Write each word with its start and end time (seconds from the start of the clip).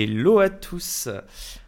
Hello 0.00 0.38
à 0.38 0.48
tous 0.48 1.08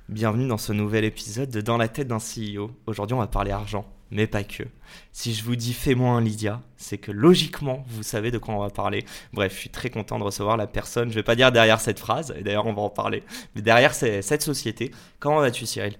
Bienvenue 0.08 0.46
dans 0.46 0.56
ce 0.56 0.72
nouvel 0.72 1.04
épisode 1.04 1.50
de 1.50 1.60
Dans 1.60 1.76
la 1.76 1.88
tête 1.88 2.06
d'un 2.06 2.18
CEO. 2.18 2.70
Aujourd'hui, 2.86 3.14
on 3.14 3.18
va 3.18 3.26
parler 3.26 3.50
argent, 3.50 3.84
mais 4.12 4.28
pas 4.28 4.44
que. 4.44 4.62
Si 5.10 5.34
je 5.34 5.42
vous 5.42 5.56
dis 5.56 5.72
fais-moi 5.72 6.12
un 6.12 6.20
Lydia, 6.20 6.62
c'est 6.76 6.96
que 6.96 7.10
logiquement, 7.10 7.84
vous 7.88 8.04
savez 8.04 8.30
de 8.30 8.38
quoi 8.38 8.54
on 8.54 8.60
va 8.60 8.70
parler. 8.70 9.04
Bref, 9.32 9.52
je 9.52 9.58
suis 9.58 9.68
très 9.68 9.90
content 9.90 10.16
de 10.20 10.22
recevoir 10.22 10.56
la 10.56 10.68
personne, 10.68 11.10
je 11.10 11.16
vais 11.16 11.24
pas 11.24 11.34
dire 11.34 11.50
derrière 11.50 11.80
cette 11.80 11.98
phrase, 11.98 12.32
et 12.38 12.44
d'ailleurs 12.44 12.66
on 12.66 12.72
va 12.72 12.82
en 12.82 12.88
parler, 12.88 13.24
mais 13.56 13.62
derrière 13.62 13.94
cette 13.94 14.42
société. 14.42 14.92
Comment 15.18 15.40
vas-tu 15.40 15.66
Cyril? 15.66 15.96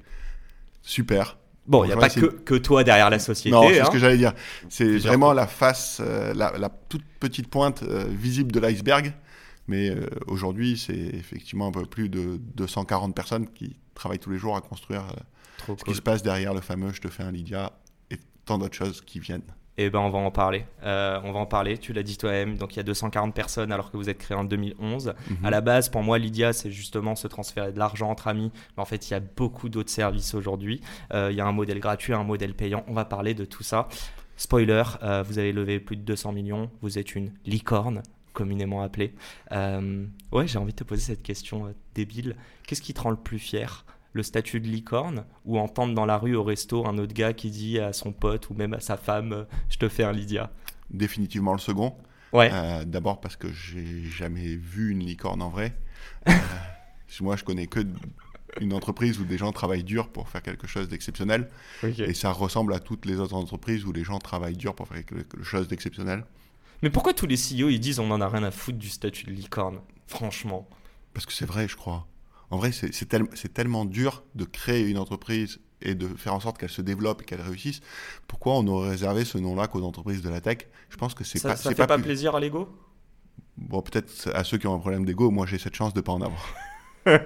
Super. 0.83 1.37
Bon, 1.67 1.83
il 1.83 1.89
n'y 1.89 1.95
a 1.95 1.97
pas 1.97 2.11
que, 2.11 2.27
que, 2.27 2.55
toi 2.55 2.85
derrière 2.85 3.11
la 3.11 3.19
société. 3.19 3.51
Non, 3.51 3.69
c'est 3.69 3.75
ce 3.75 3.81
hein. 3.81 3.89
que 3.91 3.99
j'allais 3.99 4.19
dire. 4.19 4.35
C'est 4.69 4.99
vraiment 4.99 5.33
la 5.33 5.49
face, 5.49 6.01
euh, 6.01 6.33
la, 6.35 6.57
la, 6.57 6.69
toute 6.69 7.03
petite 7.19 7.49
pointe 7.49 7.83
euh, 7.83 8.05
visible 8.09 8.53
de 8.53 8.61
l'iceberg. 8.61 9.15
Mais 9.71 9.91
euh, 9.91 10.05
aujourd'hui, 10.27 10.77
c'est 10.77 10.93
effectivement 10.93 11.69
un 11.69 11.71
peu 11.71 11.87
plus 11.87 12.09
de 12.09 12.41
240 12.57 13.15
personnes 13.15 13.49
qui 13.49 13.77
travaillent 13.95 14.19
tous 14.19 14.31
les 14.31 14.39
jours 14.39 14.57
à 14.57 14.61
construire 14.61 15.05
ce 15.67 15.85
qui 15.85 15.95
se 15.95 16.03
passe 16.03 16.25
derrière 16.25 16.55
le 16.55 16.61
fameux 16.61 16.93
Je 16.93 17.01
te 17.01 17.09
fais 17.09 17.23
un 17.23 17.31
Lydia 17.31 17.73
et 18.11 18.19
tant 18.45 18.59
d'autres 18.59 18.75
choses 18.75 19.01
qui 19.01 19.21
viennent. 19.21 19.45
Eh 19.83 19.89
ben, 19.89 20.01
on 20.01 20.11
va 20.11 20.19
en 20.19 20.31
parler. 20.31 20.67
Euh, 20.83 21.21
on 21.25 21.33
va 21.33 21.39
en 21.39 21.47
parler. 21.47 21.79
Tu 21.79 21.95
l'as 21.95 22.03
dit 22.03 22.19
toi-même. 22.19 22.59
Donc, 22.59 22.75
il 22.75 22.79
y 22.79 22.81
a 22.81 22.83
240 22.83 23.35
personnes 23.35 23.73
alors 23.73 23.91
que 23.91 23.97
vous 23.97 24.11
êtes 24.11 24.19
créé 24.19 24.37
en 24.37 24.45
2011. 24.45 25.15
À 25.45 25.51
la 25.51 25.61
base, 25.61 25.89
pour 25.89 26.03
moi, 26.03 26.19
Lydia, 26.19 26.53
c'est 26.53 26.71
justement 26.71 27.15
se 27.15 27.29
transférer 27.29 27.73
de 27.73 27.79
l'argent 27.79 28.11
entre 28.11 28.29
amis. 28.29 28.53
Mais 28.77 28.83
en 28.83 28.85
fait, 28.85 29.09
il 29.09 29.13
y 29.13 29.17
a 29.17 29.21
beaucoup 29.21 29.71
d'autres 29.71 29.89
services 29.91 30.35
aujourd'hui. 30.35 30.81
Euh, 31.15 31.29
il 31.31 31.39
y 31.39 31.41
a 31.41 31.47
un 31.47 31.53
modèle 31.53 31.81
gratuit, 31.81 32.13
un 32.13 32.25
modèle 32.25 32.55
payant. 32.55 32.85
On 32.89 32.93
va 32.93 33.05
parler 33.05 33.33
de 33.33 33.45
tout 33.45 33.63
ça. 33.63 33.89
Spoiler, 34.37 34.83
euh, 35.03 35.23
vous 35.27 35.39
avez 35.39 35.53
levé 35.53 35.81
plus 35.81 35.97
de 35.97 36.03
200 36.03 36.33
millions. 36.33 36.71
Vous 36.83 36.99
êtes 36.99 37.15
une 37.15 37.33
licorne 37.47 38.03
communément 38.33 38.83
appelée. 38.83 39.15
ouais, 39.51 40.47
j'ai 40.47 40.59
envie 40.59 40.73
de 40.73 40.79
te 40.79 40.85
poser 40.85 41.03
cette 41.03 41.23
question 41.23 41.75
débile. 41.95 42.37
Qu'est-ce 42.67 42.83
qui 42.83 42.95
te 42.95 43.01
rend 43.01 43.11
le 43.11 43.17
plus 43.17 43.39
fier? 43.39 43.85
Le 44.13 44.23
statut 44.23 44.61
de 44.61 44.67
licorne? 44.67 45.25
Ou 45.45 45.59
entendre 45.59 45.95
dans 45.95 46.07
la 46.07 46.19
rue 46.19 46.35
au 46.35 46.43
resto 46.43 46.87
un 46.87 46.99
autre 46.99 47.15
gars 47.15 47.33
qui 47.33 47.51
dit 47.51 47.79
à 47.79 47.93
son 47.93 48.13
pote 48.13 48.51
ou 48.51 48.55
même 48.55 48.75
à 48.75 48.81
sa 48.81 48.97
femme 48.97 49.47
je 49.69 49.79
te 49.79 49.89
fais 49.89 50.03
un 50.03 50.13
Lydia 50.13 50.51
Définitivement 50.91 51.53
le 51.53 51.59
second. 51.59 51.95
Ouais. 52.33 52.51
Euh, 52.53 52.85
D'abord 52.85 53.21
parce 53.21 53.37
que 53.37 53.53
j'ai 53.53 54.05
jamais 54.05 54.57
vu 54.57 54.91
une 54.91 55.01
licorne 55.01 55.43
en 55.43 55.49
vrai. 55.49 55.75
euh, 56.29 56.33
moi, 57.21 57.37
je 57.37 57.45
connais 57.45 57.67
que 57.67 57.81
une 58.61 58.73
entreprise 58.73 59.21
où 59.21 59.25
des 59.25 59.39
gens 59.39 59.53
travaillent 59.53 59.85
dur 59.85 60.09
pour 60.09 60.29
faire 60.29 60.43
quelque 60.43 60.67
chose 60.67 60.89
d'exceptionnel. 60.89 61.49
Okay. 61.85 62.03
Et 62.03 62.15
ça 62.15 62.33
ressemble 62.33 62.75
à 62.75 62.81
toutes 62.81 63.07
les 63.07 63.21
autres 63.21 63.35
entreprises 63.35 63.85
où 63.85 63.93
les 63.93 64.03
gens 64.03 64.19
travaillent 64.19 64.57
dur 64.57 64.75
pour 64.75 64.89
faire 64.89 65.05
quelque 65.05 65.43
chose 65.43 65.69
d'exceptionnel. 65.69 66.25
Mais 66.83 66.91
pourquoi 66.91 67.13
tous 67.13 67.27
les 67.27 67.37
CEO 67.37 67.69
ils 67.69 67.81
disent 67.81 67.99
on 67.99 68.11
en 68.11 68.21
a 68.21 68.29
rien 68.29 68.43
à 68.43 68.51
foutre 68.51 68.79
du 68.79 68.89
statut 68.89 69.25
de 69.27 69.33
licorne 69.33 69.81
Franchement? 70.07 70.69
Parce 71.15 71.27
que 71.27 71.33
c'est 71.33 71.47
vrai, 71.47 71.69
je 71.69 71.77
crois. 71.77 72.07
En 72.51 72.59
vrai, 72.59 72.73
c'est 72.73 73.09
tel, 73.09 73.29
tellement 73.29 73.85
dur 73.85 74.25
de 74.35 74.45
créer 74.45 74.83
une 74.89 74.99
entreprise 74.99 75.61
et 75.83 75.95
de 75.95 76.09
faire 76.09 76.35
en 76.35 76.41
sorte 76.41 76.59
qu'elle 76.59 76.71
se 76.71 76.83
développe 76.83 77.23
et 77.23 77.25
qu'elle 77.25 77.41
réussisse. 77.41 77.81
Pourquoi 78.27 78.55
on 78.55 78.67
aurait 78.67 78.91
réservé 78.91 79.25
ce 79.25 79.39
nom-là 79.39 79.69
qu'aux 79.69 79.83
entreprises 79.85 80.21
de 80.23 80.29
la 80.29 80.41
tech? 80.41 80.59
Je 80.89 80.97
pense 80.97 81.15
que 81.15 81.23
c'est 81.25 81.41
pas. 81.41 81.57
Ça 81.57 81.71
fait 81.71 81.77
pas, 81.77 81.87
pas 81.87 81.97
plus... 81.97 82.05
plaisir 82.05 82.35
à 82.35 82.41
l'ego? 82.41 82.69
Bon, 83.57 83.83
peut-être 83.83 84.31
à 84.35 84.43
ceux 84.43 84.59
qui 84.59 84.67
ont 84.67 84.75
un 84.75 84.79
problème 84.79 85.05
d'ego. 85.05 85.31
Moi, 85.31 85.47
j'ai 85.47 85.59
cette 85.59 85.77
chance 85.77 85.95
de 85.95 86.01
pas 86.01 86.13
en 86.13 86.23
avoir. 86.23 86.55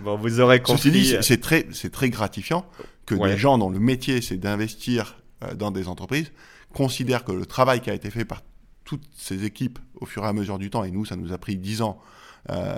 bon, 0.00 0.16
vous 0.16 0.40
aurez 0.40 0.60
compris. 0.60 0.82
Ceci 0.82 0.90
dit, 0.90 1.16
c'est 1.22 1.40
très, 1.40 1.66
c'est 1.72 1.90
très 1.90 2.10
gratifiant 2.10 2.66
que 3.06 3.14
Ouais. 3.14 3.32
des 3.32 3.38
gens 3.38 3.58
dont 3.58 3.70
le 3.70 3.78
métier 3.80 4.20
c'est 4.20 4.36
d'investir 4.36 5.22
euh, 5.44 5.54
dans 5.54 5.70
des 5.70 5.88
entreprises 5.88 6.30
considèrent 6.72 7.24
que 7.24 7.32
le 7.32 7.46
travail 7.46 7.80
qui 7.80 7.90
a 7.90 7.94
été 7.94 8.10
fait 8.10 8.24
par 8.24 8.42
toutes 8.84 9.04
ces 9.16 9.44
équipes 9.44 9.78
au 10.00 10.06
fur 10.06 10.24
et 10.24 10.26
à 10.26 10.32
mesure 10.32 10.58
du 10.58 10.70
temps, 10.70 10.84
et 10.84 10.90
nous, 10.90 11.04
ça 11.04 11.16
nous 11.16 11.32
a 11.32 11.38
pris 11.38 11.56
10 11.56 11.82
ans, 11.82 11.98
euh, 12.50 12.76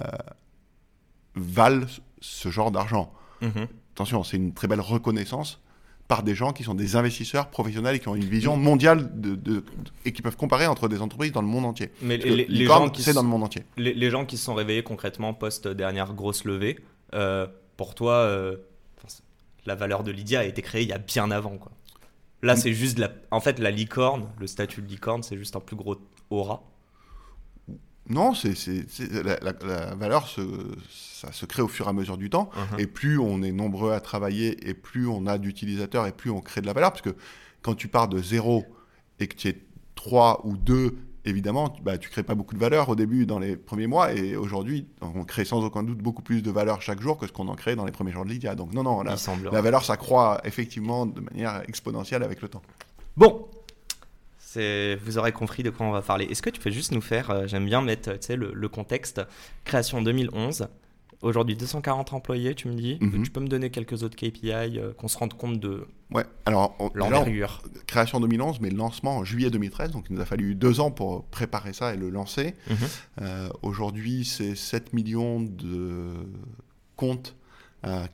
valent 1.34 1.86
ce 2.20 2.50
genre 2.50 2.70
d'argent. 2.70 3.12
Mhm. 3.40 3.66
Attention, 3.94 4.22
c'est 4.24 4.36
une 4.36 4.52
très 4.52 4.68
belle 4.68 4.80
reconnaissance 4.80 5.60
par 6.08 6.22
des 6.22 6.34
gens 6.34 6.52
qui 6.52 6.62
sont 6.64 6.74
des 6.74 6.96
investisseurs 6.96 7.48
professionnels 7.48 7.96
et 7.96 7.98
qui 7.98 8.08
ont 8.08 8.14
une 8.14 8.24
vision 8.24 8.56
mondiale 8.56 9.18
de, 9.20 9.30
de- 9.30 9.36
de- 9.36 9.64
et 10.04 10.12
qui 10.12 10.20
peuvent 10.20 10.36
comparer 10.36 10.66
entre 10.66 10.88
des 10.88 11.00
entreprises 11.00 11.32
dans 11.32 11.40
le 11.40 11.48
monde 11.48 11.64
entier. 11.64 11.90
Mais 12.02 12.18
Parce 12.18 12.30
les, 12.30 12.66
gens 12.66 12.90
qui 12.90 13.02
se- 13.02 13.10
dans 13.12 13.22
le 13.22 13.28
monde 13.28 13.44
entier. 13.44 13.62
les, 13.78 13.94
les 13.94 14.10
gens 14.10 14.26
qui 14.26 14.36
se 14.36 14.44
sont 14.44 14.54
réveillés 14.54 14.82
concrètement 14.82 15.32
post 15.32 15.68
dernière 15.68 16.12
grosse 16.12 16.44
levée, 16.44 16.78
euh, 17.14 17.46
pour 17.76 17.94
toi, 17.94 18.14
euh, 18.14 18.56
la 19.64 19.74
valeur 19.74 20.02
de 20.02 20.10
Lydia 20.10 20.40
a 20.40 20.44
été 20.44 20.60
créée 20.60 20.82
il 20.82 20.88
y 20.88 20.92
a 20.92 20.98
bien 20.98 21.30
avant. 21.30 21.56
Quoi. 21.56 21.72
Là, 22.42 22.56
c'est 22.56 22.72
juste 22.72 22.98
la. 22.98 23.10
En 23.30 23.40
fait, 23.40 23.58
la 23.58 23.70
licorne, 23.70 24.28
le 24.40 24.46
statut 24.46 24.82
de 24.82 24.88
licorne, 24.88 25.22
c'est 25.22 25.36
juste 25.36 25.54
un 25.56 25.60
plus 25.60 25.76
gros 25.76 25.96
aura. 26.30 26.62
Non, 28.08 28.34
c'est 28.34 28.54
la, 29.22 29.38
la- 29.40 29.52
la 29.64 29.94
valeur, 29.94 30.26
se, 30.26 30.40
ça 30.90 31.30
se 31.30 31.46
crée 31.46 31.62
au 31.62 31.68
fur 31.68 31.86
et 31.86 31.90
à 31.90 31.92
mesure 31.92 32.18
du 32.18 32.30
temps. 32.30 32.50
Mhm. 32.72 32.80
Et 32.80 32.86
plus 32.88 33.18
on 33.18 33.42
est 33.42 33.52
nombreux 33.52 33.92
à 33.92 34.00
travailler, 34.00 34.68
et 34.68 34.74
plus 34.74 35.06
on 35.06 35.26
a 35.26 35.38
d'utilisateurs, 35.38 36.06
et 36.08 36.12
plus 36.12 36.30
on 36.30 36.40
crée 36.40 36.60
de 36.60 36.66
la 36.66 36.72
valeur. 36.72 36.90
Parce 36.90 37.02
que 37.02 37.14
quand 37.62 37.76
tu 37.76 37.86
pars 37.86 38.08
de 38.08 38.20
zéro 38.20 38.64
et 39.20 39.28
que 39.28 39.36
tu 39.36 39.48
es 39.48 39.58
trois 39.94 40.40
ou 40.44 40.56
deux, 40.56 40.96
évidemment, 41.24 41.70
tu, 41.70 41.82
bah, 41.82 41.98
tu 41.98 42.08
crées 42.08 42.22
pas 42.22 42.34
beaucoup 42.34 42.54
de 42.54 42.60
valeur 42.60 42.88
au 42.88 42.96
début, 42.96 43.26
dans 43.26 43.38
les 43.38 43.56
premiers 43.56 43.86
mois. 43.86 44.12
Et 44.12 44.36
aujourd'hui, 44.36 44.86
on 45.00 45.24
crée 45.24 45.44
sans 45.44 45.64
aucun 45.64 45.82
doute 45.82 45.98
beaucoup 45.98 46.22
plus 46.22 46.42
de 46.42 46.50
valeur 46.50 46.82
chaque 46.82 47.00
jour 47.00 47.18
que 47.18 47.26
ce 47.26 47.32
qu'on 47.32 47.48
en 47.48 47.54
crée 47.54 47.76
dans 47.76 47.84
les 47.84 47.92
premiers 47.92 48.12
jours 48.12 48.24
de 48.24 48.30
Lydia. 48.30 48.54
Donc 48.54 48.72
non, 48.72 48.82
non, 48.82 49.02
la, 49.02 49.16
la 49.50 49.60
valeur 49.60 49.84
s'accroît 49.84 50.40
effectivement 50.44 51.06
de 51.06 51.20
manière 51.20 51.62
exponentielle 51.68 52.22
avec 52.22 52.42
le 52.42 52.48
temps. 52.48 52.62
Bon, 53.16 53.46
c'est, 54.38 54.96
vous 54.96 55.18
aurez 55.18 55.32
compris 55.32 55.62
de 55.62 55.70
quoi 55.70 55.86
on 55.86 55.92
va 55.92 56.02
parler. 56.02 56.26
Est-ce 56.26 56.42
que 56.42 56.50
tu 56.50 56.60
peux 56.60 56.70
juste 56.70 56.92
nous 56.92 57.00
faire, 57.00 57.30
euh, 57.30 57.46
j'aime 57.46 57.64
bien 57.64 57.80
mettre 57.80 58.12
tu 58.12 58.18
sais, 58.20 58.36
le, 58.36 58.52
le 58.52 58.68
contexte, 58.68 59.22
création 59.64 60.02
2011, 60.02 60.68
aujourd'hui 61.22 61.56
240 61.56 62.12
employés, 62.12 62.54
tu 62.54 62.68
me 62.68 62.74
dis. 62.74 62.98
Mhm. 63.00 63.22
Tu 63.22 63.30
peux 63.30 63.40
me 63.40 63.48
donner 63.48 63.70
quelques 63.70 64.02
autres 64.02 64.16
KPI, 64.16 64.50
euh, 64.78 64.92
qu'on 64.92 65.08
se 65.08 65.16
rende 65.18 65.34
compte 65.34 65.58
de 65.60 65.86
Ouais, 66.12 66.24
alors, 66.44 66.76
l'envergure. 66.94 67.62
création 67.86 68.20
2011, 68.20 68.60
mais 68.60 68.68
lancement 68.70 69.18
en 69.18 69.24
juillet 69.24 69.50
2013. 69.50 69.92
Donc, 69.92 70.06
il 70.10 70.16
nous 70.16 70.20
a 70.20 70.26
fallu 70.26 70.54
deux 70.54 70.80
ans 70.80 70.90
pour 70.90 71.24
préparer 71.24 71.72
ça 71.72 71.94
et 71.94 71.96
le 71.96 72.10
lancer. 72.10 72.54
Mhm. 72.68 72.76
Euh, 73.22 73.48
Aujourd'hui, 73.62 74.24
c'est 74.26 74.54
7 74.54 74.92
millions 74.92 75.40
de 75.40 76.12
comptes. 76.96 77.34
Euh, 77.86 78.06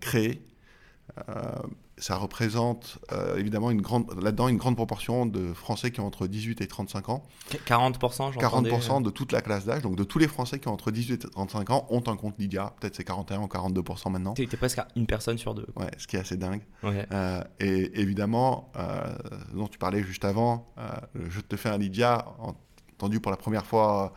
ça 2.00 2.16
représente 2.16 2.98
euh, 3.12 3.36
évidemment 3.38 3.70
une 3.70 3.80
grande, 3.82 4.10
là-dedans 4.22 4.48
une 4.48 4.56
grande 4.56 4.76
proportion 4.76 5.26
de 5.26 5.52
Français 5.52 5.90
qui 5.90 6.00
ont 6.00 6.06
entre 6.06 6.26
18 6.26 6.60
et 6.60 6.66
35 6.66 7.08
ans. 7.08 7.22
40%, 7.66 8.32
j'entendais. 8.32 8.70
40% 8.70 9.02
de 9.02 9.10
toute 9.10 9.32
la 9.32 9.40
classe 9.40 9.64
d'âge, 9.66 9.82
donc 9.82 9.96
de 9.96 10.04
tous 10.04 10.18
les 10.18 10.28
Français 10.28 10.58
qui 10.58 10.68
ont 10.68 10.72
entre 10.72 10.90
18 10.90 11.24
et 11.24 11.28
35 11.28 11.70
ans, 11.70 11.86
ont 11.90 12.02
un 12.06 12.16
compte 12.16 12.34
Lydia. 12.38 12.74
Peut-être 12.80 12.96
c'est 12.96 13.04
41 13.04 13.40
ou 13.42 13.46
42% 13.46 14.10
maintenant. 14.10 14.34
T'es, 14.34 14.46
presque 14.46 14.78
à 14.78 14.88
une 14.96 15.06
personne 15.06 15.38
sur 15.38 15.54
deux. 15.54 15.66
Ouais, 15.76 15.90
ce 15.98 16.06
qui 16.06 16.16
est 16.16 16.20
assez 16.20 16.36
dingue. 16.36 16.62
Euh, 16.84 17.42
et 17.60 18.00
évidemment, 18.00 18.70
euh, 18.76 19.14
dont 19.54 19.68
tu 19.68 19.78
parlais 19.78 20.02
juste 20.02 20.24
avant, 20.24 20.72
euh, 20.78 20.88
Je 21.28 21.40
te 21.40 21.56
fais 21.56 21.68
un 21.68 21.78
Lydia, 21.78 22.26
entendu 22.38 23.20
pour 23.20 23.30
la 23.30 23.36
première 23.36 23.66
fois 23.66 24.12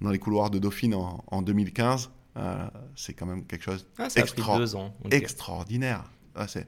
dans 0.00 0.10
les 0.10 0.18
couloirs 0.18 0.50
de 0.50 0.58
Dauphine 0.58 0.94
en, 0.94 1.24
en 1.26 1.42
2015, 1.42 2.10
euh, 2.36 2.66
c'est 2.96 3.14
quand 3.14 3.26
même 3.26 3.44
quelque 3.44 3.62
chose 3.62 3.86
Ah, 3.98 4.10
ça 4.10 4.20
a 4.20 4.22
pris 4.24 4.32
Extra- 4.40 4.58
deux 4.58 4.74
ans. 4.76 4.92
extraordinaire. 5.10 6.04
Ah, 6.34 6.48
c'est- 6.48 6.66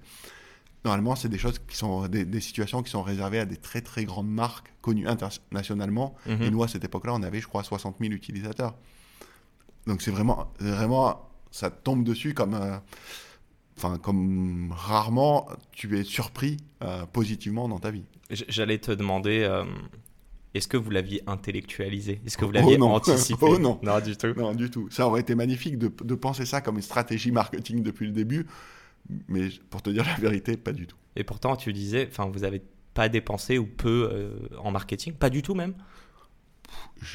Normalement, 0.87 1.17
c'est 1.17 1.29
des 1.29 1.37
choses 1.37 1.59
qui 1.59 1.77
sont 1.77 2.06
des, 2.06 2.25
des 2.25 2.41
situations 2.41 2.81
qui 2.81 2.91
sont 2.91 3.03
réservées 3.03 3.41
à 3.41 3.44
des 3.44 3.56
très 3.56 3.81
très 3.81 4.05
grandes 4.05 4.31
marques 4.31 4.73
connues 4.83 5.09
internationalement. 5.09 6.15
Mhm. 6.29 6.43
Et 6.43 6.50
nous, 6.50 6.62
à 6.62 6.69
cette 6.69 6.85
époque-là, 6.85 7.12
on 7.12 7.25
avait, 7.25 7.41
je 7.41 7.49
crois, 7.49 7.65
60 7.65 7.97
000 8.00 8.12
utilisateurs. 8.12 8.77
Donc 9.88 10.00
c'est 10.00 10.12
vraiment, 10.12 10.53
vraiment, 10.61 11.29
ça 11.50 11.71
tombe 11.71 12.05
dessus 12.05 12.35
comme, 12.35 12.55
euh, 12.55 12.77
enfin, 13.77 13.99
comme 13.99 14.73
rarement 14.77 15.49
tu 15.73 15.99
es 15.99 16.05
surpris 16.05 16.59
euh, 16.85 17.05
positivement 17.06 17.69
dans 17.69 17.81
ta 17.81 17.91
vie. 17.91 18.05
J'allais 18.31 18.79
te 18.79 18.93
demander, 18.93 19.41
euh, 19.43 19.65
est-ce 20.55 20.69
que 20.69 20.77
vous 20.77 20.91
l'aviez 20.91 21.21
intellectualisé? 21.27 22.21
Est-ce 22.25 22.39
que 22.39 22.44
vous 22.44 22.53
Oh 22.53 22.59
l'aviez 22.59 22.81
anticipé? 22.81 23.44
Oh 23.49 23.59
non. 23.59 23.81
Non, 23.82 23.99
du 23.99 24.17
tout. 24.17 24.35
Non, 24.37 24.55
du 24.55 24.71
tout. 24.71 24.89
Ça 24.91 25.09
aurait 25.09 25.23
été 25.23 25.35
magnifique 25.35 25.79
de, 25.79 25.91
de 26.05 26.15
penser 26.15 26.47
ça 26.47 26.61
comme 26.61 26.77
une 26.77 26.82
stratégie 26.82 27.32
marketing 27.32 27.82
depuis 27.82 28.06
le 28.06 28.12
début, 28.12 28.47
mais 29.29 29.49
pour 29.70 29.82
te 29.82 29.91
dire 29.91 30.05
la 30.05 30.14
vérité, 30.14 30.56
pas 30.56 30.73
du 30.73 30.87
tout. 30.87 30.97
Et 31.17 31.25
pourtant, 31.25 31.56
tu 31.56 31.73
disais, 31.73 32.06
enfin, 32.11 32.26
vous 32.26 32.44
avez 32.44 32.62
pas 32.94 33.08
dépensé 33.08 33.58
ou 33.58 33.67
peu 33.67 34.08
euh, 34.12 34.31
en 34.58 34.70
marketing 34.70 35.14
Pas 35.14 35.31
du 35.31 35.43
tout 35.43 35.55
même? 35.55 35.75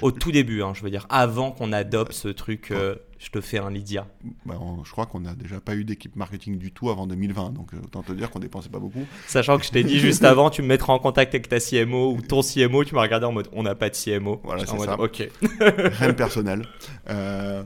Au 0.02 0.12
tout 0.12 0.32
début, 0.32 0.62
hein, 0.62 0.74
je 0.74 0.84
veux 0.84 0.90
dire, 0.90 1.06
avant 1.10 1.52
qu'on 1.52 1.74
adopte 1.74 2.14
ce 2.14 2.28
truc, 2.28 2.70
euh, 2.72 2.96
je 3.20 3.30
te 3.30 3.42
fais 3.42 3.58
un 3.58 3.70
Lydia. 3.72 4.08
Bah, 4.46 4.56
on- 4.62 4.84
je 4.84 4.92
crois 4.92 5.06
qu'on 5.08 5.20
n'a 5.22 5.34
déjà 5.34 5.60
pas 5.60 5.76
eu 5.76 5.84
d'équipe 5.84 6.16
marketing 6.16 6.58
du 6.58 6.72
tout 6.72 6.90
avant 6.90 7.08
2020, 7.08 7.52
donc 7.52 7.74
euh, 7.74 7.78
autant 7.84 8.02
te 8.04 8.14
dire 8.14 8.30
qu'on 8.30 8.40
dépensait 8.40 8.70
pas 8.70 8.80
beaucoup. 8.80 9.06
Sachant 9.28 9.58
que 9.58 9.66
je 9.66 9.72
t'ai 9.72 9.84
dit 9.84 10.00
juste 10.00 10.24
avant, 10.24 10.50
tu 10.50 10.62
me 10.62 10.68
mettras 10.68 10.94
en 10.94 11.00
contact 11.00 11.34
avec 11.36 11.50
ta 11.50 11.60
CMO 11.60 12.14
ou 12.14 12.22
ton 12.22 12.42
CMO, 12.42 12.84
tu 12.86 12.96
m'as 12.96 13.02
regardé 13.02 13.26
en 13.26 13.32
mode 13.32 13.50
on 13.54 13.64
n'a 13.64 13.76
pas 13.76 13.90
de 13.90 13.96
CMO. 13.96 14.40
Voilà, 14.44 14.66
c'est 14.66 14.78
ça. 14.80 15.00
Ok. 15.00 15.28
Rien 15.60 16.08
de 16.08 16.14
personnel. 16.14 16.66
Euh, 17.10 17.64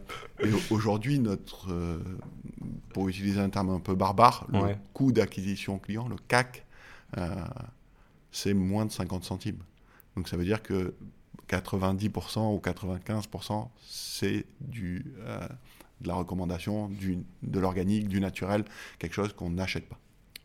aujourd'hui, 0.72 1.20
notre, 1.20 1.68
euh, 1.72 2.00
pour 2.94 3.08
utiliser 3.10 3.40
un 3.42 3.50
terme 3.50 3.70
un 3.70 3.80
peu 3.80 3.94
barbare, 3.94 4.48
le 4.52 4.60
Ouais. 4.60 4.78
coût 4.94 5.12
d'acquisition 5.12 5.78
client, 5.80 6.08
le 6.08 6.16
CAC, 6.28 6.66
c'est 8.32 8.54
moins 8.54 8.86
de 8.86 8.92
50 8.92 9.24
centimes. 9.24 9.60
Donc 10.16 10.28
ça 10.30 10.38
veut 10.38 10.46
dire 10.46 10.64
que 10.64 10.94
90% 11.50 12.54
ou 12.54 12.60
95%, 12.64 13.70
c'est 13.86 14.46
du, 14.62 15.06
euh, 15.22 15.40
de 16.02 16.08
la 16.08 16.16
recommandation, 16.16 16.90
du, 16.90 17.20
de 17.44 17.60
l'organique, 17.60 18.08
du 18.08 18.20
naturel, 18.20 18.66
quelque 19.00 19.14
chose 19.14 19.34
qu'on 19.34 19.50
n'achète 19.52 19.88
pas. 19.88 19.98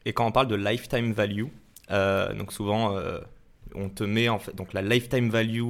Et 0.07 0.13
quand 0.13 0.27
on 0.27 0.33
parle 0.33 0.49
de 0.49 0.55
lifetime 0.57 1.13
value, 1.13 1.45
euh, 1.91 2.33
donc 2.35 2.53
souvent 2.53 2.97
euh, 2.97 3.19
on 3.75 3.89
te 3.89 4.03
met 4.03 4.29
en 4.29 4.39
fait 4.39 4.55
donc 4.55 4.73
la 4.73 4.83
lifetime 4.83 5.29
value 5.31 5.63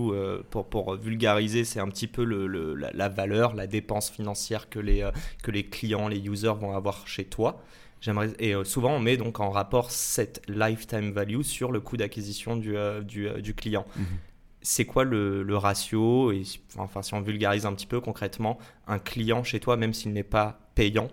pour, 0.50 0.68
pour 0.68 0.96
vulgariser, 0.96 1.64
c'est 1.64 1.80
un 1.80 1.88
petit 1.88 2.06
peu 2.06 2.24
le, 2.24 2.46
le- 2.46 2.74
la, 2.74 2.90
la 2.92 3.08
valeur, 3.08 3.54
la 3.54 3.66
dépense 3.66 4.10
financière 4.10 4.68
que 4.70 4.78
les 4.78 5.08
que 5.42 5.50
les 5.50 5.64
clients, 5.66 6.08
les 6.08 6.18
users 6.20 6.54
vont 6.58 6.74
avoir 6.74 7.06
chez 7.06 7.24
toi. 7.24 7.62
J'aimerais 8.00 8.30
et 8.38 8.54
souvent 8.64 8.94
on 8.94 9.00
met 9.00 9.18
donc 9.18 9.40
en 9.40 9.50
rapport 9.50 9.90
cette 9.90 10.40
lifetime 10.48 11.10
value 11.10 11.42
sur 11.42 11.70
le 11.72 11.80
coût 11.80 11.98
d'acquisition 11.98 12.56
du, 12.56 12.74
du, 13.02 13.28
du 13.42 13.54
client. 13.54 13.84
Mhm. 13.96 14.06
C'est 14.62 14.84
quoi 14.84 15.04
le, 15.04 15.42
le 15.42 15.56
ratio 15.56 16.32
et 16.32 16.44
si- 16.44 16.60
enfin 16.76 17.02
si 17.02 17.14
on 17.14 17.20
vulgarise 17.22 17.64
un 17.66 17.72
petit 17.74 17.86
peu 17.86 18.00
concrètement, 18.00 18.58
un 18.86 18.98
client 18.98 19.42
chez 19.42 19.60
toi 19.60 19.76
même 19.76 19.94
s'il 19.94 20.12
n'est 20.12 20.22
pas 20.22 20.60
payant, 20.74 21.08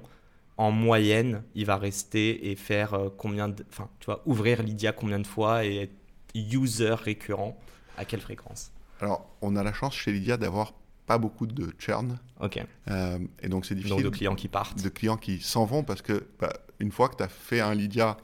en 0.57 0.71
moyenne, 0.71 1.43
il 1.55 1.65
va 1.65 1.77
rester 1.77 2.49
et 2.51 2.55
faire 2.55 2.93
euh, 2.95 3.09
combien 3.15 3.47
de. 3.49 3.63
Enfin, 3.69 3.89
tu 3.99 4.05
vois, 4.07 4.23
ouvrir 4.25 4.63
Lydia 4.63 4.91
combien 4.91 5.19
de 5.19 5.27
fois 5.27 5.65
et 5.65 5.77
être 5.83 5.93
user 6.35 6.93
récurrent 6.95 7.57
à 7.95 8.05
quelle 8.05 8.21
fréquence? 8.21 8.71
Alors, 8.99 9.29
on 9.41 9.55
a 9.55 9.63
la 9.63 9.73
chance 9.73 9.95
chez 9.95 10.11
Lydia 10.11 10.37
d'avoir 10.37 10.73
pas 11.05 11.17
beaucoup 11.19 11.45
de 11.47 11.73
churn, 11.79 12.17
Ok. 12.41 12.59
euh, 12.89 13.19
et 13.41 13.47
donc 13.49 13.65
c'est 13.65 13.75
Donc 13.75 13.83
difficile 13.83 14.03
de 14.03 14.09
clients 14.09 14.35
qui 14.35 14.47
partent. 14.49 14.81
de 14.81 14.89
clients 14.89 15.15
qui 15.17 15.39
s'en 15.39 15.65
vont 15.65 15.83
parce 15.83 16.01
que 16.01 16.27
bah, 16.39 16.51
une 16.79 16.91
fois 16.91 17.07
que 17.09 17.15
tu 17.17 17.23
as 17.23 17.29
fait 17.29 17.61
un 17.61 17.73
Lydia 17.75 18.17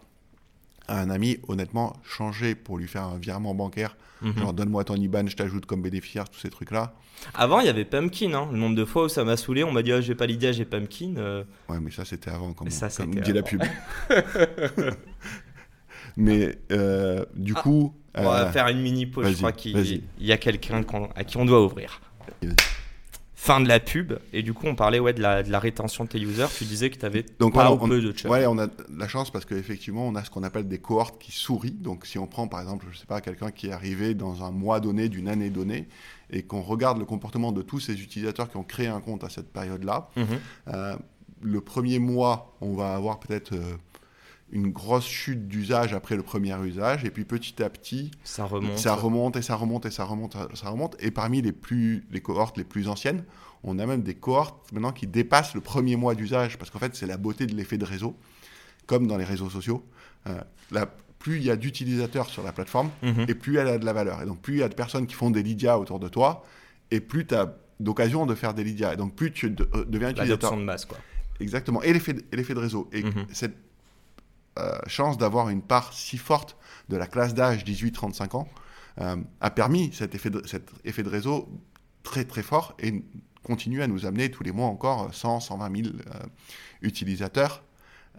à 0.88 1.00
un 1.00 1.10
ami, 1.10 1.38
honnêtement, 1.48 1.96
changer 2.04 2.56
pour 2.56 2.78
lui 2.78 2.88
faire 2.88 3.04
un 3.04 3.18
virement 3.18 3.54
bancaire, 3.56 3.96
Mhm. 4.22 4.38
genre 4.38 4.54
donne-moi 4.54 4.84
ton 4.86 4.96
IBAN, 4.96 5.28
je 5.28 5.36
t'ajoute 5.36 5.66
comme 5.66 5.82
bénéficiaire, 5.82 6.30
tous 6.30 6.40
ces 6.40 6.50
trucs-là. 6.50 6.94
Avant, 7.36 7.60
il 7.60 7.66
y 7.66 7.70
avait 7.70 7.86
Pumpkin. 7.86 8.34
Hein. 8.34 8.48
Le 8.52 8.58
nombre 8.58 8.76
de 8.76 8.86
fois 8.86 9.06
où 9.06 9.10
ça 9.10 9.24
m'a 9.24 9.38
saoulé, 9.38 9.64
on 9.64 9.72
m'a 9.72 9.82
dit 9.82 9.92
ah, 9.94 10.02
j'ai 10.02 10.16
pas 10.16 10.26
Lydia, 10.26 10.52
j'ai 10.52 10.66
Pumpkin. 10.66 11.14
euh, 11.18 11.44
Ouais, 11.70 11.80
mais 11.82 11.92
ça 11.92 12.04
c'était 12.06 12.32
avant, 12.32 12.54
comme, 12.54 12.70
Ça, 12.70 12.90
comme 12.90 13.16
dit 13.16 13.32
la 13.34 13.40
avant. 13.40 13.48
pub. 13.48 13.62
mais 16.18 16.58
euh, 16.72 17.26
du 17.36 17.54
Ah, 17.56 17.62
coup, 17.62 17.94
On 18.16 18.24
va 18.24 18.48
euh, 18.48 18.52
faire 18.52 18.68
une 18.68 18.82
mini 18.82 19.06
pause. 19.06 19.28
Je 19.30 19.38
crois 19.38 19.52
qu'il 19.52 20.02
y 20.20 20.32
a 20.32 20.38
quelqu'un 20.38 20.84
à 21.16 21.24
qui 21.24 21.38
on 21.38 21.46
doit 21.46 21.64
ouvrir. 21.64 22.02
Fin 23.46 23.60
de 23.60 23.68
la 23.68 23.82
pub. 23.82 24.14
Et 24.32 24.42
du 24.42 24.54
coup, 24.54 24.68
on 24.68 24.76
parlait 24.76 25.00
ouais, 25.00 25.12
de, 25.12 25.22
la, 25.22 25.44
de 25.44 25.52
la 25.52 25.60
rétention 25.60 26.06
de 26.06 26.10
tes 26.10 26.18
users. 26.22 26.48
Tu 26.58 26.64
disais 26.64 26.90
que 26.90 26.98
tu 26.98 27.06
avais 27.06 27.26
Donc, 27.40 27.56
pas 27.56 27.70
on- 27.70 27.88
peu 27.90 28.00
de 28.02 28.14
churn. 28.18 28.32
Ouais, 28.32 28.46
on 28.46 28.58
a 28.58 28.68
de 28.68 28.74
la 28.98 29.10
chance 29.10 29.32
parce 29.32 29.44
qu'effectivement, 29.44 30.08
on 30.08 30.16
a 30.16 30.24
ce 30.24 30.30
qu'on 30.30 30.44
appelle 30.44 30.66
des 30.70 30.78
cohortes 30.78 31.22
qui 31.22 31.34
sourient. 31.34 31.72
Donc, 31.72 32.06
si 32.06 32.18
on 32.18 32.26
prend 32.26 32.48
par 32.48 32.62
exemple, 32.62 32.86
je 32.94 32.98
sais 32.98 33.06
pas, 33.06 33.20
quelqu'un 33.20 33.52
qui 33.52 33.68
est 33.68 33.74
arrivé 33.74 34.14
dans 34.14 34.46
un 34.46 34.52
mois 34.52 34.80
donné, 34.80 35.10
d'une 35.10 35.28
année 35.28 35.50
donnée, 35.50 35.90
et 36.30 36.44
qu'on 36.44 36.62
regarde 36.62 37.00
le 37.00 37.06
comportement 37.06 37.52
de 37.52 37.62
tous 37.62 37.82
ces 37.82 38.02
utilisateurs 38.02 38.50
qui 38.50 38.56
ont 38.56 38.64
créé 38.64 38.88
un 38.88 39.02
compte 39.02 39.26
à 39.26 39.30
cette 39.30 39.52
période-là, 39.52 40.08
Mhm. 40.16 40.26
euh, 40.70 40.96
le 41.42 41.60
premier 41.60 42.00
mois, 42.00 42.56
on 42.62 42.74
va 42.76 42.96
avoir 42.96 43.20
peut-être 43.20 43.52
euh, 43.52 43.76
une 44.54 44.72
grosse 44.72 45.08
chute 45.08 45.48
d'usage 45.48 45.94
après 45.94 46.16
le 46.16 46.22
premier 46.24 46.56
usage, 46.64 47.04
et 47.04 47.10
puis 47.12 47.26
petit 47.26 47.62
à 47.62 47.70
petit, 47.70 48.12
Ça 48.24 48.46
remonte. 48.46 48.78
ça 48.78 48.94
remonte 48.96 49.36
et 49.36 49.42
ça 49.42 49.56
remonte 49.56 49.86
et 49.88 49.92
ça 49.92 50.06
remonte, 50.06 50.38
ça 50.54 50.70
remonte. 50.70 50.96
Et 51.00 51.10
parmi 51.12 51.42
les, 51.42 51.52
plus, 51.52 52.06
les 52.12 52.22
cohortes 52.22 52.58
les 52.58 52.64
plus 52.64 52.88
anciennes, 52.88 53.26
on 53.64 53.80
a 53.80 53.86
même 53.86 54.04
des 54.04 54.14
cohortes 54.14 54.72
maintenant 54.72 54.92
qui 54.92 55.08
dépassent 55.08 55.56
le 55.56 55.62
premier 55.62 55.96
mois 55.96 56.14
d'usage, 56.16 56.58
parce 56.58 56.70
qu'en 56.70 56.80
fait, 56.80 56.96
c'est 56.96 57.08
la 57.08 57.18
beauté 57.18 57.48
de 57.48 57.56
l'effet 57.56 57.78
de 57.80 57.86
réseau, 57.86 58.16
comme 58.86 59.08
dans 59.08 59.18
les 59.18 59.24
réseaux 59.26 59.50
sociaux. 59.50 59.84
Euh, 60.28 60.40
la- 60.72 60.86
plus 61.20 61.38
il 61.38 61.44
y 61.46 61.50
a 61.52 61.56
d'utilisateurs 61.56 62.30
sur 62.30 62.44
la 62.44 62.52
plateforme, 62.52 62.90
Mhm. 63.02 63.26
et 63.30 63.34
plus 63.36 63.58
elle 63.58 63.70
a 63.70 63.78
de 63.78 63.86
la 63.86 63.94
valeur. 63.94 64.22
Et 64.22 64.26
donc, 64.26 64.40
plus 64.42 64.56
il 64.56 64.60
y 64.60 64.64
a 64.64 64.68
de 64.70 64.76
personnes 64.76 65.08
qui 65.08 65.16
font 65.16 65.32
des 65.32 65.42
Lydia 65.42 65.80
autour 65.80 66.00
de 66.00 66.10
toi, 66.10 66.44
et 66.92 67.00
plus 67.00 67.26
tu 67.26 67.34
as 67.34 67.56
d'occasion 67.80 68.26
de 68.26 68.36
faire 68.36 68.54
des 68.54 68.64
Lydia. 68.64 68.94
Et 68.94 68.98
donc, 68.98 69.16
plus 69.16 69.32
tu 69.32 69.50
de- 69.50 69.68
euh, 69.74 69.86
deviens 69.88 70.10
utilisateur. 70.12 70.56
De 70.56 70.62
masse, 70.62 70.86
quoi. 70.86 70.98
Exactement. 71.40 71.82
Et 71.82 71.92
l'effet 71.94 72.14
de, 72.14 72.22
de 72.54 72.60
réseau. 72.60 72.90
Et 72.92 73.04
Mhm. 73.04 73.26
cette 73.32 73.56
euh, 74.60 74.78
chance 74.88 75.18
d'avoir 75.18 75.50
une 75.50 75.62
part 75.62 75.94
si 75.94 76.18
forte 76.18 76.58
de 76.90 76.98
la 76.98 77.08
classe 77.08 77.34
d'âge 77.34 77.64
18-35 77.64 78.38
ans 78.38 78.48
euh, 79.02 79.16
a 79.42 79.50
permis 79.50 79.92
cet 79.94 80.14
effet, 80.14 80.30
de, 80.30 80.46
cet 80.46 80.70
effet 80.86 81.02
de 81.02 81.10
réseau 81.10 81.50
très 82.04 82.26
très 82.26 82.44
fort 82.44 82.76
et 82.80 83.04
continue 83.44 83.82
à 83.82 83.88
nous 83.88 84.06
amener 84.06 84.30
tous 84.30 84.44
les 84.44 84.52
mois 84.52 84.68
encore 84.68 85.14
100, 85.14 85.42
120 85.42 85.84
000 85.84 85.96
euh, 85.96 86.20
utilisateurs. 86.82 87.64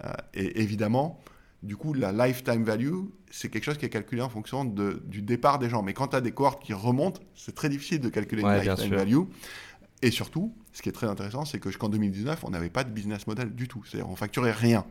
Euh, 0.05 0.13
et 0.35 0.61
évidemment, 0.61 1.21
du 1.63 1.77
coup, 1.77 1.95
la 1.95 2.13
lifetime 2.13 2.65
value, 2.65 3.05
c'est 3.31 3.49
quelque 3.49 3.65
chose 3.65 3.79
qui 3.79 3.87
est 3.87 3.91
calculé 3.91 4.21
en 4.21 4.29
fonction 4.29 4.65
de, 4.65 5.03
du 5.07 5.23
départ 5.23 5.59
des 5.59 5.71
gens. 5.71 5.83
Mais 5.83 5.95
quand 5.95 6.09
tu 6.09 6.17
as 6.17 6.21
des 6.21 6.33
cohortes 6.33 6.63
qui 6.63 6.73
remontent, 6.73 7.21
c'est 7.35 7.55
très 7.55 7.69
difficile 7.69 8.01
de 8.01 8.09
calculer 8.09 8.43
Ouais, 8.43 8.59
une 8.59 8.71
lifetime 8.71 8.95
value. 8.95 9.21
Et 10.03 10.11
surtout, 10.11 10.55
ce 10.73 10.83
qui 10.83 10.89
est 10.89 10.93
très 10.93 11.07
intéressant, 11.07 11.45
c'est 11.45 11.59
que 11.59 11.71
jusqu'en 11.71 11.89
2019, 11.89 12.45
on 12.45 12.51
n'avait 12.51 12.69
pas 12.69 12.85
de 12.85 12.91
business 12.91 13.27
model 13.27 13.55
du 13.55 13.69
tout. 13.69 13.83
C'est-à-dire, 13.87 14.11
on 14.11 14.17
facturait 14.17 14.53
rien. 14.53 14.85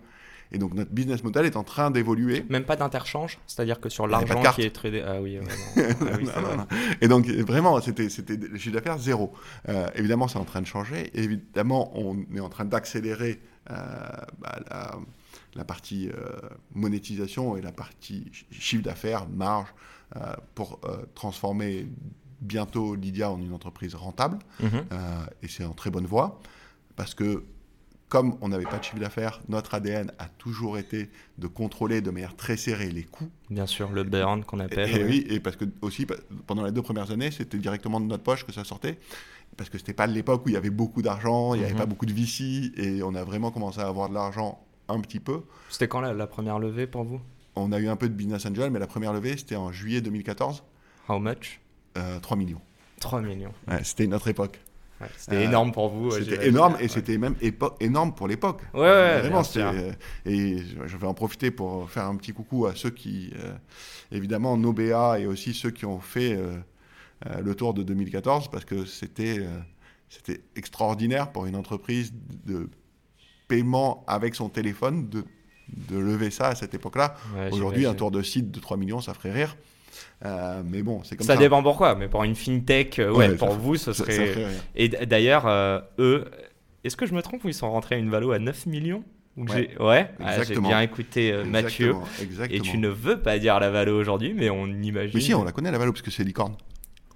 Et 0.54 0.60
donc, 0.60 0.74
notre 0.76 0.92
business 0.92 1.24
model 1.24 1.46
est 1.46 1.56
en 1.58 1.64
train 1.64 1.90
d'évoluer. 1.92 2.46
Même 2.50 2.64
pas 2.64 2.76
d'interchange, 2.76 3.40
c'est-à-dire 3.48 3.80
que 3.82 3.90
sur 3.90 4.06
l'argent 4.08 4.42
carte. 4.42 4.56
qui 4.56 4.62
est 4.62 4.70
tradé. 4.70 5.04
Ah 5.06 5.20
oui. 5.22 5.40
Ah 5.76 5.82
oui, 6.18 6.28
c'est 6.28 6.36
Non, 6.36 6.42
vrai. 6.48 6.56
non, 6.56 6.58
non. 6.58 6.68
Et 7.02 7.08
donc, 7.08 7.28
vraiment, 7.28 7.82
c'était 7.82 8.04
le 8.04 8.58
chiffre 8.58 8.76
d'affaires 8.76 9.00
zéro. 9.00 9.34
Euh, 9.70 9.88
évidemment, 9.96 10.28
c'est 10.28 10.38
en 10.38 10.46
train 10.46 10.62
de 10.62 10.68
changer. 10.68 11.10
Évidemment, 11.16 11.92
on 11.98 12.24
est 12.36 12.40
en 12.40 12.50
train 12.50 12.66
d'accélérer 12.66 13.42
euh, 13.72 13.74
bah, 14.40 14.60
la, 14.70 14.96
la 15.56 15.66
partie 15.66 16.10
euh, 16.10 16.14
monétisation 16.74 17.58
et 17.58 17.62
la 17.62 17.72
partie 17.72 18.26
chi- 18.32 18.46
chiffre 18.52 18.84
d'affaires, 18.84 19.28
marge, 19.30 19.74
euh, 20.16 20.20
pour 20.54 20.80
euh, 20.86 20.98
transformer 21.16 21.88
bientôt 22.42 22.96
Lydia 22.96 23.32
en 23.32 23.40
une 23.40 23.54
entreprise 23.54 23.96
rentable. 23.96 24.38
Mhm. 24.62 24.70
Euh, 24.74 24.86
et 25.42 25.48
c'est 25.48 25.64
en 25.66 25.74
très 25.74 25.90
bonne 25.90 26.06
voie. 26.06 26.40
Parce 26.96 27.16
que, 27.16 27.44
comme 28.14 28.38
on 28.42 28.50
n'avait 28.50 28.66
pas 28.66 28.78
de 28.78 28.84
chiffre 28.84 29.00
d'affaires, 29.00 29.42
notre 29.50 29.74
ADN 29.74 30.12
a 30.20 30.28
toujours 30.28 30.78
été 30.78 31.10
de 31.40 31.48
contrôler 31.48 32.00
de 32.00 32.12
manière 32.12 32.36
très 32.36 32.58
serrée 32.58 32.92
les 32.92 33.02
coûts. 33.06 33.28
Bien 33.50 33.66
sûr, 33.66 33.92
le 33.92 34.04
burn 34.04 34.44
qu'on 34.44 34.60
appelle. 34.60 34.88
et 34.96 35.04
oui, 35.04 35.26
et 35.32 35.40
parce 35.40 35.56
que 35.56 35.66
aussi, 35.82 36.06
pendant 36.46 36.64
les 36.64 36.72
deux 36.72 36.84
premières 36.84 37.10
années, 37.10 37.32
c'était 37.32 37.58
directement 37.58 38.00
de 38.00 38.06
notre 38.06 38.22
poche 38.22 38.46
que 38.46 38.52
ça 38.52 38.64
sortait. 38.64 39.00
Parce 39.58 39.72
que 39.72 39.80
c'était 39.80 39.94
pas 39.94 40.06
l'époque 40.06 40.46
où 40.46 40.50
il 40.50 40.54
y 40.54 40.58
avait 40.58 40.70
beaucoup 40.70 41.02
d'argent, 41.02 41.56
il 41.56 41.62
n'y 41.62 41.64
avait 41.66 41.74
Mhm. 41.74 41.80
pas 41.80 41.86
beaucoup 41.88 42.06
de 42.06 42.14
VC, 42.14 42.72
et 42.78 43.02
on 43.02 43.16
a 43.16 43.24
vraiment 43.24 43.50
commencé 43.50 43.80
à 43.80 43.88
avoir 43.88 44.10
de 44.10 44.14
l'argent 44.14 44.64
un 44.90 45.00
petit 45.02 45.20
peu. 45.20 45.42
C'était 45.72 45.88
quand 45.88 46.00
la, 46.02 46.14
la 46.14 46.28
première 46.28 46.60
levée 46.60 46.86
pour 46.86 47.04
vous? 47.06 47.20
On 47.56 47.72
a 47.72 47.80
eu 47.80 47.88
un 47.88 47.96
peu 47.96 48.10
de 48.10 48.14
business 48.14 48.46
angel, 48.46 48.70
mais 48.70 48.78
la 48.78 48.86
première 48.86 49.14
levée, 49.14 49.38
c'était 49.38 49.56
en 49.56 49.72
juillet 49.72 50.02
2014, 50.02 50.62
How 51.10 51.18
much? 51.18 51.60
Euh, 51.98 52.20
3 52.20 52.38
millions. 52.38 52.62
3 53.00 53.22
millions. 53.22 53.54
Ouais, 53.68 53.84
c'était 53.84 54.06
notre 54.06 54.28
époque. 54.28 54.60
Ouais, 55.04 55.10
c'était 55.18 55.36
Euh, 55.38 55.44
énorme 55.46 55.72
pour 55.72 55.90
vous. 55.90 56.12
C'était 56.12 56.48
énorme, 56.48 56.76
et 56.80 56.84
Ouais. 56.84 56.88
c'était 56.88 57.18
même 57.18 57.36
énorme 57.80 58.14
pour 58.16 58.28
l'époque. 58.28 58.62
Ouais, 58.74 58.82
ouais, 58.82 59.20
Vraiment, 59.22 59.44
euh, 59.58 59.92
et 60.26 60.58
je 60.86 60.98
vais 60.98 61.08
en 61.08 61.14
profiter 61.14 61.52
pour 61.52 61.90
faire 61.90 62.06
un 62.06 62.16
petit 62.16 62.32
coucou 62.34 62.66
à 62.66 62.76
ceux 62.76 62.90
qui, 62.90 63.32
euh, 63.36 63.54
évidemment, 64.12 64.58
nos 64.58 64.74
BA 64.74 65.20
et 65.20 65.26
aussi 65.26 65.54
ceux 65.54 65.72
qui 65.72 65.86
ont 65.86 66.00
fait 66.00 66.34
euh, 66.34 66.58
le 67.42 67.56
tour 67.56 67.74
de 67.74 67.84
2014, 67.84 68.50
parce 68.50 68.66
que 68.66 68.86
c'était 68.86 69.46
c'était 70.10 70.42
extraordinaire 70.56 71.32
pour 71.32 71.46
une 71.48 71.56
entreprise 71.56 72.14
de 72.46 72.70
paiement 73.48 74.04
avec 74.08 74.36
son 74.36 74.48
téléphone 74.50 75.10
de, 75.10 75.24
de 75.90 75.98
lever 75.98 76.30
ça 76.30 76.48
à 76.50 76.56
cette 76.56 76.74
époque-là. 76.74 77.16
Aujourd'hui, 77.52 77.86
un 77.86 77.94
tour 77.96 78.12
de 78.12 78.22
site 78.22 78.52
de 78.52 78.60
3 78.60 78.78
millions, 78.78 79.02
ça 79.02 79.14
ferait 79.14 79.32
rire. 79.32 79.56
Euh, 80.26 80.62
mais 80.66 80.82
bon, 80.84 81.02
c'est 81.04 81.16
comme 81.16 81.28
Ça 81.28 81.34
ça. 81.36 81.40
dépend 81.40 81.62
pourquoi, 81.64 81.96
mais 81.96 82.08
pour 82.08 82.24
une 82.24 82.36
fintech, 82.36 83.00
euh, 83.00 83.12
ouais, 83.12 83.30
Ouais, 83.30 83.36
pour 83.36 83.50
ça- 83.52 83.58
vous, 83.58 83.76
ce 83.76 83.94
Ça- 83.94 84.06
ça 84.06 84.12
serait. 84.12 84.48
Et 84.76 84.90
d'ailleurs, 84.90 85.48
euh, 85.48 85.80
eux, 86.00 86.26
est-ce 86.84 86.96
que 86.96 87.06
je 87.06 87.14
me 87.14 87.22
trompe 87.22 87.44
ou 87.44 87.50
ils 87.50 87.54
sont 87.54 87.72
rentrés 87.72 87.96
à 87.96 87.98
une 87.98 88.10
valo 88.10 88.32
à 88.32 88.40
9 88.40 88.66
millions 88.66 89.04
Ou 89.36 89.46
Ouais. 89.46 89.70
j'ai- 89.78 89.84
Ouais, 89.84 90.12
Ah, 90.24 90.44
j'ai 90.44 90.60
bien 90.60 90.82
écouté 90.82 91.34
Mathieu. 91.44 91.96
Exactement, 92.22 92.56
Et 92.56 92.62
tu 92.62 92.78
ne 92.78 92.88
veux 92.88 93.20
pas 93.20 93.40
dire 93.40 93.60
la 93.60 93.72
valo 93.72 94.00
aujourd'hui, 94.00 94.34
mais 94.36 94.50
on 94.52 94.68
imagine. 94.68 95.12
Mais 95.16 95.22
si, 95.22 95.34
on 95.34 95.44
la 95.44 95.52
connaît, 95.52 95.72
la 95.72 95.80
Valo, 95.80 95.92
parce 95.92 96.04
que 96.04 96.12
c'est 96.12 96.24
licorne. 96.24 96.56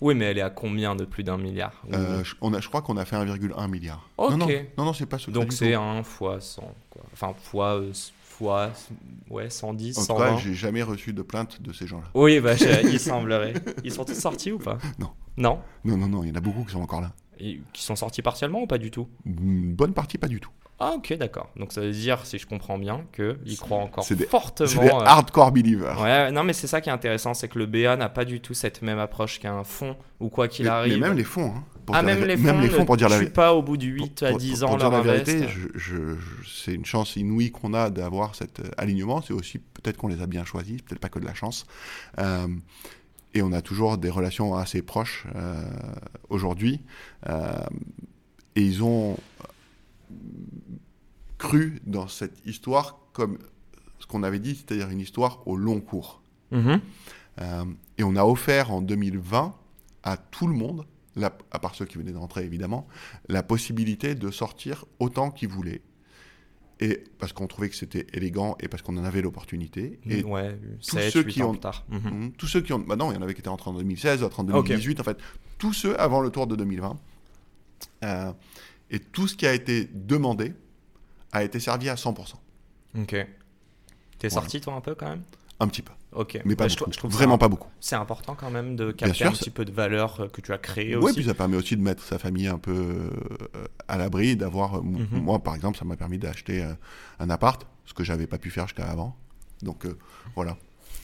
Oui, 0.01 0.13
mais 0.15 0.25
elle 0.25 0.37
est 0.39 0.41
à 0.41 0.49
combien 0.51 0.95
de 0.95 1.05
plus 1.05 1.23
d'un 1.23 1.37
milliard 1.37 1.81
Euh, 1.93 2.23
je, 2.23 2.33
on 2.41 2.53
a, 2.53 2.59
je 2.59 2.67
crois 2.67 2.81
qu'on 2.83 2.97
a 2.97 3.05
fait 3.05 3.15
1,1 3.15 3.67
milliard. 3.67 4.07
Ok. 4.17 4.31
Non, 4.31 4.37
non, 4.37 4.47
non, 4.79 4.85
non, 4.85 4.93
c'est 4.93 5.05
pas 5.07 5.17
ce 5.19 5.29
Donc 5.31 5.51
c'est 5.53 5.73
tout. 5.73 5.79
1 5.79 6.03
fois 6.03 6.39
100. 6.39 6.71
Quoi. 6.89 7.03
Enfin, 7.13 7.33
fois, 7.39 7.79
euh, 7.79 7.91
fois 8.37 8.71
ouais, 9.29 9.49
110, 9.49 9.97
En 9.97 10.01
tout 10.01 10.07
120. 10.07 10.25
cas, 10.25 10.37
j'ai 10.37 10.53
jamais 10.53 10.83
reçu 10.83 11.13
de 11.13 11.21
plainte 11.21 11.61
de 11.61 11.73
ces 11.73 11.87
gens-là. 11.87 12.07
Oui, 12.13 12.39
bah, 12.39 12.53
il 12.83 12.99
semblerait. 12.99 13.53
Ils 13.83 13.91
sont 13.91 14.05
tous 14.05 14.19
sortis 14.19 14.51
ou 14.51 14.59
pas? 14.59 14.77
Non? 14.99 15.09
Non, 15.37 15.97
non, 15.97 16.07
non, 16.07 16.23
il 16.23 16.29
y 16.29 16.31
en 16.31 16.35
a 16.35 16.39
beaucoup 16.41 16.63
qui 16.63 16.71
sont 16.71 16.81
encore 16.81 17.01
là. 17.01 17.11
Et 17.39 17.61
qui 17.73 17.83
sont 17.83 17.95
sortis 17.95 18.21
partiellement 18.21 18.61
ou 18.61 18.67
pas 18.67 18.77
du 18.77 18.91
tout 18.91 19.07
Une 19.25 19.73
bonne 19.73 19.93
partie, 19.93 20.17
pas 20.17 20.27
du 20.27 20.39
tout. 20.39 20.51
Ah 20.79 20.91
ok 20.95 21.13
d'accord. 21.17 21.49
Donc 21.55 21.73
ça 21.73 21.81
veut 21.81 21.91
dire, 21.91 22.23
si 22.23 22.37
je 22.37 22.45
comprends 22.45 22.77
bien, 22.77 23.03
qu'ils 23.11 23.57
croient 23.57 23.79
encore 23.79 24.05
des- 24.07 24.25
fortement... 24.27 24.69
C'est 24.69 24.79
des 24.79 24.87
euh, 24.89 24.99
hardcore 24.99 25.51
believers. 25.51 25.99
Ouais, 25.99 26.31
non 26.31 26.43
mais 26.43 26.53
c'est 26.53 26.67
ça 26.67 26.81
qui 26.81 26.89
est 26.89 26.91
intéressant, 26.91 27.33
c'est 27.33 27.47
que 27.47 27.57
le 27.57 27.65
BA 27.65 27.95
n'a 27.95 28.09
pas 28.09 28.25
du 28.25 28.41
tout 28.41 28.53
cette 28.53 28.83
même 28.83 28.99
approche 28.99 29.39
qu'un 29.39 29.63
fonds 29.63 29.95
ou 30.19 30.29
quoi 30.29 30.47
qu'il 30.47 30.67
arrive. 30.67 30.93
mais 30.93 31.07
même 31.07 31.17
les 31.17 31.23
fonds. 31.23 31.51
hein, 31.55 31.63
pour 31.87 31.95
ah 31.95 32.03
dire 32.03 32.09
la 32.09 32.15
même 32.15 32.27
les 32.27 32.37
fonds, 32.37 32.43
même 32.43 32.61
les 32.61 32.69
fonds, 32.69 32.85
pour 32.85 32.95
dire 32.97 33.09
la 33.09 33.15
vérité. 33.17 33.33
pas 33.33 33.53
au 33.55 33.63
bout 33.63 33.77
de 33.77 33.85
8 33.87 34.21
à 34.21 34.29
Pour- 34.29 34.37
10 34.37 34.59
pour 34.59 34.69
ans 34.69 34.77
dire 34.77 34.89
leur 34.91 35.03
la 35.03 35.13
vérité, 35.13 35.37
invest. 35.37 35.49
je- 35.49 35.79
je- 35.79 36.15
je- 36.15 36.47
c'est 36.47 36.73
une 36.75 36.85
chance 36.85 37.15
inouïe 37.15 37.49
qu'on 37.49 37.73
a 37.73 37.89
d'avoir 37.89 38.35
cet 38.35 38.59
euh, 38.59 38.69
alignement. 38.77 39.21
C'est 39.23 39.33
aussi 39.33 39.57
peut-être 39.57 39.97
qu'on 39.97 40.09
les 40.09 40.21
a 40.21 40.27
bien 40.27 40.43
choisis, 40.45 40.79
peut-être 40.83 40.99
pas 40.99 41.09
que 41.09 41.17
de 41.17 41.25
la 41.25 41.33
chance. 41.33 41.65
Euh, 42.19 42.45
et 43.37 43.41
on 43.43 43.51
a 43.51 43.61
toujours 43.61 43.97
des 43.97 44.09
relations 44.09 44.55
assez 44.55 44.81
proches 44.81 45.27
euh, 45.35 45.63
aujourd'hui. 46.29 46.81
Euh, 47.29 47.53
et 48.55 48.61
ils 48.63 48.83
ont 48.83 49.17
cru 51.37 51.79
dans 51.85 52.07
cette 52.07 52.45
histoire 52.45 52.97
comme 53.13 53.37
ce 53.99 54.07
qu'on 54.07 54.23
avait 54.23 54.39
dit, 54.39 54.55
c'est-à-dire 54.55 54.89
une 54.89 54.99
histoire 54.99 55.47
au 55.47 55.55
long 55.55 55.79
cours. 55.81 56.21
Mhm. 56.51 56.81
Euh, 57.41 57.65
et 57.97 58.03
on 58.03 58.15
a 58.15 58.23
offert 58.23 58.71
en 58.71 58.81
2020 58.81 59.53
à 60.03 60.17
tout 60.17 60.47
le 60.47 60.53
monde, 60.55 60.85
la- 61.15 61.37
à 61.51 61.59
part 61.59 61.75
ceux 61.75 61.85
qui 61.85 61.97
venaient 61.97 62.11
d'entrer 62.11 62.43
évidemment, 62.43 62.87
la 63.27 63.43
possibilité 63.43 64.15
de 64.15 64.31
sortir 64.31 64.85
autant 64.99 65.29
qu'ils 65.31 65.49
voulaient. 65.49 65.81
Et 66.79 67.03
parce 67.17 67.33
qu'on 67.33 67.47
trouvait 67.47 67.69
que 67.69 67.75
c'était 67.75 68.05
élégant 68.13 68.55
et 68.59 68.67
parce 68.67 68.83
qu'on 68.83 68.95
en 68.97 69.03
avait 69.03 69.21
l'opportunité. 69.23 69.99
Et 70.07 70.23
ouais, 70.23 70.59
tous 70.87 70.91
7, 70.97 71.11
ceux 71.11 71.23
8 71.23 71.33
qui 71.33 71.41
ans 71.41 71.47
ont- 71.49 71.51
plus 71.53 71.59
tard. 71.59 71.85
Mhm. 71.89 72.05
hum, 72.07 72.31
tous 72.33 72.45
ceux 72.47 72.61
qui 72.61 72.71
ont. 72.73 72.79
Bah 72.79 72.95
non, 72.95 73.11
il 73.11 73.15
y 73.15 73.17
en 73.17 73.21
avait 73.23 73.33
qui 73.33 73.39
étaient 73.39 73.47
entrés 73.49 73.71
en 73.71 73.73
2016, 73.73 74.19
d'autres 74.19 74.39
en 74.39 74.47
Ok. 74.49 74.67
2018, 74.67 74.99
en 74.99 75.03
fait. 75.03 75.17
Tous 75.57 75.73
ceux 75.73 75.99
avant 75.99 76.21
le 76.21 76.29
tour 76.29 76.45
de 76.45 76.55
2020. 76.55 76.99
Euh, 78.03 78.31
et 78.91 78.99
tout 78.99 79.27
ce 79.27 79.35
qui 79.35 79.47
a 79.47 79.53
été 79.53 79.89
demandé 79.93 80.53
a 81.31 81.43
été 81.43 81.59
servi 81.59 81.89
à 81.89 81.95
100%. 81.95 82.35
Ok. 82.97 83.07
T'es 83.07 83.27
Voilà. 84.21 84.29
sorti 84.29 84.61
toi 84.61 84.73
un 84.75 84.81
peu 84.81 84.93
quand 84.95 85.09
même? 85.09 85.23
Un 85.59 85.67
petit 85.67 85.81
peu. 85.81 85.93
Ok. 86.13 86.39
Mais 86.45 86.55
pas 86.55 86.67
je, 86.67 86.77
beaucoup. 86.77 86.91
je 86.91 86.97
trouve 86.97 87.11
Vraiment 87.11 87.37
pas 87.37 87.47
beaucoup. 87.49 87.67
C'est 87.79 87.95
important 87.95 88.35
quand 88.35 88.49
même 88.49 88.75
de 88.75 88.91
capter 88.91 89.13
sûr, 89.15 89.27
un 89.27 89.31
petit 89.31 89.49
peu 89.49 89.65
de 89.65 89.71
valeur 89.71 90.21
euh, 90.21 90.27
que 90.29 90.41
tu 90.41 90.51
as 90.53 90.57
créée 90.57 90.95
Oui, 90.95 91.03
aussi. 91.05 91.15
puis 91.15 91.23
ça 91.25 91.33
permet 91.33 91.57
aussi 91.57 91.75
de 91.75 91.81
mettre 91.81 92.01
sa 92.03 92.17
famille 92.17 92.47
un 92.47 92.57
peu 92.59 92.71
euh, 92.73 93.09
à 93.87 93.97
l'abri, 93.97 94.35
d'avoir. 94.35 94.77
euh, 94.77 94.81
Mhm. 94.81 95.07
Moi, 95.21 95.39
par 95.39 95.53
exemple, 95.55 95.77
ça 95.77 95.85
m'a 95.85 95.97
permis 95.97 96.17
d'acheter 96.17 96.65
un 97.19 97.29
appart, 97.29 97.67
ce 97.85 97.93
que 97.93 98.03
j'avais 98.03 98.25
pas 98.27 98.37
pu 98.37 98.49
faire 98.49 98.67
jusqu'à 98.67 98.85
avant. 98.89 99.15
Donc 99.61 99.85
euh, 99.85 99.97
voilà. 100.35 100.55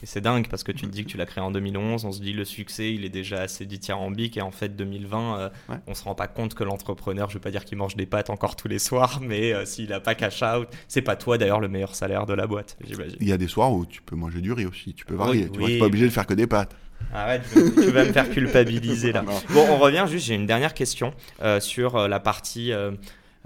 Et 0.04 0.06
c'est 0.06 0.20
dingue 0.20 0.48
parce 0.50 0.62
que 0.64 0.70
tu 0.70 0.82
te 0.82 0.90
dis 0.90 1.02
que 1.02 1.08
tu 1.08 1.16
l'as 1.16 1.24
créé 1.24 1.42
en 1.42 1.50
2011, 1.50 2.04
on 2.04 2.12
se 2.12 2.20
dit 2.20 2.34
le 2.34 2.44
succès 2.44 2.92
il 2.92 3.06
est 3.06 3.08
déjà 3.08 3.40
assez 3.40 3.64
dithyrambique 3.64 4.36
et 4.36 4.42
en 4.42 4.50
fait 4.50 4.76
2020 4.76 5.38
euh, 5.38 5.48
Ouais. 5.70 5.76
on 5.86 5.94
se 5.94 6.04
rend 6.04 6.14
pas 6.14 6.26
compte 6.26 6.52
que 6.52 6.62
l'entrepreneur, 6.62 7.30
je 7.30 7.34
vais 7.38 7.40
pas 7.40 7.50
dire 7.50 7.64
qu'il 7.64 7.78
mange 7.78 7.96
des 7.96 8.04
pâtes 8.04 8.28
encore 8.28 8.54
tous 8.54 8.68
les 8.68 8.78
soirs, 8.78 9.20
mais 9.22 9.54
euh, 9.54 9.64
s'il 9.64 9.94
a 9.94 10.00
pas 10.00 10.14
cash 10.14 10.42
out, 10.42 10.68
c'est 10.88 11.00
pas 11.00 11.16
toi 11.16 11.38
d'ailleurs 11.38 11.58
le 11.60 11.68
meilleur 11.68 11.94
salaire 11.94 12.26
de 12.26 12.34
la 12.34 12.46
boîte, 12.46 12.76
j'imagine. 12.86 13.16
Il 13.18 13.26
y 13.26 13.32
a 13.32 13.38
des 13.38 13.48
soirs 13.48 13.72
où 13.72 13.86
tu 13.86 14.02
peux 14.02 14.14
manger 14.14 14.42
du 14.42 14.52
riz 14.52 14.66
aussi, 14.66 14.92
tu 14.92 15.06
peux 15.06 15.14
varier. 15.14 15.44
Oui, 15.44 15.50
tu 15.52 15.58
oui. 15.60 15.72
t'es 15.72 15.78
pas 15.78 15.86
obligé 15.86 16.04
de 16.04 16.10
faire 16.10 16.26
que 16.26 16.34
des 16.34 16.46
pâtes. 16.46 16.76
Arrête, 17.14 17.42
tu 17.54 17.60
vas- 17.90 18.04
me 18.04 18.12
faire 18.12 18.28
culpabiliser 18.28 19.10
là. 19.12 19.24
Bon, 19.54 19.64
on 19.70 19.78
revient 19.78 20.04
juste, 20.06 20.26
j'ai 20.26 20.34
une 20.34 20.44
dernière 20.46 20.74
question 20.74 21.14
euh, 21.42 21.60
sur 21.60 22.08
la 22.08 22.20
partie 22.20 22.72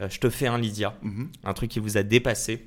je 0.01 0.19
te 0.19 0.29
fais 0.31 0.47
un 0.49 0.59
Lydia. 0.59 0.95
Mhm. 1.03 1.29
un 1.45 1.53
truc 1.55 1.71
qui 1.71 1.79
vous 1.79 1.97
a 1.99 2.03
dépassé. 2.03 2.67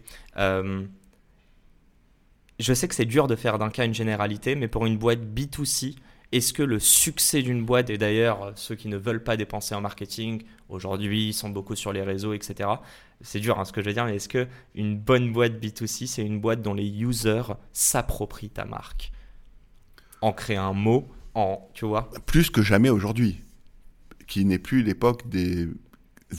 Je 2.61 2.73
sais 2.75 2.87
que 2.87 2.93
c'est 2.93 3.05
dur 3.05 3.25
de 3.27 3.35
faire 3.35 3.57
d'un 3.57 3.69
cas 3.69 3.85
une 3.85 3.93
généralité, 3.93 4.53
mais 4.53 4.67
pour 4.67 4.85
une 4.85 4.97
boîte 4.97 5.19
B2C, 5.19 5.95
est-ce 6.31 6.53
que 6.53 6.61
le 6.61 6.77
succès 6.77 7.41
d'une 7.41 7.65
boîte, 7.65 7.89
et 7.89 7.97
d'ailleurs 7.97 8.43
euh, 8.43 8.51
ceux 8.55 8.75
qui 8.75 8.87
ne 8.87 8.97
veulent 8.97 9.23
pas 9.23 9.35
dépenser 9.35 9.73
en 9.73 9.81
marketing, 9.81 10.43
aujourd'hui 10.69 11.29
ils 11.29 11.33
sont 11.33 11.49
beaucoup 11.49 11.75
sur 11.75 11.91
les 11.91 12.03
réseaux, 12.03 12.33
etc. 12.33 12.69
C'est 13.19 13.39
dur 13.39 13.59
hein, 13.59 13.65
ce 13.65 13.71
que 13.73 13.81
je 13.81 13.87
veux 13.87 13.93
dire, 13.93 14.05
mais 14.05 14.17
est-ce 14.17 14.29
que 14.29 14.47
une 14.75 14.95
bonne 14.95 15.33
boîte 15.33 15.53
B2C, 15.53 16.05
c'est 16.05 16.21
une 16.21 16.39
boîte 16.39 16.61
dont 16.61 16.75
les 16.75 16.87
users 16.87 17.55
s'approprient 17.73 18.51
ta 18.51 18.65
marque 18.65 19.11
En 20.21 20.31
créer 20.31 20.57
un 20.57 20.73
mot, 20.73 21.09
en, 21.33 21.67
tu 21.73 21.85
vois? 21.85 22.11
Plus 22.27 22.51
que 22.51 22.61
jamais 22.61 22.89
aujourd'hui, 22.89 23.41
qui 24.27 24.45
n'est 24.45 24.59
plus 24.59 24.83
l'époque 24.83 25.27
des 25.27 25.67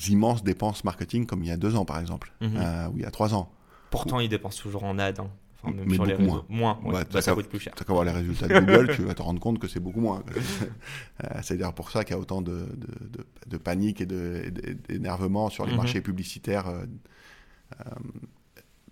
immenses 0.08 0.44
dépenses 0.44 0.84
marketing 0.84 1.26
comme 1.26 1.42
il 1.42 1.48
y 1.48 1.52
a 1.52 1.56
deux 1.56 1.74
ans, 1.74 1.84
par 1.84 1.98
exemple, 1.98 2.32
euh, 2.42 2.86
ou 2.88 2.98
il 2.98 3.02
y 3.02 3.06
a 3.06 3.10
trois 3.10 3.34
ans. 3.34 3.52
Pourtant 3.90 4.20
ils 4.20 4.28
dépensent 4.28 4.62
toujours 4.62 4.84
en 4.84 5.00
ad, 5.00 5.18
hein. 5.18 5.28
Enfin, 5.62 5.74
même 5.74 5.84
Mais 5.88 5.94
sur 5.94 6.04
les 6.06 6.14
réseaux. 6.14 6.44
Moins, 6.48 6.78
ouais. 6.80 6.86
Ouais, 6.88 6.92
Bah, 6.92 7.04
t'as 7.04 7.20
ça 7.22 7.30
qu'à- 7.30 7.34
coûte 7.36 7.48
plus 7.48 7.60
cher. 7.60 7.74
Tu 7.76 7.84
vas 7.84 7.92
voir 7.94 8.04
les 8.04 8.10
résultats 8.12 8.48
de 8.48 8.58
Google, 8.60 8.92
tu 8.96 9.02
vas 9.02 9.14
te 9.14 9.22
rendre 9.22 9.40
compte 9.40 9.58
que 9.58 9.68
c'est 9.68 9.80
beaucoup 9.80 10.00
moins. 10.00 10.22
Euh, 11.24 11.38
c'est 11.42 11.56
d'ailleurs 11.56 11.74
pour 11.74 11.90
ça 11.90 12.02
qu'il 12.04 12.16
y 12.16 12.18
a 12.18 12.20
autant 12.20 12.42
de, 12.42 12.52
de- 12.74 13.08
de- 13.08 13.26
de 13.46 13.56
panique 13.56 14.00
et 14.00 14.06
d'énervement 14.06 15.50
sur 15.50 15.64
les 15.66 15.70
Mhm. 15.72 15.76
marchés 15.78 16.00
publicitaires. 16.00 16.66
euh, 16.68 16.84
euh, 17.80 17.90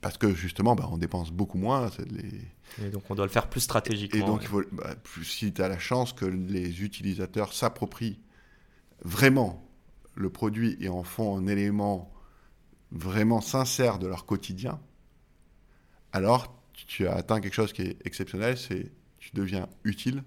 parce 0.01 0.17
que 0.17 0.33
justement, 0.33 0.75
bah, 0.77 0.89
on 0.93 0.97
dépense 0.99 1.31
beaucoup 1.33 1.59
moins. 1.59 1.91
c'est 1.91 2.11
les- 2.11 2.87
Et 2.87 2.91
donc 2.91 3.03
on 3.11 3.15
doit 3.15 3.27
le 3.27 3.31
faire 3.33 3.49
plus 3.51 3.61
stratégiquement. 3.61 4.19
Et 4.21 4.23
donc, 4.25 4.39
ouais. 4.39 4.43
il 4.45 4.49
faut, 4.49 4.63
bah, 4.73 4.95
plus- 5.03 5.25
si 5.25 5.53
tu 5.53 5.61
as 5.61 5.69
la 5.69 5.79
chance 5.79 6.13
que 6.13 6.25
les 6.25 6.83
utilisateurs 6.83 7.53
s'approprient 7.53 8.21
vraiment 9.05 9.67
le 10.15 10.31
produit 10.31 10.77
et 10.81 10.89
en 10.89 11.03
font 11.03 11.37
un 11.37 11.47
élément 11.49 12.13
vraiment 12.93 13.41
sincère 13.41 13.99
de 13.99 14.07
leur 14.07 14.25
quotidien, 14.25 14.79
alors 16.13 16.55
tu 16.87 17.07
as 17.07 17.15
atteint 17.15 17.41
quelque 17.41 17.55
chose 17.55 17.73
qui 17.73 17.83
est 17.83 18.07
exceptionnel, 18.07 18.57
c'est 18.57 18.91
tu 19.19 19.31
deviens 19.35 19.69
utile 19.85 20.25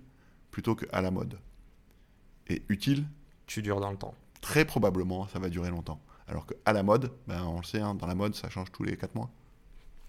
plutôt 0.52 0.76
qu'à 0.76 1.02
la 1.02 1.12
mode. 1.12 1.40
Et 2.48 2.64
utile, 2.70 3.06
tu 3.48 3.62
dures 3.62 3.80
dans 3.80 3.92
le 3.92 3.98
temps. 3.98 4.16
très 4.42 4.66
probablement, 4.66 5.28
ça 5.28 5.40
va 5.40 5.50
durer 5.50 5.70
longtemps. 5.70 6.02
Alors 6.28 6.46
qu'à 6.46 6.74
la 6.74 6.84
mode, 6.84 7.12
ben, 7.28 7.44
on 7.44 7.58
le 7.58 7.64
sait, 7.64 7.80
hein, 7.80 7.96
dans 7.96 8.08
la 8.08 8.16
mode, 8.16 8.36
ça 8.36 8.50
change 8.50 8.72
tous 8.72 8.84
les 8.84 8.98
4 8.98 9.16
mois. 9.16 9.32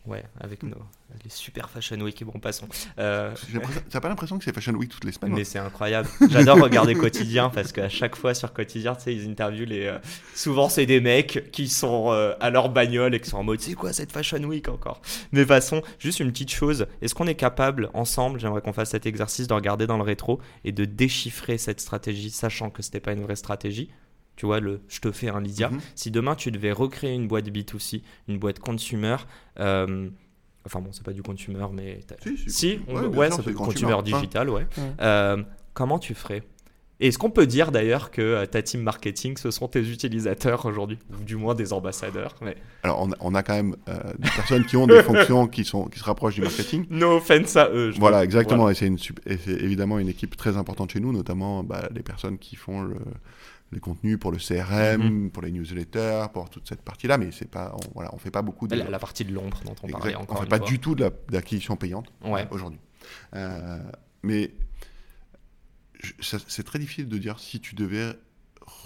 Ouais, 0.07 0.23
avec 0.39 0.63
nos, 0.63 0.77
les 1.23 1.31
super 1.31 1.71
Fashion 1.71 1.99
Week, 2.01 2.23
bon, 2.25 2.39
passons. 2.39 2.69
Euh, 2.99 3.33
T'as 3.89 4.01
pas 4.01 4.11
l'impression 4.11 4.37
que 4.37 4.45
c'est 4.45 4.55
Fashion 4.55 4.75
Week 4.75 4.91
toutes 4.91 5.05
les 5.05 5.13
semaines 5.13 5.33
mais 5.33 5.41
hein 5.41 5.45
c'est 5.45 5.59
incroyable. 5.59 6.09
J'adore 6.31 6.59
regarder 6.59 6.95
Quotidien 6.95 7.49
parce 7.49 7.73
qu'à 7.73 7.89
chaque 7.89 8.15
fois 8.15 8.35
sur 8.35 8.53
Quotidien, 8.53 8.95
tu 8.95 9.05
sais, 9.05 9.15
ils 9.15 9.27
interviewent 9.31 9.65
les. 9.65 9.87
euh, 9.87 9.99
souvent, 10.35 10.69
c'est 10.69 10.85
des 10.85 11.01
mecs 11.01 11.51
qui 11.53 11.69
sont 11.69 12.11
euh, 12.11 12.35
à 12.41 12.51
leur 12.51 12.69
bagnole 12.69 13.15
et 13.15 13.21
qui 13.21 13.31
sont 13.31 13.39
en 13.39 13.45
mode 13.45 13.61
c'est 13.61 13.73
quoi 13.73 13.95
cette 13.95 14.13
Fashion 14.13 14.43
Week 14.45 14.69
encore? 14.69 15.01
Mais 15.33 15.47
passons, 15.47 15.81
juste 15.99 16.21
une 16.21 16.33
petite 16.33 16.53
chose. 16.53 16.87
Est-ce 17.01 17.15
qu'on 17.15 17.27
est 17.27 17.35
capable, 17.35 17.89
ensemble, 17.95 18.39
j'aimerais 18.39 18.61
qu'on 18.61 18.75
fasse 18.75 18.91
cet 18.91 19.07
exercice 19.07 19.47
de 19.47 19.55
regarder 19.55 19.87
dans 19.87 19.97
le 19.97 20.03
rétro 20.05 20.39
et 20.65 20.73
de 20.73 20.85
déchiffrer 20.85 21.57
cette 21.57 21.81
stratégie, 21.81 22.31
sachant 22.31 22.69
que 22.69 22.83
c'était 22.83 23.01
pas 23.01 23.13
une 23.13 23.23
vraie 23.23 23.37
stratégie? 23.37 23.89
Tu 24.37 24.47
vois, 24.47 24.61
le 24.61 24.81
je 24.89 25.01
te 25.01 25.11
fais 25.13 25.29
un 25.29 25.41
Lydia. 25.41 25.71
Mhm. 25.71 25.79
Si 25.95 26.11
demain 26.11 26.35
tu 26.35 26.51
devais 26.51 26.73
recréer 26.73 27.15
une 27.15 27.29
boîte 27.29 27.49
B2C, 27.49 28.03
une 28.29 28.39
boîte 28.39 28.59
consumer, 28.59 29.17
euh, 29.61 30.09
enfin 30.67 30.81
bon, 30.81 30.91
c'est 30.93 31.05
pas 31.05 31.13
du 31.13 31.23
consumer, 31.23 31.67
mais. 31.73 32.01
t'as- 32.07 32.17
Si, 32.23 32.37
si. 32.39 32.51
Si, 32.51 32.79
on- 32.89 32.95
Ouais, 32.95 33.07
ouais, 33.07 33.27
sûr, 33.29 33.37
ça 33.37 33.43
peut 33.43 33.51
c'est 33.51 33.51
être 33.51 33.57
consumer 33.57 33.93
consumer. 33.93 34.19
digital, 34.19 34.51
ouais. 34.51 34.67
Ouais. 34.77 34.83
Euh, 35.01 35.43
comment 35.73 35.99
tu 35.99 36.15
ferais? 36.15 36.43
Et 37.01 37.09
Est-ce 37.09 37.19
qu'on 37.19 37.29
peut 37.31 37.47
dire 37.49 37.73
d'ailleurs 37.73 38.13
que 38.13 38.23
euh, 38.23 38.47
ta 38.47 38.63
team 38.63 38.81
marketing, 38.81 39.37
ce 39.37 39.51
sont 39.51 39.67
tes 39.67 39.81
utilisateurs 39.81 40.65
aujourd'hui, 40.65 40.97
ou 41.13 41.25
du 41.25 41.35
moins 41.35 41.57
des 41.57 41.73
ambassadeurs 41.73 42.37
mais... 42.41 42.57
Alors, 42.85 43.03
on 43.03 43.11
a, 43.11 43.17
on 43.19 43.35
a 43.35 43.43
quand 43.43 43.53
même 43.55 43.75
euh, 43.89 43.99
des 44.21 44.31
personnes 44.31 44.65
qui 44.65 44.77
ont 44.77 44.87
des 44.87 45.03
fonctions 45.03 45.49
qui, 45.49 45.65
sont, 45.65 45.87
qui 45.87 45.99
se 45.99 46.05
rapprochent 46.05 46.37
du 46.37 46.43
marketing. 46.43 46.87
No 46.91 47.17
offense 47.17 47.57
à 47.57 47.69
eux. 47.73 47.91
je 47.91 47.99
Voilà, 47.99 48.23
exactement. 48.23 48.71
Et 48.71 48.75
c'est 48.75 48.87
une 48.87 48.99
sup- 48.99 49.19
et 49.27 49.37
c'est 49.39 49.51
évidemment 49.61 49.99
une 49.99 50.09
équipe 50.09 50.37
très 50.37 50.57
importante 50.57 50.93
chez 50.93 51.01
nous, 51.01 51.13
notamment 51.13 51.65
bah, 51.65 51.89
les 51.93 52.03
personnes 52.05 52.39
qui 52.39 52.55
font 52.55 52.83
le- 52.83 52.95
les 53.73 53.81
contenus 53.81 54.19
pour 54.19 54.31
le 54.31 54.39
CRM, 54.39 55.03
Mhm. 55.03 55.31
pour 55.31 55.43
les 55.43 55.51
newsletters, 55.51 56.27
pour 56.33 56.49
toute 56.51 56.69
cette 56.69 56.83
partie-là. 56.83 57.19
Mais 57.19 57.31
c'est 57.33 57.51
pas, 57.51 57.75
on, 57.75 57.93
voilà, 57.95 58.15
on 58.15 58.19
fait 58.19 58.31
pas 58.31 58.43
beaucoup 58.43 58.69
de. 58.69 58.77
La, 58.77 58.89
la 58.89 58.99
partie 58.99 59.25
de 59.25 59.33
l'ombre 59.33 59.61
dont 59.65 59.75
on 59.83 59.89
parlait 59.89 60.15
encore 60.15 60.37
on 60.37 60.41
fait 60.41 60.45
une 60.45 60.51
pas 60.51 60.59
fois. 60.59 60.67
du 60.67 60.79
tout 60.79 60.95
de 60.95 61.03
la- 61.05 61.43
payante 61.77 62.13
Ouais. 62.25 62.47
aujourd'hui. 62.51 62.79
Euh, 63.35 63.79
mais 64.23 64.53
c'est 66.21 66.65
très 66.65 66.79
difficile 66.79 67.09
de 67.09 67.19
dire 67.19 67.39
si 67.41 67.61
tu 67.61 67.75
devais 67.75 68.13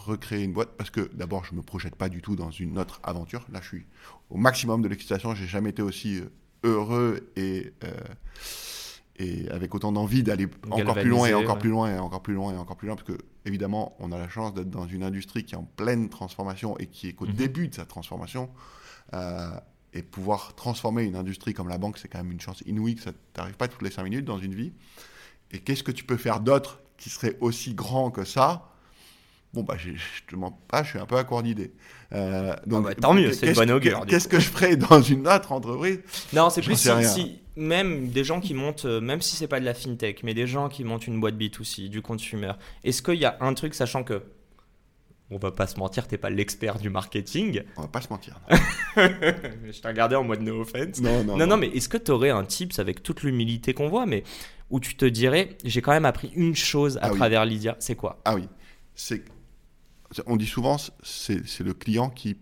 recréer 0.07 0.43
une 0.45 0.53
boîte 0.53 0.71
parce 0.77 0.91
que 0.91 1.11
d'abord 1.15 1.45
je 1.45 1.55
me 1.55 1.63
projette 1.63 1.95
pas 1.97 2.09
du 2.09 2.23
tout 2.23 2.37
dans 2.37 2.51
une 2.51 2.79
autre 2.79 3.01
aventure. 3.03 3.45
Là, 3.53 3.61
je 3.63 3.69
suis 3.69 3.87
au 4.31 4.37
maximum 4.37 4.83
de 4.83 4.89
l'excitation. 4.89 5.35
J'ai 5.35 5.47
jamais 5.47 5.71
été 5.71 5.83
aussi 5.83 6.19
euh, 6.21 6.29
heureux 6.65 7.31
et 7.37 7.73
euh, 7.85 7.91
et 9.19 9.49
avec 9.51 9.75
autant 9.75 9.91
d'envie 9.93 10.23
d'aller 10.23 10.47
encore 10.71 10.95
plus 10.95 11.09
loin 11.09 11.27
et 11.27 11.35
encore 11.35 11.55
ouais. 11.57 11.61
plus 11.61 11.71
loin 11.71 11.91
et 11.95 11.99
encore 11.99 12.23
plus 12.23 12.35
loin 12.35 12.53
et 12.53 12.57
encore 12.57 12.77
plus 12.77 12.87
loin 12.87 12.97
parce 12.97 13.07
que 13.09 13.19
évidemment 13.45 13.97
on 13.99 14.13
a 14.13 14.19
la 14.19 14.29
chance 14.29 14.55
d'être 14.55 14.71
dans 14.71 14.87
une 14.87 15.03
industrie 15.03 15.45
qui 15.45 15.55
est 15.55 15.59
en 15.59 15.65
pleine 15.65 16.09
transformation 16.09 16.79
et 16.79 16.87
qui 16.87 17.09
est 17.09 17.13
qu'au 17.15 17.27
Mhm. 17.27 17.33
début 17.33 17.69
de 17.69 17.75
sa 17.75 17.85
transformation 17.85 18.51
Euh, 19.15 19.51
et 19.95 20.03
pouvoir 20.03 20.55
transformer 20.55 21.03
une 21.05 21.17
industrie 21.17 21.55
comme 21.55 21.69
la 21.69 21.79
banque 21.79 21.97
c'est 21.97 22.09
quand 22.09 22.19
même 22.19 22.31
une 22.31 22.41
chance 22.43 22.63
inouïe 22.67 22.95
que 22.95 23.01
ça 23.03 23.13
t'arrive 23.33 23.57
pas 23.57 23.69
toutes 23.69 23.81
les 23.81 23.91
cinq 23.91 24.03
minutes 24.05 24.27
dans 24.27 24.39
une 24.39 24.55
vie 24.55 24.73
et 25.51 25.61
qu'est-ce 25.61 25.83
que 25.83 25.91
tu 25.93 26.05
peux 26.05 26.19
faire 26.19 26.41
d'autre 26.41 26.81
qui 26.99 27.09
serait 27.09 27.39
aussi 27.41 27.73
grand 27.75 28.11
que 28.11 28.25
ça 28.25 28.68
Bon, 29.55 29.63
bah, 29.63 29.77
je 29.79 29.93
te 30.27 30.37
mens 30.37 30.59
pas, 30.69 30.83
je 30.83 30.91
suis 30.91 30.99
un 30.99 31.07
peu 31.07 31.17
à 31.17 31.25
court 31.25 31.43
d'idée. 31.43 31.73
Euh, 32.13 32.55
donc, 32.67 32.85
bah, 32.85 32.95
tant 32.95 33.15
mieux, 33.15 33.33
c'est 33.33 33.49
de 33.49 33.55
bonne 33.55 33.71
augure. 33.71 34.05
Qu'est-ce 34.07 34.29
que 34.29 34.39
je 34.39 34.49
ferais 34.49 34.77
dans 34.91 35.01
une 35.01 35.27
autre 35.27 35.53
entreprise? 35.53 36.01
Non, 36.35 36.51
c'est 36.51 36.61
plus 36.61 36.77
si, 36.77 36.91
si, 37.05 37.41
même 37.57 38.09
des 38.09 38.25
gens 38.25 38.41
qui 38.41 38.53
montent, 38.53 38.85
euh, 38.85 39.01
même 39.01 39.23
si 39.23 39.37
c'est 39.37 39.49
pas 39.49 39.59
de 39.59 39.65
la 39.65 39.75
fintech, 39.75 40.23
mais 40.23 40.35
des 40.35 40.47
gens 40.47 40.69
qui 40.69 40.85
montent 40.85 41.07
une 41.07 41.19
boîte 41.19 41.37
B2C, 41.37 41.89
du 41.89 42.03
consumer, 42.03 42.53
est-ce 42.85 43.03
qu'il 43.03 43.15
y 43.17 43.25
a 43.25 43.39
un 43.41 43.55
truc, 43.55 43.75
sachant 43.75 44.05
que 44.05 44.23
on 45.31 45.37
va 45.37 45.51
pas 45.51 45.67
se 45.67 45.79
mentir, 45.79 46.09
t'es 46.09 46.17
pas 46.17 46.31
l'expert 46.31 46.79
du 46.79 46.89
marketing? 46.89 47.63
On 47.77 47.83
va 47.83 47.89
pas 47.89 48.01
se 48.01 48.09
mentir. 48.09 48.41
je 48.97 49.81
t'ai 49.81 49.89
regardé 49.89 50.17
en 50.17 50.25
mode 50.25 50.41
no 50.41 50.63
offense. 50.63 51.01
Non, 51.01 51.23
non, 51.23 51.37
non, 51.37 51.47
non 51.47 51.57
mais 51.59 51.69
est-ce 51.69 51.89
que 51.89 51.99
tu 51.99 52.11
aurais 52.11 52.31
un 52.31 52.45
tips 52.45 52.79
avec 52.79 53.03
toute 53.03 53.23
l'humilité 53.23 53.75
qu'on 53.75 53.89
voit, 53.89 54.07
mais 54.07 54.25
où 54.71 54.81
tu 54.81 54.97
te 54.97 55.05
dirais, 55.05 55.57
j'ai 55.65 55.83
quand 55.83 55.93
même 55.93 56.07
appris 56.07 56.31
une 56.35 56.57
chose 56.57 56.97
à 56.99 57.07
ah 57.07 57.11
travers 57.11 57.45
Lydia, 57.45 57.77
c'est 57.79 57.95
quoi? 57.95 58.21
Ah 58.25 58.35
oui, 58.35 58.49
c'est 58.95 59.23
on 60.27 60.37
dit 60.37 60.47
souvent, 60.47 60.77
c'est 61.03 61.61
le 61.61 61.75
client 61.75 62.09
qui. 62.09 62.37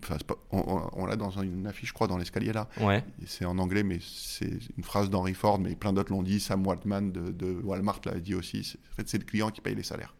On, 0.51 1.07
l'a 1.07 1.17
dans 1.17 1.31
une 1.31 1.67
affiche, 1.67 1.89
je 1.89 1.95
crois, 1.95 2.07
dans 2.07 2.17
l'escalier 2.17 2.53
là. 2.53 2.69
Ouais. 2.81 3.05
C'est 3.27 3.45
en 3.45 3.59
anglais, 3.59 3.83
mais 3.83 3.99
c'est 4.01 4.59
une 4.77 4.85
phrase 4.85 5.11
d'Henry 5.11 5.35
Ford, 5.35 5.59
mais 5.59 5.75
plein 5.75 5.93
d'autres 5.93 6.13
l'ont 6.13 6.23
dit. 6.23 6.39
Sam 6.39 6.65
Waltman 6.67 7.11
de, 7.11 7.61
Walmart 7.65 8.01
l'a 8.05 8.21
dit 8.21 8.35
aussi. 8.35 8.77
En 8.93 8.95
fait, 8.95 9.09
c'est 9.09 9.19
le 9.19 9.25
client 9.25 9.51
qui 9.51 9.61
paye 9.61 9.75
les 9.75 9.83
salaires. 9.83 10.15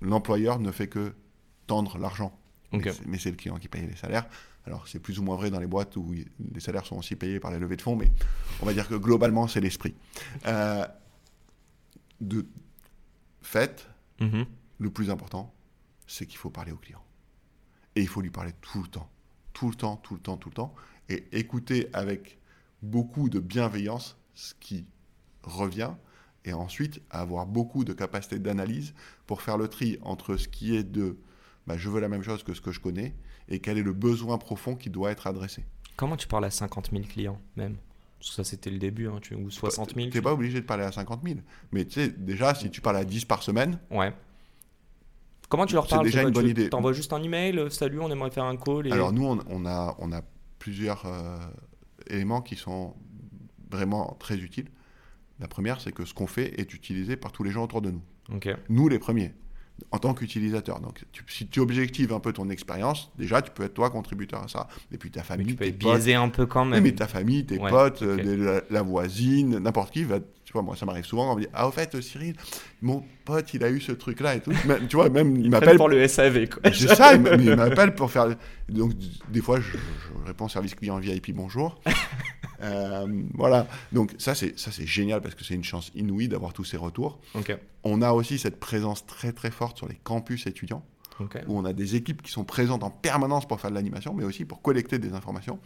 L'employeur 0.00 0.58
ne 0.58 0.70
fait 0.70 0.88
que 0.88 1.14
tendre 1.66 1.98
l'argent. 1.98 2.38
Mais 3.06 3.18
c'est 3.18 3.30
le 3.30 3.36
client 3.36 3.56
qui 3.56 3.68
paye 3.68 3.86
les 3.86 3.96
salaires. 3.96 4.26
Alors, 4.66 4.88
c'est 4.88 4.98
plus 4.98 5.18
ou 5.18 5.22
moins 5.22 5.36
vrai 5.36 5.50
dans 5.50 5.60
les 5.60 5.66
boîtes 5.66 5.96
où 5.96 6.12
les 6.12 6.60
salaires 6.60 6.86
sont 6.86 6.96
aussi 6.96 7.16
payés 7.16 7.38
par 7.38 7.50
les 7.50 7.58
levées 7.58 7.76
de 7.76 7.82
fonds, 7.82 7.96
mais 7.96 8.10
on 8.62 8.66
va 8.66 8.72
dire 8.72 8.88
que 8.88 8.94
globalement, 8.94 9.46
c'est 9.46 9.60
l'esprit. 9.60 9.94
Euh, 10.46 10.86
de 12.20 12.46
fait, 13.42 13.86
mm-hmm 14.20 14.46
le 14.78 14.90
plus 14.90 15.10
important, 15.10 15.54
c'est 16.06 16.26
qu'il 16.26 16.38
faut 16.38 16.50
parler 16.50 16.72
au 16.72 16.76
client. 16.76 17.02
Et 17.96 18.02
il 18.02 18.08
faut 18.08 18.20
lui 18.20 18.30
parler 18.30 18.52
tout 18.60 18.82
le 18.82 18.88
temps. 18.88 19.10
Tout 19.52 19.68
le 19.68 19.74
temps, 19.74 19.96
tout 19.96 20.14
le 20.14 20.20
temps, 20.20 20.36
tout 20.36 20.48
le 20.48 20.54
temps. 20.54 20.74
Et 21.08 21.26
écouter 21.32 21.88
avec 21.92 22.38
beaucoup 22.82 23.28
de 23.28 23.38
bienveillance 23.38 24.16
ce 24.34 24.54
qui 24.54 24.86
revient. 25.42 25.92
Et 26.44 26.52
ensuite, 26.52 27.00
avoir 27.10 27.46
beaucoup 27.46 27.84
de 27.84 27.92
capacité 27.92 28.38
d'analyse 28.38 28.94
pour 29.26 29.42
faire 29.42 29.56
le 29.56 29.68
tri 29.68 29.98
entre 30.02 30.36
ce 30.36 30.48
qui 30.48 30.76
est 30.76 30.84
de 30.84 31.16
bah, 31.66 31.76
je 31.78 31.88
veux 31.88 32.00
la 32.00 32.08
même 32.08 32.22
chose 32.22 32.42
que 32.42 32.52
ce 32.52 32.60
que 32.60 32.72
je 32.72 32.80
connais 32.80 33.14
et 33.48 33.60
quel 33.60 33.78
est 33.78 33.82
le 33.82 33.92
besoin 33.92 34.36
profond 34.38 34.76
qui 34.76 34.90
doit 34.90 35.10
être 35.10 35.26
adressé. 35.26 35.64
Comment 35.96 36.16
tu 36.16 36.26
parles 36.26 36.44
à 36.44 36.50
50 36.50 36.90
000 36.90 37.04
clients 37.04 37.40
même? 37.56 37.76
Ça, 38.20 38.42
c'était 38.42 38.70
le 38.70 38.78
début, 38.78 39.06
hein, 39.06 39.18
tu, 39.20 39.34
ou 39.34 39.50
60 39.50 39.94
000. 39.94 40.08
Tu 40.08 40.16
n'es 40.16 40.22
pas 40.22 40.32
obligé 40.32 40.60
de 40.60 40.66
parler 40.66 40.84
à 40.84 40.92
50 40.92 41.20
000. 41.22 41.40
Mais 41.72 41.84
tu 41.84 41.92
sais, 41.92 42.08
déjà, 42.08 42.54
si 42.54 42.70
tu 42.70 42.80
parles 42.80 42.96
à 42.96 43.04
10 43.04 43.26
par 43.26 43.42
semaine, 43.42 43.78
ouais. 43.90 44.14
Comment 45.48 45.66
tu 45.66 45.74
leur 45.74 45.86
parles 45.86 46.06
C'est 46.06 46.12
déjà 46.12 46.22
une 46.22 46.30
bonne 46.30 46.48
idée. 46.48 46.68
Tu 46.68 46.76
envoies 46.76 46.92
juste 46.92 47.12
un 47.12 47.22
email, 47.22 47.58
euh, 47.58 47.70
salut, 47.70 48.00
on 48.00 48.10
aimerait 48.10 48.30
faire 48.30 48.44
un 48.44 48.56
call. 48.56 48.92
Alors 48.92 49.12
nous, 49.12 49.24
on, 49.24 49.66
a, 49.66 49.94
on 49.98 50.12
a 50.12 50.22
plusieurs 50.58 51.04
euh, 51.06 51.38
éléments 52.08 52.42
qui 52.42 52.56
sont 52.56 52.94
vraiment 53.70 54.16
très 54.18 54.36
utiles. 54.36 54.68
La 55.40 55.48
première, 55.48 55.80
c'est 55.80 55.92
que 55.92 56.04
ce 56.04 56.14
qu'on 56.14 56.26
fait 56.26 56.58
est 56.60 56.74
utilisé 56.74 57.16
par 57.16 57.32
tous 57.32 57.42
les 57.42 57.50
gens 57.50 57.64
autour 57.64 57.82
de 57.82 57.90
nous. 57.90 58.02
Nous, 58.68 58.88
les 58.88 58.98
premiers 58.98 59.32
en 59.90 59.98
tant 59.98 60.14
qu'utilisateur. 60.14 60.80
Donc, 60.80 61.04
si 61.28 61.46
tu 61.46 61.60
objectives 61.60 62.12
un 62.12 62.20
peu 62.20 62.32
ton 62.32 62.48
expérience, 62.48 63.10
déjà, 63.18 63.42
tu 63.42 63.50
peux 63.50 63.64
être 63.64 63.74
toi 63.74 63.90
contributeur 63.90 64.42
à 64.42 64.48
ça. 64.48 64.68
Et 64.92 64.98
puis 64.98 65.10
ta 65.10 65.22
famille, 65.22 65.46
mais 65.46 65.52
tu 65.52 65.58
peux 65.58 65.64
être 65.66 65.78
biaisé 65.78 66.14
un 66.14 66.28
peu 66.28 66.46
quand 66.46 66.64
même. 66.64 66.82
mais 66.82 66.92
ta 66.92 67.06
famille, 67.06 67.44
tes 67.44 67.58
potes, 67.58 68.02
euh, 68.02 68.60
la, 68.70 68.82
voisine, 68.82 69.58
n'importe 69.58 69.92
qui 69.92 70.04
va. 70.04 70.18
Tu 70.44 70.52
vois, 70.52 70.62
moi, 70.62 70.76
ça 70.76 70.86
m'arrive 70.86 71.04
souvent. 71.04 71.32
On 71.32 71.36
me 71.36 71.40
dit 71.42 71.48
Ah, 71.52 71.66
au 71.66 71.70
fait, 71.70 72.00
Cyril, 72.00 72.36
mon 72.82 73.02
pote, 73.24 73.54
il 73.54 73.64
a 73.64 73.70
eu 73.70 73.80
ce 73.80 73.92
truc-là 73.92 74.36
et 74.36 74.40
tout. 74.40 74.52
tu 74.88 74.96
vois, 74.96 75.08
même 75.08 75.36
il, 75.36 75.50
m'appelle 75.50 75.76
pour 75.76 75.88
le 75.88 76.06
SAV. 76.06 76.46
C'est 76.64 76.94
ça, 76.94 77.14
il 77.14 77.20
m'appelle 77.56 77.94
pour 77.94 78.10
faire. 78.10 78.28
Donc, 78.68 78.92
des 79.30 79.40
fois, 79.40 79.60
je, 79.60 79.72
je 79.72 80.26
réponds 80.26 80.48
service 80.48 80.74
client 80.74 80.98
VIP 80.98 81.34
bonjour. 81.34 81.80
Euh, 82.64 83.06
voilà, 83.34 83.66
donc 83.92 84.12
ça 84.16 84.34
c'est 84.34 84.58
ça 84.58 84.70
c'est 84.70 84.86
génial 84.86 85.20
parce 85.20 85.34
que 85.34 85.44
c'est 85.44 85.54
une 85.54 85.64
chance 85.64 85.90
inouïe 85.94 86.28
d'avoir 86.28 86.52
tous 86.52 86.64
ces 86.64 86.76
retours. 86.76 87.20
On 87.82 88.00
a 88.00 88.12
aussi 88.12 88.38
cette 88.38 88.58
présence 88.58 89.04
très 89.06 89.32
très 89.32 89.50
forte 89.50 89.76
sur 89.76 89.88
les 89.88 89.96
campus 89.96 90.46
étudiants. 90.46 90.84
où 91.46 91.58
on 91.58 91.64
a 91.64 91.72
des 91.72 91.94
équipes 91.94 92.22
qui 92.22 92.32
sont 92.32 92.44
présentes 92.44 92.82
en 92.82 92.90
permanence 92.90 93.46
pour 93.46 93.60
faire 93.60 93.70
de 93.70 93.74
l'animation, 93.74 94.14
mais 94.14 94.24
aussi 94.24 94.44
pour 94.44 94.62
collecter 94.62 94.98
des 94.98 95.12
informations. 95.12 95.58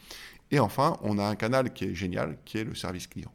Et 0.50 0.58
enfin, 0.58 0.96
on 1.02 1.18
a 1.18 1.24
un 1.24 1.36
canal 1.36 1.72
qui 1.72 1.84
est 1.84 1.94
génial, 1.94 2.36
qui 2.44 2.58
est 2.58 2.64
le 2.64 2.74
service 2.74 3.06
client. 3.06 3.32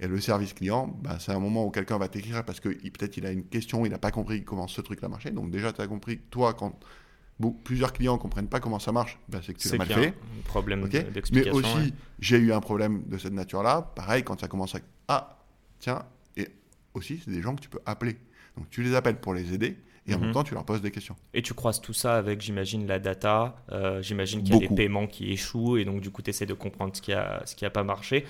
Et 0.00 0.06
le 0.06 0.20
service 0.20 0.52
client, 0.52 0.86
bah, 1.02 1.18
c'est 1.18 1.32
un 1.32 1.38
moment 1.38 1.64
où 1.64 1.70
quelqu'un 1.70 1.98
va 1.98 2.08
t'écrire 2.08 2.44
parce 2.44 2.60
que 2.60 2.68
peut-être 2.68 3.16
il 3.16 3.26
a 3.26 3.30
une 3.30 3.44
question, 3.44 3.86
il 3.86 3.90
n'a 3.90 3.98
pas 3.98 4.10
compris 4.10 4.44
comment 4.44 4.68
ce 4.68 4.80
truc-là 4.80 5.08
marchait. 5.08 5.30
Donc 5.30 5.50
déjà, 5.50 5.72
tu 5.72 5.80
as 5.80 5.86
compris, 5.86 6.18
toi, 6.30 6.54
quand 6.54 6.78
plusieurs 7.64 7.92
clients 7.92 8.14
ne 8.14 8.18
comprennent 8.18 8.48
pas 8.48 8.60
comment 8.60 8.78
ça 8.78 8.92
marche, 8.92 9.18
ben, 9.28 9.40
c'est 9.44 9.54
que 9.54 9.58
tu 9.58 9.68
l'as 9.68 9.78
mal 9.78 9.88
fait. 9.88 10.08
Un 10.08 10.42
problème 10.44 10.88
Mais 11.32 11.50
aussi, 11.50 11.94
j'ai 12.20 12.38
eu 12.38 12.52
un 12.52 12.60
problème 12.60 13.04
de 13.06 13.18
cette 13.18 13.32
nature-là. 13.32 13.92
Pareil, 13.94 14.22
quand 14.22 14.40
ça 14.40 14.48
commence 14.48 14.74
à. 14.74 14.78
Ah, 15.08 15.38
tiens, 15.78 16.04
et 16.36 16.48
aussi, 16.94 17.20
c'est 17.24 17.30
des 17.30 17.42
gens 17.42 17.54
que 17.54 17.60
tu 17.60 17.68
peux 17.68 17.80
appeler. 17.86 18.16
Donc 18.56 18.70
tu 18.70 18.82
les 18.82 18.94
appelles 18.94 19.20
pour 19.20 19.34
les 19.34 19.52
aider. 19.52 19.76
Et 20.06 20.14
en 20.14 20.18
même 20.18 20.28
mhm. 20.28 20.34
temps, 20.34 20.44
tu 20.44 20.52
leur 20.52 20.64
poses 20.64 20.82
des 20.82 20.90
questions. 20.90 21.16
Et 21.32 21.40
tu 21.40 21.54
croises 21.54 21.80
tout 21.80 21.94
ça 21.94 22.16
avec, 22.16 22.42
j'imagine, 22.42 22.86
la 22.86 22.98
data. 22.98 23.56
Euh, 23.72 24.02
j'imagine 24.02 24.42
qu'il 24.42 24.54
y 24.54 24.64
a 24.64 24.68
des 24.68 24.74
paiements 24.74 25.06
qui 25.06 25.32
échouent. 25.32 25.78
Et 25.78 25.86
donc, 25.86 26.02
du 26.02 26.10
coup, 26.10 26.20
tu 26.20 26.28
essaies 26.28 26.44
de 26.44 26.52
comprendre 26.52 26.94
ce 26.94 27.00
qui 27.00 27.12
n'a 27.12 27.42
ce 27.46 27.54
qui 27.54 27.64
a 27.64 27.70
pas 27.70 27.84
marché. 27.84 28.26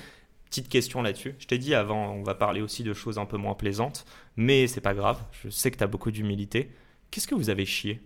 Petite 0.54 0.68
question 0.68 1.02
là-dessus. 1.02 1.34
Je 1.40 1.48
t'ai 1.48 1.58
dit 1.58 1.74
avant, 1.74 2.12
on 2.12 2.22
va 2.22 2.36
parler 2.36 2.60
aussi 2.60 2.84
de 2.84 2.92
choses 2.92 3.18
un 3.18 3.24
peu 3.24 3.36
moins 3.36 3.54
plaisantes. 3.54 4.04
Mais 4.36 4.68
c'est 4.68 4.80
pas 4.80 4.94
grave. 4.94 5.18
Je 5.42 5.48
sais 5.48 5.72
que 5.72 5.76
tu 5.76 5.82
as 5.82 5.88
beaucoup 5.88 6.12
d'humilité. 6.12 6.70
Qu'est-ce 7.10 7.26
que 7.26 7.34
vous 7.34 7.50
avez 7.50 7.66
chié? 7.66 8.00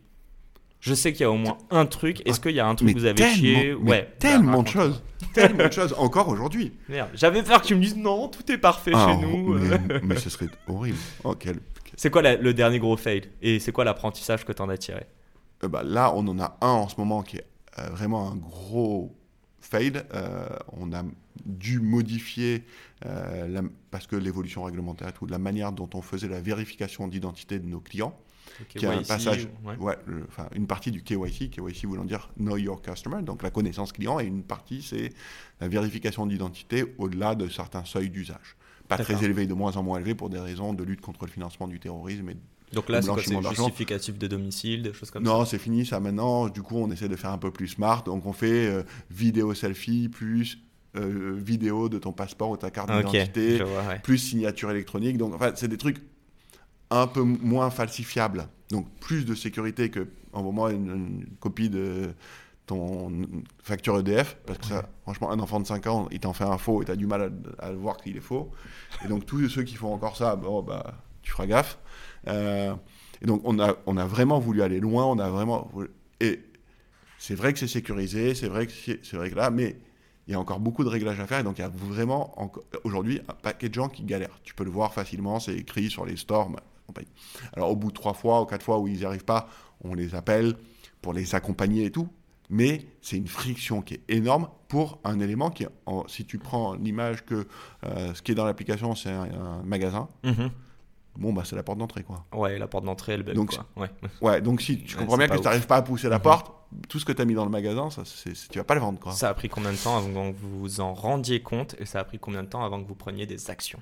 Je 0.80 0.94
sais 0.94 1.12
qu'il 1.12 1.20
y 1.20 1.24
a 1.24 1.30
au 1.30 1.36
moins 1.36 1.58
un 1.68 1.84
truc. 1.84 2.26
Est-ce 2.26 2.40
qu'il 2.40 2.52
y 2.52 2.60
a 2.60 2.66
un 2.66 2.74
truc 2.74 2.94
que 2.94 2.98
vous 2.98 3.04
avez 3.04 3.22
chié? 3.34 3.74
Ouais. 3.74 4.10
Tellement 4.18 4.62
de 4.62 4.68
choses. 4.68 5.02
tellement 5.34 5.66
de 5.66 5.72
choses. 5.72 5.94
Encore 5.98 6.28
aujourd'hui. 6.28 6.72
Merde. 6.88 7.10
J'avais 7.12 7.42
peur 7.42 7.60
que 7.60 7.66
tu 7.66 7.74
me 7.74 7.82
dises 7.82 7.98
non, 7.98 8.28
tout 8.28 8.50
est 8.50 8.56
parfait 8.56 8.92
ah, 8.94 9.08
chez 9.10 9.26
nous. 9.26 9.58
Mais, 10.02 10.16
ce 10.16 10.30
serait 10.30 10.48
horrible. 10.68 10.96
Oh, 11.24 11.34
c'est 11.96 12.08
quoi 12.08 12.22
le 12.22 12.54
dernier 12.54 12.78
gros 12.78 12.96
fail? 12.96 13.24
Et 13.42 13.58
c'est 13.58 13.72
quoi 13.72 13.84
l'apprentissage 13.84 14.46
que 14.46 14.52
tu 14.52 14.62
en 14.62 14.70
as 14.70 14.78
tiré? 14.78 15.04
Euh, 15.64 15.68
bah, 15.68 15.82
Là, 15.84 16.14
on 16.14 16.26
en 16.26 16.40
a 16.40 16.56
un 16.62 16.68
en 16.68 16.88
ce 16.88 16.96
moment 16.96 17.22
qui 17.22 17.36
est 17.36 17.46
euh, 17.78 17.90
vraiment 17.90 18.32
un 18.32 18.36
gros 18.36 19.17
fail. 19.68 20.02
Euh, 20.14 20.48
on 20.72 20.92
a 20.92 21.04
dû 21.44 21.80
modifier, 21.80 22.64
parce 23.90 24.06
que 24.06 24.16
l'évolution 24.16 24.64
réglementaire 24.64 25.12
ou 25.20 25.26
la 25.26 25.38
manière 25.38 25.72
dont 25.72 25.88
on 25.94 26.02
faisait 26.02 26.28
la 26.28 26.40
vérification 26.40 27.06
d'identité 27.06 27.58
de 27.58 27.66
nos 27.66 27.80
clients 27.80 28.18
qui 28.68 28.86
a 28.86 28.92
un 28.92 29.02
passage, 29.02 29.48
ouais. 29.80 29.96
enfin, 30.28 30.48
une 30.54 30.66
partie 30.66 30.90
du 30.90 31.02
KYC, 31.02 31.50
KYC 31.50 31.86
voulant 31.86 32.04
dire 32.04 32.30
Know 32.38 32.56
Your 32.56 32.82
Customer, 32.82 33.22
donc 33.22 33.42
la 33.42 33.50
connaissance 33.50 33.92
client, 33.92 34.20
et 34.20 34.24
une 34.24 34.42
partie 34.42 34.82
c'est 34.82 35.10
la 35.60 35.68
vérification 35.68 36.26
d'identité 36.26 36.94
au-delà 36.98 37.34
de 37.34 37.48
certains 37.48 37.84
seuils 37.84 38.10
d'usage. 38.10 38.56
Pas 38.88 38.96
très 38.96 39.22
élevé, 39.22 39.46
de 39.46 39.54
moins 39.54 39.76
en 39.76 39.82
moins 39.82 39.98
élevé 39.98 40.14
pour 40.14 40.30
des 40.30 40.38
raisons 40.38 40.72
de 40.72 40.82
lutte 40.82 41.02
contre 41.02 41.26
le 41.26 41.30
financement 41.30 41.68
du 41.68 41.78
terrorisme 41.78 42.30
et 42.30 42.36
donc 42.72 42.88
là, 42.88 43.00
c'est 43.02 43.42
justificatif 43.54 44.18
de 44.18 44.26
domicile, 44.26 44.82
des 44.82 44.92
choses 44.92 45.10
comme 45.10 45.24
ça 45.24 45.30
Non, 45.30 45.44
c'est 45.44 45.58
fini 45.58 45.86
ça 45.86 46.00
maintenant. 46.00 46.48
Du 46.48 46.62
coup, 46.62 46.76
on 46.76 46.90
essaie 46.90 47.08
de 47.08 47.16
faire 47.16 47.30
un 47.30 47.38
peu 47.38 47.50
plus 47.50 47.68
smart. 47.68 48.02
Donc 48.04 48.26
on 48.26 48.32
fait 48.32 48.66
euh, 48.66 48.82
vidéo 49.10 49.54
selfie 49.54 50.08
plus 50.08 50.58
euh, 50.96 51.34
vidéo 51.36 51.88
de 51.88 51.98
ton 51.98 52.12
passeport 52.12 52.50
ou 52.50 52.56
ta 52.56 52.70
carte 52.70 52.90
d'identité, 52.90 53.60
plus 54.02 54.18
signature 54.18 54.70
électronique. 54.70 55.18
Donc 55.18 55.34
en 55.34 55.38
fait, 55.38 55.58
c'est 55.58 55.68
des 55.68 55.78
trucs 55.78 55.98
un 56.90 57.06
peu 57.06 57.22
moins 57.22 57.70
falsifiable. 57.70 58.48
Donc 58.70 58.86
plus 59.00 59.24
de 59.24 59.34
sécurité 59.34 59.90
que 59.90 60.08
en 60.32 60.42
moment 60.42 60.68
une, 60.68 61.26
copie 61.40 61.70
de 61.70 62.14
ton 62.66 63.10
facture 63.62 63.98
EDF, 63.98 64.36
parce 64.44 64.58
que 64.58 64.66
ça, 64.66 64.88
franchement, 65.02 65.30
un 65.30 65.40
enfant 65.40 65.58
de 65.58 65.66
5 65.66 65.86
ans, 65.86 66.08
il 66.10 66.20
t'en 66.20 66.34
fait 66.34 66.44
un 66.44 66.58
faux 66.58 66.82
et 66.82 66.84
tu 66.84 66.90
as 66.90 66.96
du 66.96 67.06
mal 67.06 67.32
à, 67.58 67.72
voir 67.72 67.96
qu'il 67.96 68.16
est 68.16 68.20
faux. 68.20 68.50
Et 69.04 69.08
donc 69.08 69.24
tous 69.24 69.48
ceux 69.48 69.62
qui 69.62 69.74
font 69.74 69.92
encore 69.92 70.16
ça, 70.16 70.36
bon, 70.36 70.62
bah, 70.62 70.94
tu 71.22 71.30
feras 71.30 71.46
gaffe. 71.46 71.78
Euh, 72.28 72.74
et 73.22 73.26
donc 73.26 73.40
on 73.44 73.58
a, 73.58 73.76
on 73.86 73.96
a 73.96 74.04
vraiment 74.04 74.38
voulu 74.38 74.62
aller 74.62 74.80
loin, 74.80 75.04
on 75.06 75.18
a 75.18 75.28
vraiment... 75.28 75.70
Et 76.20 76.40
c'est 77.18 77.34
vrai 77.34 77.52
que 77.52 77.58
c'est 77.58 77.68
sécurisé, 77.68 78.34
c'est 78.34 78.48
vrai 78.48 78.66
que 78.66 78.72
c'est 78.72 79.16
vrai 79.16 79.30
que 79.30 79.34
là, 79.34 79.50
mais 79.50 79.76
il 80.28 80.32
y 80.32 80.34
a 80.34 80.40
encore 80.40 80.60
beaucoup 80.60 80.84
de 80.84 80.88
réglages 80.88 81.18
à 81.20 81.26
faire. 81.26 81.40
Et 81.40 81.42
donc, 81.42 81.58
il 81.58 81.62
y 81.62 81.64
a 81.64 81.70
vraiment 81.70 82.36
aujourd'hui 82.84 83.20
un 83.28 83.32
paquet 83.32 83.70
de 83.70 83.74
gens 83.74 83.88
qui 83.88 84.04
galèrent. 84.04 84.38
Tu 84.44 84.54
peux 84.54 84.64
le 84.64 84.70
voir 84.70 84.92
facilement, 84.92 85.40
c'est 85.40 85.54
écrit 85.54 85.90
sur 85.90 86.04
les 86.04 86.16
stores. 86.16 86.50
Alors 87.54 87.70
au 87.70 87.76
bout 87.76 87.88
de 87.88 87.94
trois 87.94 88.14
fois 88.14 88.42
ou 88.42 88.46
quatre 88.46 88.62
fois 88.62 88.78
où 88.78 88.88
ils 88.88 88.98
n'y 88.98 89.04
arrivent 89.04 89.24
pas, 89.24 89.48
on 89.82 89.94
les 89.94 90.14
appelle 90.14 90.54
pour 91.00 91.12
les 91.12 91.34
accompagner 91.34 91.86
et 91.86 91.90
tout. 91.90 92.08
Mais 92.50 92.86
c'est 93.02 93.16
une 93.16 93.26
friction 93.26 93.82
qui 93.82 93.94
est 93.94 94.04
énorme 94.08 94.48
pour 94.68 95.00
un 95.04 95.20
élément 95.20 95.50
qui, 95.50 95.66
si 96.06 96.24
tu 96.24 96.38
prends 96.38 96.74
l'image 96.74 97.24
que 97.24 97.46
euh, 97.84 98.14
ce 98.14 98.22
qui 98.22 98.32
est 98.32 98.34
dans 98.34 98.46
l'application, 98.46 98.94
c'est 98.94 99.10
un, 99.10 99.62
magasin, 99.64 100.08
mhm. 100.24 100.50
Bon, 101.18 101.32
bah, 101.32 101.42
c'est 101.44 101.56
la 101.56 101.62
porte 101.62 101.78
d'entrée. 101.78 102.04
quoi. 102.04 102.24
Ouais, 102.32 102.58
la 102.58 102.66
porte 102.66 102.84
d'entrée, 102.84 103.14
elle 103.14 103.22
belle. 103.22 103.34
Donc, 103.34 103.56
quoi. 103.56 103.66
Ouais. 103.76 103.90
ouais. 104.22 104.40
donc 104.40 104.62
si 104.62 104.82
tu 104.82 104.96
comprends 104.96 105.18
bien 105.18 105.28
que 105.28 105.36
tu 105.36 105.42
n'arrives 105.42 105.66
pas 105.66 105.76
à 105.76 105.82
pousser 105.82 106.08
la 106.08 106.16
mhm. 106.16 106.22
porte, 106.22 106.52
tout 106.88 106.98
ce 106.98 107.04
que 107.04 107.12
tu 107.12 107.20
as 107.22 107.24
mis 107.24 107.34
dans 107.34 107.44
le 107.44 107.50
magasin, 107.50 107.90
ça, 107.90 108.02
tu 108.50 108.58
vas 108.58 108.64
pas 108.64 108.74
le 108.74 108.80
vendre. 108.80 108.98
Quoi. 108.98 109.12
Ça 109.12 109.28
a 109.28 109.34
pris 109.34 109.48
combien 109.48 109.72
de 109.72 109.76
temps 109.76 109.96
avant 109.96 110.32
que 110.32 110.36
vous 110.36 110.60
vous 110.60 110.80
en 110.80 110.94
rendiez 110.94 111.42
compte 111.42 111.74
et 111.78 111.86
ça 111.86 112.00
a 112.00 112.04
pris 112.04 112.18
combien 112.18 112.42
de 112.42 112.48
temps 112.48 112.64
avant 112.64 112.82
que 112.82 112.86
vous 112.86 112.94
preniez 112.94 113.26
des 113.26 113.50
actions? 113.50 113.80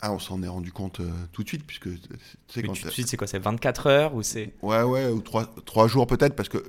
Ah, 0.00 0.12
on 0.12 0.20
s'en 0.20 0.40
est 0.44 0.48
rendu 0.48 0.70
compte 0.70 1.00
euh, 1.00 1.10
tout 1.32 1.42
de 1.42 1.48
suite, 1.48 1.66
puisque 1.66 1.88
tu 1.88 1.98
sais, 2.46 2.62
Mais 2.62 2.68
quand 2.68 2.74
tout 2.74 2.86
de 2.86 2.90
suite, 2.90 3.08
c'est 3.08 3.16
quoi 3.16 3.26
C'est 3.26 3.40
24 3.40 3.86
heures 3.88 4.14
ou 4.14 4.22
c'est. 4.22 4.54
Ouais, 4.62 4.82
ouais, 4.82 5.08
ou 5.08 5.20
trois, 5.20 5.46
trois 5.64 5.88
jours 5.88 6.06
peut-être, 6.06 6.36
parce 6.36 6.48
que 6.48 6.62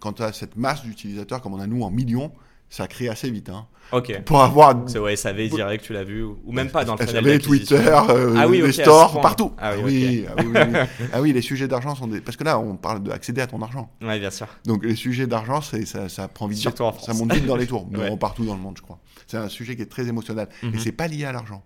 quand 0.00 0.14
tu 0.14 0.22
as 0.22 0.34
cette 0.34 0.56
masse 0.56 0.82
d'utilisateurs 0.82 1.40
comme 1.40 1.54
on 1.54 1.60
a 1.60 1.66
nous 1.66 1.82
en 1.82 1.90
millions, 1.90 2.32
ça 2.70 2.86
crée 2.86 3.08
assez 3.08 3.30
vite. 3.30 3.48
Hein. 3.50 3.66
Ok. 3.92 4.22
Pour 4.24 4.40
avoir 4.40 4.84
C'est 4.86 5.00
ouais, 5.00 5.16
SAV 5.16 5.48
direct, 5.48 5.84
tu 5.84 5.92
l'as 5.92 6.04
vu, 6.04 6.22
ou 6.22 6.52
même 6.52 6.70
pas 6.70 6.84
dans 6.84 6.94
le 6.94 7.04
SAV. 7.04 7.40
Twitter, 7.40 7.74
euh, 8.08 8.36
Ah 8.38 8.46
oui, 8.48 8.62
les 8.62 8.70
stores, 8.72 9.20
partout. 9.20 9.52
Ah 9.58 9.72
oui, 9.76 9.82
oui, 9.84 10.24
ah 10.28 10.34
oui, 10.38 10.44
oui, 10.46 10.52
oui. 10.54 11.08
Ah 11.12 11.20
oui, 11.20 11.32
les 11.32 11.42
sujets 11.42 11.66
d'argent 11.66 11.96
sont 11.96 12.06
des. 12.06 12.20
Parce 12.20 12.36
que 12.36 12.44
là, 12.44 12.58
on 12.60 12.76
parle 12.76 13.02
d'accéder 13.02 13.40
à 13.40 13.48
ton 13.48 13.60
argent. 13.60 13.90
Ouais, 14.00 14.20
bien 14.20 14.30
sûr. 14.30 14.46
Donc 14.64 14.84
les 14.84 14.94
sujets 14.94 15.26
d'argent, 15.26 15.60
ça, 15.60 16.08
ça 16.08 16.28
prend 16.28 16.46
vite. 16.46 16.58
Surtout 16.58 16.84
en 16.84 16.92
ça 16.92 16.98
France. 16.98 17.18
monte 17.18 17.34
vite 17.34 17.46
dans 17.46 17.56
les 17.56 17.66
tours, 17.66 17.88
mais 17.90 17.98
Ouais. 18.10 18.16
partout 18.16 18.44
dans 18.44 18.54
le 18.54 18.60
monde, 18.60 18.76
je 18.76 18.82
crois. 18.82 19.00
C'est 19.26 19.36
un 19.36 19.48
sujet 19.48 19.74
qui 19.74 19.82
est 19.82 19.86
très 19.90 20.06
émotionnel. 20.06 20.48
Mhm. 20.62 20.74
Et 20.74 20.78
c'est 20.78 20.92
pas 20.92 21.08
lié 21.08 21.24
à 21.24 21.32
l'argent. 21.32 21.64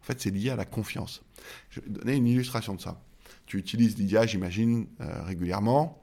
En 0.00 0.04
fait, 0.04 0.20
c'est 0.20 0.30
lié 0.30 0.50
à 0.50 0.56
la 0.56 0.64
confiance. 0.64 1.22
Je 1.70 1.80
vais 1.80 1.88
donner 1.90 2.14
une 2.14 2.26
illustration 2.28 2.74
de 2.74 2.80
ça. 2.80 3.00
Tu 3.46 3.58
utilises 3.58 3.98
Lydia, 3.98 4.24
j'imagine, 4.26 4.86
euh, 5.00 5.22
régulièrement. 5.24 6.00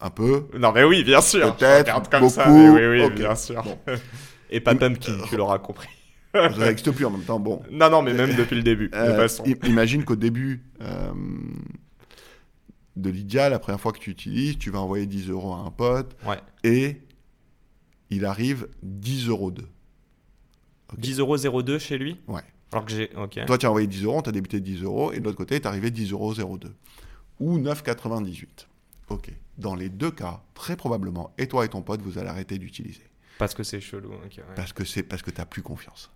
Un 0.00 0.10
peu. 0.10 0.46
Non, 0.58 0.72
mais 0.72 0.84
oui, 0.84 1.04
bien 1.04 1.20
sûr. 1.20 1.56
Peut-être, 1.56 2.04
Je 2.04 2.10
comme 2.10 2.20
beaucoup. 2.20 2.32
ça, 2.34 2.48
mais 2.48 2.68
oui, 2.68 2.86
oui, 3.00 3.04
Ok. 3.04 3.14
bien 3.14 3.34
sûr. 3.34 3.62
Bon. 3.62 3.78
Et 4.50 4.60
pas 4.60 4.74
Pumpkin, 4.74 5.18
tu 5.28 5.36
l'auras 5.36 5.58
compris. 5.58 5.88
Ça 6.32 6.48
n'existe 6.50 6.90
plus 6.90 7.04
en 7.06 7.10
même 7.10 7.22
temps. 7.22 7.38
Bon. 7.40 7.62
Non, 7.70 7.90
non, 7.90 8.02
mais 8.02 8.12
même 8.12 8.34
depuis 8.34 8.56
le 8.56 8.62
début, 8.62 8.88
de 8.88 8.96
Euh, 8.96 9.16
façon. 9.16 9.44
imagine 9.64 10.04
qu'au 10.04 10.16
début 10.16 10.62
euh, 10.80 11.12
de 12.96 13.10
Lydia, 13.10 13.48
la 13.48 13.58
première 13.58 13.80
fois 13.80 13.92
que 13.92 13.98
tu 13.98 14.10
utilises, 14.10 14.58
tu 14.58 14.70
vas 14.70 14.80
envoyer 14.80 15.06
10 15.06 15.30
euros 15.30 15.54
à 15.54 15.58
un 15.58 15.70
pote 15.70 16.16
Ouais. 16.26 16.38
et 16.64 17.00
il 18.10 18.24
arrive 18.24 18.68
10 18.82 19.28
euros 19.28 19.50
2. 19.50 19.64
10,02€ 20.98 21.78
chez 21.78 21.98
lui? 21.98 22.20
Ouais. 22.28 22.42
Alors 22.72 22.84
que 22.84 22.92
j'ai. 22.92 23.10
Ok. 23.16 23.38
Toi, 23.46 23.58
tu 23.58 23.66
as 23.66 23.68
envoyé 23.70 23.86
10 23.86 24.04
euros, 24.04 24.20
tu 24.22 24.28
as 24.28 24.32
débuté 24.32 24.60
10 24.60 24.82
euros, 24.82 25.12
et 25.12 25.18
de 25.20 25.24
l'autre 25.24 25.36
côté, 25.36 25.58
tu 25.58 25.64
es 25.64 25.66
arrivé 25.68 25.90
10 25.90 26.12
euros 26.12 26.34
02. 26.34 26.72
Ou 27.40 27.58
9,98. 27.58 28.66
Ok. 29.08 29.30
Dans 29.58 29.74
les 29.74 29.88
deux 29.88 30.10
cas, 30.10 30.42
très 30.54 30.76
probablement, 30.76 31.32
et 31.38 31.46
toi 31.46 31.64
et 31.64 31.68
ton 31.68 31.82
pote, 31.82 32.00
vous 32.02 32.18
allez 32.18 32.28
arrêter 32.28 32.58
d'utiliser. 32.58 33.02
Parce 33.38 33.54
que 33.54 33.62
c'est 33.62 33.80
chelou. 33.80 34.10
ouais. 34.10 34.30
Parce 34.56 34.72
que 34.72 34.84
c'est 34.84 35.02
parce 35.02 35.22
que 35.22 35.30
tu 35.30 35.38
n'as 35.40 35.46
plus 35.46 35.62
confiance. 35.62 36.10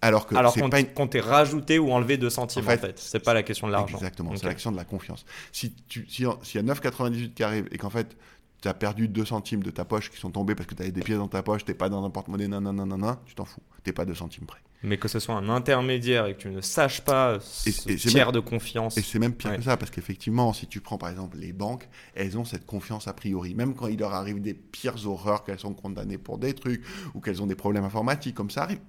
Alors 0.00 0.26
que 0.26 0.36
Alors 0.36 0.54
qu'on 0.54 0.70
pas 0.70 0.78
une... 0.80 1.08
t'ait 1.08 1.20
rajouté 1.20 1.78
ou 1.78 1.90
enlevé 1.90 2.18
2 2.18 2.30
centimes, 2.30 2.62
en 2.62 2.66
En 2.66 2.70
fait. 2.70 2.78
fait, 2.78 2.98
C'est 2.98 3.18
pas 3.18 3.34
la 3.34 3.42
question 3.42 3.66
de 3.66 3.72
l'argent. 3.72 3.96
Exactement, 3.96 4.34
c'est 4.36 4.46
l'action 4.46 4.70
de 4.70 4.76
la 4.76 4.84
confiance. 4.84 5.24
Si 5.50 5.72
tu 5.88 6.06
si, 6.08 6.24
s'il 6.42 6.64
y 6.66 6.70
a 6.70 6.74
9,98 6.74 7.34
qui 7.34 7.42
arrive 7.42 7.68
et 7.72 7.78
qu'en 7.78 7.90
fait, 7.90 8.16
tu 8.62 8.68
as 8.68 8.74
perdu 8.74 9.08
2 9.08 9.24
centimes 9.24 9.62
de 9.62 9.70
ta 9.70 9.84
poche 9.84 10.10
qui 10.10 10.18
sont 10.18 10.30
tombés 10.30 10.54
parce 10.54 10.68
que 10.68 10.74
tu 10.74 10.82
avais 10.82 10.92
des 10.92 11.00
pièces 11.02 11.18
dans 11.18 11.26
ta 11.28 11.42
poche, 11.42 11.64
t'es 11.64 11.74
pas 11.74 11.88
dans 11.88 12.04
un 12.04 12.10
porte-monnaie, 12.10 12.46
nanana, 12.48 13.20
tu 13.26 13.34
t'en 13.34 13.44
fous. 13.44 13.62
T'es 13.82 13.92
pas 13.92 14.04
2 14.04 14.14
centimes 14.14 14.46
près. 14.46 14.60
Mais 14.84 14.96
que 14.96 15.08
ce 15.08 15.18
soit 15.18 15.34
un 15.34 15.48
intermédiaire 15.48 16.26
et 16.26 16.34
que 16.34 16.42
tu 16.42 16.48
ne 16.50 16.60
saches 16.60 17.00
pas 17.00 17.38
Et- 17.66 17.72
ce 17.72 17.88
et 17.90 17.98
c'est 17.98 18.08
tiers 18.10 18.26
même- 18.26 18.34
de 18.34 18.40
confiance. 18.40 18.96
Et 18.96 19.02
c'est 19.02 19.18
même 19.18 19.34
pire 19.34 19.50
Ouais. 19.50 19.56
que 19.56 19.62
ça, 19.64 19.76
parce 19.76 19.90
qu'effectivement, 19.90 20.52
si 20.52 20.66
tu 20.68 20.80
prends 20.80 20.98
par 20.98 21.08
exemple 21.10 21.36
les 21.36 21.52
banques, 21.52 21.88
elles 22.14 22.38
ont 22.38 22.44
cette 22.44 22.64
confiance 22.64 23.08
a 23.08 23.12
priori. 23.12 23.54
Même 23.54 23.74
quand 23.74 23.88
il 23.88 23.98
leur 23.98 24.14
arrive 24.14 24.40
des 24.40 24.54
pires 24.54 25.04
horreurs, 25.06 25.42
qu'elles 25.42 25.58
sont 25.58 25.74
condamnées 25.74 26.18
pour 26.18 26.38
des 26.38 26.54
trucs, 26.54 26.84
ou 27.14 27.20
qu'elles 27.20 27.42
ont 27.42 27.46
des 27.48 27.56
problèmes 27.56 27.84
informatiques, 27.84 28.36
comme 28.36 28.50
ça 28.50 28.62
arrive 28.62 28.80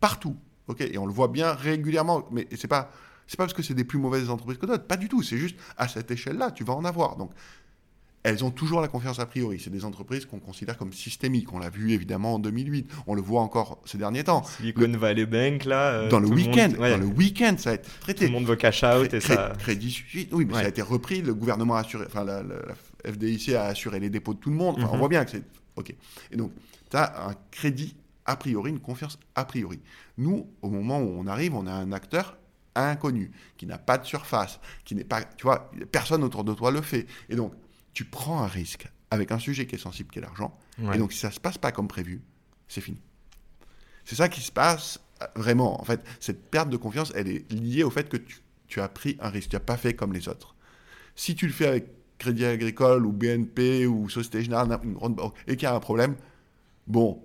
partout. 0.00 0.36
ok? 0.68 0.80
Et 0.82 0.98
on 0.98 1.06
le 1.06 1.12
voit 1.12 1.28
bien 1.28 1.52
régulièrement. 1.54 2.26
Mais 2.30 2.46
c'est 2.56 2.68
pas, 2.68 2.90
c'est 3.26 3.36
pas 3.38 3.44
parce 3.44 3.54
que 3.54 3.62
c'est 3.62 3.74
des 3.74 3.84
plus 3.84 3.98
mauvaises 3.98 4.28
entreprises 4.30 4.58
que 4.58 4.66
d'autres. 4.66 4.84
Pas 4.86 4.96
du 4.98 5.08
tout. 5.08 5.22
C'est 5.22 5.38
juste 5.38 5.56
à 5.78 5.88
cette 5.88 6.10
échelle-là, 6.10 6.50
tu 6.50 6.62
vas 6.64 6.74
en 6.74 6.84
avoir. 6.84 7.16
Donc, 7.16 7.32
elles 8.24 8.44
ont 8.44 8.50
toujours 8.52 8.80
la 8.80 8.88
confiance 8.88 9.18
a 9.18 9.26
priori. 9.26 9.58
C'est 9.58 9.70
des 9.70 9.84
entreprises 9.84 10.26
qu'on 10.26 10.38
considère 10.38 10.78
comme 10.78 10.92
systémiques. 10.92 11.52
On 11.52 11.58
l'a 11.58 11.70
vu 11.70 11.92
évidemment 11.92 12.34
en 12.34 12.38
2008. 12.38 12.88
On 13.06 13.14
le 13.14 13.20
voit 13.22 13.40
encore 13.40 13.80
ces 13.84 13.98
derniers 13.98 14.22
temps. 14.24 14.44
Silicon 14.44 14.90
Valley 14.96 15.26
Bank, 15.26 15.64
là. 15.64 15.90
euh, 15.92 16.08
Dans 16.08 16.20
le 16.20 16.28
tout 16.28 16.34
week-end, 16.34 16.68
monde- 16.68 16.78
ouais, 16.78 16.90
dans 16.90 16.98
le 16.98 17.06
week-end, 17.06 17.54
ça 17.58 17.70
a 17.70 17.74
été 17.74 17.84
Tout 17.84 18.00
traité. 18.00 18.26
le 18.26 18.32
monde 18.32 18.46
veut 18.46 18.56
cash 18.56 18.84
out 18.84 19.12
et 19.12 19.18
Cré- 19.18 19.34
ça. 19.34 19.52
Crédit 19.58 19.90
Suisse, 19.90 20.28
oui, 20.32 20.44
mais 20.44 20.54
Ouais. 20.54 20.60
ça 20.60 20.66
a 20.66 20.68
été 20.70 20.82
repris. 20.82 21.20
Le 21.22 21.34
gouvernement 21.34 21.74
a 21.76 21.80
assuré, 21.80 22.04
enfin, 22.06 22.22
la, 22.24 22.42
la- 22.42 22.54
la 23.04 23.12
FDIC 23.12 23.48
a 23.54 23.64
assuré 23.64 23.98
les 23.98 24.08
dépôts 24.10 24.34
de 24.34 24.38
tout 24.38 24.50
le 24.50 24.56
monde. 24.56 24.76
Enfin, 24.78 24.88
On 24.90 24.92
Mhm. 24.94 24.98
voit 25.00 25.08
bien 25.08 25.24
que 25.24 25.30
c'est. 25.32 25.42
OK. 25.76 25.92
Et 26.30 26.36
donc, 26.36 26.52
tu 26.90 26.96
as 26.96 27.28
un 27.28 27.34
crédit 27.50 27.96
a 28.24 28.36
priori, 28.36 28.70
une 28.70 28.78
confiance 28.78 29.18
a 29.34 29.44
priori. 29.44 29.80
Nous, 30.16 30.46
au 30.62 30.70
moment 30.70 31.00
où 31.00 31.08
on 31.18 31.26
arrive, 31.26 31.54
on 31.56 31.66
a 31.66 31.72
un 31.72 31.90
acteur 31.90 32.36
inconnu, 32.74 33.30
qui 33.56 33.66
n'a 33.66 33.78
pas 33.78 33.98
de 33.98 34.06
surface, 34.06 34.60
qui 34.84 34.94
n'est 34.94 35.04
pas. 35.04 35.22
Tu 35.22 35.42
vois, 35.42 35.70
personne 35.90 36.22
autour 36.24 36.44
de 36.44 36.54
toi 36.54 36.70
le 36.70 36.80
fait. 36.80 37.06
Et 37.28 37.34
donc, 37.36 37.52
tu 37.92 38.04
prends 38.04 38.42
un 38.42 38.46
risque 38.46 38.88
avec 39.10 39.30
un 39.30 39.38
sujet 39.38 39.66
qui 39.66 39.74
est 39.74 39.78
sensible, 39.78 40.10
qui 40.10 40.18
est 40.18 40.22
l'argent. 40.22 40.58
Ouais. 40.78 40.96
Et 40.96 40.98
donc, 40.98 41.12
si 41.12 41.18
ça 41.18 41.30
se 41.30 41.40
passe 41.40 41.58
pas 41.58 41.72
comme 41.72 41.88
prévu, 41.88 42.22
c'est 42.68 42.80
fini. 42.80 43.00
C'est 44.04 44.16
ça 44.16 44.28
qui 44.28 44.40
se 44.40 44.50
passe 44.50 45.00
euh, 45.22 45.26
vraiment. 45.36 45.80
En 45.80 45.84
fait, 45.84 46.02
cette 46.18 46.50
perte 46.50 46.70
de 46.70 46.76
confiance, 46.76 47.12
elle 47.14 47.28
est 47.28 47.50
liée 47.52 47.84
au 47.84 47.90
fait 47.90 48.08
que 48.08 48.16
tu, 48.16 48.38
tu 48.68 48.80
as 48.80 48.88
pris 48.88 49.16
un 49.20 49.28
risque. 49.28 49.50
Tu 49.50 49.56
n'as 49.56 49.60
pas 49.60 49.76
fait 49.76 49.94
comme 49.94 50.12
les 50.12 50.28
autres. 50.28 50.56
Si 51.14 51.34
tu 51.34 51.46
le 51.46 51.52
fais 51.52 51.66
avec 51.66 51.88
Crédit 52.18 52.46
Agricole 52.46 53.04
ou 53.04 53.12
BNP 53.12 53.86
ou 53.86 54.08
Société 54.08 54.42
Générale, 54.42 54.78
une 54.82 54.94
grande 54.94 55.16
banque, 55.16 55.34
et 55.46 55.56
qu'il 55.56 55.64
y 55.64 55.66
a 55.66 55.74
un 55.74 55.80
problème, 55.80 56.16
bon, 56.86 57.22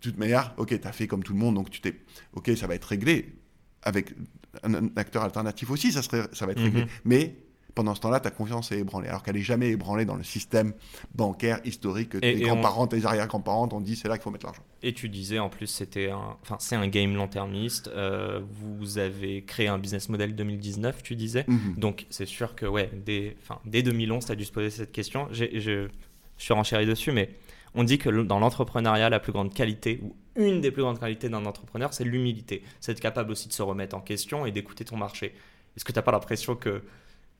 de 0.00 0.10
toute 0.10 0.18
manière, 0.18 0.54
ok, 0.56 0.80
tu 0.80 0.88
as 0.88 0.92
fait 0.92 1.06
comme 1.06 1.22
tout 1.22 1.34
le 1.34 1.38
monde, 1.38 1.56
donc 1.56 1.70
tu 1.70 1.80
t'es. 1.80 2.00
Ok, 2.32 2.50
ça 2.56 2.66
va 2.66 2.74
être 2.74 2.86
réglé. 2.86 3.34
Avec 3.82 4.14
un, 4.62 4.74
un 4.74 4.90
acteur 4.96 5.22
alternatif 5.22 5.70
aussi, 5.70 5.92
ça, 5.92 6.02
serait, 6.02 6.26
ça 6.32 6.46
va 6.46 6.52
être 6.52 6.62
réglé. 6.62 6.82
Mhm. 6.82 6.88
Mais 7.04 7.36
pendant 7.74 7.94
ce 7.94 8.00
temps-là, 8.00 8.18
ta 8.20 8.30
confiance 8.30 8.72
est 8.72 8.78
ébranlée. 8.78 9.08
Alors 9.08 9.22
qu'elle 9.22 9.36
n'est 9.36 9.42
jamais 9.42 9.68
ébranlée 9.68 10.04
dans 10.04 10.16
le 10.16 10.24
système 10.24 10.72
bancaire 11.14 11.60
historique 11.64 12.08
que 12.10 12.18
Et- 12.18 12.20
tes 12.20 12.40
et 12.40 12.44
on- 12.50 12.54
grands-parents, 12.54 12.86
tes 12.88 13.04
arrière-grands-parents 13.04 13.68
t'ont 13.68 13.80
dit 13.80 13.94
c'est 13.94 14.08
là 14.08 14.16
qu'il 14.16 14.24
faut 14.24 14.30
mettre 14.30 14.46
l'argent. 14.46 14.62
Et 14.82 14.92
tu 14.94 15.08
disais 15.08 15.38
en 15.38 15.48
plus, 15.48 15.66
c'était 15.68 16.10
un, 16.10 16.36
enfin, 16.42 16.56
c'est 16.58 16.74
un 16.76 16.88
game 16.88 17.14
long-termiste. 17.14 17.88
Euh, 17.88 18.40
vous 18.50 18.98
avez 18.98 19.42
créé 19.44 19.68
un 19.68 19.78
business 19.78 20.08
model 20.08 20.34
2019, 20.34 21.02
tu 21.02 21.14
disais. 21.14 21.44
Mhm. 21.46 21.74
Donc 21.76 22.06
c'est 22.10 22.26
sûr 22.26 22.54
que 22.56 22.66
ouais, 22.66 22.90
dès, 23.04 23.36
enfin, 23.42 23.60
dès 23.64 23.82
2011, 23.82 24.24
tu 24.26 24.32
as 24.32 24.36
dû 24.36 24.44
se 24.44 24.52
poser 24.52 24.70
cette 24.70 24.92
question. 24.92 25.28
Je, 25.30 25.44
je 25.58 25.88
suis 26.36 26.54
renchéri 26.54 26.86
dessus, 26.86 27.12
mais 27.12 27.30
on 27.74 27.84
dit 27.84 27.98
que 27.98 28.08
dans 28.22 28.38
l'entrepreneuriat, 28.40 29.08
la 29.10 29.20
plus 29.20 29.32
grande 29.32 29.52
qualité, 29.54 30.00
ou 30.02 30.16
une 30.36 30.60
des 30.60 30.70
plus 30.70 30.82
grandes 30.82 30.98
qualités 30.98 31.28
d'un 31.28 31.44
entrepreneur, 31.46 31.92
c'est 31.92 32.04
l'humilité. 32.04 32.62
C'est 32.80 32.92
être 32.92 33.00
capable 33.00 33.30
aussi 33.30 33.46
de 33.48 33.52
se 33.52 33.62
remettre 33.62 33.94
en 33.96 34.00
question 34.00 34.46
et 34.46 34.52
d'écouter 34.52 34.84
ton 34.84 34.96
marché. 34.96 35.34
Est-ce 35.76 35.84
que 35.84 35.92
tu 35.92 35.98
n'as 35.98 36.02
pas 36.02 36.12
l'impression 36.12 36.56
que 36.56 36.82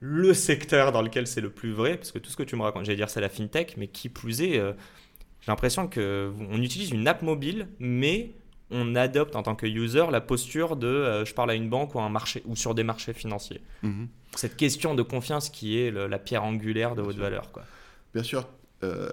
le 0.00 0.32
secteur 0.34 0.92
dans 0.92 1.02
lequel 1.02 1.26
c'est 1.26 1.40
le 1.40 1.50
plus 1.50 1.72
vrai, 1.72 1.96
parce 1.96 2.12
que 2.12 2.18
tout 2.18 2.30
ce 2.30 2.37
que 2.37 2.42
tu 2.44 2.54
me 2.56 2.62
racontes, 2.62 2.84
j'allais 2.84 2.96
dire 2.96 3.11
c'est 3.11 3.20
la 3.20 3.28
fintech, 3.28 3.76
mais 3.76 3.88
qui 3.88 4.08
plus 4.08 4.42
est, 4.42 4.58
euh, 4.58 4.72
j'ai 5.40 5.50
l'impression 5.50 5.88
que 5.88 6.32
on 6.50 6.61
utilise 6.62 6.90
une 6.90 7.06
app 7.08 7.22
mobile, 7.22 7.68
mais 7.80 8.32
on 8.70 8.94
adopte 8.94 9.34
en 9.34 9.42
tant 9.42 9.54
que 9.56 9.66
user 9.66 10.04
la 10.12 10.20
posture 10.20 10.76
de 10.76 10.87
euh, 10.87 11.24
je 11.24 11.32
parle 11.34 11.50
à 11.50 11.54
une 11.54 11.68
banque 11.70 11.94
ou 11.94 12.00
à 12.00 12.02
un 12.04 12.11
marché 12.11 12.42
ou 12.46 12.54
sur 12.54 12.74
des 12.74 12.84
marchés 12.84 13.12
financiers. 13.14 13.62
Mhm. 13.82 14.08
Cette 14.37 14.56
question 14.56 14.94
de 14.94 15.02
confiance 15.02 15.48
qui 15.48 15.78
est 15.80 15.90
le- 15.90 16.06
la 16.06 16.18
pierre 16.18 16.44
angulaire 16.44 16.90
de 16.90 16.96
Bien 16.96 17.02
votre 17.04 17.14
sûr. 17.16 17.22
valeur. 17.24 17.50
Quoi. 17.50 17.64
Bien 18.14 18.22
sûr, 18.22 18.46
euh, 18.84 19.08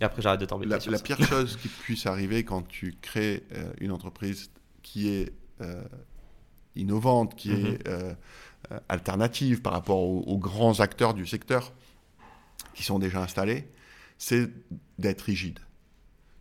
Et 0.00 0.04
après, 0.04 0.20
j'arrête 0.22 0.40
de 0.40 0.44
t'embêter. 0.46 0.70
la, 0.70 0.78
la 0.92 0.98
pire 0.98 1.18
chose 1.30 1.56
qui 1.56 1.68
puisse 1.68 2.04
arriver 2.06 2.42
quand 2.44 2.62
tu 2.66 2.94
crées 3.00 3.44
une 3.80 3.92
entreprise 3.92 4.50
qui 4.82 5.08
est 5.08 5.32
innovante, 6.74 7.34
qui 7.36 7.50
Mhm. 7.52 7.66
est 7.66 7.88
euh, 8.72 8.78
alternative 8.88 9.62
par 9.62 9.72
rapport 9.72 9.98
aux, 10.02 10.20
aux 10.22 10.38
grands 10.38 10.80
acteurs 10.80 11.14
du 11.14 11.26
secteur 11.26 11.72
qui 12.74 12.82
sont 12.82 12.98
déjà 12.98 13.22
installés, 13.22 13.68
c'est 14.18 14.50
d'être 14.98 15.22
rigide, 15.22 15.58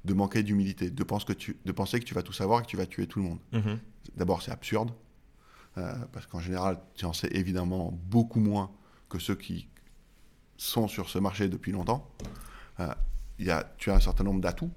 de 0.06 0.14
manquer 0.14 0.44
d'humilité, 0.44 0.90
de, 0.90 1.04
penser 1.04 1.26
que 1.26 1.34
tu- 1.34 1.58
de 1.66 1.72
penser 1.72 2.00
que 2.00 2.06
tu 2.06 2.14
vas 2.14 2.24
tout 2.24 2.34
savoir 2.34 2.60
et 2.60 2.64
que 2.64 2.68
tu 2.68 2.78
vas 2.78 2.86
tuer 2.86 3.08
tout 3.08 3.20
le 3.20 3.26
monde. 3.26 3.40
Mhm. 3.54 3.80
D'abord, 4.16 4.42
c'est 4.42 4.52
absurde, 4.52 4.92
euh, 5.78 5.94
parce 6.14 6.26
qu'en 6.28 6.40
général, 6.40 6.80
tu 6.96 7.06
en 7.06 7.14
sais 7.14 7.30
évidemment 7.32 7.92
beaucoup 8.10 8.40
moins 8.40 8.72
que 9.10 9.20
ceux 9.20 9.36
qui 9.36 9.68
sont 10.58 10.88
sur 10.88 11.10
ce 11.10 11.20
marché 11.20 11.50
depuis 11.50 11.72
longtemps. 11.72 12.10
Euh, 12.80 12.94
y 13.40 13.50
a, 13.50 13.64
tu 13.78 13.92
as 13.92 13.96
un 13.96 14.00
certain 14.00 14.24
nombre 14.24 14.42
d'atouts, 14.42 14.72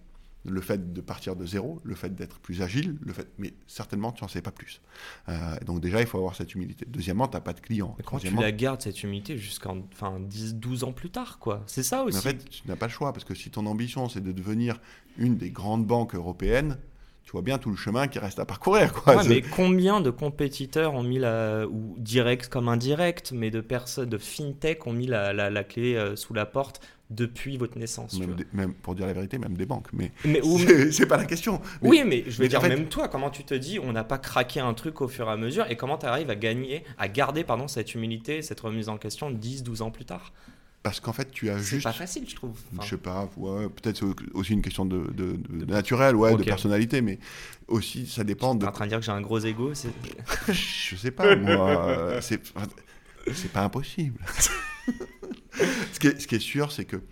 le 0.45 0.61
fait 0.61 0.93
de 0.93 1.01
partir 1.01 1.37
de 1.37 1.45
zéro, 1.45 1.81
le 1.85 1.95
fait 1.95 2.15
d'être 2.15 2.39
plus 2.39 2.63
agile, 2.63 2.97
le 3.01 3.13
fait, 3.13 3.27
mais 3.39 3.53
certainement, 3.67 4.13
tu 4.13 4.23
n'en 4.25 4.29
sais 4.29 4.41
pas 4.41 4.53
plus. 4.53 4.81
Euh, 5.29 5.35
donc 5.67 5.81
déjà, 5.81 6.01
il 6.01 6.07
faut 6.07 6.19
avoir 6.19 6.35
cette 6.37 6.55
humilité. 6.55 6.87
Deuxièmement, 6.89 7.27
tu 7.29 7.35
n'as 7.37 7.41
pas 7.41 7.53
de 7.53 7.61
clients. 7.61 7.95
Mais 7.99 8.05
Comment 8.05 8.21
tu 8.21 8.35
la 8.35 8.53
gardes 8.53 8.81
cette 8.81 9.03
humilité 9.03 9.37
jusqu'en 9.37 9.79
enfin, 9.93 10.21
10, 10.21 10.55
12 10.55 10.85
ans 10.85 10.93
plus 10.93 11.11
tard 11.11 11.39
quoi? 11.39 11.63
C'est 11.67 11.83
ça 11.83 11.99
mais 11.99 12.09
aussi. 12.09 12.19
en 12.19 12.23
fait, 12.23 12.49
tu 12.49 12.63
n'as 12.67 12.77
pas 12.77 12.87
le 12.87 12.93
choix, 12.93 13.13
parce 13.13 13.25
que 13.25 13.35
si 13.35 13.51
ton 13.51 13.67
ambition, 13.67 14.09
c'est 14.09 14.23
de 14.23 14.33
devenir 14.33 14.81
une 15.19 15.37
des 15.37 15.51
grandes 15.51 15.87
banques 15.87 16.15
européennes, 16.15 16.79
tu 17.25 17.33
vois 17.33 17.43
bien 17.43 17.59
tout 17.59 17.69
le 17.69 17.77
chemin 17.77 18.09
qui 18.09 18.19
reste 18.19 18.39
à 18.39 18.47
parcourir. 18.47 18.91
Quoi. 18.95 19.17
Ouais, 19.17 19.23
C'est- 19.23 19.29
mais 19.29 19.43
combien 19.43 20.01
de 20.01 20.09
compétiteurs 20.09 20.95
ont 20.95 21.03
mis 21.03 21.19
la 21.19 21.67
ou 21.69 21.95
direct 21.99 22.49
comme 22.49 22.69
indirect, 22.71 23.33
mais 23.33 23.51
de 23.51 23.61
personnes 23.61 24.09
de 24.09 24.17
fintech 24.17 24.87
ont 24.87 24.95
mis 24.95 25.07
la, 25.07 25.35
la, 25.35 25.51
la 25.51 25.65
clé 25.65 25.95
euh, 25.95 26.17
sous 26.17 26.33
la 26.33 26.47
porte 26.47 26.81
depuis 27.11 27.57
votre 27.57 27.79
naissance 27.79 28.13
tu 28.13 28.21
même, 28.21 28.29
vois. 28.31 28.37
des- 28.37 28.47
même, 28.53 28.75
pour 28.75 28.95
dire 28.95 29.07
la 29.07 29.13
vérité, 29.15 29.39
même 29.39 29.57
des 29.57 29.65
banques. 29.67 29.89
Mais 29.93 30.13
Mais, 30.25 30.41
c'est 30.59 30.93
c'est 30.93 31.07
pas 31.07 31.17
la 31.17 31.25
question. 31.25 31.61
Mais- 31.83 31.89
oui, 31.89 32.03
mais 32.07 32.25
je 32.27 32.37
veux 32.37 32.43
mais 32.45 32.49
dire 32.49 32.59
en 32.59 32.63
fait- 32.63 32.69
même 32.69 32.89
toi, 32.89 33.09
comment 33.09 33.31
tu 33.31 33.45
te 33.45 33.55
dis, 33.55 33.79
on 33.79 33.93
n'a 33.93 34.05
pas 34.05 34.19
craqué 34.19 34.61
un 34.61 34.75
truc 34.75 35.01
au 35.01 35.09
fur 35.09 35.27
et 35.29 35.33
à 35.33 35.37
mesure, 35.37 35.67
et 35.71 35.77
comment 35.77 35.97
tu 35.99 36.07
arrives 36.07 36.31
à 36.31 36.37
gagner, 36.37 36.85
à 36.99 37.09
garder 37.09 37.45
pardon 37.45 37.67
cette 37.69 37.95
humilité, 37.95 38.43
cette 38.43 38.61
remise 38.61 38.89
en 38.89 38.99
question 38.99 39.31
10, 39.31 39.63
12 39.63 39.83
ans 39.83 39.91
plus 39.91 40.05
tard? 40.05 40.33
Parce 40.83 41.01
qu'en 41.01 41.13
fait, 41.13 41.31
tu 41.33 41.51
as 41.51 41.59
C'est 41.59 41.65
juste. 41.65 41.85
pas 41.85 41.93
facile, 41.93 42.25
je 42.29 42.37
trouve. 42.37 42.57
Enfin, 42.73 42.83
Je 42.85 42.91
sais 42.91 42.97
pas, 42.99 43.29
ouais, 43.37 43.69
peut-être 43.69 43.97
c'est 43.97 44.07
aussi 44.35 44.53
une 44.53 44.63
question 44.63 44.87
de, 44.87 44.99
de, 45.13 45.33
de- 45.49 45.65
de 45.65 45.73
naturel, 45.73 46.15
ouais, 46.15 46.37
de 46.37 46.43
personnalité, 46.45 47.01
mais 47.03 47.19
aussi 47.67 48.07
ça 48.07 48.23
dépend 48.23 48.55
de. 48.55 48.65
en 48.65 48.71
train 48.71 48.85
de 48.85 48.91
dire 48.91 48.99
que 49.01 49.05
j'ai 49.05 49.11
un 49.13 49.21
gros 49.21 49.41
ego 49.41 49.75
c'est- 49.75 49.89
Je 50.53 50.95
sais 50.97 51.11
pas, 51.11 51.35
moi, 51.37 51.89
euh, 51.89 52.21
c'est 52.21 52.41
c'est 53.35 53.51
pas 53.53 53.63
impossible. 53.65 54.21
ce, 55.93 55.99
qui 55.99 56.07
est, 56.09 56.21
ce 56.21 56.27
qui 56.27 56.35
est 56.37 56.41
sûr, 56.41 56.73
c'est 56.73 56.85
que 56.85 57.03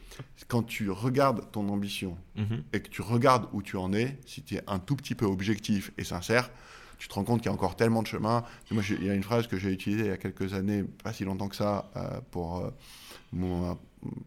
quand 0.48 0.62
tu 0.62 0.90
regardes 0.90 1.50
ton 1.52 1.68
ambition 1.68 2.16
Mhm. 2.36 2.62
et 2.72 2.80
que 2.80 2.88
tu 2.88 3.02
regardes 3.02 3.48
où 3.52 3.62
tu 3.62 3.76
en 3.76 3.92
es, 3.92 4.18
si 4.26 4.42
tu 4.42 4.54
es 4.56 4.62
un 4.66 4.78
tout 4.78 4.96
petit 4.96 5.14
peu 5.14 5.24
objectif 5.26 5.92
et 5.98 6.04
sincère, 6.04 6.50
tu 6.98 7.08
te 7.08 7.14
rends 7.14 7.24
compte 7.24 7.40
qu'il 7.42 7.46
y 7.46 7.50
a 7.50 7.54
encore 7.54 7.76
tellement 7.76 8.02
de 8.02 8.06
chemin. 8.08 8.42
Moi, 8.70 8.82
il 8.88 9.04
y 9.04 9.10
a 9.10 9.14
une 9.14 9.22
phrase 9.22 9.46
que 9.46 9.58
j'ai 9.58 9.70
utilisée 9.72 10.04
il 10.04 10.08
y 10.08 10.12
a 10.12 10.16
quelques 10.16 10.54
années, 10.54 10.82
pas 10.82 11.12
si 11.12 11.24
longtemps 11.24 11.48
que 11.48 11.56
ça, 11.56 11.90
euh, 11.96 12.20
pour 12.30 12.58
euh, 12.58 12.70
mon 13.32 13.72
euh, 13.72 13.74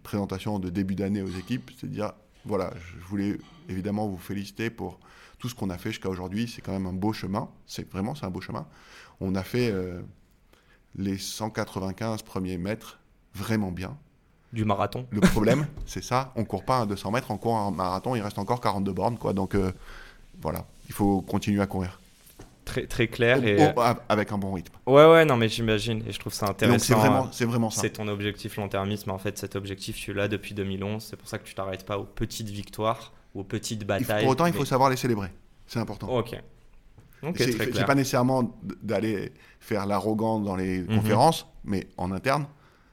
présentation 0.03 0.59
de 0.59 0.69
début 0.69 0.93
d'année 0.95 1.21
aux 1.21 1.29
équipes, 1.31 1.71
c'est 1.79 1.87
de 1.87 1.93
dire, 1.93 2.11
voilà, 2.45 2.71
je 2.77 3.05
voulais 3.07 3.37
évidemment 3.69 4.07
vous 4.07 4.17
féliciter 4.17 4.69
pour 4.69 4.99
tout 5.39 5.49
ce 5.49 5.55
qu'on 5.55 5.69
a 5.69 5.77
fait 5.77 5.89
jusqu'à 5.89 6.09
aujourd'hui. 6.09 6.47
C'est 6.53 6.61
quand 6.61 6.71
même 6.73 6.85
un 6.85 6.93
beau 6.93 7.13
chemin. 7.13 7.49
C'est 7.65 7.89
vraiment, 7.89 8.13
c'est 8.13 8.25
un 8.25 8.29
beau 8.29 8.41
chemin. 8.41 8.67
On 9.19 9.33
a 9.35 9.43
fait 9.43 9.71
euh, 9.71 10.01
les 10.95 11.17
195 11.17 12.21
premiers 12.23 12.57
mètres 12.57 12.99
vraiment 13.33 13.71
bien. 13.71 13.97
Du 14.53 14.65
marathon. 14.65 15.05
Le 15.11 15.21
problème, 15.21 15.67
c'est 15.85 16.03
ça, 16.03 16.31
on 16.35 16.43
court 16.45 16.63
pas 16.65 16.77
un 16.79 16.85
200 16.85 17.11
mètres, 17.11 17.29
on 17.31 17.37
court 17.37 17.57
un 17.57 17.71
marathon, 17.71 18.15
il 18.15 18.21
reste 18.21 18.39
encore 18.39 18.61
42 18.61 18.91
bornes, 18.93 19.17
quoi. 19.17 19.33
Donc 19.33 19.55
euh, 19.55 19.71
voilà, 20.41 20.65
il 20.87 20.93
faut 20.93 21.21
continuer 21.21 21.61
à 21.61 21.67
courir. 21.67 21.99
Très, 22.65 22.85
très 22.85 23.07
clair. 23.07 23.43
Et... 23.43 23.57
Au- 23.75 23.81
avec 24.09 24.31
un 24.31 24.37
bon 24.37 24.53
rythme. 24.53 24.73
Ouais, 24.85 25.09
ouais, 25.09 25.25
non, 25.25 25.37
mais 25.37 25.49
j'imagine. 25.49 26.03
Et 26.07 26.11
je 26.11 26.19
trouve 26.19 26.33
ça 26.33 26.47
intéressant. 26.47 26.75
donc 26.77 26.81
c'est 26.85 26.93
vraiment, 26.93 27.27
c'est 27.31 27.45
vraiment 27.45 27.69
ça. 27.71 27.81
C'est 27.81 27.89
ton 27.91 28.07
objectif 28.07 28.57
long-termisme. 28.57 29.09
En 29.09 29.17
fait, 29.17 29.39
cet 29.39 29.55
objectif, 29.55 29.95
tu 29.95 30.13
l'as 30.13 30.27
depuis 30.27 30.53
2011. 30.53 31.03
C'est 31.03 31.15
pour 31.15 31.27
ça 31.27 31.39
que 31.39 31.45
tu 31.45 31.55
t'arrêtes 31.55 31.83
pas 31.83 31.97
aux 31.97 32.03
petites 32.03 32.49
victoires, 32.49 33.11
aux 33.33 33.43
petites 33.43 33.85
batailles. 33.87 34.21
pour 34.23 34.31
autant, 34.31 34.45
il 34.45 34.53
faut 34.53 34.65
savoir 34.65 34.91
les 34.91 34.97
célébrer. 34.97 35.29
C'est 35.65 35.79
important. 35.79 36.09
Ok. 36.09 36.39
Ok, 37.23 37.35
c'est 37.37 37.85
pas 37.85 37.95
nécessairement 37.95 38.55
d'aller 38.81 39.33
faire 39.59 39.85
l'arrogant 39.87 40.39
dans 40.39 40.55
les 40.55 40.81
Mhm. 40.81 40.95
conférences, 40.95 41.47
mais 41.65 41.87
en 41.97 42.11
interne, 42.11 42.45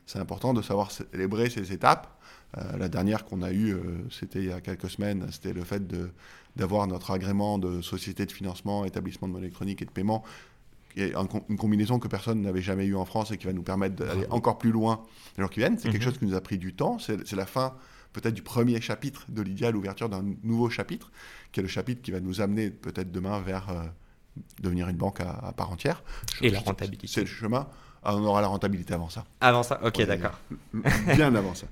c'est 0.06 0.18
important 0.18 0.54
de 0.54 0.62
savoir 0.62 0.90
célébrer 0.90 1.50
ces 1.50 1.72
étapes. 1.72 2.08
Euh, 2.56 2.76
la 2.78 2.88
dernière 2.88 3.24
qu'on 3.24 3.42
a 3.42 3.50
eue, 3.52 3.72
euh, 3.74 3.80
c'était 4.10 4.38
il 4.38 4.46
y 4.46 4.52
a 4.52 4.60
quelques 4.60 4.88
semaines, 4.88 5.26
c'était 5.30 5.52
le 5.52 5.64
fait 5.64 5.82
d'avoir 6.56 6.86
notre 6.86 7.10
agrément 7.10 7.58
de 7.58 7.82
société 7.82 8.24
de 8.24 8.32
financement, 8.32 8.84
établissement 8.84 9.26
de 9.28 9.32
monnaie 9.32 9.46
électronique 9.46 9.82
et 9.82 9.84
de 9.84 9.90
paiement, 9.90 10.22
qui 10.94 11.02
est 11.02 11.14
un 11.16 11.26
une 11.48 11.56
combinaison 11.58 11.98
que 11.98 12.08
personne 12.08 12.40
n'avait 12.42 12.62
jamais 12.62 12.86
eue 12.86 12.96
en 12.96 13.04
France 13.04 13.30
et 13.32 13.36
qui 13.36 13.46
va 13.46 13.52
nous 13.52 13.62
permettre 13.64 13.96
d'aller 13.96 14.26
encore 14.30 14.56
plus 14.58 14.70
loin 14.70 15.02
les 15.36 15.42
jours 15.42 15.50
qui 15.50 15.58
viennent. 15.60 15.76
C'est 15.78 15.90
quelque 15.90 15.96
Mhm. 16.02 16.10
chose 16.10 16.18
qui 16.18 16.24
nous 16.24 16.34
a 16.34 16.40
pris 16.40 16.56
du 16.56 16.72
temps. 16.74 16.98
C'est 16.98 17.32
la 17.32 17.46
fin 17.46 17.74
peut-être 18.12 18.32
du 18.34 18.42
premier 18.42 18.80
chapitre 18.80 19.26
de 19.28 19.42
Lydia, 19.42 19.70
l'ouverture 19.70 20.08
d'un 20.08 20.24
nouveau 20.42 20.70
chapitre, 20.70 21.10
qui 21.52 21.60
est 21.60 21.62
le 21.62 21.68
chapitre 21.68 22.00
qui 22.00 22.12
va 22.12 22.20
nous 22.20 22.40
amener 22.40 22.70
peut-être 22.70 23.12
demain 23.12 23.40
vers 23.40 23.68
euh, 23.68 23.82
devenir 24.62 24.88
une 24.88 24.96
banque 24.96 25.20
à, 25.20 25.32
à 25.32 25.52
part 25.52 25.70
entière. 25.70 26.02
Et 26.40 26.48
la 26.48 26.60
rentabilité. 26.60 27.06
C'est 27.08 27.20
le 27.20 27.26
chemin. 27.26 27.66
Ah, 28.08 28.14
on 28.14 28.24
aura 28.24 28.40
la 28.40 28.46
rentabilité 28.46 28.94
avant 28.94 29.08
ça. 29.08 29.24
Avant 29.40 29.64
ça, 29.64 29.80
ok, 29.82 30.00
d'accord. 30.06 30.38
Bien 31.16 31.34
avant 31.34 31.56
ça. 31.56 31.66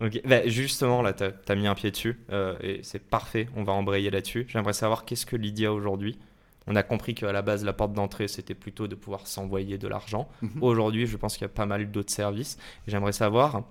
Ok, 0.00 0.20
bah, 0.24 0.46
justement, 0.46 1.02
là, 1.02 1.12
tu 1.12 1.24
as, 1.24 1.54
mis 1.56 1.66
un 1.66 1.74
pied 1.74 1.90
dessus 1.90 2.20
euh, 2.30 2.54
et 2.60 2.80
c'est 2.84 3.00
parfait, 3.00 3.48
on 3.56 3.64
va 3.64 3.72
embrayer 3.72 4.08
là-dessus. 4.08 4.46
J'aimerais 4.48 4.74
savoir 4.74 5.04
qu'est-ce 5.04 5.26
que 5.26 5.34
Lydia 5.34 5.72
aujourd'hui 5.72 6.20
On 6.68 6.76
a 6.76 6.84
compris 6.84 7.16
qu'à 7.16 7.32
la 7.32 7.42
base, 7.42 7.64
la 7.64 7.72
porte 7.72 7.94
d'entrée, 7.94 8.28
c'était 8.28 8.54
plutôt 8.54 8.86
de 8.86 8.94
pouvoir 8.94 9.26
s'envoyer 9.26 9.76
de 9.76 9.88
l'argent. 9.88 10.28
Mhm. 10.42 10.62
Aujourd'hui, 10.62 11.06
je 11.06 11.16
pense 11.16 11.34
qu'il 11.34 11.42
y 11.42 11.46
a 11.46 11.48
pas 11.48 11.66
mal 11.66 11.90
d'autres 11.90 12.12
services. 12.12 12.58
J'aimerais 12.86 13.12
savoir 13.12 13.64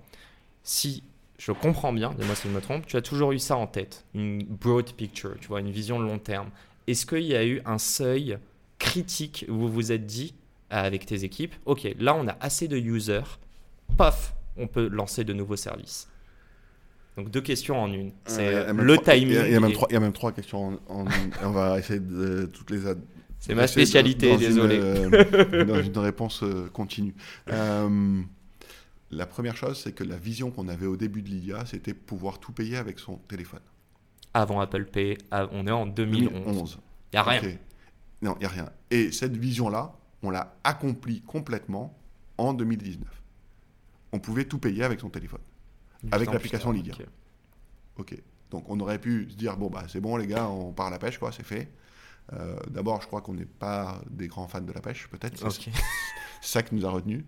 si 0.63 1.03
je 1.37 1.53
comprends 1.53 1.93
bien, 1.93 2.13
dis-moi 2.19 2.35
si 2.35 2.49
je 2.49 2.53
me 2.53 2.59
trompe, 2.59 2.87
tu 2.87 2.97
as 2.97 3.01
toujours 3.01 3.31
eu 3.31 3.39
ça 3.39 3.55
en 3.55 3.67
tête, 3.67 4.03
une 4.13 4.43
broad 4.43 4.91
picture, 4.91 5.35
tu 5.39 5.47
vois, 5.47 5.61
une 5.61 5.71
vision 5.71 5.97
long 5.97 6.19
terme. 6.19 6.49
Est-ce 6.87 7.05
qu'il 7.05 7.23
y 7.23 7.37
a 7.37 7.45
eu 7.45 7.61
un 7.65 7.77
seuil 7.77 8.37
critique 8.79 9.45
où 9.47 9.53
vous 9.53 9.69
vous 9.69 9.91
êtes 9.93 10.05
dit 10.05 10.33
avec 10.71 11.05
tes 11.05 11.23
équipes, 11.23 11.55
ok, 11.65 11.87
là 11.99 12.15
on 12.15 12.27
a 12.27 12.35
assez 12.39 12.67
de 12.67 12.77
users, 12.77 13.39
paf, 13.97 14.33
on 14.57 14.67
peut 14.67 14.87
lancer 14.87 15.23
de 15.23 15.33
nouveaux 15.33 15.55
services 15.57 16.07
Donc 17.17 17.29
deux 17.29 17.41
questions 17.41 17.81
en 17.81 17.91
une. 17.91 18.11
C'est 18.25 18.47
Euh, 18.53 18.73
le 18.73 18.97
timing. 18.97 19.27
Il 19.27 19.33
y 19.33 19.37
a, 19.37 19.49
y 19.49 19.59
même 19.59 19.73
trois, 19.73 19.87
il 19.89 19.93
y 19.93 19.97
a 19.97 19.99
même 19.99 20.13
trois 20.13 20.31
questions. 20.31 20.79
En, 20.87 21.01
en- 21.01 21.05
on 21.43 21.51
va 21.51 21.77
essayer 21.79 21.99
de 21.99 22.45
toutes 22.53 22.71
les. 22.71 22.87
ad- 22.87 23.01
C'est 23.39 23.53
ma 23.55 23.63
de- 23.63 23.67
spécialité, 23.67 24.29
dans 24.29 24.37
une, 24.37 24.47
désolé. 24.47 24.79
euh, 24.81 25.65
dans 25.65 25.81
une 25.81 25.97
réponse 25.97 26.41
euh, 26.43 26.69
continue. 26.71 27.13
Euh, 27.49 28.21
la 29.11 29.25
première 29.25 29.57
chose, 29.57 29.77
c'est 29.83 29.91
que 29.91 30.03
la 30.05 30.15
vision 30.15 30.51
qu'on 30.51 30.69
avait 30.69 30.85
au 30.85 30.95
début 30.95 31.21
de 31.21 31.27
Lydia, 31.29 31.65
c'était 31.65 31.93
pouvoir 31.93 32.39
tout 32.39 32.53
payer 32.53 32.77
avec 32.77 32.97
son 32.99 33.15
téléphone. 33.27 33.59
Avant 34.33 34.61
Apple 34.61 34.85
Pay, 34.85 35.17
on 35.51 35.67
est 35.67 35.71
en 35.71 35.85
2011. 35.87 36.31
2011. 36.45 36.79
Il 37.11 37.15
n'y 37.15 37.19
a 37.19 37.23
rien. 37.23 37.41
Non, 38.21 38.35
il 38.37 38.39
n'y 38.39 38.45
a 38.45 38.49
rien. 38.49 38.69
Et 38.89 39.11
cette 39.11 39.35
vision-là, 39.35 39.91
on 40.23 40.29
l'a 40.29 40.55
accomplie 40.63 41.21
complètement 41.21 41.97
en 42.37 42.53
2019. 42.53 43.07
On 44.13 44.19
pouvait 44.19 44.45
tout 44.45 44.59
payer 44.59 44.83
avec 44.83 44.99
son 44.99 45.09
téléphone. 45.09 45.41
Avec 46.11 46.31
l'application 46.31 46.71
Lydia. 46.71 46.93
ok. 46.95 47.05
Ok. 47.97 48.21
Donc 48.49 48.65
on 48.69 48.79
aurait 48.81 48.99
pu 48.99 49.29
se 49.29 49.35
dire 49.35 49.55
bon 49.55 49.69
bah 49.69 49.83
c'est 49.87 50.01
bon 50.01 50.17
les 50.17 50.27
gars, 50.27 50.47
on 50.49 50.73
part 50.73 50.87
à 50.87 50.89
la 50.89 50.99
pêche 50.99 51.17
quoi, 51.17 51.31
c'est 51.31 51.45
fait. 51.45 51.71
Euh, 52.33 52.55
D'abord, 52.69 53.01
je 53.01 53.07
crois 53.07 53.21
qu'on 53.21 53.33
n'est 53.33 53.45
pas 53.45 54.01
des 54.09 54.27
grands 54.27 54.47
fans 54.47 54.61
de 54.61 54.71
la 54.71 54.81
pêche, 54.81 55.07
peut-être. 55.09 55.37
C'est 55.51 55.71
ça 56.41 56.61
qui 56.63 56.75
nous 56.75 56.85
a 56.85 56.89
retenus. 56.89 57.23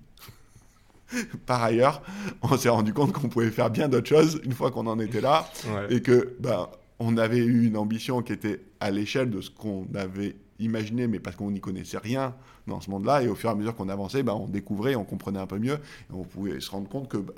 Par 1.45 1.61
ailleurs, 1.63 2.01
on 2.41 2.57
s'est 2.57 2.69
rendu 2.69 2.93
compte 2.93 3.11
qu'on 3.13 3.29
pouvait 3.29 3.51
faire 3.51 3.69
bien 3.69 3.87
d'autres 3.87 4.07
choses 4.09 4.41
une 4.43 4.53
fois 4.53 4.71
qu'on 4.71 4.87
en 4.87 4.99
était 4.99 5.21
là 5.21 5.47
Ouais. 5.67 5.95
et 5.95 6.01
que 6.01 6.35
ben, 6.39 6.69
on 6.99 7.17
avait 7.17 7.37
eu 7.39 7.65
une 7.65 7.77
ambition 7.77 8.21
qui 8.21 8.33
était 8.33 8.61
à 8.79 8.91
l'échelle 8.91 9.29
de 9.29 9.41
ce 9.41 9.49
qu'on 9.49 9.87
avait 9.93 10.35
imaginé, 10.63 11.07
mais 11.07 11.19
parce 11.19 11.35
qu'on 11.35 11.51
n'y 11.51 11.59
connaissait 11.61 11.97
rien 11.97 12.35
dans 12.67 12.81
ce 12.81 12.89
monde-là. 12.89 13.21
Et 13.23 13.27
au 13.27 13.35
fur 13.35 13.49
et 13.49 13.53
à 13.53 13.55
mesure 13.55 13.75
qu'on 13.75 13.89
avançait, 13.89 14.23
ben, 14.23 14.33
on 14.33 14.47
découvrait, 14.47 14.95
on 14.95 15.03
comprenait 15.05 15.39
un 15.39 15.47
peu 15.47 15.59
mieux. 15.59 15.75
Et 15.75 16.13
on 16.13 16.23
pouvait 16.23 16.59
se 16.59 16.71
rendre 16.71 16.87
compte 16.89 17.07
que 17.09 17.17
ben, 17.17 17.33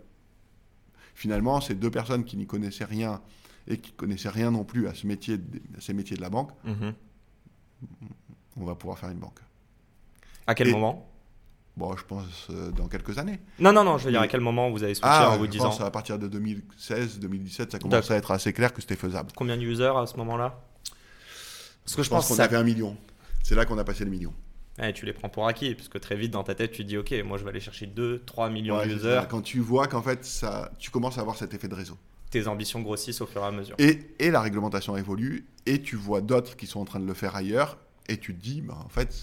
finalement, 1.14 1.62
ces 1.62 1.76
deux 1.76 1.92
personnes 1.92 2.24
qui 2.26 2.38
n'y 2.38 2.46
connaissaient 2.48 2.86
rien 2.86 3.22
et 3.68 3.78
qui 3.80 3.92
connaissaient 3.94 4.30
rien 4.30 4.52
non 4.52 4.64
plus 4.64 4.88
à, 4.88 4.94
ce 4.94 5.08
métier, 5.08 5.38
de- 5.38 5.62
à 5.78 5.82
ces 5.82 5.94
métiers 5.94 6.16
de 6.18 6.22
la 6.22 6.30
banque, 6.30 6.52
Mhm. 6.64 6.94
on 8.58 8.66
va 8.66 8.76
pouvoir 8.76 9.00
faire 9.00 9.10
une 9.10 9.20
banque. 9.20 9.40
À 10.48 10.56
quel 10.56 10.68
Et- 10.70 10.72
moment? 10.72 11.10
Bon, 11.78 11.94
je 11.98 12.06
pense 12.06 12.48
euh, 12.52 12.72
dans 12.72 12.88
quelques 12.88 13.18
années. 13.18 13.38
Non, 13.60 13.74
non, 13.74 13.84
non, 13.84 13.98
je 13.98 14.06
veux 14.06 14.12
dire, 14.12 14.22
à 14.22 14.30
quel 14.30 14.40
moment 14.40 14.70
vous 14.70 14.82
avez 14.84 14.94
switché 14.96 15.10
Ah, 15.12 15.32
en 15.32 15.38
vous 15.38 15.44
je 15.46 15.50
disant 15.50 15.66
pense 15.66 15.82
à 15.82 15.92
partir 15.92 16.18
de 16.18 16.30
2016, 16.30 17.20
2017, 17.20 17.74
ça 17.74 17.80
commençait 17.80 18.14
à 18.14 18.18
être 18.18 18.32
assez 18.32 18.54
clair 18.54 18.74
que 18.74 18.80
c'était 18.80 18.96
faisable. 18.96 19.32
combien 19.36 19.58
de 19.58 19.62
users 19.64 19.92
à 19.98 20.06
ce 20.06 20.16
moment-là? 20.16 20.58
Parce 21.84 21.98
que 21.98 22.04
je, 22.04 22.10
pense, 22.10 22.30
qu'on 22.30 22.36
ça... 22.36 22.46
avait 22.46 22.56
un 22.56 22.64
million. 22.64 22.96
C'est 23.48 23.54
là 23.54 23.64
qu'on 23.66 23.78
a 23.78 23.84
passé 23.84 24.04
le 24.04 24.10
million. 24.10 24.34
Ouais, 24.80 24.92
tu 24.92 25.06
les 25.06 25.14
prends 25.14 25.30
pour 25.30 25.48
acquis, 25.48 25.76
parce 25.76 25.88
que 25.88 26.00
très 26.00 26.16
vite 26.16 26.32
dans 26.32 26.44
ta 26.44 26.56
tête, 26.56 26.72
tu 26.72 26.82
te 26.82 26.88
dis, 26.88 26.98
ok, 26.98 27.14
moi 27.24 27.38
je 27.38 27.44
vais 27.44 27.52
aller 27.52 27.60
chercher 27.60 27.86
2, 27.86 28.24
3 28.26 28.50
millions 28.50 28.76
Ouais, 28.76 28.86
de 28.86 28.90
c'est 28.90 28.96
users. 28.96 29.20
ça. 29.20 29.28
Quand 29.30 29.42
tu 29.42 29.60
vois 29.60 29.86
qu'en 29.86 30.02
fait, 30.02 30.26
ça, 30.26 30.72
tu 30.80 30.90
commences 30.90 31.20
à 31.20 31.22
avoir 31.22 31.38
cet 31.38 31.54
effet 31.54 31.68
de 31.68 31.76
réseau. 31.76 31.96
Tes 32.32 32.48
ambitions 32.48 32.82
grossissent 32.82 33.22
au 33.22 33.28
fur 33.28 33.44
et 33.44 33.46
à 33.46 33.52
mesure. 33.52 33.76
Et, 33.78 34.00
et 34.18 34.32
la 34.32 34.42
réglementation 34.42 34.98
évolue, 34.98 35.46
et 35.68 35.80
tu 35.84 35.96
vois 35.96 36.22
d'autres 36.22 36.56
qui 36.58 36.66
sont 36.66 36.80
en 36.80 36.86
train 36.86 37.00
de 37.00 37.06
le 37.06 37.14
faire 37.14 37.36
ailleurs, 37.36 37.78
et 38.10 38.18
tu 38.18 38.34
te 38.36 38.42
dis, 38.42 38.62
bah, 38.62 38.80
en 38.84 38.90
fait, 38.90 39.16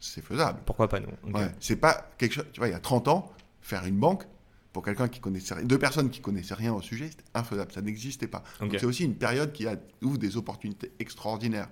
c'est 0.00 0.24
faisable. 0.24 0.60
Pourquoi 0.64 0.88
pas 0.88 0.98
nous? 1.00 1.08
Ouais. 1.30 1.50
C'est 1.60 1.76
pas 1.76 2.10
quelque 2.16 2.32
chose. 2.32 2.46
Tu 2.54 2.60
vois, 2.60 2.68
il 2.68 2.72
y 2.72 2.74
a 2.74 2.80
30 2.80 3.08
ans, 3.08 3.30
faire 3.60 3.84
une 3.84 3.98
banque, 3.98 4.24
pour 4.72 4.84
quelqu'un 4.84 5.08
qui 5.08 5.20
connaissait 5.20 5.54
rien, 5.54 5.64
deux 5.64 5.78
personnes 5.78 6.10
qui 6.10 6.20
connaissaient 6.20 6.54
rien 6.54 6.72
au 6.72 6.80
sujet, 6.80 7.08
c'était 7.10 7.24
infaisable. 7.34 7.72
Ça 7.72 7.82
n'existait 7.82 8.28
pas. 8.28 8.44
Donc 8.60 8.70
Ok. 8.72 8.76
c'est 8.80 8.86
aussi 8.86 9.04
une 9.04 9.16
période 9.16 9.52
qui 9.52 9.66
a, 9.66 9.76
ouvre 10.02 10.18
des 10.18 10.36
opportunités 10.36 10.92
extraordinaires. 10.98 11.68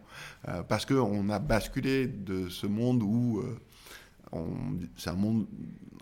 Euh, 0.48 0.62
parce 0.62 0.84
qu'on 0.84 1.28
a 1.30 1.38
basculé 1.38 2.06
de 2.08 2.48
ce 2.48 2.66
monde 2.66 3.02
où. 3.02 3.40
euh, 3.40 3.56
c'est 4.96 5.10
un 5.10 5.14
monde 5.14 5.46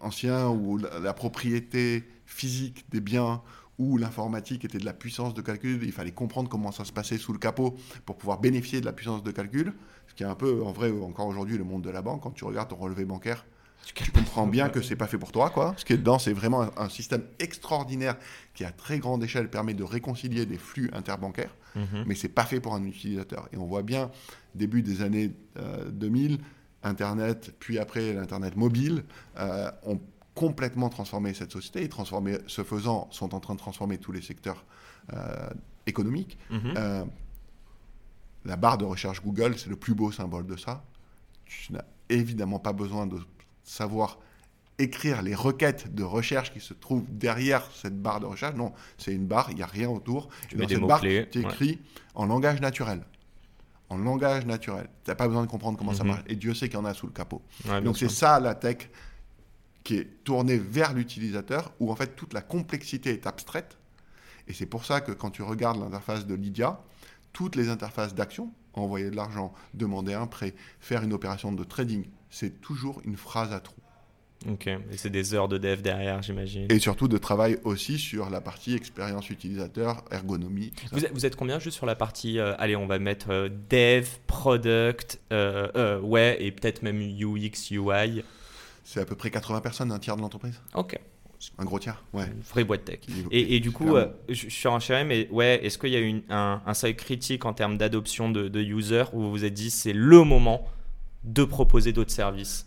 ancien 0.00 0.48
où 0.48 0.78
la, 0.78 0.98
la 0.98 1.12
propriété 1.12 2.04
physique 2.24 2.84
des 2.90 3.00
biens, 3.00 3.40
où 3.78 3.98
l'informatique 3.98 4.64
était 4.64 4.78
de 4.78 4.84
la 4.84 4.92
puissance 4.94 5.32
de 5.34 5.42
calcul, 5.42 5.80
il 5.82 5.92
fallait 5.92 6.10
comprendre 6.10 6.48
comment 6.48 6.72
ça 6.72 6.84
se 6.84 6.92
passait 6.92 7.18
sous 7.18 7.32
le 7.32 7.38
capot 7.38 7.76
pour 8.04 8.16
pouvoir 8.16 8.40
bénéficier 8.40 8.80
de 8.80 8.86
la 8.86 8.92
puissance 8.92 9.22
de 9.22 9.30
calcul, 9.30 9.74
ce 10.08 10.14
qui 10.14 10.22
est 10.22 10.26
un 10.26 10.34
peu, 10.34 10.62
en 10.64 10.72
vrai, 10.72 10.90
encore 10.90 11.26
aujourd'hui, 11.28 11.56
le 11.58 11.64
monde 11.64 11.82
de 11.82 11.90
la 11.90 12.02
banque. 12.02 12.22
Quand 12.22 12.30
tu 12.32 12.44
regardes 12.44 12.70
ton 12.70 12.76
relevé 12.76 13.04
bancaire, 13.04 13.46
tu 13.94 14.10
comprends 14.10 14.46
bien 14.46 14.68
que 14.68 14.82
c'est 14.82 14.96
pas 14.96 15.06
fait 15.06 15.18
pour 15.18 15.32
toi, 15.32 15.50
quoi. 15.50 15.74
Ce 15.76 15.84
qui 15.84 15.92
est 15.92 15.98
dedans, 15.98 16.18
c'est 16.18 16.32
vraiment 16.32 16.62
un, 16.62 16.70
un 16.76 16.88
système 16.88 17.22
extraordinaire 17.38 18.16
qui, 18.54 18.64
à 18.64 18.72
très 18.72 18.98
grande 18.98 19.22
échelle, 19.22 19.48
permet 19.50 19.74
de 19.74 19.84
réconcilier 19.84 20.46
des 20.46 20.58
flux 20.58 20.90
interbancaires 20.92 21.54
Mhm. 21.76 22.04
mais 22.06 22.14
c'est 22.14 22.28
pas 22.28 22.44
fait 22.44 22.60
pour 22.60 22.74
un 22.74 22.84
utilisateur. 22.84 23.48
Et 23.52 23.56
on 23.56 23.66
voit 23.66 23.82
bien, 23.82 24.10
début 24.54 24.82
des 24.82 25.02
années 25.02 25.32
euh, 25.58 25.90
2000, 25.90 26.38
Internet, 26.82 27.54
puis 27.58 27.78
après 27.78 28.12
l'Internet 28.12 28.56
mobile, 28.56 29.04
euh, 29.38 29.70
ont 29.84 30.00
complètement 30.34 30.88
transformé 30.88 31.34
cette 31.34 31.52
société. 31.52 31.82
Et 31.82 31.88
transformé, 31.88 32.38
ce 32.46 32.62
faisant, 32.62 33.08
sont 33.10 33.34
en 33.34 33.40
train 33.40 33.54
de 33.54 33.58
transformer 33.58 33.98
tous 33.98 34.12
les 34.12 34.22
secteurs 34.22 34.64
euh, 35.12 35.48
économiques. 35.86 36.38
Mhm. 36.50 36.74
Euh, 36.76 37.04
la 38.44 38.56
barre 38.56 38.78
de 38.78 38.84
recherche 38.84 39.22
Google, 39.22 39.58
c'est 39.58 39.68
le 39.68 39.76
plus 39.76 39.94
beau 39.94 40.12
symbole 40.12 40.46
de 40.46 40.56
ça. 40.56 40.84
Tu 41.44 41.72
n'as 41.72 41.84
évidemment 42.08 42.60
pas 42.60 42.72
besoin 42.72 43.06
de 43.06 43.18
savoir 43.66 44.18
écrire 44.78 45.22
les 45.22 45.34
requêtes 45.34 45.94
de 45.94 46.02
recherche 46.02 46.52
qui 46.52 46.60
se 46.60 46.74
trouvent 46.74 47.06
derrière 47.08 47.68
cette 47.74 48.00
barre 48.00 48.20
de 48.20 48.26
recherche. 48.26 48.54
Non, 48.56 48.72
c'est 48.98 49.12
une 49.12 49.26
barre, 49.26 49.48
il 49.50 49.56
n'y 49.56 49.62
a 49.62 49.66
rien 49.66 49.88
autour. 49.90 50.28
Tu 50.48 50.54
Et 50.54 50.58
mets 50.58 50.62
dans 50.64 50.68
des 50.68 50.74
cette 50.76 50.84
barre, 50.86 51.00
tu 51.00 51.40
écris 51.40 51.78
en 52.14 52.26
langage 52.26 52.60
naturel. 52.60 53.02
En 53.88 53.96
langage 53.98 54.44
naturel. 54.46 54.88
Tu 55.04 55.10
n'as 55.10 55.14
pas 55.14 55.28
besoin 55.28 55.44
de 55.44 55.50
comprendre 55.50 55.78
comment 55.78 55.94
ça 55.94 56.04
Mhm. 56.04 56.10
marche. 56.10 56.22
Et 56.26 56.36
Dieu 56.36 56.52
sait 56.54 56.68
qu'il 56.68 56.78
y 56.78 56.80
en 56.80 56.84
a 56.84 56.92
sous 56.94 57.06
le 57.06 57.12
capot. 57.12 57.40
Ouais, 57.68 57.80
Donc 57.80 57.96
c'est 57.98 58.10
ça 58.10 58.38
la 58.40 58.54
tech 58.54 58.88
qui 59.84 59.96
est 59.98 60.24
tournée 60.24 60.58
vers 60.58 60.92
l'utilisateur, 60.92 61.72
où 61.80 61.90
en 61.92 61.96
fait 61.96 62.16
toute 62.16 62.32
la 62.34 62.42
complexité 62.42 63.10
est 63.12 63.26
abstraite. 63.26 63.78
Et 64.48 64.52
c'est 64.52 64.66
pour 64.66 64.84
ça 64.84 65.00
que 65.00 65.12
quand 65.12 65.30
tu 65.30 65.42
regardes 65.42 65.78
l'interface 65.80 66.26
de 66.26 66.34
Lydia, 66.34 66.80
toutes 67.36 67.54
les 67.54 67.68
interfaces 67.68 68.14
d'action, 68.14 68.50
envoyer 68.72 69.10
de 69.10 69.14
l'argent, 69.14 69.52
demander 69.74 70.14
un 70.14 70.26
prêt, 70.26 70.54
faire 70.80 71.02
une 71.02 71.12
opération 71.12 71.52
de 71.52 71.64
trading, 71.64 72.06
c'est 72.30 72.62
toujours 72.62 73.02
une 73.04 73.18
phrase 73.18 73.52
à 73.52 73.60
trous. 73.60 73.74
Ok, 74.50 74.68
et 74.68 74.80
c'est 74.96 75.10
des 75.10 75.34
heures 75.34 75.46
de 75.46 75.58
dev 75.58 75.82
derrière, 75.82 76.22
j'imagine. 76.22 76.66
Et 76.70 76.78
surtout 76.78 77.08
de 77.08 77.18
travail 77.18 77.58
aussi 77.64 77.98
sur 77.98 78.30
la 78.30 78.40
partie 78.40 78.74
expérience 78.74 79.28
utilisateur, 79.28 80.02
ergonomie. 80.10 80.72
Vous 80.92 81.04
êtes, 81.04 81.12
vous 81.12 81.26
êtes 81.26 81.36
combien 81.36 81.58
juste 81.58 81.76
sur 81.76 81.84
la 81.84 81.94
partie, 81.94 82.38
euh, 82.38 82.54
allez, 82.56 82.74
on 82.74 82.86
va 82.86 82.98
mettre 82.98 83.26
euh, 83.28 83.50
dev, 83.68 84.08
product, 84.26 85.20
euh, 85.30 86.00
ouais, 86.00 86.38
et 86.40 86.52
peut-être 86.52 86.80
même 86.80 87.02
UX, 87.02 87.70
UI. 87.70 88.24
C'est 88.82 89.00
à 89.00 89.04
peu 89.04 89.14
près 89.14 89.30
80 89.30 89.60
personnes, 89.60 89.92
un 89.92 89.98
tiers 89.98 90.16
de 90.16 90.22
l'entreprise. 90.22 90.58
Ok, 90.72 90.98
Un 91.58 91.64
gros 91.64 91.78
tiers, 91.78 92.02
ouais. 92.12 92.26
une 92.26 92.40
vraie 92.40 92.64
boîte 92.64 92.84
tech. 92.84 93.00
Et, 93.30 93.56
et 93.56 93.60
du 93.60 93.70
coup, 93.70 93.96
euh, 93.96 94.08
je, 94.28 94.34
je 94.48 94.54
suis 94.54 94.68
renchéré, 94.68 95.04
mais 95.04 95.28
ouais, 95.30 95.64
est-ce 95.64 95.78
qu'il 95.78 95.90
y 95.90 95.96
a 95.96 96.00
eu 96.00 96.22
un, 96.30 96.62
un 96.64 96.74
seuil 96.74 96.96
critique 96.96 97.44
en 97.44 97.52
termes 97.52 97.76
d'adoption 97.76 98.30
de, 98.30 98.48
de 98.48 98.60
user 98.60 99.04
où 99.12 99.20
vous 99.22 99.30
vous 99.30 99.44
êtes 99.44 99.54
dit 99.54 99.70
c'est 99.70 99.92
le 99.92 100.24
moment 100.24 100.66
de 101.24 101.44
proposer 101.44 101.92
d'autres 101.92 102.12
services? 102.12 102.66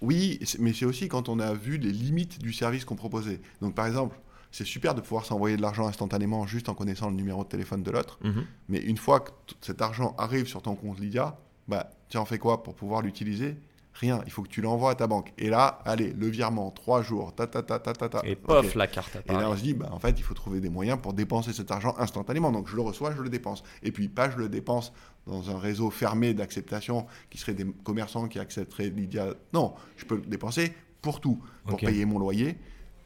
Oui, 0.00 0.38
mais 0.60 0.72
c'est 0.72 0.84
aussi 0.84 1.08
quand 1.08 1.28
on 1.28 1.40
a 1.40 1.54
vu 1.54 1.76
les 1.76 1.90
limites 1.90 2.40
du 2.40 2.52
service 2.52 2.84
qu'on 2.84 2.94
proposait. 2.94 3.40
Donc 3.60 3.74
par 3.74 3.86
exemple, 3.86 4.16
c'est 4.52 4.64
super 4.64 4.94
de 4.94 5.00
pouvoir 5.00 5.24
s'envoyer 5.24 5.56
de 5.56 5.62
l'argent 5.62 5.88
instantanément 5.88 6.46
juste 6.46 6.68
en 6.68 6.74
connaissant 6.74 7.10
le 7.10 7.16
numéro 7.16 7.42
de 7.42 7.48
téléphone 7.48 7.82
de 7.82 7.90
l'autre. 7.90 8.18
Mhm. 8.22 8.44
Mais 8.68 8.78
une 8.78 8.96
fois 8.96 9.20
que 9.20 9.30
cet 9.60 9.82
argent 9.82 10.14
arrive 10.16 10.46
sur 10.46 10.62
ton 10.62 10.76
compte 10.76 11.00
Lydia, 11.00 11.36
bah, 11.66 11.90
tu 12.08 12.16
en 12.16 12.24
fais 12.24 12.38
quoi 12.38 12.62
pour 12.62 12.74
pouvoir 12.74 13.02
l'utiliser? 13.02 13.56
Rien. 14.00 14.22
Il 14.26 14.30
faut 14.32 14.42
que 14.42 14.48
tu 14.48 14.60
l'envoies 14.60 14.90
à 14.92 14.94
ta 14.94 15.06
banque. 15.06 15.32
Et 15.38 15.50
là, 15.50 15.80
allez, 15.84 16.12
le 16.12 16.28
virement, 16.28 16.70
trois 16.70 17.02
jours, 17.02 17.34
ta 17.34 17.46
ta 17.46 17.62
ta 17.62 17.78
ta 17.80 17.92
ta 17.92 18.08
ta. 18.08 18.20
Et 18.24 18.36
pof, 18.36 18.74
la 18.74 18.86
carte 18.86 19.16
Et 19.16 19.32
là, 19.32 19.38
apparaît. 19.38 19.44
on 19.52 19.56
se 19.56 19.62
dit, 19.62 19.74
bah, 19.74 19.88
en 19.90 19.98
fait, 19.98 20.14
il 20.18 20.22
faut 20.22 20.34
trouver 20.34 20.60
des 20.60 20.68
moyens 20.70 20.98
pour 21.02 21.12
dépenser 21.12 21.52
cet 21.52 21.70
argent 21.70 21.94
instantanément. 21.98 22.52
Donc, 22.52 22.68
je 22.68 22.76
le 22.76 22.82
reçois, 22.82 23.12
je 23.16 23.22
le 23.22 23.28
dépense. 23.28 23.62
Et 23.82 23.90
puis, 23.90 24.08
pas 24.08 24.30
je 24.30 24.36
le 24.36 24.48
dépense 24.48 24.92
dans 25.26 25.50
un 25.50 25.58
réseau 25.58 25.90
fermé 25.90 26.32
d'acceptation 26.32 27.06
qui 27.28 27.38
serait 27.38 27.54
des 27.54 27.66
commerçants 27.84 28.28
qui 28.28 28.38
accepteraient 28.38 28.88
Lydia. 28.88 29.34
Non, 29.52 29.74
je 29.96 30.04
peux 30.04 30.16
le 30.16 30.22
dépenser 30.22 30.72
pour 31.02 31.20
tout. 31.20 31.42
Pour 31.66 31.78
payer 31.78 32.04
mon 32.04 32.18
loyer, 32.18 32.56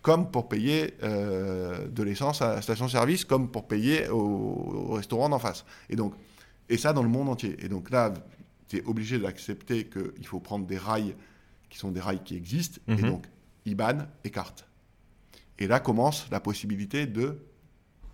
comme 0.03 0.31
pour 0.31 0.49
payer 0.49 0.95
euh, 1.03 1.89
de 1.89 2.03
l'essence 2.03 2.43
à 2.43 2.57
la 2.57 2.63
station-service, 2.63 3.25
comme 3.25 3.51
pour 3.51 3.67
payer 3.67 4.09
au, 4.09 4.19
au 4.19 4.93
restaurant 4.95 5.29
d'en 5.29 5.39
face. 5.39 5.65
Et 5.89 5.97
donc, 5.97 6.15
et 6.69 6.77
ça 6.77 6.93
dans 6.93 7.03
le 7.03 7.09
monde 7.09 7.29
entier. 7.29 7.57
Et 7.61 7.69
donc 7.69 7.91
là, 7.91 8.13
tu 8.73 8.83
es 8.83 8.85
obligé 8.89 9.19
d'accepter 9.19 9.87
qu'il 9.87 10.27
faut 10.27 10.41
prendre 10.41 10.67
des 10.67 10.79
rails 10.79 11.15
qui 11.69 11.79
sont 11.79 11.91
des 11.91 12.01
rails 12.01 12.23
qui 12.23 12.37
existent. 12.37 12.81
Et 12.89 12.95
Mhm. 12.95 13.03
donc, 13.11 13.27
IBAN 13.67 14.07
et 14.25 14.31
carte. 14.31 14.67
Et 15.59 15.67
là 15.67 15.79
commence 15.81 16.29
la 16.31 16.41
possibilité 16.41 17.07
de 17.07 17.39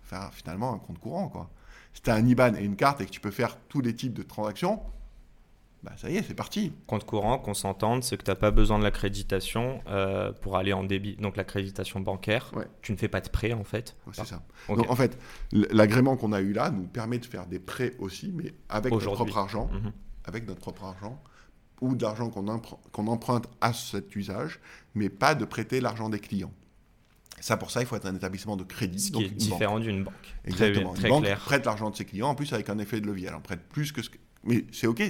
faire 0.03 0.33
finalement 0.33 0.73
un 0.73 0.79
compte 0.79 0.99
courant. 0.99 1.29
Quoi. 1.29 1.49
Si 1.93 2.01
tu 2.01 2.09
as 2.09 2.15
un 2.15 2.25
IBAN 2.25 2.55
et 2.55 2.63
une 2.63 2.75
carte 2.75 3.01
et 3.01 3.05
que 3.05 3.11
tu 3.11 3.19
peux 3.21 3.31
faire 3.31 3.57
tous 3.69 3.81
les 3.81 3.95
types 3.95 4.13
de 4.13 4.23
transactions, 4.23 4.81
bah 5.81 5.93
ça 5.95 6.09
y 6.09 6.17
est, 6.17 6.23
c'est 6.23 6.33
parti. 6.35 6.73
Compte 6.87 7.05
courant, 7.05 7.37
qu'on 7.39 7.53
s'entende, 7.53 8.03
c'est 8.03 8.17
que 8.17 8.23
tu 8.23 8.29
n'as 8.31 8.35
pas 8.35 8.51
besoin 8.51 8.77
de 8.79 8.83
l'accréditation 8.83 9.81
euh, 9.87 10.33
pour 10.33 10.57
aller 10.57 10.73
en 10.73 10.83
débit. 10.83 11.15
Donc 11.15 11.37
l'accréditation 11.37 12.01
bancaire, 12.01 12.51
Ouais. 12.53 12.67
tu 12.81 12.91
ne 12.91 12.97
fais 12.97 13.07
pas 13.07 13.21
de 13.21 13.29
prêt 13.29 13.53
en 13.53 13.63
fait. 13.63 13.95
Ouais, 14.05 14.13
c'est 14.13 14.25
ça. 14.25 14.43
Ok. 14.67 14.77
Donc 14.77 14.89
en 14.91 14.95
fait, 14.95 15.17
l'agrément 15.53 16.17
qu'on 16.17 16.33
a 16.33 16.41
eu 16.41 16.51
là 16.53 16.69
nous 16.69 16.83
permet 16.87 17.17
de 17.17 17.25
faire 17.25 17.45
des 17.47 17.59
prêts 17.59 17.93
aussi, 17.99 18.31
mais 18.35 18.53
avec 18.67 18.91
notre 18.91 19.13
propre 19.13 19.37
argent, 19.37 19.69
Mhm. 19.71 19.91
Avec 20.29 20.47
notre 20.47 20.61
propre 20.61 20.85
argent, 20.85 21.21
ou 21.81 21.95
de 21.95 22.03
l'argent 22.03 22.29
qu'on 22.29 22.45
empr- 22.45 22.77
qu'on 22.93 23.07
emprunte 23.07 23.47
à 23.59 23.73
cet 23.73 24.15
usage, 24.15 24.59
mais 24.95 25.09
pas 25.09 25.35
de 25.35 25.43
prêter 25.43 25.81
l'argent 25.81 26.09
des 26.09 26.19
clients. 26.19 26.53
Ça, 27.41 27.57
pour 27.57 27.71
ça, 27.71 27.81
il 27.81 27.87
faut 27.87 27.95
être 27.95 28.05
un 28.05 28.15
établissement 28.15 28.57
de 28.57 28.63
crédit. 28.63 28.99
Ce 28.99 29.11
donc 29.11 29.21
qui 29.21 29.27
est 29.27 29.31
une 29.31 29.37
différent 29.37 29.79
d'une 29.79 30.03
banque. 30.03 30.13
Très 30.43 30.51
Exactement. 30.51 30.95
Une 30.95 31.09
banque 31.09 31.23
clair. 31.23 31.39
prête 31.39 31.65
l'argent 31.65 31.89
de 31.89 31.95
ses 31.95 32.05
clients, 32.05 32.29
en 32.29 32.35
plus 32.35 32.51
avec 32.53 32.69
un 32.69 32.79
effet 32.79 32.99
de 33.01 33.07
levier. 33.07 33.27
Elle 33.27 33.35
en 33.35 33.41
prête 33.41 33.61
plus 33.69 33.91
que 33.91 34.01
ce 34.01 34.09
que... 34.09 34.17
Mais 34.45 34.65
c'est 34.71 34.87
OK, 34.87 35.03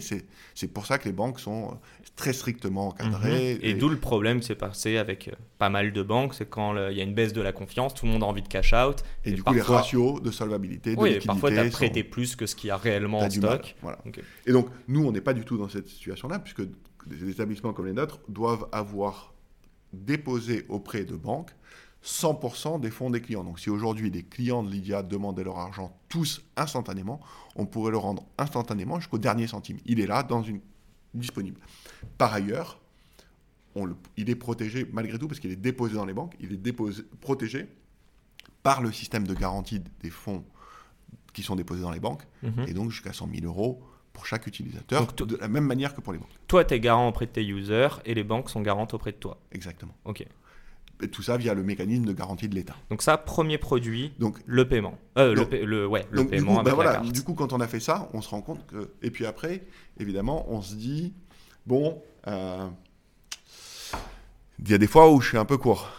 c'est 0.55 0.67
pour 0.73 0.85
ça 0.85 0.97
que 0.97 1.05
les 1.05 1.13
banques 1.13 1.39
sont 1.39 1.65
euh, 1.71 1.75
très 2.15 2.33
strictement 2.33 2.87
encadrées. 2.87 3.55
Mhm. 3.55 3.59
Et, 3.61 3.73
d'où 3.75 3.87
le 3.89 3.99
problème 3.99 4.41
s'est 4.41 4.55
passé 4.55 4.97
avec 4.97 5.27
euh, 5.27 5.31
pas 5.59 5.69
mal 5.69 5.93
de 5.93 6.01
banques, 6.01 6.33
c'est 6.33 6.49
quand 6.49 6.75
il 6.89 6.97
y 6.97 7.01
a 7.01 7.03
une 7.03 7.13
baisse 7.13 7.33
de 7.33 7.41
la 7.41 7.51
confiance, 7.51 7.93
tout 7.93 8.05
le 8.07 8.11
monde 8.11 8.23
a 8.23 8.25
envie 8.25 8.41
de 8.41 8.47
cash 8.47 8.73
out. 8.73 9.03
et 9.25 9.31
du 9.31 9.43
coup, 9.43 9.53
les 9.53 9.61
ratios 9.61 10.21
de 10.21 10.31
solvabilité, 10.31 10.95
de 10.95 10.99
Oui, 10.99 11.09
liquidité 11.09 11.27
parfois 11.27 11.51
tu 11.51 11.59
as 11.59 11.65
sont- 11.65 11.69
prêté 11.71 12.03
plus 12.03 12.35
que 12.35 12.45
ce 12.47 12.55
qu'il 12.55 12.69
y 12.69 12.71
a 12.71 12.77
réellement 12.77 13.19
en 13.19 13.21
mal. 13.21 13.31
stock. 13.31 13.75
Voilà. 13.81 13.99
Et 14.47 14.51
donc, 14.51 14.67
nous, 14.87 15.05
on 15.05 15.11
n'est 15.11 15.21
pas 15.21 15.33
du 15.33 15.45
tout 15.45 15.57
dans 15.57 15.69
cette 15.69 15.87
situation-là, 15.87 16.39
puisque 16.39 16.63
des 17.05 17.29
établissements 17.29 17.73
comme 17.73 17.85
les 17.85 17.93
nôtres 17.93 18.19
doivent 18.27 18.67
avoir 18.71 19.33
déposé 19.93 20.65
auprès 20.69 21.03
de 21.03 21.15
banques 21.15 21.51
100% 22.03 22.79
des 22.79 22.91
fonds 22.91 23.09
des 23.09 23.21
clients. 23.21 23.43
Donc, 23.43 23.59
si 23.59 23.69
aujourd'hui 23.69 24.09
les 24.09 24.23
clients 24.23 24.63
de 24.63 24.69
Lydia 24.71 25.03
demandaient 25.03 25.43
leur 25.43 25.57
argent 25.59 25.95
tous 26.07 26.41
instantanément, 26.55 27.19
on 27.55 27.65
pourrait 27.65 27.91
le 27.91 27.97
rendre 27.97 28.23
instantanément 28.37 28.99
jusqu'au 28.99 29.17
dernier 29.17 29.47
centime. 29.47 29.77
Il 29.85 29.99
est 29.99 30.07
là, 30.07 30.23
dans 30.23 30.41
une 30.41 30.61
disponible. 31.13 31.59
Par 32.17 32.33
ailleurs, 32.33 32.79
on 33.75 33.85
le- 33.85 33.95
il 34.17 34.29
est 34.29 34.35
protégé 34.35 34.87
malgré 34.91 35.17
tout 35.19 35.27
parce 35.27 35.39
qu'il 35.39 35.51
est 35.51 35.55
déposé 35.57 35.95
dans 35.95 36.05
les 36.05 36.13
banques. 36.13 36.35
Il 36.39 36.53
est 36.53 36.57
déposé, 36.57 37.03
protégé 37.21 37.67
par 38.63 38.81
le 38.81 38.91
système 38.91 39.27
de 39.27 39.33
garantie 39.33 39.81
des 40.01 40.09
fonds 40.09 40.43
qui 41.33 41.43
sont 41.43 41.55
déposés 41.55 41.81
dans 41.81 41.91
les 41.91 41.99
banques 41.99 42.23
Mhm. 42.43 42.65
et 42.67 42.73
donc 42.73 42.91
jusqu'à 42.91 43.13
100 43.13 43.27
000 43.33 43.45
euros 43.45 43.81
pour 44.13 44.25
chaque 44.25 44.47
utilisateur, 44.47 45.05
Donc, 45.05 45.15
de 45.27 45.35
la 45.37 45.47
même 45.47 45.65
manière 45.65 45.93
que 45.93 46.01
pour 46.01 46.11
les 46.13 46.19
banques. 46.19 46.29
Toi, 46.47 46.65
tu 46.65 46.73
es 46.73 46.79
garant 46.79 47.07
auprès 47.07 47.25
de 47.27 47.31
tes 47.31 47.45
users 47.45 47.89
et 48.05 48.13
les 48.13 48.23
banques 48.23 48.49
sont 48.49 48.61
garantes 48.61 48.93
auprès 48.93 49.11
de 49.11 49.17
toi. 49.17 49.39
Exactement. 49.51 49.93
Ok. 50.05 50.25
Et 51.01 51.07
tout 51.07 51.21
ça 51.21 51.37
via 51.37 51.53
le 51.53 51.63
mécanisme 51.63 52.03
de 52.03 52.11
garantie 52.11 52.49
de 52.49 52.55
l'État. 52.55 52.75
Donc 52.89 53.01
ça, 53.01 53.17
premier 53.17 53.57
produit, 53.57 54.11
Donc, 54.19 54.37
le 54.45 54.67
paiement. 54.67 54.97
Euh, 55.17 55.29
le, 55.29 55.35
Donc- 55.35 55.49
pa- 55.49 55.57
le- 55.57 55.87
ouais, 55.87 56.05
le 56.11 56.17
donc, 56.17 56.25
du, 56.27 56.31
paiement 56.31 56.53
coup, 56.55 56.59
avec 56.59 56.63
ben 56.65 56.69
la 56.71 56.75
voilà, 56.75 56.91
carte. 56.95 57.11
du 57.11 57.23
coup, 57.23 57.33
quand 57.35 57.53
on 57.53 57.61
a 57.61 57.67
fait 57.67 57.79
ça, 57.79 58.09
on 58.13 58.21
se 58.21 58.29
rend 58.29 58.41
compte 58.41 58.65
que... 58.67 58.91
Et 59.01 59.09
puis 59.09 59.25
après, 59.25 59.63
évidemment, 59.97 60.45
on 60.49 60.61
se 60.61 60.75
dit, 60.75 61.13
bon, 61.65 62.01
euh, 62.27 62.67
il 64.59 64.69
y 64.69 64.73
a 64.73 64.77
des 64.77 64.87
fois 64.87 65.11
où 65.11 65.21
je 65.21 65.29
suis 65.29 65.37
un 65.37 65.45
peu 65.45 65.57
court. 65.57 65.89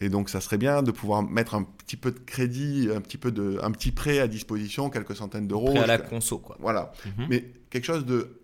Et 0.00 0.08
donc, 0.08 0.28
ça 0.28 0.40
serait 0.40 0.58
bien 0.58 0.82
de 0.82 0.90
pouvoir 0.90 1.22
mettre 1.22 1.54
un 1.54 1.62
petit 1.62 1.96
peu 1.96 2.10
de 2.10 2.18
crédit, 2.18 2.88
un 2.92 3.00
petit, 3.00 3.18
peu 3.18 3.30
de, 3.30 3.60
un 3.62 3.70
petit 3.70 3.92
prêt 3.92 4.18
à 4.18 4.26
disposition, 4.26 4.90
quelques 4.90 5.14
centaines 5.14 5.46
d'euros. 5.46 5.70
Prêt 5.70 5.78
à 5.78 5.86
la 5.86 5.98
conso, 5.98 6.38
quoi. 6.38 6.56
Voilà. 6.58 6.92
Mhm. 7.16 7.26
Mais 7.30 7.44
quelque 7.70 7.84
chose 7.84 8.04
de 8.04 8.40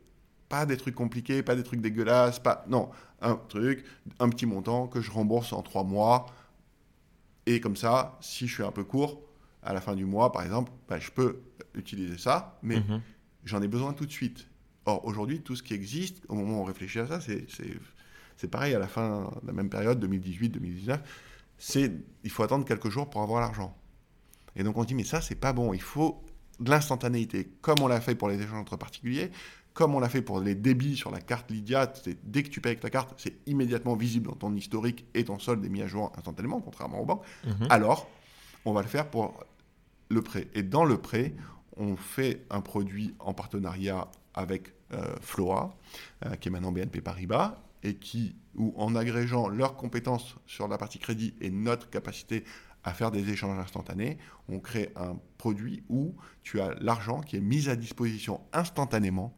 pas 0.48 0.66
des 0.66 0.76
trucs 0.76 0.94
compliqués, 0.94 1.42
pas 1.42 1.54
des 1.56 1.62
trucs 1.62 1.80
dégueulasses, 1.80 2.38
pas 2.38 2.64
non, 2.68 2.90
un 3.20 3.36
truc, 3.36 3.84
un 4.18 4.28
petit 4.28 4.46
montant 4.46 4.86
que 4.86 5.00
je 5.00 5.10
rembourse 5.10 5.52
en 5.52 5.62
trois 5.62 5.84
mois. 5.84 6.26
Et 7.46 7.60
comme 7.60 7.76
ça, 7.76 8.18
si 8.20 8.46
je 8.46 8.54
suis 8.54 8.62
un 8.62 8.70
peu 8.72 8.84
court, 8.84 9.20
à 9.62 9.72
la 9.72 9.80
fin 9.80 9.94
du 9.94 10.04
mois, 10.04 10.32
par 10.32 10.42
exemple, 10.42 10.70
bah, 10.88 10.98
je 10.98 11.10
peux 11.10 11.40
utiliser 11.74 12.18
ça, 12.18 12.58
mais 12.62 12.80
Mhm. 12.80 13.00
j'en 13.44 13.60
ai 13.62 13.68
besoin 13.68 13.92
tout 13.92 14.06
de 14.06 14.12
suite. 14.12 14.46
Or, 14.86 15.04
aujourd'hui, 15.04 15.40
tout 15.40 15.56
ce 15.56 15.62
qui 15.62 15.74
existe, 15.74 16.22
au 16.28 16.34
moment 16.34 16.58
où 16.58 16.62
on 16.62 16.64
réfléchit 16.64 17.00
à 17.00 17.06
ça, 17.06 17.20
c'est, 17.20 18.50
pareil 18.50 18.74
à 18.74 18.78
la 18.78 18.88
fin 18.88 19.30
de 19.42 19.46
la 19.46 19.52
même 19.52 19.68
période, 19.68 19.98
2018-2019, 20.00 21.00
c'est 21.58 21.92
il 22.22 22.30
faut 22.30 22.42
attendre 22.42 22.64
quelques 22.64 22.88
jours 22.88 23.10
pour 23.10 23.20
avoir 23.22 23.40
l'argent. 23.40 23.76
Et 24.56 24.62
donc 24.62 24.76
on 24.78 24.84
dit, 24.84 24.94
mais 24.94 25.04
ça, 25.04 25.20
c'est 25.20 25.34
pas 25.34 25.52
bon, 25.52 25.74
il 25.74 25.82
faut 25.82 26.22
de 26.60 26.70
l'instantanéité, 26.70 27.48
comme 27.60 27.78
on 27.80 27.88
l'a 27.88 28.00
fait 28.00 28.14
pour 28.14 28.28
les 28.28 28.40
échanges 28.40 28.60
entre 28.60 28.76
particuliers, 28.76 29.30
comme 29.78 29.94
on 29.94 30.00
l'a 30.00 30.08
fait 30.08 30.22
pour 30.22 30.40
les 30.40 30.56
débits 30.56 30.96
sur 30.96 31.12
la 31.12 31.20
carte 31.20 31.52
Lydia, 31.52 31.92
c'est 32.02 32.18
dès 32.28 32.42
que 32.42 32.48
tu 32.48 32.60
payes 32.60 32.70
avec 32.70 32.80
ta 32.80 32.90
carte, 32.90 33.14
c'est 33.16 33.34
immédiatement 33.46 33.94
visible 33.94 34.26
dans 34.26 34.34
ton 34.34 34.52
historique 34.56 35.04
et 35.14 35.22
ton 35.22 35.38
solde 35.38 35.64
est 35.64 35.68
mis 35.68 35.82
à 35.82 35.86
jour 35.86 36.10
instantanément, 36.18 36.60
contrairement 36.60 36.98
aux 36.98 37.04
banques. 37.04 37.22
Mhm. 37.46 37.68
Alors, 37.70 38.10
on 38.64 38.72
va 38.72 38.82
le 38.82 38.88
faire 38.88 39.08
pour 39.08 39.44
le 40.08 40.20
prêt. 40.20 40.48
Et 40.54 40.64
dans 40.64 40.84
le 40.84 40.98
prêt, 40.98 41.32
on 41.76 41.94
fait 41.94 42.44
un 42.50 42.60
produit 42.60 43.14
en 43.20 43.34
partenariat 43.34 44.08
avec 44.34 44.72
euh, 44.94 45.14
Floa, 45.20 45.76
euh, 46.26 46.34
qui 46.34 46.48
est 46.48 46.50
maintenant 46.50 46.72
BNP 46.72 47.00
Paribas, 47.00 47.62
et 47.84 47.94
qui, 47.94 48.34
où 48.56 48.74
en 48.76 48.96
agrégeant 48.96 49.46
leurs 49.46 49.76
compétences 49.76 50.34
sur 50.48 50.66
la 50.66 50.76
partie 50.76 50.98
crédit 50.98 51.34
et 51.40 51.50
notre 51.50 51.88
capacité 51.88 52.42
à 52.82 52.92
faire 52.92 53.12
des 53.12 53.30
échanges 53.30 53.60
instantanés, 53.60 54.18
on 54.48 54.58
crée 54.58 54.90
un 54.96 55.18
produit 55.36 55.84
où 55.88 56.16
tu 56.42 56.60
as 56.60 56.74
l'argent 56.80 57.20
qui 57.20 57.36
est 57.36 57.40
mis 57.40 57.68
à 57.68 57.76
disposition 57.76 58.40
instantanément 58.52 59.37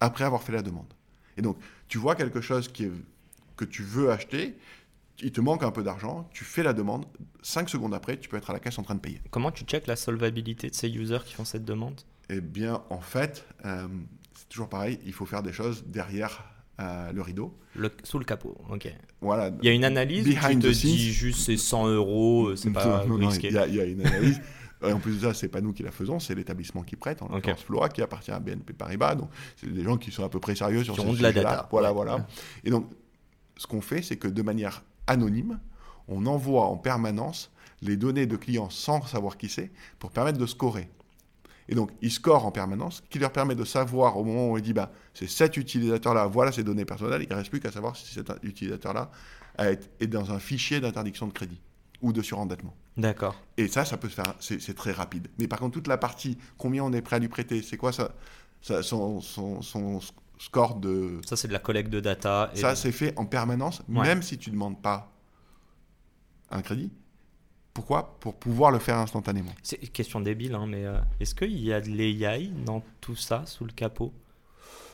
après 0.00 0.24
avoir 0.24 0.42
fait 0.42 0.52
la 0.52 0.62
demande. 0.62 0.92
Et 1.36 1.42
donc, 1.42 1.56
tu 1.88 1.98
vois 1.98 2.14
quelque 2.14 2.40
chose 2.40 2.68
qui 2.68 2.84
est- 2.84 2.92
que 3.56 3.64
tu 3.64 3.82
veux 3.82 4.10
acheter, 4.10 4.54
il 5.22 5.32
te 5.32 5.40
manque 5.40 5.62
un 5.62 5.70
peu 5.70 5.82
d'argent, 5.82 6.28
tu 6.32 6.44
fais 6.44 6.62
la 6.62 6.72
demande, 6.72 7.06
5 7.42 7.68
secondes 7.70 7.94
après, 7.94 8.18
tu 8.18 8.28
peux 8.28 8.36
être 8.36 8.50
à 8.50 8.52
la 8.52 8.58
caisse 8.60 8.78
en 8.78 8.82
train 8.82 8.94
de 8.94 9.00
payer. 9.00 9.20
Comment 9.30 9.50
tu 9.50 9.64
checkes 9.64 9.86
la 9.86 9.96
solvabilité 9.96 10.68
de 10.68 10.74
ces 10.74 10.88
users 10.90 11.20
qui 11.24 11.34
font 11.34 11.44
cette 11.44 11.64
demande? 11.64 12.00
Eh 12.28 12.40
bien, 12.40 12.82
en 12.90 13.00
fait, 13.00 13.46
euh, 13.64 13.86
c'est 14.34 14.48
toujours 14.48 14.68
pareil, 14.68 14.98
il 15.06 15.12
faut 15.12 15.26
faire 15.26 15.42
des 15.42 15.52
choses 15.52 15.84
derrière 15.86 16.44
euh, 16.78 17.10
le 17.12 17.22
rideau. 17.22 17.56
Le, 17.74 17.90
sous 18.02 18.18
le 18.18 18.26
capot, 18.26 18.54
ok. 18.68 18.92
Voilà. 19.22 19.50
Il 19.62 19.66
y 19.66 19.70
a 19.70 19.72
une 19.72 19.84
analyse 19.84 20.24
Behind 20.26 20.60
te 20.60 20.66
the 20.66 20.70
dit 20.72 20.74
scenes. 20.74 20.98
juste 21.12 21.40
c'est 21.46 21.56
100 21.56 21.86
euros, 21.88 22.48
euh, 22.48 22.56
c'est 22.56 22.70
pas 22.72 23.06
Non, 23.06 23.16
non, 23.16 23.28
risqué? 23.28 23.48
Il 23.48 23.54
y, 23.54 23.58
a- 23.58 23.66
il 23.66 23.74
y 23.76 23.80
a 23.80 23.84
une 23.84 24.04
analyse. 24.06 24.40
Et 24.82 24.92
en 24.92 24.98
plus 24.98 25.20
de 25.20 25.26
ça, 25.26 25.34
c'est 25.34 25.48
pas 25.48 25.60
nous 25.60 25.72
qui 25.72 25.82
la 25.82 25.90
faisons, 25.90 26.18
c'est 26.20 26.34
l'établissement 26.34 26.82
qui 26.82 26.96
prête, 26.96 27.22
en 27.22 27.28
l'occurrence 27.28 27.62
Flora, 27.62 27.88
qui 27.88 28.02
appartient 28.02 28.30
à 28.30 28.38
BNP 28.38 28.74
Paribas. 28.74 29.14
Donc, 29.14 29.30
c'est 29.56 29.72
des 29.72 29.82
gens 29.82 29.96
qui 29.96 30.10
sont 30.10 30.24
à 30.24 30.28
peu 30.28 30.38
près 30.38 30.54
sérieux 30.54 30.84
sur 30.84 30.94
Qui 30.94 31.00
ce 31.00 31.06
ont 31.06 31.12
de 31.14 31.22
la 31.22 31.32
data. 31.32 31.68
Voilà, 31.70 31.92
voilà. 31.92 32.26
Et 32.64 32.70
donc, 32.70 32.90
ce 33.56 33.66
qu'on 33.66 33.80
fait, 33.80 34.02
c'est 34.02 34.16
que 34.16 34.28
de 34.28 34.42
manière 34.42 34.82
anonyme, 35.06 35.58
on 36.08 36.26
envoie 36.26 36.66
en 36.66 36.76
permanence 36.76 37.50
les 37.82 37.96
données 37.96 38.26
de 38.26 38.36
clients 38.36 38.70
sans 38.70 39.02
savoir 39.06 39.36
qui 39.36 39.48
c'est, 39.48 39.70
pour 39.98 40.10
permettre 40.10 40.38
de 40.38 40.46
scorer. 40.46 40.88
Et 41.68 41.74
donc, 41.74 41.90
ils 42.00 42.12
scorent 42.12 42.46
en 42.46 42.52
permanence, 42.52 43.02
qui 43.10 43.18
leur 43.18 43.32
permet 43.32 43.54
de 43.54 43.64
savoir 43.64 44.16
au 44.18 44.24
moment 44.24 44.50
où 44.50 44.56
on 44.56 44.60
dit, 44.60 44.72
bah, 44.72 44.92
c'est 45.14 45.28
cet 45.28 45.56
utilisateur-là, 45.56 46.26
voilà 46.26 46.52
ses 46.52 46.62
données 46.62 46.84
personnelles, 46.84 47.22
il 47.22 47.28
ne 47.28 47.34
reste 47.34 47.50
plus 47.50 47.60
qu'à 47.60 47.72
savoir 47.72 47.96
si 47.96 48.12
cet 48.12 48.30
utilisateur-là 48.42 49.10
est 49.58 50.06
dans 50.06 50.32
un 50.32 50.38
fichier 50.38 50.80
d'interdiction 50.80 51.26
de 51.26 51.32
crédit 51.32 51.60
ou 52.02 52.12
de 52.12 52.22
surendettement. 52.22 52.74
D'accord. 52.96 53.36
Et 53.58 53.68
ça, 53.68 53.84
ça 53.84 53.96
peut 53.98 54.08
se 54.08 54.14
faire, 54.14 54.34
c'est 54.40 54.74
très 54.74 54.92
rapide. 54.92 55.28
Mais 55.38 55.46
par 55.48 55.58
contre, 55.58 55.74
toute 55.74 55.86
la 55.88 55.98
partie, 55.98 56.38
combien 56.56 56.82
on 56.84 56.92
est 56.92 57.02
prêt 57.02 57.16
à 57.16 57.18
lui 57.18 57.28
prêter, 57.28 57.60
c'est 57.62 57.76
quoi 57.76 57.92
ça, 57.92 58.14
ça- 58.62 58.82
son, 58.82 59.20
son- 59.20 59.60
son 59.62 60.00
score 60.38 60.76
de... 60.76 61.20
Ça, 61.26 61.36
c'est 61.36 61.48
de 61.48 61.52
la 61.52 61.58
collecte 61.58 61.90
de 61.90 62.00
data. 62.00 62.50
et 62.54 62.58
Ça, 62.58 62.70
de- 62.72 62.76
c'est 62.76 62.92
fait 62.92 63.12
en 63.18 63.26
permanence, 63.26 63.82
Ouais. 63.88 64.02
même 64.06 64.22
si 64.22 64.38
tu 64.38 64.50
ne 64.50 64.54
demandes 64.54 64.80
pas 64.80 65.12
un 66.50 66.62
crédit. 66.62 66.90
Pourquoi? 67.74 68.16
Pour 68.20 68.34
pouvoir 68.36 68.70
le 68.70 68.78
faire 68.78 68.96
instantanément. 68.96 69.52
C'est 69.62 69.82
une 69.82 69.90
question 69.90 70.20
débile, 70.20 70.54
hein, 70.54 70.66
mais 70.66 70.86
euh, 70.86 70.96
est-ce 71.20 71.34
qu'il 71.34 71.58
y 71.60 71.72
a 71.74 71.80
de 71.82 71.88
l'AI 71.88 72.48
dans 72.64 72.82
tout 73.02 73.16
ça, 73.16 73.44
sous 73.44 73.66
le 73.66 73.72
capot? 73.72 74.14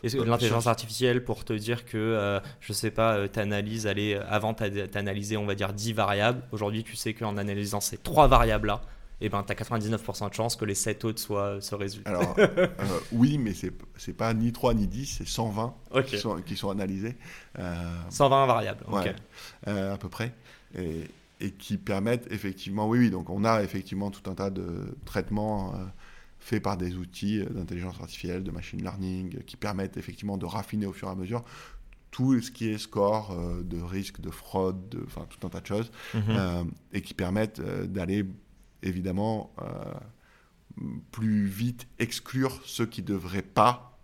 L'intelligence 0.03 0.67
artificielle 0.67 1.25
pour 1.25 1.45
te 1.45 1.53
dire 1.53 1.85
que, 1.85 1.97
euh, 1.97 2.41
je 2.61 2.73
sais 2.73 2.91
pas, 2.91 3.15
euh, 3.15 3.29
t'analyses, 3.29 3.87
allez, 3.87 4.15
euh, 4.15 4.25
avant 4.29 4.55
t'analysais, 4.55 5.37
on 5.37 5.47
va 5.47 5.55
dire, 5.55 5.73
10 5.73 5.93
variables. 5.93 6.43
Aujourd'hui, 6.53 6.83
tu 6.85 6.97
sais 6.97 7.15
qu'en 7.15 7.37
analysant 7.37 7.81
ces 7.81 7.99
trois 7.99 8.27
variables-là, 8.27 8.83
eh 9.21 9.29
ben, 9.29 9.45
tu 9.45 9.53
as 9.53 9.55
99% 9.55 10.29
de 10.31 10.35
chances 10.35 10.57
que 10.57 10.65
les 10.65 10.75
7 10.75 11.05
autres 11.05 11.21
soient 11.21 11.61
ce 11.61 11.77
résultat. 11.77 12.11
Alors, 12.11 12.35
euh, 12.39 12.67
oui, 13.13 13.39
mais 13.39 13.55
c'est 13.55 13.73
c'est 13.97 14.13
pas 14.17 14.35
ni 14.35 14.53
3 14.53 14.75
ni 14.75 14.89
10, 14.89 15.19
c'est 15.19 15.29
120 15.29 15.75
Ok. 15.93 16.07
qui, 16.07 16.19
sont, 16.19 16.43
qui 16.43 16.57
sont 16.57 16.71
analysés. 16.71 17.17
Euh, 17.61 17.75
120 18.11 18.47
variables. 18.47 18.85
euh, 19.69 19.95
à 19.95 19.99
peu 19.99 20.09
près, 20.09 20.35
et, 20.77 21.05
et 21.41 21.53
qui 21.53 21.77
permettent 21.77 22.27
effectivement, 22.33 22.89
oui, 22.89 22.99
oui, 22.99 23.11
donc 23.11 23.31
on 23.31 23.45
a 23.45 23.63
effectivement 23.63 24.11
tout 24.11 24.29
un 24.29 24.35
tas 24.35 24.51
de 24.51 24.97
traitements 25.05 25.73
faits 26.45 26.63
par 26.63 26.77
des 26.77 26.97
outils 26.97 27.41
euh, 27.41 27.47
d'intelligence 27.47 28.01
artificielle, 28.01 28.43
de 28.43 28.51
machine 28.51 28.83
learning, 28.83 29.37
euh, 29.37 29.41
qui 29.47 29.57
permettent 29.57 29.97
effectivement 29.97 30.37
de 30.37 30.45
raffiner 30.45 30.87
au 30.87 30.93
fur 30.93 31.07
et 31.09 31.13
à 31.13 31.15
mesure 31.15 31.45
tout 32.11 32.39
ce 32.43 32.51
qui 32.51 32.69
est 32.69 32.79
score 32.79 33.31
euh, 33.31 33.63
de 33.63 33.81
risque, 33.81 34.21
de 34.21 34.29
fraude, 34.31 34.89
de, 34.91 35.03
enfin 35.07 35.25
tout 35.31 35.47
un 35.47 35.51
tas 35.51 35.61
de 35.61 35.67
choses, 35.67 35.91
Mhm. 36.15 36.23
euh, 36.31 36.65
et 36.93 37.01
qui 37.01 37.15
permettent 37.15 37.61
euh, 37.61 37.87
d'aller 37.87 38.27
évidemment 38.83 39.55
plus 41.13 41.45
vite 41.47 41.87
exclure 42.01 42.61
ceux 42.65 42.87
qui 42.87 43.03
ne 43.03 43.07
devraient 43.07 43.43
pas 43.43 43.99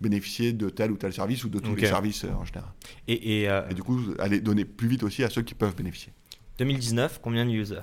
bénéficier 0.00 0.52
de 0.52 0.70
tel 0.70 0.90
ou 0.90 0.96
tel 0.96 1.12
service 1.12 1.44
ou 1.44 1.48
de 1.50 1.60
tous 1.60 1.76
les 1.76 1.86
services 1.86 2.24
en 2.24 2.44
général. 2.44 2.70
Et, 3.06 3.42
et, 3.44 3.60
Et 3.70 3.74
du 3.74 3.82
coup, 3.84 4.00
aller 4.18 4.40
donner 4.40 4.64
plus 4.64 4.88
vite 4.88 5.02
aussi 5.04 5.22
à 5.22 5.30
ceux 5.30 5.42
qui 5.42 5.54
peuvent 5.54 5.76
bénéficier. 5.76 6.12
2019, 6.58 7.20
combien 7.22 7.44
de 7.46 7.50
users? 7.52 7.82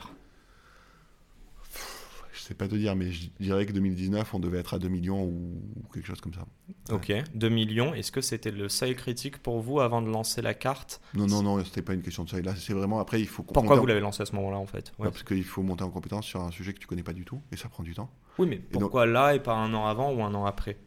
Sais 2.48 2.54
pas 2.56 2.68
te 2.68 2.76
dire, 2.76 2.96
mais 2.96 3.12
je 3.12 3.30
dirais 3.40 3.66
que 3.66 3.72
2019, 3.72 4.34
on 4.34 4.40
devait 4.40 4.60
être 4.60 4.74
à 4.74 4.80
2 4.80 4.88
millions 4.90 5.24
ou 5.24 5.62
quelque 5.94 6.06
chose 6.08 6.22
comme 6.22 6.34
ça. 6.34 6.46
Ok, 6.92 7.12
2 7.36 7.50
millions. 7.50 7.94
Est-ce 7.94 8.12
que 8.12 8.22
c'était 8.22 8.52
le 8.52 8.70
seuil 8.70 8.96
critique 8.96 9.38
pour 9.40 9.60
vous 9.60 9.80
avant 9.80 10.02
de 10.02 10.08
lancer 10.10 10.42
la 10.42 10.54
carte? 10.54 11.02
Non, 11.14 11.28
non, 11.28 11.42
non, 11.44 11.64
c'était 11.64 11.82
pas 11.82 11.94
une 11.94 12.02
question 12.02 12.24
de 12.24 12.30
ça. 12.30 12.42
Là, 12.42 12.56
c'est 12.56 12.74
vraiment 12.74 13.00
après, 13.00 13.20
il 13.20 13.28
faut 13.28 13.44
Pourquoi 13.44 13.76
vous 13.76 13.84
en- 13.84 13.86
l'avez 13.86 14.00
lancé 14.00 14.22
à 14.24 14.26
ce 14.26 14.36
moment-là 14.36 14.58
en 14.58 14.66
fait? 14.66 14.92
Ouais. 15.00 15.10
Parce 15.10 15.24
qu'il 15.24 15.44
faut 15.44 15.62
monter 15.64 15.84
en 15.84 15.90
compétence 15.90 16.26
sur 16.26 16.42
un 16.42 16.52
sujet 16.52 16.74
que 16.74 16.80
tu 16.80 16.88
connais 16.88 17.04
pas 17.04 17.14
du 17.14 17.26
tout, 17.26 17.42
et 17.52 17.58
ça 17.58 17.70
prend 17.70 17.84
du 17.84 17.94
temps. 17.94 18.10
Oui, 18.38 18.48
mais 18.48 18.58
pourquoi 18.58 19.06
là 19.06 19.36
et 19.36 19.40
pas 19.40 19.56
un 19.56 19.74
an 19.74 19.86
avant 19.86 20.14
ou 20.14 20.24
un 20.24 20.34
an 20.34 20.46
après? 20.46 20.78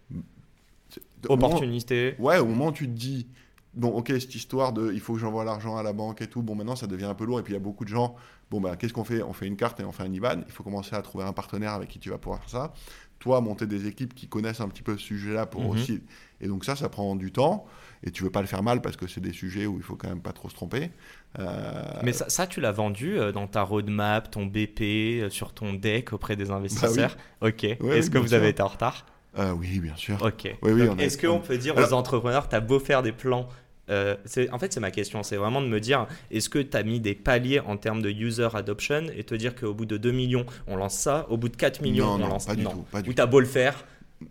Moment- 1.28 1.46
Opportunité. 1.46 2.14
Ouais, 2.18 2.38
au 2.38 2.46
moment 2.46 2.68
où 2.68 2.72
tu 2.72 2.86
te 2.86 2.92
dis, 2.92 3.26
bon, 3.74 3.88
ok, 3.90 4.08
cette 4.18 4.34
histoire 4.34 4.72
de 4.72 4.92
il 4.92 5.00
faut 5.00 5.12
que 5.14 5.18
j'envoie 5.20 5.44
l'argent 5.44 5.76
à 5.76 5.82
la 5.82 5.92
banque 5.92 6.22
et 6.22 6.26
tout, 6.26 6.42
bon, 6.42 6.54
maintenant 6.54 6.76
ça 6.76 6.86
devient 6.86 7.04
un 7.04 7.14
peu 7.14 7.24
lourd, 7.24 7.38
et 7.40 7.42
puis 7.42 7.52
il 7.52 7.56
y 7.56 7.58
a 7.58 7.62
beaucoup 7.62 7.84
de 7.84 7.90
gens, 7.90 8.16
bon, 8.50 8.60
ben, 8.60 8.76
qu'est-ce 8.76 8.92
qu'on 8.92 9.04
fait? 9.04 9.22
On 9.22 9.32
fait 9.32 9.46
une 9.46 9.56
carte 9.56 9.80
et 9.80 9.84
on 9.84 9.92
fait 9.92 10.02
un 10.02 10.12
IBAN, 10.12 10.42
il 10.46 10.52
faut 10.52 10.62
commencer 10.62 10.94
à 10.96 11.02
trouver 11.02 11.24
un 11.24 11.32
partenaire 11.32 11.72
avec 11.72 11.88
qui 11.88 11.98
tu 11.98 12.10
vas 12.10 12.18
pouvoir 12.18 12.40
faire 12.40 12.50
ça. 12.50 12.72
Toi, 13.18 13.40
monter 13.42 13.66
des 13.66 13.86
équipes 13.86 14.14
qui 14.14 14.28
connaissent 14.28 14.60
un 14.62 14.68
petit 14.68 14.82
peu 14.82 14.96
ce 14.96 15.04
sujet-là 15.04 15.44
pour 15.46 15.60
Mhm. 15.62 15.68
aussi. 15.70 16.02
Et 16.40 16.48
donc 16.48 16.64
ça, 16.64 16.74
ça 16.74 16.88
prend 16.88 17.14
du 17.16 17.32
temps, 17.32 17.66
et 18.02 18.10
tu 18.10 18.22
veux 18.22 18.30
pas 18.30 18.40
le 18.40 18.46
faire 18.46 18.62
mal 18.62 18.80
parce 18.80 18.96
que 18.96 19.06
c'est 19.06 19.20
des 19.20 19.32
sujets 19.34 19.66
où 19.66 19.76
il 19.76 19.82
faut 19.82 19.94
quand 19.96 20.08
même 20.08 20.22
pas 20.22 20.32
trop 20.32 20.48
se 20.48 20.54
tromper. 20.54 20.90
Euh, 21.38 21.84
Mais 22.02 22.12
ça, 22.14 22.28
ça, 22.30 22.46
tu 22.46 22.60
l'as 22.62 22.72
vendu 22.72 23.18
euh, 23.18 23.30
dans 23.30 23.46
ta 23.46 23.60
roadmap, 23.62 24.30
ton 24.30 24.46
BP, 24.46 24.80
euh, 25.20 25.28
sur 25.30 25.52
ton 25.52 25.74
deck 25.74 26.12
auprès 26.14 26.34
des 26.36 26.50
investisseurs? 26.50 27.16
Ok. 27.42 27.64
Est-ce 27.64 27.82
oui, 27.82 28.10
que 28.10 28.18
vous 28.18 28.28
sûr. 28.28 28.36
avez 28.38 28.48
été 28.48 28.62
en 28.62 28.68
retard? 28.68 29.04
Euh, 29.38 29.52
oui, 29.52 29.78
bien 29.80 29.94
sûr. 29.96 30.20
Ok. 30.22 30.56
Oui, 30.62 30.72
oui, 30.72 30.88
Est-ce 30.98 31.18
qu'on 31.18 31.34
on- 31.36 31.40
peut 31.40 31.58
dire 31.58 31.76
Alors- 31.76 31.90
aux 31.90 31.92
entrepreneurs, 31.92 32.48
tu 32.48 32.56
as 32.56 32.60
beau 32.60 32.80
faire 32.80 33.02
des 33.02 33.12
plans 33.12 33.48
euh, 33.90 34.16
en 34.52 34.58
fait, 34.58 34.72
c'est 34.72 34.80
ma 34.80 34.90
question. 34.90 35.22
C'est 35.22 35.36
vraiment 35.36 35.60
de 35.60 35.66
me 35.68 35.80
dire, 35.80 36.06
est-ce 36.30 36.48
que 36.48 36.58
tu 36.58 36.76
as 36.76 36.82
mis 36.82 37.00
des 37.00 37.14
paliers 37.14 37.60
en 37.60 37.76
termes 37.76 38.02
de 38.02 38.10
user 38.10 38.48
adoption 38.54 39.06
et 39.16 39.24
te 39.24 39.34
dire 39.34 39.54
qu'au 39.54 39.74
bout 39.74 39.86
de 39.86 39.96
2 39.96 40.12
millions, 40.12 40.46
on 40.66 40.76
lance 40.76 40.94
ça, 40.96 41.26
au 41.30 41.36
bout 41.36 41.48
de 41.48 41.56
4 41.56 41.82
millions, 41.82 42.06
Non, 42.06 42.14
on 42.14 42.18
non, 42.18 42.28
lance 42.28 42.46
pas 42.46 42.54
du 42.54 42.64
tout, 42.64 42.82
pas 42.90 43.02
du 43.02 43.10
Ou 43.10 43.12
tu 43.14 43.20
as 43.20 43.26
beau 43.26 43.40
le 43.40 43.46
faire, 43.46 43.84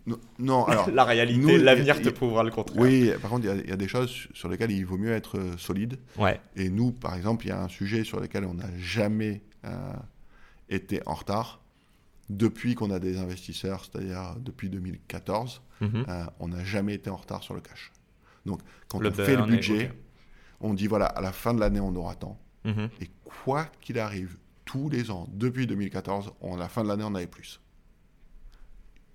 Non, 0.06 0.18
non, 0.38 0.64
alors. 0.66 0.88
la 0.94 1.04
réalité, 1.04 1.58
l'avenir 1.58 2.00
te 2.00 2.08
prouvera 2.08 2.42
le 2.44 2.50
contraire. 2.50 2.80
Oui, 2.80 3.10
par 3.20 3.30
contre, 3.30 3.44
il 3.44 3.48
y 3.48 3.50
a- 3.50 3.56
il 3.56 3.68
y, 3.68 3.72
a 3.72 3.76
des 3.76 3.88
choses 3.88 4.28
sur 4.34 4.48
lesquelles 4.48 4.70
il 4.70 4.84
vaut 4.86 4.96
mieux 4.98 5.12
être 5.12 5.38
euh, 5.38 5.56
solide. 5.58 5.98
Ouais. 6.16 6.40
Et 6.56 6.68
nous, 6.70 6.92
par 6.92 7.14
exemple, 7.16 7.44
il 7.46 7.48
y 7.48 7.52
a 7.52 7.60
un 7.62 7.68
sujet 7.68 8.04
sur 8.04 8.20
lequel 8.20 8.44
on 8.44 8.54
n'a 8.54 8.68
jamais 8.78 9.42
euh, 9.64 9.68
été 10.68 11.00
en 11.06 11.14
retard. 11.14 11.60
Depuis 12.28 12.76
qu'on 12.76 12.92
a 12.92 13.00
des 13.00 13.18
investisseurs, 13.18 13.84
c'est-à-dire 13.84 14.36
depuis 14.38 14.68
2014, 14.70 15.60
Mhm. 15.80 16.04
euh, 16.08 16.24
on 16.38 16.48
n'a 16.48 16.62
jamais 16.64 16.94
été 16.94 17.10
en 17.10 17.16
retard 17.16 17.42
sur 17.42 17.54
le 17.54 17.60
cash. 17.60 17.90
Donc, 18.46 18.60
quand 18.88 18.98
Le 19.00 19.10
on 19.10 19.12
fait 19.12 19.36
le 19.36 19.44
budget, 19.44 19.92
on 20.60 20.74
dit 20.74 20.86
voilà, 20.86 21.06
à 21.06 21.20
la 21.20 21.32
fin 21.32 21.52
de 21.54 21.60
l'année, 21.60 21.80
on 21.80 21.94
aura 21.96 22.14
tant. 22.14 22.38
Mhm. 22.64 22.88
Et 23.00 23.08
quoi 23.24 23.66
qu'il 23.80 23.98
arrive, 23.98 24.36
tous 24.64 24.88
les 24.88 25.10
ans, 25.10 25.28
depuis 25.32 25.66
2014, 25.66 26.32
on- 26.40 26.56
à 26.56 26.58
la 26.58 26.68
fin 26.68 26.82
de 26.82 26.88
l'année, 26.88 27.04
on 27.04 27.14
avait 27.14 27.26
plus. 27.26 27.60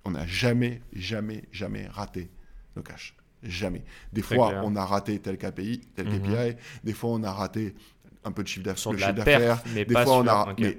On 0.04 0.12
n'a 0.12 0.26
jamais, 0.28 0.82
jamais, 0.94 1.44
jamais 1.52 1.88
raté 1.88 2.30
le 2.76 2.82
cash. 2.84 3.16
Jamais. 3.44 3.84
Des 4.14 4.22
fois, 4.22 4.50
clair. 4.50 4.62
on 4.66 4.76
a 4.76 4.86
raté 4.86 5.20
tel 5.20 5.38
KPI, 5.38 5.82
tel 5.96 6.08
Mhm. 6.08 6.20
KPI. 6.22 6.58
Des 6.84 6.94
fois, 6.94 7.12
on 7.12 7.24
a 7.24 7.32
raté 7.32 7.76
un 8.24 8.32
peu 8.32 8.44
de 8.44 8.48
chiffre 8.48 8.66
d'affaires. 8.66 9.62
Des 9.74 9.86
pas 9.86 10.04
fois, 10.04 10.18
on 10.20 10.28
a. 10.28 10.52
ok. 10.52 10.60
Mais 10.60 10.78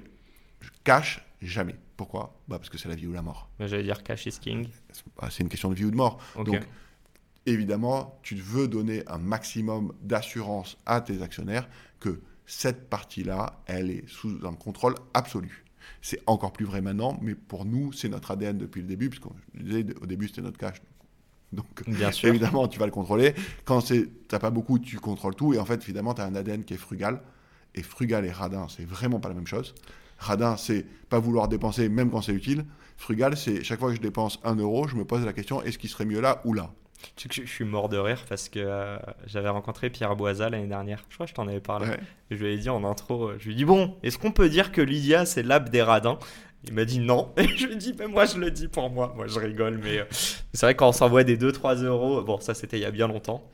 cash, 0.83 1.21
jamais. 1.41 1.75
Pourquoi? 1.95 2.39
Bah 2.47 2.57
Parce 2.59 2.69
que 2.69 2.77
c'est 2.77 2.89
la 2.89 2.95
vie 2.95 3.07
ou 3.07 3.13
la 3.13 3.21
mort. 3.21 3.49
Mais 3.59 3.67
J'allais 3.67 3.83
dire 3.83 4.03
cash 4.03 4.25
is 4.27 4.37
king. 4.39 4.67
Bah, 5.19 5.29
C'est 5.31 5.43
une 5.43 5.49
question 5.49 5.69
de 5.69 5.75
vie 5.75 5.85
ou 5.85 5.91
de 5.91 5.95
mort. 5.95 6.19
Donc, 6.35 6.61
évidemment, 7.47 8.19
tu 8.21 8.35
veux 8.35 8.67
donner 8.67 9.03
un 9.07 9.17
maximum 9.17 9.93
d'assurance 10.01 10.77
à 10.85 11.01
tes 11.01 11.21
actionnaires 11.21 11.67
que 11.99 12.21
cette 12.45 12.89
partie-là, 12.89 13.61
elle 13.65 13.89
est 13.89 14.07
sous 14.07 14.37
un 14.45 14.53
contrôle 14.53 14.95
absolu. 15.13 15.65
C'est 16.01 16.21
encore 16.27 16.53
plus 16.53 16.65
vrai 16.65 16.81
maintenant, 16.81 17.17
mais 17.21 17.35
pour 17.35 17.65
nous, 17.65 17.91
c'est 17.93 18.09
notre 18.09 18.31
ADN 18.31 18.57
depuis 18.57 18.81
le 18.81 18.87
début, 18.87 19.09
puisqu'on 19.09 19.33
je 19.55 19.63
disais, 19.63 19.85
au 20.01 20.05
début, 20.05 20.27
c'était 20.27 20.41
notre 20.41 20.57
cash. 20.57 20.81
Donc, 21.53 21.65
Bien 21.87 22.11
sûr. 22.11 22.29
évidemment, 22.29 22.67
tu 22.67 22.77
vas 22.77 22.85
le 22.85 22.91
contrôler. 22.91 23.33
Quand 23.63 23.81
tu 23.81 24.09
n'as 24.31 24.39
pas 24.39 24.49
beaucoup, 24.49 24.79
tu 24.79 24.99
contrôles 24.99 25.35
tout. 25.35 25.53
Et 25.53 25.59
en 25.59 25.65
fait, 25.65 25.81
évidemment, 25.83 26.13
tu 26.13 26.21
as 26.21 26.25
un 26.25 26.35
ADN 26.35 26.63
qui 26.63 26.73
est 26.73 26.77
frugal. 26.77 27.21
Et 27.73 27.83
frugal 27.83 28.25
et 28.25 28.31
radin, 28.31 28.67
c'est 28.69 28.85
vraiment 28.85 29.19
pas 29.19 29.29
la 29.29 29.35
même 29.35 29.47
chose. 29.47 29.73
Radin, 30.17 30.57
c'est 30.57 30.85
pas 31.09 31.19
vouloir 31.19 31.47
dépenser 31.47 31.89
même 31.89 32.09
quand 32.09 32.21
c'est 32.21 32.33
utile. 32.33 32.65
Frugal, 32.97 33.37
c'est 33.37 33.63
chaque 33.63 33.79
fois 33.79 33.89
que 33.89 33.95
je 33.95 34.01
dépense 34.01 34.39
un 34.43 34.55
euro, 34.55 34.87
je 34.87 34.95
me 34.95 35.05
pose 35.05 35.23
la 35.23 35.33
question 35.33 35.61
est-ce 35.61 35.77
qu'il 35.77 35.89
serait 35.89 36.05
mieux 36.05 36.19
là 36.19 36.41
ou 36.43 36.53
là? 36.53 36.73
Tu 37.15 37.29
sais 37.29 37.41
que 37.41 37.47
je 37.47 37.51
suis 37.51 37.65
mort 37.65 37.89
de 37.89 37.97
rire 37.97 38.25
parce 38.27 38.49
que 38.49 38.59
euh, 38.59 38.97
j'avais 39.25 39.49
rencontré 39.49 39.89
Pierre 39.89 40.15
Boisa 40.15 40.49
l'année 40.49 40.67
dernière. 40.67 41.03
Je 41.09 41.15
crois 41.15 41.25
que 41.25 41.29
je 41.29 41.35
t'en 41.35 41.47
avais 41.47 41.59
parlé. 41.59 41.87
Ouais. 41.87 41.99
Et 42.31 42.37
je 42.37 42.43
lui 42.43 42.53
ai 42.53 42.57
dit 42.57 42.69
en 42.69 42.83
intro, 42.83 43.29
euh, 43.29 43.37
je 43.39 43.45
lui 43.45 43.53
ai 43.53 43.55
dit 43.55 43.65
bon, 43.65 43.95
est-ce 44.03 44.17
qu'on 44.17 44.31
peut 44.31 44.49
dire 44.49 44.71
que 44.71 44.81
Lydia 44.81 45.25
c'est 45.25 45.43
l'app 45.43 45.69
des 45.69 45.81
radins? 45.81 46.19
Il 46.65 46.73
m'a 46.73 46.85
dit 46.85 46.99
non. 46.99 47.33
Et 47.37 47.47
je 47.47 47.67
lui 47.67 47.73
ai 47.73 47.77
dit 47.77 47.93
mais 47.97 48.07
moi 48.07 48.25
je 48.25 48.37
le 48.37 48.51
dis 48.51 48.67
pour 48.67 48.89
moi. 48.89 49.13
Moi 49.15 49.27
je 49.27 49.39
rigole 49.39 49.79
mais 49.83 49.99
euh, 49.99 50.05
c'est 50.53 50.65
vrai 50.65 50.75
quand 50.75 50.89
on 50.89 50.93
s'envoie 50.93 51.23
des 51.23 51.37
2-3 51.37 51.83
euros, 51.83 52.23
bon 52.23 52.39
ça 52.39 52.53
c'était 52.53 52.77
il 52.77 52.81
y 52.81 52.85
a 52.85 52.91
bien 52.91 53.07
longtemps. 53.07 53.49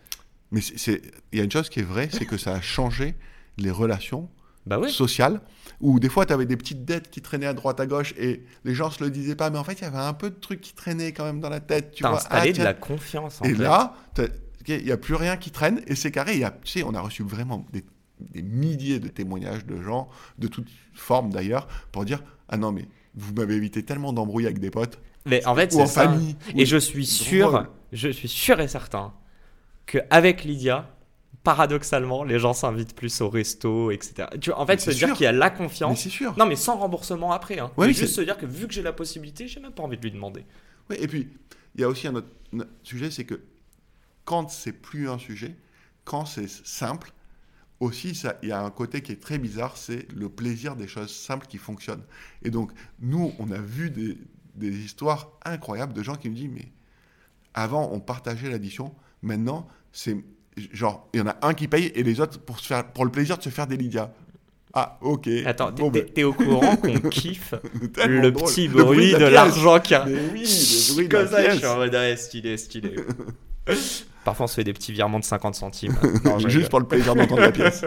Mais 0.52 0.62
il 0.62 1.00
y 1.34 1.42
a 1.42 1.44
une 1.44 1.52
chose 1.52 1.70
qui 1.70 1.80
est 1.80 1.84
vraie, 1.84 2.10
c'est 2.12 2.26
que 2.26 2.38
ça 2.38 2.54
a 2.54 2.62
changé 2.62 3.16
les 3.58 3.72
relations 3.72 4.30
Bah 4.66 4.80
oui. 4.80 4.90
sociales, 4.92 5.42
où 5.82 6.00
des 6.00 6.10
fois, 6.10 6.26
tu 6.26 6.34
avais 6.34 6.46
des 6.46 6.56
petites 6.58 6.86
dettes 6.86 7.10
qui 7.10 7.22
traînaient 7.22 7.46
à 7.48 7.54
droite, 7.54 7.80
à 7.80 7.86
gauche, 7.86 8.14
et 8.18 8.44
les 8.64 8.74
gens 8.74 8.90
se 8.92 9.04
le 9.04 9.10
disaient 9.10 9.36
pas, 9.36 9.50
mais 9.50 9.58
en 9.58 9.64
fait, 9.64 9.74
il 9.74 9.82
y 9.82 9.86
avait 9.86 9.98
un 9.98 10.14
peu 10.14 10.30
de 10.30 10.36
trucs 10.36 10.62
qui 10.62 10.74
traînaient 10.74 11.12
quand 11.12 11.26
même 11.26 11.40
dans 11.42 11.50
la 11.50 11.60
tête. 11.60 11.92
Tu 11.94 12.04
vois, 12.04 12.16
installé 12.18 12.52
Ah, 12.56 12.58
de 12.60 12.64
la 12.64 12.74
confiance 12.74 13.42
en 13.42 13.46
Et 13.46 13.54
fait. 13.54 13.64
là, 13.64 13.96
il 14.68 14.84
n'y 14.86 14.92
a 14.92 14.98
plus 14.98 15.16
rien 15.16 15.36
qui 15.38 15.52
traîne, 15.52 15.82
et 15.88 15.96
c'est 15.96 16.12
carré. 16.12 16.34
Il 16.36 16.40
y 16.40 16.44
a, 16.46 16.52
tu 16.52 16.72
sais, 16.72 16.84
on 16.84 16.94
a 16.94 17.02
reçu 17.02 17.24
vraiment 17.24 17.66
des, 17.74 17.84
des 18.22 18.42
milliers 18.42 19.00
de 19.00 19.10
témoignages 19.10 19.66
de 19.66 19.82
gens, 19.82 20.08
de 20.38 20.48
toutes 20.48 20.70
formes 20.94 21.32
d'ailleurs, 21.32 21.68
pour 21.92 22.06
dire 22.06 22.24
Ah 22.48 22.56
non, 22.58 22.72
mais 22.72 22.88
vous 23.16 23.34
m'avez 23.34 23.56
évité 23.56 23.84
tellement 23.84 24.14
d'embrouilles 24.14 24.46
avec 24.46 24.60
des 24.60 24.72
potes, 24.72 25.00
Mais 25.26 25.46
en 25.46 25.56
fait 25.56 25.74
ou 25.74 25.82
en 25.82 25.86
ça. 25.88 26.04
famille. 26.04 26.36
Et 26.56 26.66
je 26.66 26.78
suis 26.78 27.06
drôle. 27.06 27.06
sûr, 27.06 27.68
je 27.92 28.10
suis 28.10 28.28
sûr 28.30 28.60
et 28.62 28.68
certain 28.70 29.14
qu'avec 29.86 30.44
Lydia, 30.44 30.93
paradoxalement, 31.44 32.24
les 32.24 32.40
gens 32.40 32.54
s'invitent 32.54 32.96
plus 32.96 33.22
au 33.22 33.30
resto, 33.30 33.92
etc. 33.92 34.28
Tu 34.40 34.50
vois, 34.50 34.60
en 34.60 34.66
fait, 34.66 34.80
se 34.80 34.92
dire 34.92 35.14
qu'il 35.14 35.24
y 35.26 35.28
a 35.28 35.32
la 35.32 35.50
Mais 35.50 35.56
confiance. 35.56 36.02
c'est 36.02 36.10
sûr. 36.10 36.36
Non, 36.38 36.46
mais 36.46 36.56
sans 36.56 36.78
remboursement 36.78 37.32
après. 37.32 37.60
Hein. 37.60 37.66
Ouais, 37.78 37.88
Mais 37.88 37.94
oui, 37.94 37.94
juste 37.94 38.16
se 38.16 38.22
dire 38.22 38.38
que 38.38 38.46
vu 38.46 38.68
que 38.68 38.74
j'ai 38.74 38.82
la 38.82 38.94
possibilité, 38.94 39.48
j'ai 39.48 39.60
même 39.60 39.74
pas 39.74 39.84
envie 39.84 39.98
de 39.98 40.02
lui 40.02 40.12
demander. 40.12 40.46
Oui, 40.90 40.96
et 41.00 41.08
puis, 41.08 41.30
il 41.76 41.82
y 41.82 41.84
a 41.84 41.90
aussi 41.90 42.08
un 42.08 42.16
autre, 42.16 42.28
sujet, 42.84 43.12
c'est 43.12 43.26
que 43.26 43.42
quand 44.26 44.50
c'est 44.50 44.72
plus 44.74 45.10
un 45.10 45.18
sujet, 45.18 45.56
quand 46.06 46.26
c'est 46.26 46.48
simple, 46.50 47.12
aussi, 47.80 48.16
ça- 48.16 48.38
il 48.44 48.50
y 48.50 48.52
a 48.54 48.62
un 48.62 48.70
côté 48.72 49.02
qui 49.02 49.12
est 49.12 49.22
très 49.22 49.38
bizarre, 49.38 49.76
c'est 49.76 50.10
le 50.14 50.30
plaisir 50.30 50.76
des 50.78 50.88
choses 50.88 51.14
simples 51.14 51.48
qui 51.48 51.58
fonctionnent. 51.58 52.04
Et 52.44 52.50
donc, 52.52 52.72
nous, 53.02 53.34
on 53.40 53.52
a 53.52 53.58
vu 53.58 53.90
des, 53.90 54.18
des 54.56 54.70
histoires 54.86 55.32
incroyables 55.44 55.92
de 55.94 56.04
gens 56.04 56.16
qui 56.16 56.30
nous 56.30 56.36
disent, 56.36 56.52
mais 56.54 56.72
avant, 57.54 57.90
on 57.92 58.00
partageait 58.00 58.50
l'addition, 58.50 58.94
maintenant, 59.22 59.68
c'est 59.92 60.16
genre, 60.72 61.08
il 61.14 61.20
y 61.20 61.24
en 61.24 61.28
a 61.28 61.36
un 61.42 61.54
qui 61.54 61.68
paye 61.68 61.92
et 61.96 62.04
les 62.04 62.20
autres 62.22 62.40
pour, 62.40 62.60
se 62.60 62.68
faire, 62.68 62.86
pour 62.92 63.06
le 63.06 63.12
plaisir 63.12 63.38
de 63.38 63.44
se 63.44 63.50
faire 63.50 63.68
des 63.68 63.78
Lydia. 63.78 64.12
Ah, 64.74 64.98
ok. 65.02 65.28
Attends, 65.46 65.72
t'es- 65.72 65.82
Bon, 65.84 65.92
t'es 65.92 66.02
ben, 66.02 66.10
t'es 66.14 66.24
au 66.24 66.34
courant 66.34 66.76
qu'on 66.78 66.98
kiffe 67.10 67.54
le 68.08 68.32
drôle. 68.32 68.50
petit 68.50 68.68
Le 68.68 68.84
bruit 68.84 69.12
de 69.14 69.26
l'argent 69.26 69.80
qui 69.80 69.94
a... 69.94 70.04
Mais 70.06 70.14
oui, 70.34 70.42
le 70.44 70.94
bruit 70.94 71.08
de 71.08 71.12
Comme 71.12 71.26
la 71.26 71.28
ça, 71.30 71.50
je 71.52 71.58
suis 71.58 71.66
en 71.68 71.76
mode 71.78 71.94
ouais, 71.94 72.16
stylé, 72.18 72.58
stylé. 72.58 72.96
Parfois, 74.26 74.46
on 74.46 74.48
se 74.48 74.56
fait 74.56 74.64
des 74.64 74.74
petits 74.74 74.94
virements 74.94 75.20
de 75.20 75.26
50 75.26 75.54
centimes. 75.56 75.96
Non, 76.24 76.40
Juste 76.40 76.70
pour 76.70 76.80
le 76.80 76.88
plaisir 76.88 77.14
d'entendre 77.14 77.42
la 77.42 77.52
pièce. 77.52 77.84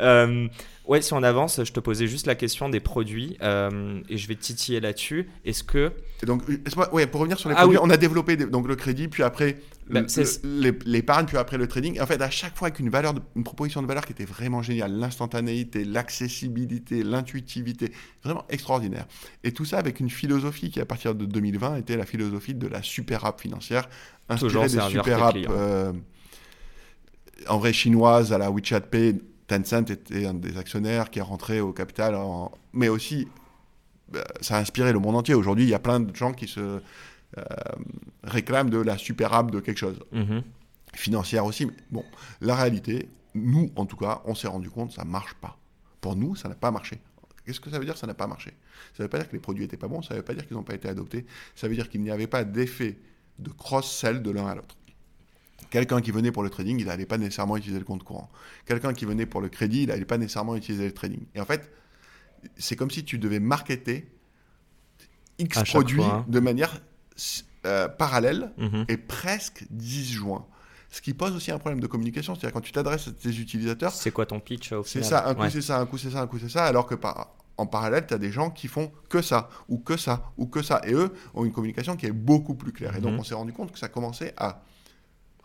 Euh, 0.00 0.48
ouais, 0.88 1.00
si 1.02 1.12
on 1.12 1.22
avance, 1.22 1.62
je 1.62 1.72
te 1.72 1.78
posais 1.80 2.06
juste 2.08 2.26
la 2.26 2.34
question 2.34 2.68
des 2.68 2.80
produits 2.80 3.36
euh, 3.42 4.00
et 4.08 4.16
je 4.16 4.26
vais 4.26 4.34
titiller 4.34 4.80
là-dessus. 4.80 5.28
Est-ce 5.44 5.62
que 5.62 5.92
Et 6.22 6.26
donc, 6.26 6.42
ouais, 6.92 7.06
pour 7.06 7.20
revenir 7.20 7.38
sur 7.38 7.48
les 7.48 7.54
Ah 7.56 7.60
produits, 7.62 7.78
oui. 7.78 7.84
on 7.86 7.90
a 7.90 7.96
développé 7.96 8.36
donc 8.36 8.66
le 8.66 8.74
crédit, 8.74 9.06
puis 9.08 9.22
après 9.22 9.58
les- 10.44 10.76
l'épargne, 10.84 11.24
puis 11.26 11.36
après 11.38 11.56
le 11.56 11.66
trading. 11.66 12.00
En 12.00 12.06
fait, 12.06 12.20
à 12.20 12.28
chaque 12.30 12.56
fois 12.56 12.68
avec 12.68 12.78
une 12.80 12.90
valeur, 12.90 13.14
de- 13.14 13.22
une 13.36 13.44
proposition 13.44 13.80
de 13.80 13.86
valeur 13.86 14.04
qui 14.04 14.12
était 14.12 14.24
vraiment 14.26 14.60
géniale, 14.62 14.92
l'instantanéité, 14.92 15.84
l'accessibilité, 15.84 17.02
l'intuitivité, 17.02 17.92
vraiment 18.24 18.44
extraordinaire. 18.48 19.06
Et 19.44 19.52
tout 19.52 19.64
ça 19.64 19.78
avec 19.78 20.00
une 20.00 20.10
philosophie 20.10 20.70
qui, 20.70 20.80
à 20.80 20.84
partir 20.86 21.14
de 21.14 21.24
2020, 21.24 21.76
était 21.76 21.96
la 21.96 22.04
philosophie 22.04 22.54
de 22.54 22.66
la 22.66 22.82
super 22.82 23.24
app 23.24 23.40
financière, 23.40 23.88
Toujours 24.38 24.64
inspirée 24.64 24.84
des 24.86 24.92
super 24.92 25.22
apps 25.22 25.38
euh, 25.48 25.92
en 27.48 27.58
vrai 27.58 27.72
chinoises 27.72 28.32
à 28.32 28.38
la 28.38 28.50
WeChat 28.50 28.80
Pay. 28.80 29.14
Tencent 29.48 29.90
était 29.90 30.26
un 30.26 30.34
des 30.34 30.56
actionnaires 30.58 31.10
qui 31.10 31.18
est 31.18 31.22
rentré 31.22 31.60
au 31.60 31.72
capital, 31.72 32.14
en- 32.14 32.52
mais 32.72 32.88
aussi 32.88 33.26
bah, 34.10 34.24
ça 34.40 34.56
a 34.56 34.60
inspiré 34.60 34.92
le 34.92 35.00
monde 35.00 35.16
entier. 35.16 35.34
Aujourd'hui, 35.34 35.64
il 35.64 35.70
y 35.70 35.74
a 35.74 35.78
plein 35.80 36.00
de 36.00 36.14
gens 36.14 36.32
qui 36.32 36.46
se 36.46 36.60
euh, 36.60 37.42
réclament 38.24 38.70
de 38.70 38.78
la 38.78 38.96
super 38.96 39.32
app 39.34 39.50
de 39.50 39.60
quelque 39.60 39.76
chose. 39.78 39.98
Mhm. 40.12 40.42
Financière 40.94 41.44
aussi. 41.44 41.66
Mais 41.66 41.74
bon, 41.90 42.04
la 42.40 42.54
réalité, 42.54 43.08
nous, 43.34 43.70
en 43.76 43.84
tout 43.84 43.96
cas, 43.98 44.22
on 44.24 44.34
s'est 44.34 44.48
rendu 44.48 44.70
compte, 44.70 44.92
ça 44.92 45.04
marche 45.04 45.34
pas. 45.34 45.58
Pour 46.00 46.16
nous, 46.16 46.34
ça 46.36 46.48
n'a 46.48 46.54
pas 46.54 46.70
marché. 46.70 46.98
Qu'est-ce 47.44 47.60
que 47.60 47.68
ça 47.70 47.78
veut 47.78 47.84
dire, 47.84 47.98
ça 47.98 48.06
n'a 48.06 48.14
pas 48.14 48.26
marché? 48.26 48.50
Ça 48.94 49.02
ne 49.02 49.04
veut 49.04 49.08
pas 49.10 49.18
dire 49.18 49.28
que 49.28 49.34
les 49.34 49.40
produits 49.40 49.64
étaient 49.64 49.76
pas 49.76 49.88
bons, 49.88 50.00
ça 50.00 50.14
ne 50.14 50.20
veut 50.20 50.24
pas 50.24 50.32
dire 50.34 50.46
qu'ils 50.46 50.56
n'ont 50.56 50.62
pas 50.62 50.74
été 50.74 50.88
adoptés, 50.88 51.26
ça 51.54 51.68
veut 51.68 51.74
dire 51.74 51.88
qu'il 51.90 52.00
n'y 52.02 52.10
avait 52.10 52.26
pas 52.26 52.44
d'effet 52.44 52.96
de 53.38 53.50
cross-sell 53.50 54.22
de 54.22 54.30
l'un 54.30 54.46
à 54.46 54.54
l'autre. 54.54 54.76
Quelqu'un 55.70 56.00
qui 56.00 56.10
venait 56.12 56.32
pour 56.32 56.42
le 56.42 56.50
trading, 56.50 56.78
il 56.80 56.86
n'allait 56.86 57.04
pas 57.06 57.18
nécessairement 57.18 57.56
utiliser 57.56 57.78
le 57.78 57.84
compte 57.84 58.02
courant. 58.02 58.30
Quelqu'un 58.64 58.94
qui 58.94 59.04
venait 59.04 59.26
pour 59.26 59.40
le 59.40 59.48
crédit, 59.48 59.82
il 59.82 59.88
n'allait 59.88 60.04
pas 60.04 60.16
nécessairement 60.18 60.56
utiliser 60.56 60.86
le 60.86 60.92
trading. 60.94 61.20
Et 61.34 61.40
en 61.40 61.44
fait, 61.44 61.70
c'est 62.56 62.76
comme 62.76 62.90
si 62.90 63.04
tu 63.04 63.18
devais 63.18 63.40
marketer 63.40 64.08
X 65.38 65.62
produits 65.64 65.96
fois. 66.02 66.24
de 66.26 66.40
manière 66.40 66.80
euh, 67.66 67.88
parallèle 67.88 68.52
Mhm. 68.56 68.84
et 68.88 68.96
presque 68.96 69.64
disjoint. 69.70 70.46
Ce 70.90 71.02
qui 71.02 71.12
pose 71.12 71.34
aussi 71.34 71.50
un 71.50 71.58
problème 71.58 71.80
de 71.80 71.86
communication, 71.86 72.34
c'est-à-dire 72.34 72.54
quand 72.54 72.60
tu 72.62 72.72
t'adresses 72.72 73.08
à 73.08 73.12
tes 73.12 73.28
utilisateurs, 73.36 73.92
C'est 73.92 74.10
quoi 74.10 74.24
ton 74.26 74.40
pitch 74.40 74.72
au 74.72 74.84
c'est 74.84 75.02
ça, 75.02 75.28
un 75.28 75.34
coup 75.34 75.42
Ouais. 75.42 75.50
c'est 75.50 75.60
ça, 75.60 75.78
un 75.80 75.86
coup 75.86 75.98
c'est 75.98 76.10
ça, 76.10 76.22
un 76.22 76.26
coup 76.26 76.38
c'est 76.38 76.48
ça, 76.48 76.64
alors 76.64 76.86
que 76.86 76.94
par, 76.94 77.34
en 77.58 77.66
parallèle, 77.66 78.06
tu 78.06 78.14
as 78.14 78.18
des 78.18 78.30
gens 78.30 78.50
qui 78.50 78.68
font 78.68 78.90
que 79.10 79.20
ça, 79.20 79.50
ou 79.68 79.78
que 79.78 79.96
ça, 79.98 80.32
ou 80.38 80.46
que 80.46 80.62
ça, 80.62 80.80
et 80.86 80.94
eux 80.94 81.12
ont 81.34 81.44
une 81.44 81.52
communication 81.52 81.94
qui 81.96 82.06
est 82.06 82.12
beaucoup 82.12 82.54
plus 82.54 82.72
claire. 82.72 82.96
Et 82.96 83.00
donc 83.00 83.12
Mhm. 83.14 83.18
on 83.20 83.24
s'est 83.24 83.34
rendu 83.34 83.52
compte 83.52 83.70
que 83.72 83.78
ça 83.78 83.88
commençait 83.88 84.32
à 84.38 84.62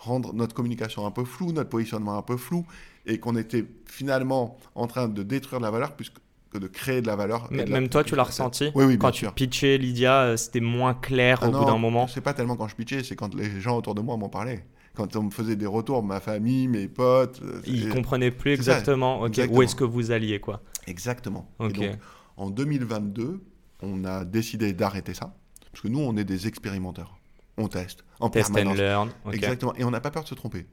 rendre 0.04 0.34
notre 0.34 0.54
communication 0.54 1.06
un 1.06 1.12
peu 1.12 1.24
floue, 1.26 1.52
notre 1.52 1.70
positionnement 1.70 2.18
un 2.18 2.22
peu 2.22 2.38
flou, 2.38 2.66
et 3.06 3.20
qu'on 3.20 3.36
était 3.36 3.66
finalement 3.86 4.58
en 4.76 4.88
train 4.88 5.08
de 5.08 5.24
détruire 5.24 5.60
de 5.60 5.66
la 5.66 5.72
valeur 5.72 5.96
plus 5.96 6.12
que 6.52 6.58
de 6.60 6.68
créer 6.68 7.02
de 7.02 7.08
la 7.08 7.16
valeur. 7.16 7.48
et 7.52 7.56
Mais 7.56 7.64
de 7.66 7.72
la- 7.72 7.80
Même 7.80 7.90
toi, 7.90 8.04
tu 8.04 8.16
l'as 8.16 8.24
ressenti 8.24 8.70
Oui, 8.76 8.86
oui, 8.86 8.98
Quand 8.98 9.08
bien 9.08 9.12
tu 9.12 9.20
sûr. 9.26 9.34
pitchais 9.34 9.78
Lydia, 9.78 10.22
euh, 10.22 10.38
c'était 10.38 10.60
moins 10.60 10.94
clair 10.94 11.40
Ah 11.42 11.48
au 11.48 11.52
non, 11.52 11.60
bout 11.60 11.66
d'un 11.66 11.78
moment 11.80 12.08
C'est 12.08 12.22
pas 12.22 12.34
tellement 12.34 12.56
quand 12.56 12.68
je 12.68 12.76
pitchais, 12.76 13.04
c'est 13.04 13.16
quand 13.16 13.34
les 13.34 13.60
gens 13.60 13.78
autour 13.78 13.96
de 13.96 14.02
moi 14.02 14.18
m'en 14.18 14.30
parlaient. 14.30 14.66
Quand 14.94 15.16
on 15.16 15.24
me 15.24 15.32
faisait 15.32 15.56
des 15.56 15.66
retours, 15.66 16.04
ma 16.04 16.20
famille, 16.20 16.68
mes 16.68 16.88
potes. 16.88 17.42
euh, 17.44 17.60
Ils 17.66 17.90
comprenaient 17.90 18.30
plus 18.30 18.52
ça, 18.58 18.62
exactement, 18.78 19.22
où 19.24 19.62
est-ce 19.64 19.76
que 19.76 19.84
vous 19.84 20.12
alliez 20.12 20.40
quoi. 20.40 20.62
Exactement. 20.86 21.50
Et 21.62 21.70
donc, 21.70 21.98
en 22.38 22.50
2022, 22.52 23.42
on 23.82 24.06
a 24.06 24.24
décidé 24.26 24.74
d'arrêter 24.74 25.16
ça. 25.16 25.34
Parce 25.72 25.82
que 25.82 25.88
nous, 25.88 26.00
on 26.00 26.16
est 26.18 26.24
des 26.24 26.46
expérimenteurs. 26.48 27.18
On 27.58 27.68
teste 27.68 28.04
en 28.20 28.30
Test 28.30 28.50
and 28.52 28.54
permanence. 28.54 28.78
learn. 28.80 29.10
ok. 29.26 29.34
Exactement. 29.34 29.76
Et 29.76 29.84
on 29.84 29.92
n'a 29.92 30.02
pas 30.02 30.12
peur 30.12 30.24
de 30.24 30.28
se 30.28 30.36
tromper. 30.36 30.66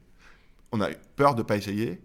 On 0.71 0.81
a 0.81 0.89
peur 1.15 1.35
de 1.35 1.39
ne 1.41 1.43
pas 1.43 1.57
essayer. 1.57 2.01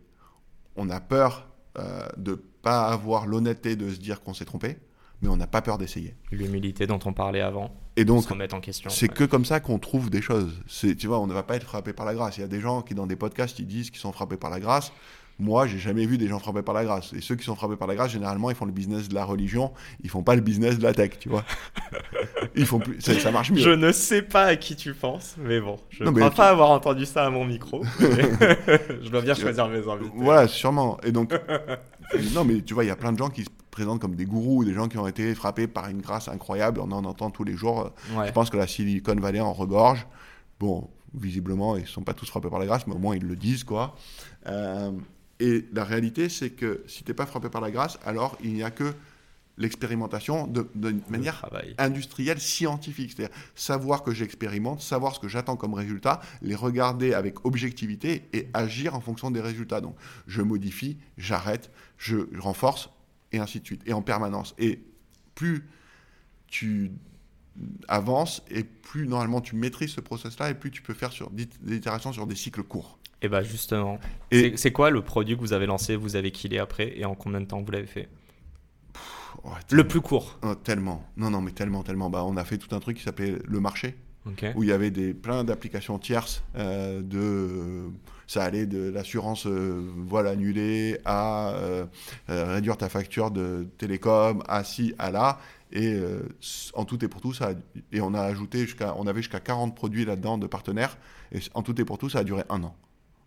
On 0.77 0.91
a 0.91 1.01
peur 1.01 1.49
euh, 1.79 2.07
de 2.17 2.33
ne 2.33 2.37
pas 2.37 2.89
avoir 2.89 3.27
l'honnêteté 3.27 3.77
de 3.77 3.89
se 3.91 3.99
dire 3.99 4.23
qu'on 4.23 4.35
s'est 4.35 4.45
trompé. 4.45 4.79
Mais 5.23 5.29
on 5.29 5.37
n'a 5.37 5.47
pas 5.47 5.63
peur 5.63 5.79
d'essayer. 5.79 6.15
L'humilité 6.31 6.87
dont 6.87 6.99
on 7.07 7.15
parlait 7.15 7.41
avant, 7.41 7.75
Et 7.97 8.05
donc, 8.05 8.31
en 8.31 8.61
question. 8.61 8.91
c'est 8.91 9.09
ouais. 9.09 9.15
que 9.15 9.25
comme 9.25 9.47
ça 9.47 9.61
qu'on 9.61 9.79
trouve 9.79 10.11
des 10.11 10.21
choses. 10.21 10.53
Tu 10.69 11.07
vois, 11.07 11.21
on 11.21 11.27
ne 11.27 11.33
va 11.33 11.43
pas 11.43 11.57
être 11.57 11.65
frappé 11.65 11.95
par 11.95 12.05
la 12.05 12.15
grâce. 12.15 12.37
Il 12.37 12.43
y 12.43 12.45
a 12.45 12.49
des 12.49 12.61
gens 12.61 12.83
qui, 12.83 12.95
dans 12.95 13.07
des 13.07 13.17
podcasts, 13.17 13.59
ils 13.59 13.67
disent 13.67 13.91
qu'ils 13.91 14.01
sont 14.01 14.13
frappés 14.13 14.37
par 14.37 14.51
la 14.51 14.61
grâce. 14.61 14.93
Moi, 15.39 15.67
j'ai 15.67 15.79
jamais 15.79 16.07
vu 16.07 16.17
des 16.17 16.29
gens 16.29 16.39
frappés 16.39 16.63
par 16.63 16.75
la 16.75 16.85
grâce. 16.85 17.13
Et 17.13 17.21
ceux 17.21 17.37
qui 17.37 17.45
sont 17.45 17.55
frappés 17.55 17.77
par 17.77 17.87
la 17.87 17.95
grâce, 17.95 18.11
généralement, 18.11 18.49
ils 18.51 18.57
font 18.57 18.65
le 18.65 18.73
business 18.73 19.09
de 19.09 19.15
la 19.15 19.25
religion. 19.25 19.73
Ils 20.03 20.09
font 20.09 20.23
pas 20.23 20.35
le 20.35 20.41
business 20.41 20.79
de 20.79 20.83
la 20.83 20.95
tech, 20.95 21.19
tu 21.19 21.29
vois. 21.29 21.45
Ils 22.55 22.65
font 22.65 22.79
plus. 22.79 23.01
Ça, 23.03 23.19
ça 23.19 23.31
marche 23.31 23.51
mieux. 23.51 23.61
Je 23.61 23.71
ne 23.71 23.93
sais 23.93 24.23
pas 24.23 24.45
à 24.45 24.57
qui 24.57 24.77
tu 24.77 24.95
penses, 24.95 25.37
mais 25.39 25.61
bon, 25.61 25.77
je 25.91 26.05
ne 26.05 26.11
crois 26.11 26.31
pas 26.31 26.49
avoir 26.49 26.71
entendu 26.71 27.05
ça 27.05 27.27
à 27.27 27.31
mon 27.31 27.45
micro. 27.45 27.83
je 28.01 29.11
dois 29.11 29.21
bien 29.21 29.35
choisir 29.35 29.69
mes 29.69 29.87
invités. 29.87 30.11
Voilà, 30.15 30.49
sûrement. 30.49 30.99
Et 31.03 31.13
donc, 31.13 31.35
non, 32.35 32.45
mais 32.45 32.63
tu 32.63 32.73
vois, 32.73 32.85
il 32.85 32.89
y 32.89 32.91
a 32.91 32.97
plein 32.97 33.13
de 33.13 33.19
gens 33.19 33.29
qui 33.29 33.45
se 33.45 33.51
présentent 33.71 34.01
comme 34.01 34.15
des 34.15 34.25
gourous, 34.25 34.65
des 34.65 34.73
gens 34.73 34.89
qui 34.89 34.97
ont 34.97 35.07
été 35.07 35.35
frappés 35.35 35.67
par 35.67 35.91
une 35.91 36.01
grâce 36.01 36.29
incroyable. 36.29 36.81
On 36.81 36.91
en 36.93 37.05
entend 37.05 37.31
tous 37.31 37.45
les 37.45 37.57
jours. 37.57 37.93
Ouais. 38.17 38.29
Je 38.29 38.33
pense 38.33 38.49
que 38.49 38.57
la 38.57 38.67
Silicon 38.67 39.17
Valley 39.17 39.41
en 39.41 39.53
regorge. 39.53 40.07
Bon, 40.59 40.89
visiblement, 41.15 41.77
ils 41.77 41.83
ne 41.83 41.87
sont 41.87 42.03
pas 42.03 42.15
tous 42.15 42.27
frappés 42.27 42.49
par 42.49 42.59
la 42.59 42.67
grâce, 42.67 42.87
mais 42.87 42.95
au 42.95 42.99
moins 42.99 43.17
ils 43.17 43.27
le 43.27 43.37
disent, 43.37 43.65
quoi. 43.65 43.95
Euh, 44.47 44.93
et 45.41 45.67
la 45.73 45.85
réalité, 45.85 46.29
c'est 46.29 46.51
que 46.51 46.83
si 46.87 47.05
tu 47.05 47.11
n'es 47.11 47.15
pas 47.15 47.27
frappé 47.27 47.49
par 47.49 47.61
la 47.61 47.71
grâce, 47.71 47.99
alors 48.05 48.39
il 48.43 48.55
n'y 48.55 48.63
a 48.63 48.71
que 48.71 48.95
l'expérimentation 49.59 50.47
de, 50.47 50.69
de 50.75 50.97
manière 51.09 51.39
Travail. 51.39 51.75
industrielle 51.79 52.41
scientifique, 52.41 53.13
c'est-à-dire 53.13 53.35
savoir 53.55 54.03
que 54.03 54.13
j'expérimente, 54.13 54.81
savoir 54.81 55.15
ce 55.15 55.21
que 55.21 55.29
j'attends 55.29 55.57
comme 55.57 55.75
résultat, 55.75 56.21
les 56.43 56.55
regarder 56.55 57.15
avec 57.15 57.45
objectivité 57.47 58.29
et 58.33 58.49
agir 58.53 58.95
en 58.95 59.01
fonction 59.01 59.31
des 59.31 59.41
résultats. 59.41 59.81
Donc 59.81 59.97
je 60.27 60.43
modifie, 60.43 60.99
j'arrête, 61.17 61.71
je 61.97 62.17
renforce 62.39 62.91
et 63.33 63.39
ainsi 63.39 63.61
de 63.61 63.67
suite, 63.67 63.83
et 63.87 63.93
en 63.93 64.03
permanence. 64.03 64.55
Et 64.59 64.81
plus 65.35 65.67
tu 66.49 66.93
avances 67.89 68.43
et 68.51 68.63
plus 68.63 69.09
normalement 69.09 69.41
tu 69.41 69.57
maîtrises 69.57 69.93
ce 69.93 70.03
process-là 70.03 70.51
et 70.51 70.55
plus 70.55 70.71
tu 70.71 70.83
peux 70.83 70.93
faire 70.93 71.13
sur 71.13 71.31
des 71.31 71.49
des 71.63 71.77
itérations 71.77 72.13
sur 72.13 72.27
des 72.27 72.37
cycles 72.37 72.63
courts. 72.63 72.99
Et 73.27 73.29
bah 73.29 73.43
justement, 73.43 73.99
Et- 74.31 74.57
c'est- 74.57 74.71
quoi 74.73 74.91
le 74.91 75.03
produit 75.03 75.35
que 75.37 75.41
vous 75.41 75.53
avez 75.53 75.67
lancé, 75.67 75.97
vous 75.97 76.15
avez 76.17 76.31
killé 76.31 76.59
après, 76.59 76.97
et 76.97 77.05
en 77.05 77.15
combien 77.15 77.41
de 77.41 77.47
temps 77.47 77.61
vous 77.61 77.71
l'avez 77.73 77.87
fait? 77.87 78.09
Le 79.71 79.87
plus 79.87 80.01
court. 80.01 80.39
Oh, 80.43 80.55
tellement, 80.55 81.05
non 81.17 81.31
non 81.31 81.41
mais 81.41 81.51
tellement 81.53 81.83
tellement. 81.83 82.09
Bah 82.11 82.25
on 82.25 82.37
a 82.37 82.45
fait 82.45 82.57
tout 82.59 82.75
un 82.75 82.81
truc 82.81 82.97
qui 82.97 83.03
s'appelait 83.03 83.37
le 83.45 83.61
marché. 83.61 83.95
Où 84.57 84.65
il 84.65 84.69
y 84.69 84.73
avait 84.73 84.91
des, 84.91 85.15
plein 85.15 85.45
d'applications 85.45 86.01
tierces 86.01 86.43
euh, 86.57 87.01
de 87.01 87.89
ça 88.27 88.43
allait 88.43 88.67
de 88.67 88.91
l'assurance 88.91 89.47
euh, 89.47 89.89
voile 89.99 90.27
annulée 90.27 90.99
à 91.05 91.51
euh, 91.51 91.87
euh, 92.31 92.55
réduire 92.55 92.77
ta 92.77 92.89
facture 92.89 93.31
de 93.31 93.69
télécom 93.79 94.43
à 94.49 94.65
ci 94.65 94.95
à 94.99 95.13
là 95.13 95.39
et 95.73 95.97
en 96.75 96.85
tout 96.85 97.05
et 97.05 97.09
pour 97.09 97.21
tout 97.21 97.33
ça 97.35 97.51
a- 97.51 97.55
et 97.93 98.01
on 98.01 98.15
a 98.15 98.21
ajouté 98.21 98.61
jusqu'à 98.61 98.95
on 98.99 99.07
avait 99.07 99.21
jusqu'à 99.21 99.39
40 99.41 99.77
produits 99.77 100.05
là-dedans 100.05 100.39
de 100.39 100.47
partenaires 100.49 100.97
et 101.33 101.39
en 101.55 101.63
tout 101.63 101.81
et 101.81 101.85
pour 101.85 101.99
tout 101.99 102.09
ça 102.09 102.21
a 102.21 102.25
duré 102.25 102.43
un 102.51 102.63
an 102.65 102.75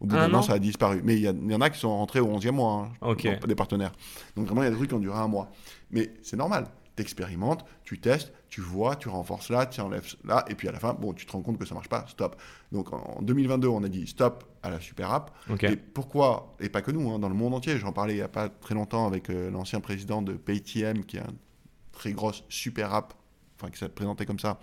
au 0.02 0.06
bout 0.06 0.16
Un 0.16 0.28
d'un 0.30 0.34
an 0.36 0.42
ça 0.42 0.54
a 0.54 0.60
disparu 0.60 1.02
mais 1.04 1.16
il 1.16 1.22
y, 1.22 1.52
y 1.52 1.56
en 1.56 1.62
a 1.62 1.70
qui 1.70 1.80
sont 1.80 1.90
rentrés 1.90 2.20
au 2.20 2.28
11e 2.40 2.52
mois 2.52 2.90
hein, 3.02 3.08
des 3.48 3.56
partenaires 3.56 3.92
donc 4.36 4.46
vraiment 4.46 4.62
il 4.62 4.66
y 4.66 4.68
a 4.68 4.72
des 4.72 4.78
trucs 4.78 4.90
qui 4.90 4.96
ont 4.96 5.00
duré 5.00 5.18
un 5.18 5.28
mois 5.28 5.50
mais 5.92 6.14
c'est 6.24 6.38
normal 6.38 6.66
tu 6.96 7.02
expérimentes, 7.04 7.64
tu 7.86 7.98
testes, 8.02 8.34
tu 8.50 8.60
vois, 8.60 8.98
tu 8.98 9.08
renforces 9.08 9.50
là, 9.50 9.66
tu 9.66 9.80
enlèves 9.80 10.16
là, 10.26 10.44
et 10.50 10.56
puis 10.56 10.68
à 10.68 10.74
la 10.74 10.80
fin, 10.80 10.94
bon, 10.94 11.14
tu 11.14 11.26
te 11.26 11.32
rends 11.32 11.42
compte 11.42 11.58
que 11.58 11.64
ça 11.66 11.74
marche 11.74 11.88
pas, 11.88 12.04
stop. 12.10 12.36
Donc 12.74 12.92
en 12.92 13.22
2022, 13.22 13.70
on 13.70 13.82
a 13.86 13.88
dit 13.88 14.06
stop 14.06 14.44
à 14.64 14.70
la 14.70 14.82
super 14.82 15.10
app. 15.14 15.32
Et 15.72 15.78
pourquoi 15.78 16.58
Et 16.60 16.68
pas 16.68 16.82
que 16.82 16.92
nous, 16.92 17.10
hein, 17.10 17.18
dans 17.18 17.30
le 17.30 17.36
monde 17.36 17.54
entier. 17.54 17.78
J'en 17.78 17.94
parlais 17.94 18.16
il 18.16 18.18
n'y 18.18 18.22
a 18.22 18.28
pas 18.28 18.50
très 18.50 18.76
longtemps 18.76 19.08
avec 19.08 19.30
euh, 19.30 19.50
l'ancien 19.50 19.80
président 19.80 20.22
de 20.22 20.34
Paytm, 20.34 21.06
qui 21.06 21.16
est 21.16 21.22
une 21.22 21.38
très 21.94 22.12
grosse 22.12 22.44
super 22.50 22.94
app, 22.94 23.14
enfin 23.58 23.72
qui 23.72 23.78
s'est 23.80 23.88
présenté 23.88 24.26
comme 24.26 24.40
ça, 24.40 24.60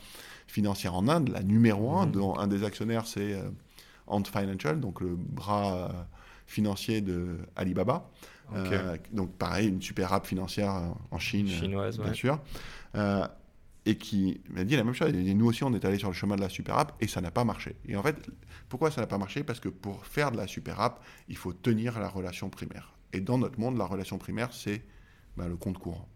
financière 0.47 0.95
en 0.95 1.09
Inde, 1.09 1.31
la 1.31 1.43
numéro 1.43 1.97
un, 1.97 2.05
Mhm. 2.05 2.13
dont 2.13 2.37
un 2.39 2.49
des 2.49 2.65
actionnaires 2.65 3.07
c'est 3.07 3.33
euh, 3.33 3.49
Ant 4.07 4.25
Financial, 4.25 4.79
donc 4.81 5.01
le 5.01 5.17
bras 5.17 6.07
financier 6.47 7.01
de 7.01 7.39
Alibaba. 7.57 8.11
donc 9.13 9.33
pareil, 9.37 9.69
une 9.69 9.83
super 9.83 10.13
app 10.13 10.27
financière 10.27 10.95
en 11.11 11.19
Chine, 11.19 11.49
Chinoise, 11.49 11.99
bien 11.99 12.15
sûr 12.15 12.41
et 13.87 13.97
qui 13.97 14.41
m'a 14.51 14.65
dit 14.65 14.77
la 14.77 14.85
même 14.85 14.95
chose. 14.95 15.15
Et 15.15 15.35
nous 15.35 15.47
aussi, 15.47 15.63
on 15.63 15.73
est 15.73 15.85
allé 15.85 15.97
sur 15.97 16.09
le 16.09 16.15
chemin 16.15 16.35
de 16.35 16.41
la 16.41 16.49
super 16.49 16.77
app 16.77 16.93
et 17.01 17.07
ça 17.07 17.21
n'a 17.21 17.31
pas 17.31 17.45
marché. 17.45 17.77
Et 17.87 17.97
en 17.97 18.03
fait, 18.03 18.17
pourquoi 18.69 18.91
ça 18.91 19.01
n'a 19.01 19.07
pas 19.07 19.17
marché? 19.17 19.45
Parce 19.45 19.61
que 19.61 19.69
pour 19.69 20.05
faire 20.05 20.33
de 20.33 20.37
la 20.37 20.49
super 20.49 20.81
app, 20.81 21.03
il 21.29 21.37
faut 21.37 21.53
tenir 21.53 21.99
la 22.01 22.09
relation 22.09 22.51
primaire. 22.51 22.93
Et 23.13 23.21
dans 23.21 23.39
notre 23.39 23.61
monde, 23.61 23.79
la 23.79 23.87
relation 23.87 24.19
primaire, 24.19 24.53
c'est 24.53 24.83
ben, 25.37 25.47
le 25.47 25.57
compte 25.57 25.79
courant. 25.79 26.09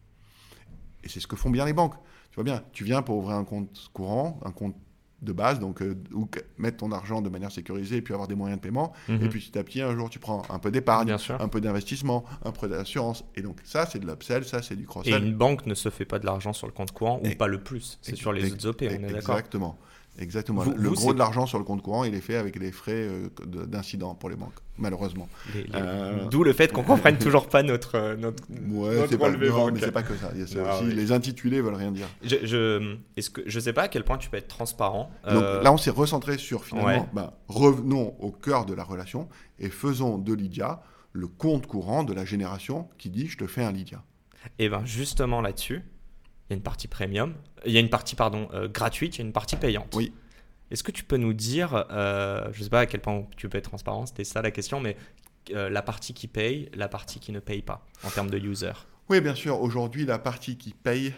Et 1.04 1.08
c'est 1.08 1.20
ce 1.20 1.28
que 1.28 1.36
font 1.36 1.50
bien 1.50 1.64
les 1.64 1.72
banques. 1.72 1.94
Tu 2.30 2.34
vois 2.34 2.44
bien, 2.44 2.64
tu 2.72 2.82
viens 2.82 3.02
pour 3.02 3.18
ouvrir 3.18 3.36
un 3.36 3.44
compte 3.44 3.88
courant, 3.92 4.40
un 4.44 4.50
compte 4.50 4.76
de 5.22 5.32
base, 5.32 5.60
donc 5.60 5.82
euh, 5.82 5.94
mettre 6.58 6.78
ton 6.78 6.92
argent 6.92 7.20
de 7.22 7.28
manière 7.28 7.52
sécurisée 7.52 7.96
et 7.96 8.02
puis 8.02 8.14
avoir 8.14 8.28
des 8.28 8.34
moyens 8.34 8.60
de 8.60 8.66
paiement. 8.66 8.92
Mhm. 9.08 9.24
Et 9.24 9.28
puis 9.28 9.40
petit 9.40 9.58
à 9.58 9.64
petit, 9.64 9.82
un 9.82 9.94
jour, 9.94 10.08
tu 10.10 10.18
prends 10.18 10.42
un 10.48 10.58
peu 10.58 10.70
d'épargne, 10.70 11.14
un 11.38 11.48
peu 11.48 11.60
d'investissement, 11.60 12.24
un 12.44 12.52
peu 12.52 12.68
d'assurance. 12.68 13.24
Et 13.36 13.42
donc 13.42 13.60
ça, 13.64 13.86
c'est 13.86 13.98
de 13.98 14.06
l'upsell, 14.06 14.44
ça, 14.44 14.62
c'est 14.62 14.76
du 14.76 14.86
cross-sell. 14.86 15.22
Et 15.22 15.26
une 15.26 15.34
banque 15.34 15.66
ne 15.66 15.74
se 15.74 15.88
fait 15.90 16.04
pas 16.04 16.18
de 16.18 16.26
l'argent 16.26 16.52
sur 16.52 16.66
le 16.66 16.72
compte 16.72 16.92
courant, 16.92 17.20
ou 17.24 17.34
pas 17.36 17.46
le 17.48 17.62
plus. 17.62 17.98
C'est 18.02 18.16
sur 18.16 18.32
les 18.32 18.52
autres 18.52 18.68
OP, 18.68 18.82
on 18.82 18.84
est 18.86 18.98
d'accord 18.98 19.36
Exactement. 19.36 19.78
Exactement. 20.18 20.64
le 20.64 20.90
gros 20.90 21.14
de 21.14 21.18
l'argent 21.18 21.46
sur 21.46 21.58
le 21.58 21.64
compte 21.64 21.82
courant, 21.82 22.04
il 22.04 22.14
est 22.14 22.20
fait 22.20 22.36
avec 22.36 22.56
les 22.56 22.72
frais 22.72 23.08
euh, 23.08 23.28
d'incident 23.66 24.14
pour 24.14 24.28
les 24.28 24.36
banques, 24.36 24.58
malheureusement. 24.76 25.28
Euh, 25.74 26.26
D'où 26.30 26.44
le 26.44 26.52
fait 26.52 26.72
qu'on 26.72 26.82
comprenne 26.84 27.16
toujours 27.16 27.48
pas 27.48 27.62
notre 27.62 27.96
euh, 27.96 28.16
notre, 28.16 28.42
ouais, 28.68 29.06
c'est 29.08 29.16
pas, 29.16 29.30
non, 29.30 29.70
mais 29.72 29.80
c'est 29.80 29.92
pas 29.92 30.02
que 30.02 30.14
ça. 30.16 30.30
Il 30.34 30.40
y 30.40 30.58
a 30.58 30.74
aussi, 30.74 30.94
Les 30.94 31.12
intitulés 31.12 31.60
veulent 31.60 31.74
rien 31.74 31.92
dire. 31.92 32.06
Je, 32.22 32.36
je 32.44 32.96
est-ce 33.16 33.30
que 33.30 33.42
je 33.46 33.60
sais 33.60 33.72
pas 33.72 33.82
à 33.82 33.88
quel 33.88 34.04
point 34.04 34.18
tu 34.18 34.28
peux 34.28 34.36
être 34.36 34.48
transparent. 34.48 35.10
Donc 35.26 35.42
là, 35.42 35.72
on 35.72 35.78
s'est 35.78 35.90
recentré 35.90 36.38
sur 36.38 36.64
finalement. 36.64 37.08
Bah, 37.12 37.38
revenons 37.48 38.14
au 38.18 38.30
cœur 38.30 38.66
de 38.66 38.74
la 38.74 38.84
relation 38.84 39.28
et 39.58 39.70
faisons 39.70 40.18
de 40.18 40.34
Lydia 40.34 40.82
le 41.12 41.26
compte 41.26 41.66
courant 41.66 42.04
de 42.04 42.12
la 42.12 42.24
génération 42.24 42.88
qui 42.98 43.10
dit 43.10 43.26
je 43.26 43.38
te 43.38 43.46
fais 43.46 43.62
un 43.62 43.72
Lydia. 43.72 44.02
Et 44.58 44.64
eh 44.64 44.68
ben 44.68 44.84
justement 44.86 45.40
là-dessus, 45.40 45.82
il 46.50 46.54
y 46.54 46.54
a 46.54 46.56
une 46.56 46.62
partie 46.62 46.88
premium, 46.88 47.34
il 47.64 47.72
y 47.72 47.76
a 47.76 47.80
une 47.80 47.88
partie 47.88 48.16
pardon 48.16 48.48
euh, 48.52 48.68
gratuite, 48.68 49.16
il 49.16 49.18
y 49.20 49.22
a 49.22 49.26
une 49.26 49.32
partie 49.32 49.56
payante. 49.56 49.94
Oui. 49.94 50.12
Est-ce 50.70 50.82
que 50.82 50.90
tu 50.90 51.04
peux 51.04 51.16
nous 51.16 51.32
dire, 51.32 51.86
euh, 51.90 52.48
je 52.52 52.58
ne 52.58 52.64
sais 52.64 52.70
pas 52.70 52.80
à 52.80 52.86
quel 52.86 53.00
point 53.00 53.26
tu 53.36 53.48
peux 53.48 53.58
être 53.58 53.68
transparent, 53.68 54.06
c'était 54.06 54.24
ça 54.24 54.42
la 54.42 54.50
question, 54.50 54.80
mais 54.80 54.96
euh, 55.52 55.70
la 55.70 55.82
partie 55.82 56.12
qui 56.12 56.26
paye, 56.26 56.68
la 56.74 56.88
partie 56.88 57.20
qui 57.20 57.32
ne 57.32 57.40
paye 57.40 57.62
pas 57.62 57.86
en 58.04 58.10
termes 58.10 58.30
de 58.30 58.38
user? 58.38 58.72
Oui, 59.08 59.20
bien 59.20 59.34
sûr. 59.34 59.60
Aujourd'hui, 59.60 60.04
la 60.06 60.20
partie 60.20 60.56
qui 60.56 60.72
paye, 60.72 61.12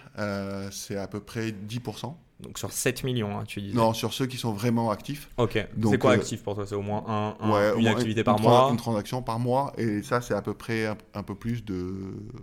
c'est 0.70 0.96
à 0.96 1.06
peu 1.06 1.20
près 1.20 1.50
10%. 1.50 2.14
Donc 2.42 2.58
sur 2.58 2.72
7 2.72 3.04
millions, 3.04 3.38
hein, 3.38 3.44
tu 3.46 3.60
disais 3.60 3.76
Non, 3.76 3.94
sur 3.94 4.12
ceux 4.12 4.26
qui 4.26 4.36
sont 4.36 4.52
vraiment 4.52 4.90
actifs. 4.90 5.30
Ok. 5.36 5.64
C'est 5.84 5.98
quoi 5.98 6.12
actif 6.12 6.42
pour 6.42 6.54
toi? 6.54 6.66
C'est 6.66 6.74
au 6.74 6.82
moins 6.82 7.04
un, 7.06 7.76
une 7.76 7.86
activité 7.86 8.24
par 8.24 8.40
mois? 8.40 8.68
Une 8.70 8.76
transaction 8.76 9.22
par 9.22 9.38
mois. 9.38 9.72
Et 9.78 10.02
ça, 10.02 10.20
c'est 10.20 10.34
à 10.34 10.42
peu 10.42 10.54
près 10.54 10.86
un, 11.14 11.22
peu 11.22 11.34
plus 11.34 11.64
de, 11.64 11.94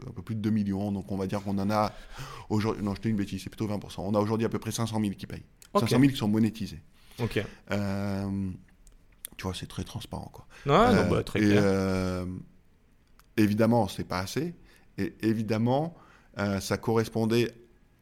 un 0.07 0.11
peu 0.11 0.21
plus 0.21 0.35
de 0.35 0.41
2 0.41 0.49
millions. 0.49 0.91
Donc 0.91 1.11
on 1.11 1.17
va 1.17 1.27
dire 1.27 1.41
qu'on 1.41 1.57
en 1.57 1.69
a 1.69 1.91
aujourd'hui. 2.49 2.83
Non, 2.83 2.95
je 2.95 3.01
te 3.01 3.07
une 3.07 3.17
bêtise, 3.17 3.43
c'est 3.43 3.49
plutôt 3.49 3.67
20%. 3.67 3.95
On 3.99 4.15
a 4.15 4.19
aujourd'hui 4.19 4.45
à 4.45 4.49
peu 4.49 4.59
près 4.59 4.71
500 4.71 4.99
000 5.01 5.13
qui 5.13 5.27
payent. 5.27 5.45
500 5.75 5.99
000 5.99 6.11
qui 6.11 6.17
sont 6.17 6.27
monétisés. 6.27 6.81
Ok. 7.21 7.43
Euh, 7.71 8.51
tu 9.37 9.43
vois, 9.43 9.53
c'est 9.53 9.67
très 9.67 9.83
transparent. 9.83 10.31
Quoi. 10.33 10.47
Ouais, 10.65 10.95
non, 10.95 11.09
bah, 11.09 11.23
très 11.23 11.39
clair. 11.39 11.61
Euh, 11.63 12.25
évidemment, 13.37 13.87
c'est 13.87 14.03
pas 14.03 14.19
assez. 14.19 14.55
Et 14.97 15.13
évidemment, 15.21 15.95
euh, 16.37 16.59
ça 16.59 16.77
correspondait 16.77 17.53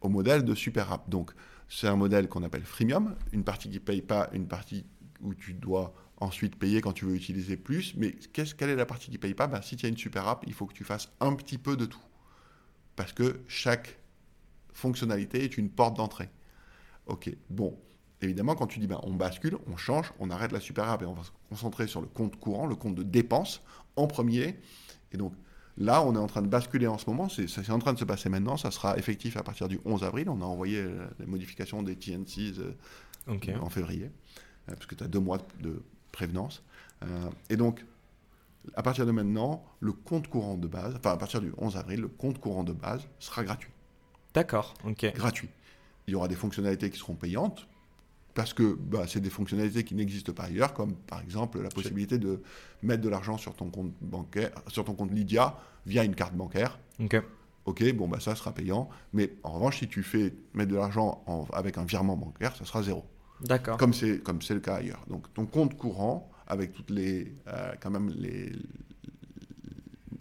au 0.02 0.10
modèle 0.10 0.44
de 0.44 0.56
Super 0.56 0.92
App. 0.92 1.10
Donc, 1.10 1.32
c'est 1.70 1.88
un 1.88 1.96
modèle 1.96 2.28
qu'on 2.28 2.44
appelle 2.44 2.64
freemium, 2.64 3.16
une 3.34 3.44
partie 3.44 3.70
qui 3.70 3.76
ne 3.76 3.80
paye 3.80 4.02
pas, 4.02 4.30
une 4.34 4.48
partie 4.48 4.86
où 5.22 5.34
tu 5.34 5.54
dois 5.54 5.94
ensuite 6.20 6.56
payer 6.56 6.82
quand 6.82 6.94
tu 6.94 7.06
veux 7.06 7.16
utiliser 7.16 7.58
plus. 7.58 7.94
Mais 7.96 8.16
quelle 8.34 8.70
est 8.70 8.76
la 8.76 8.86
partie 8.86 9.08
qui 9.08 9.18
ne 9.18 9.22
paye 9.22 9.34
pas? 9.34 9.48
Ben, 9.48 9.62
Si 9.62 9.76
tu 9.76 9.86
as 9.86 9.90
une 9.90 9.98
super 9.98 10.28
app, 10.28 10.44
il 10.48 10.54
faut 10.54 10.66
que 10.66 10.74
tu 10.74 10.84
fasses 10.84 11.12
un 11.20 11.34
petit 11.36 11.58
peu 11.58 11.76
de 11.78 11.86
tout. 11.86 12.02
Parce 12.96 13.14
que 13.14 13.42
chaque 13.48 14.00
fonctionnalité 14.74 15.44
est 15.44 15.58
une 15.58 15.70
porte 15.70 15.98
d'entrée. 15.98 16.30
Ok, 17.06 17.30
bon. 17.50 17.78
Évidemment, 18.22 18.56
quand 18.56 18.66
tu 18.66 18.80
dis 18.80 18.88
ben, 18.88 19.00
on 19.04 19.14
bascule, 19.14 19.58
on 19.68 19.78
change, 19.78 20.12
on 20.20 20.32
arrête 20.32 20.52
la 20.52 20.60
super 20.60 20.90
app 20.90 21.04
et 21.04 21.06
on 21.06 21.14
va 21.14 21.24
se 21.24 21.30
concentrer 21.50 21.86
sur 21.88 22.02
le 22.02 22.08
compte 22.08 22.38
courant, 22.38 22.66
le 22.66 22.76
compte 22.76 22.96
de 22.96 23.04
dépenses 23.04 23.62
en 23.96 24.08
premier. 24.08 24.60
Et 25.12 25.18
donc, 25.18 25.34
Là, 25.78 26.04
on 26.04 26.16
est 26.16 26.20
en 26.20 26.28
train 26.28 26.42
de 26.42 26.48
basculer 26.48 26.88
en 26.88 26.98
ce 26.98 27.08
moment, 27.08 27.30
c'est 27.30 27.70
en 27.70 27.80
train 27.80 27.94
de 27.94 28.00
se 28.00 28.06
passer 28.06 28.30
maintenant, 28.30 28.58
ça 28.58 28.72
sera 28.72 28.98
effectif 28.98 29.38
à 29.38 29.44
partir 29.44 29.68
du 29.68 29.80
11 29.86 30.04
avril. 30.04 30.28
On 30.30 30.42
a 30.42 30.46
envoyé 30.46 30.80
euh, 30.80 31.08
les 31.20 31.28
modifications 31.28 31.84
des 31.84 31.96
TNCs 31.96 32.60
euh, 32.60 33.58
en 33.62 33.70
février, 33.70 34.06
euh, 34.70 34.74
parce 34.74 34.88
que 34.88 34.96
tu 34.96 35.04
as 35.04 35.08
deux 35.08 35.20
mois 35.20 35.38
de 35.62 35.82
prévenance. 36.12 36.64
et 37.52 37.58
donc, 37.58 37.86
à 38.76 38.82
partir 38.82 39.06
de 39.06 39.12
maintenant, 39.12 39.64
le 39.80 39.92
compte 39.92 40.28
courant 40.30 40.56
de 40.58 40.68
base, 40.68 40.96
enfin 40.96 41.12
à 41.12 41.18
partir 41.18 41.42
du 41.42 41.54
11 41.60 41.78
avril, 41.78 42.02
le 42.02 42.08
compte 42.08 42.40
courant 42.40 42.64
de 42.64 42.74
base 42.74 43.08
sera 43.20 43.44
gratuit. 43.44 43.72
D'accord, 44.34 44.74
ok. 44.84 45.14
Gratuit. 45.14 45.50
Il 46.08 46.14
y 46.14 46.16
aura 46.16 46.28
des 46.28 46.36
fonctionnalités 46.36 46.90
qui 46.90 46.98
seront 46.98 47.14
payantes, 47.14 47.68
parce 48.38 48.54
que 48.54 48.78
bah, 48.80 49.06
c'est 49.08 49.20
des 49.20 49.32
fonctionnalités 49.32 49.84
qui 49.84 49.96
n'existent 49.96 50.32
pas 50.32 50.44
ailleurs, 50.44 50.76
comme 50.76 50.94
par 50.94 51.22
exemple 51.22 51.60
la 51.60 51.70
possibilité 51.70 52.20
de 52.20 52.44
mettre 52.84 53.02
de 53.02 53.10
l'argent 53.10 53.36
sur 53.36 53.56
ton 53.56 53.72
compte 53.72 53.92
bancaire, 54.00 54.52
sur 54.68 54.86
ton 54.86 54.94
compte 54.94 55.12
Lydia 55.12 55.58
via 55.88 56.04
une 56.04 56.14
carte 56.14 56.36
bancaire. 56.36 56.78
Ok. 57.00 57.20
Ok, 57.66 57.92
bon 57.96 58.08
bah 58.08 58.20
ça 58.20 58.36
sera 58.36 58.54
payant, 58.54 58.90
mais 59.12 59.34
en 59.42 59.54
revanche 59.54 59.80
si 59.80 59.88
tu 59.88 60.04
fais 60.04 60.36
mettre 60.54 60.70
de 60.70 60.76
l'argent 60.76 61.26
avec 61.52 61.80
un 61.80 61.84
virement 61.84 62.16
bancaire, 62.16 62.56
ça 62.56 62.64
sera 62.64 62.84
zéro. 62.84 63.06
D'accord. 63.42 63.78
Comme 63.78 63.94
c'est 63.94 64.20
comme 64.20 64.44
c'est 64.44 64.54
le 64.54 64.60
cas 64.60 64.76
ailleurs. 64.76 65.04
Donc 65.10 65.34
ton 65.34 65.48
compte 65.48 65.76
courant 65.76 66.30
avec 66.46 66.74
toutes 66.74 66.92
les 66.92 67.34
euh, 67.48 67.72
quand 67.82 67.90
même 67.90 68.10
les 68.10 68.52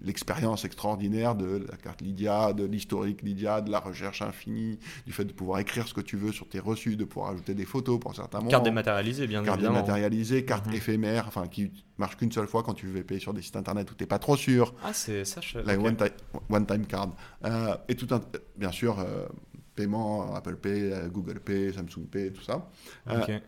l'expérience 0.06 0.64
extraordinaire 0.64 1.34
de 1.34 1.66
la 1.68 1.76
carte 1.76 2.00
Lydia, 2.00 2.52
de 2.52 2.64
l'historique 2.64 3.22
Lydia, 3.22 3.60
de 3.60 3.70
la 3.70 3.80
recherche 3.80 4.22
infinie, 4.22 4.78
du 5.04 5.12
fait 5.12 5.24
de 5.24 5.32
pouvoir 5.32 5.58
écrire 5.58 5.86
ce 5.88 5.94
que 5.94 6.00
tu 6.00 6.16
veux 6.16 6.32
sur 6.32 6.48
tes 6.48 6.60
reçus, 6.60 6.96
de 6.96 7.04
pouvoir 7.04 7.32
ajouter 7.32 7.54
des 7.54 7.64
photos 7.64 7.98
pour 7.98 8.14
certains 8.14 8.38
moments. 8.38 8.50
Carte 8.50 8.64
dématérialisée, 8.64 9.26
bien 9.26 9.42
carte 9.42 9.58
évidemment. 9.58 9.74
Carte 9.74 9.86
dématérialisée, 9.86 10.44
carte 10.44 10.66
mhm. 10.66 10.74
éphémère, 10.74 11.24
enfin 11.26 11.48
qui 11.48 11.72
marche 11.98 12.16
qu'une 12.16 12.32
seule 12.32 12.46
fois 12.46 12.62
quand 12.62 12.74
tu 12.74 12.86
veux 12.86 13.02
payer 13.02 13.20
sur 13.20 13.34
des 13.34 13.42
sites 13.42 13.56
internet 13.56 13.90
où 13.90 13.94
tu 13.94 14.04
n'es 14.04 14.08
pas 14.08 14.20
trop 14.20 14.36
sûr. 14.36 14.74
Ah, 14.84 14.92
c'est 14.92 15.24
ça. 15.24 15.40
Je... 15.40 15.58
La 15.58 15.76
one-time 15.76 16.86
card. 16.86 17.10
Euh, 17.44 17.76
et 17.88 17.96
tout 17.96 18.14
un, 18.14 18.20
bien 18.56 18.70
sûr, 18.70 19.00
euh, 19.00 19.26
paiement 19.74 20.34
Apple 20.34 20.56
Pay, 20.56 20.92
euh, 20.92 21.08
Google 21.08 21.40
Pay, 21.40 21.72
Samsung 21.72 22.06
Pay, 22.10 22.32
tout 22.32 22.42
ça. 22.42 22.70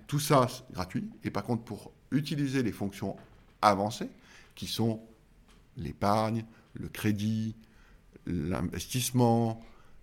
tout 0.09 0.18
ça, 0.18 0.48
c'est 0.48 0.74
gratuit. 0.74 1.09
Et 1.22 1.30
par 1.30 1.44
contre, 1.44 1.62
pour 1.62 1.92
utiliser 2.11 2.62
les 2.62 2.72
fonctions 2.72 3.16
avancées, 3.62 4.11
qui 4.59 4.66
sont 4.66 5.00
l'épargne, 5.79 6.45
le 6.74 6.89
crédit, 6.89 7.57
l'investissement, 8.26 9.61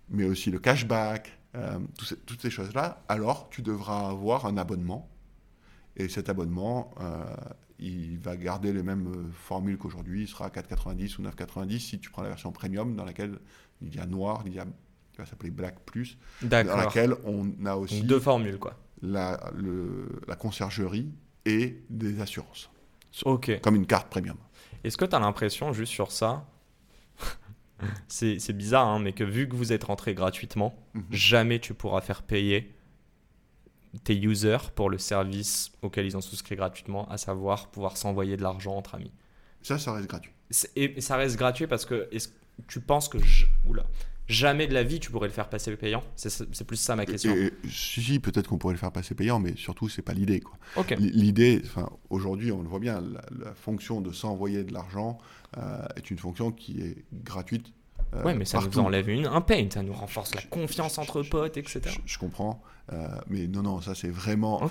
mais 0.09 0.25
aussi 0.25 0.51
le 0.51 0.59
cashback, 0.59 1.39
euh, 1.55 1.79
toutes 2.25 2.41
ces 2.41 2.49
choses-là, 2.49 3.03
alors 3.07 3.49
tu 3.49 3.61
devras 3.61 4.09
avoir 4.09 4.45
un 4.45 4.57
abonnement. 4.57 5.09
Et 5.95 6.09
cet 6.09 6.27
abonnement, 6.27 6.93
euh, 6.99 7.23
il 7.79 8.19
va 8.19 8.35
garder 8.35 8.73
les 8.73 8.83
mêmes 8.83 9.07
euh, 9.07 9.31
formules 9.31 9.77
qu'aujourd'hui. 9.77 10.23
Il 10.23 10.27
sera 10.27 10.45
à 10.45 10.49
4,90 10.49 11.19
ou 11.19 11.23
9,90 11.23 11.79
si 11.79 11.99
tu 11.99 12.09
prends 12.09 12.23
la 12.23 12.29
version 12.29 12.51
premium 12.51 12.95
dans 12.95 13.05
laquelle 13.05 13.39
il 13.81 13.95
y 13.95 13.99
a 13.99 14.05
noir, 14.05 14.43
il 14.45 14.53
y 14.53 14.59
a, 14.59 14.65
qui 14.65 15.17
va 15.19 15.25
s'appeler 15.25 15.51
Black 15.51 15.79
Plus, 15.85 16.17
dans 16.41 16.75
laquelle 16.75 17.15
on 17.23 17.49
a 17.65 17.75
aussi 17.75 18.03
deux 18.03 18.19
formules 18.19 18.59
quoi. 18.59 18.77
La, 19.01 19.51
la 20.27 20.35
conciergerie 20.35 21.11
et 21.45 21.83
des 21.89 22.19
assurances. 22.19 22.69
Ok. 23.23 23.61
Comme 23.61 23.75
une 23.75 23.85
carte 23.85 24.09
premium. 24.09 24.37
Est-ce 24.85 24.97
que 24.97 25.05
tu 25.05 25.15
as 25.15 25.19
l'impression, 25.19 25.73
juste 25.73 25.91
sur 25.91 26.11
ça, 26.11 26.45
c'est 28.07 28.53
bizarre, 28.53 28.87
hein, 28.87 28.99
mais 28.99 29.13
que 29.13 29.23
vu 29.23 29.49
que 29.49 29.55
vous 29.55 29.73
êtes 29.73 29.85
rentré 29.85 30.13
gratuitement, 30.13 30.75
mhm. 30.93 31.05
jamais 31.09 31.59
tu 31.59 31.73
pourras 31.73 32.01
faire 32.01 32.21
payer 32.21 32.71
tes 34.03 34.15
users 34.15 34.69
pour 34.75 34.89
le 34.89 34.99
service 34.99 35.71
auquel 35.81 36.05
ils 36.05 36.15
ont 36.15 36.21
souscrit 36.21 36.55
gratuitement, 36.55 37.09
à 37.09 37.17
savoir 37.17 37.69
pouvoir 37.69 37.97
s'envoyer 37.97 38.37
de 38.37 38.43
l'argent 38.43 38.75
entre 38.77 38.95
amis? 38.95 39.11
Ça, 39.63 39.79
ça 39.79 39.93
reste 39.93 40.07
gratuit. 40.07 40.31
Et, 40.75 41.01
ça 41.01 41.15
reste 41.15 41.37
gratuit 41.37 41.65
parce 41.65 41.85
que 41.85 42.07
tu 42.67 42.79
penses 42.79 43.09
que 43.09 43.17
je... 43.17 43.45
Oula 43.65 43.85
jamais 44.27 44.67
de 44.67 44.73
la 44.73 44.83
vie 44.83 44.99
tu 44.99 45.11
pourrais 45.11 45.27
le 45.27 45.33
faire 45.33 45.49
passer 45.49 45.75
payant 45.75 46.03
C'est 46.15 46.63
plus 46.65 46.77
ça 46.77 46.95
ma 46.95 47.05
question. 47.05 47.33
si, 47.69 48.19
peut-être 48.19 48.47
qu'on 48.47 48.57
pourrait 48.57 48.73
le 48.73 48.79
faire 48.79 48.91
passer 48.91 49.15
payant, 49.15 49.39
mais 49.39 49.55
surtout, 49.55 49.89
c'est 49.89 50.01
pas 50.01 50.13
l'idée. 50.13 50.43
L'idée, 50.97 51.61
enfin, 51.65 51.89
aujourd'hui, 52.09 52.51
on 52.51 52.61
le 52.61 52.67
voit 52.67 52.79
bien, 52.79 53.01
la, 53.01 53.53
fonction 53.53 54.01
de 54.01 54.11
s'envoyer 54.11 54.63
de 54.63 54.73
l'argent 54.73 55.17
euh, 55.57 55.85
est 55.95 56.11
une 56.11 56.17
fonction 56.17 56.51
qui 56.51 56.81
est 56.81 57.05
gratuite. 57.13 57.67
Euh, 58.13 58.21
oui, 58.25 58.33
mais 58.35 58.45
ça 58.45 58.59
nous 58.59 58.79
enlève 58.79 59.09
une, 59.09 59.25
un 59.25 59.41
pain, 59.41 59.67
ça 59.73 59.81
nous 59.81 59.93
renforce 59.93 60.35
la 60.35 60.41
confiance 60.41 60.97
entre 60.97 61.23
potes, 61.23 61.57
etc. 61.57 61.81
Je, 62.05 62.17
comprends, 62.17 62.61
euh, 62.93 63.07
mais 63.29 63.47
non, 63.47 63.63
non, 63.63 63.81
ça 63.81 63.95
c'est 63.95 64.09
vraiment, 64.09 64.61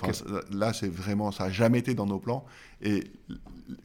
là 0.51 0.73
c'est 0.73 0.87
vraiment, 0.87 1.31
ça 1.31 1.45
n'a 1.45 1.51
jamais 1.51 1.79
été 1.79 1.93
dans 1.93 2.05
nos 2.05 2.19
plans. 2.19 2.45
Et 2.81 3.03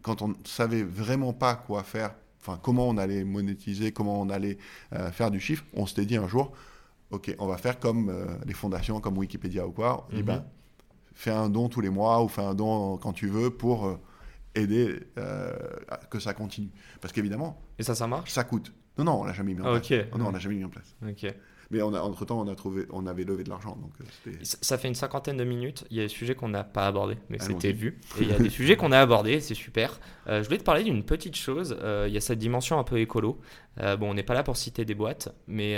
quand 0.03 0.23
on 0.23 0.29
ne 0.29 0.35
savait 0.45 0.83
vraiment 0.83 1.33
pas 1.33 1.55
quoi 1.55 1.83
faire 1.83 2.15
enfin, 2.41 2.59
comment 2.63 2.89
on 2.89 2.97
allait 2.97 3.25
monétiser, 3.25 3.93
comment 3.93 4.21
on 4.21 4.31
allait 4.31 4.59
euh, 4.95 5.11
faire 5.11 5.31
du 5.31 5.41
chiffre, 5.41 5.65
on 5.75 5.87
s'était 5.87 6.07
dit 6.07 6.17
un 6.17 6.29
jour, 6.29 6.53
OK, 7.11 7.35
on 7.39 7.47
va 7.47 7.57
faire 7.57 7.79
comme 7.79 8.09
euh, 8.09 8.27
les 8.47 8.55
fondations, 8.55 9.01
comme 9.01 9.19
Wikipédia 9.19 9.67
ou 9.67 9.73
quoi. 9.73 10.07
On 10.11 10.15
dit, 10.15 10.21
mhm. 10.21 10.27
ben, 10.27 10.45
fais 11.15 11.31
un 11.33 11.49
don 11.49 11.69
tous 11.69 11.81
les 11.81 11.91
mois 11.91 12.23
ou 12.23 12.29
fais 12.29 12.43
un 12.43 12.55
don 12.55 12.97
quand 12.99 13.13
tu 13.13 13.27
veux 13.29 13.51
pour 13.51 13.87
euh, 13.87 13.97
aider 14.55 15.01
à 15.17 15.97
que 16.11 16.19
ça 16.19 16.35
continue. 16.35 16.71
Parce 17.01 17.13
qu'évidemment, 17.13 17.61
Et 17.79 17.83
ça, 17.83 17.95
ça 17.95 18.07
marche? 18.07 18.31
ça 18.31 18.45
coûte. 18.45 18.73
Non, 18.99 19.05
non, 19.05 19.21
on 19.21 19.25
l'a 19.25 19.33
jamais 19.33 19.55
mis 19.55 19.61
en 19.61 19.67
Ah, 19.67 19.81
place. 19.81 19.91
ok. 20.01 20.13
Non, 20.13 20.19
non, 20.19 20.27
on 20.29 20.33
l'a 20.33 20.39
jamais 20.39 20.57
mis 20.57 20.65
en 20.65 20.69
place. 20.69 20.97
Ok. 21.09 21.33
Mais 21.71 21.83
on 21.83 21.95
a, 21.95 22.01
entre-temps, 22.01 22.41
on, 22.41 22.49
a 22.49 22.55
trouvé, 22.57 22.87
on 22.91 23.07
avait 23.07 23.23
levé 23.23 23.45
de 23.45 23.49
l'argent. 23.49 23.77
Donc 23.81 23.93
euh, 24.01 24.33
Ça 24.43 24.77
fait 24.77 24.89
une 24.89 24.97
cinquantaine 24.97 25.37
de 25.37 25.45
minutes. 25.45 25.85
Il 25.91 25.99
y 25.99 26.01
a 26.01 26.03
des 26.03 26.09
sujets 26.09 26.35
qu'on 26.35 26.49
n'a 26.49 26.65
pas 26.65 26.87
abordés, 26.87 27.17
mais 27.29 27.39
c'était 27.39 27.73
vu. 27.73 28.01
Et 28.19 28.23
il 28.23 28.29
y 28.29 28.33
a 28.33 28.39
des 28.39 28.51
sujets 28.59 28.77
qu'on 28.77 28.91
a 28.91 28.99
abordés, 28.99 29.41
c'est 29.41 29.55
super. 29.55 30.01
Euh, 30.27 30.43
je 30.43 30.47
voulais 30.47 30.59
te 30.59 30.65
parler 30.65 30.83
d'une 30.83 31.05
petite 31.05 31.37
chose. 31.37 31.77
Euh, 31.81 32.07
il 32.09 32.15
y 32.15 32.17
a 32.17 32.21
cette 32.21 32.41
dimension 32.41 32.81
un 32.81 32.85
peu 32.85 32.99
écolo. 32.99 33.41
Euh, 33.79 33.97
bon, 33.97 34.11
on 34.11 34.15
n'est 34.15 34.25
pas 34.25 34.35
là 34.35 34.43
pour 34.43 34.57
citer 34.57 34.85
des 34.85 34.95
boîtes, 34.95 35.33
mais 35.47 35.77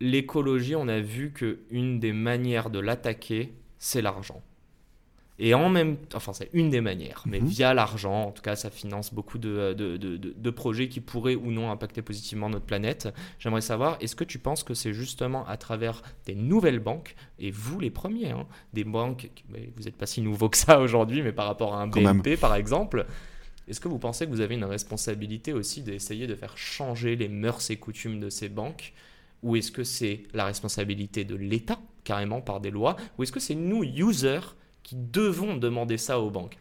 l'écologie, 0.00 0.76
on 0.76 0.86
a 0.86 1.00
vu 1.00 1.32
que 1.32 1.60
une 1.70 1.98
des 1.98 2.12
manières 2.12 2.70
de 2.70 2.78
l'attaquer, 2.78 3.54
c'est 3.78 4.02
l'argent. 4.02 4.42
Et 5.40 5.54
en 5.54 5.68
même 5.68 5.96
enfin, 6.14 6.32
c'est 6.32 6.50
une 6.52 6.68
des 6.68 6.80
manières, 6.80 7.22
mais 7.26 7.38
Mhm. 7.40 7.46
via 7.46 7.74
l'argent, 7.74 8.24
en 8.24 8.32
tout 8.32 8.42
cas, 8.42 8.56
ça 8.56 8.70
finance 8.70 9.14
beaucoup 9.14 9.38
de, 9.38 9.72
de, 9.72 9.96
de- 9.96 10.50
projets 10.50 10.88
qui 10.88 11.00
pourraient 11.00 11.36
ou 11.36 11.52
non 11.52 11.70
impacter 11.70 12.02
positivement 12.02 12.48
notre 12.48 12.64
planète. 12.64 13.08
J'aimerais 13.38 13.60
savoir, 13.60 13.96
est-ce 14.00 14.16
que 14.16 14.24
tu 14.24 14.40
penses 14.40 14.64
que 14.64 14.74
c'est 14.74 14.92
justement 14.92 15.46
à 15.46 15.56
travers 15.56 16.02
des 16.26 16.34
nouvelles 16.34 16.80
banques, 16.80 17.14
et 17.38 17.52
vous 17.52 17.78
les 17.78 17.90
premiers, 17.90 18.30
hein, 18.32 18.46
des 18.72 18.82
banques, 18.82 19.30
vous 19.76 19.84
n'êtes 19.84 19.96
pas 19.96 20.06
si 20.06 20.22
nouveau 20.22 20.48
que 20.48 20.56
ça 20.56 20.80
aujourd'hui, 20.80 21.22
mais 21.22 21.32
par 21.32 21.46
rapport 21.46 21.74
à 21.74 21.82
un 21.82 21.88
Quand 21.88 22.00
BNP 22.00 22.36
par 22.36 22.56
exemple, 22.56 23.06
est-ce 23.68 23.78
que 23.80 23.86
vous 23.88 23.98
pensez 23.98 24.24
que 24.26 24.30
vous 24.30 24.40
avez 24.40 24.56
une 24.56 24.64
responsabilité 24.64 25.52
aussi 25.52 25.82
d'essayer 25.82 26.26
de 26.26 26.34
faire 26.34 26.56
changer 26.58 27.14
les 27.14 27.28
mœurs 27.28 27.70
et 27.70 27.76
coutumes 27.76 28.18
de 28.18 28.30
ces 28.30 28.48
banques? 28.48 28.92
Ou 29.44 29.54
est-ce 29.54 29.70
que 29.70 29.84
c'est 29.84 30.22
la 30.34 30.46
responsabilité 30.46 31.24
de 31.24 31.36
l'État, 31.36 31.78
carrément 32.02 32.40
par 32.40 32.58
des 32.60 32.70
lois? 32.72 32.96
Ou 33.18 33.22
est-ce 33.22 33.30
que 33.30 33.38
c'est 33.38 33.54
nous, 33.54 33.84
users, 33.84 34.40
qui 34.88 34.96
devons 34.96 35.56
demander 35.56 35.98
ça 35.98 36.18
aux 36.18 36.30
banques 36.30 36.56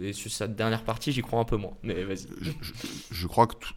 Et 0.00 0.12
sur 0.12 0.30
cette 0.30 0.54
dernière 0.54 0.84
partie, 0.84 1.10
j'y 1.12 1.20
crois 1.22 1.40
un 1.40 1.44
peu 1.44 1.56
moins. 1.56 1.76
Mais 1.82 2.04
vas-y. 2.04 2.26
je, 2.40 2.50
je- 2.60 2.72
je 3.10 3.26
crois 3.26 3.46
que 3.48 3.56
tout- 3.56 3.74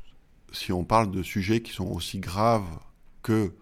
si 0.52 0.72
on 0.72 0.84
parle 0.86 1.10
de 1.12 1.24
sujets 1.24 1.62
qui 1.62 1.72
sont 1.74 1.88
aussi 1.88 2.20
graves 2.20 2.78
que 3.24 3.54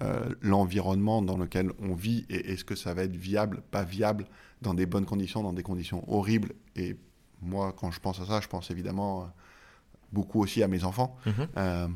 euh, 0.00 0.28
l'environnement 0.40 1.20
dans 1.20 1.36
lequel 1.36 1.70
on 1.80 1.94
vit 1.94 2.24
et 2.30 2.52
est-ce 2.52 2.64
que 2.64 2.74
ça 2.74 2.94
va 2.94 3.02
être 3.02 3.14
viable, 3.16 3.62
pas 3.70 3.82
viable, 3.84 4.26
dans 4.62 4.72
des 4.72 4.86
bonnes 4.86 5.04
conditions, 5.04 5.42
dans 5.42 5.52
des 5.52 5.62
conditions 5.62 6.02
horribles. 6.10 6.52
Et 6.76 6.96
moi, 7.42 7.74
quand 7.78 7.90
je 7.90 8.00
pense 8.00 8.18
à 8.20 8.24
ça, 8.24 8.40
je 8.40 8.48
pense 8.48 8.70
évidemment 8.70 9.22
euh, 9.22 9.26
beaucoup 10.12 10.40
aussi 10.42 10.62
à 10.62 10.68
mes 10.68 10.84
enfants. 10.84 11.16
Mhm. 11.26 11.48
Euh, 11.58 11.88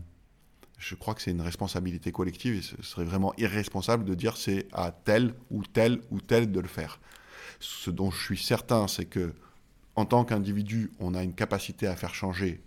je 0.79 0.95
crois 0.97 1.15
que 1.15 1.23
c'est 1.23 1.31
une 1.31 1.41
responsabilité 1.41 2.13
collective 2.13 2.55
et 2.57 2.63
ce 2.63 2.81
serait 2.83 3.05
vraiment 3.05 3.33
irresponsable 3.39 4.05
de 4.05 4.15
dire 4.15 4.37
c'est 4.37 4.67
à 4.73 4.91
tel 4.93 5.35
ou 5.51 5.63
tel 5.65 6.01
ou 6.11 6.21
tel 6.21 6.53
de 6.53 6.61
le 6.61 6.69
faire. 6.69 7.01
Ce 7.67 7.91
dont 7.91 8.11
je 8.11 8.23
suis 8.23 8.39
certain, 8.39 8.89
c'est 8.89 9.07
que 9.07 9.33
en 9.97 10.05
tant 10.05 10.25
qu'individu, 10.25 10.91
on 11.01 11.15
a 11.15 11.23
une 11.23 11.33
capacité 11.35 11.87
à 11.87 11.97
faire 11.97 12.15
changer 12.15 12.61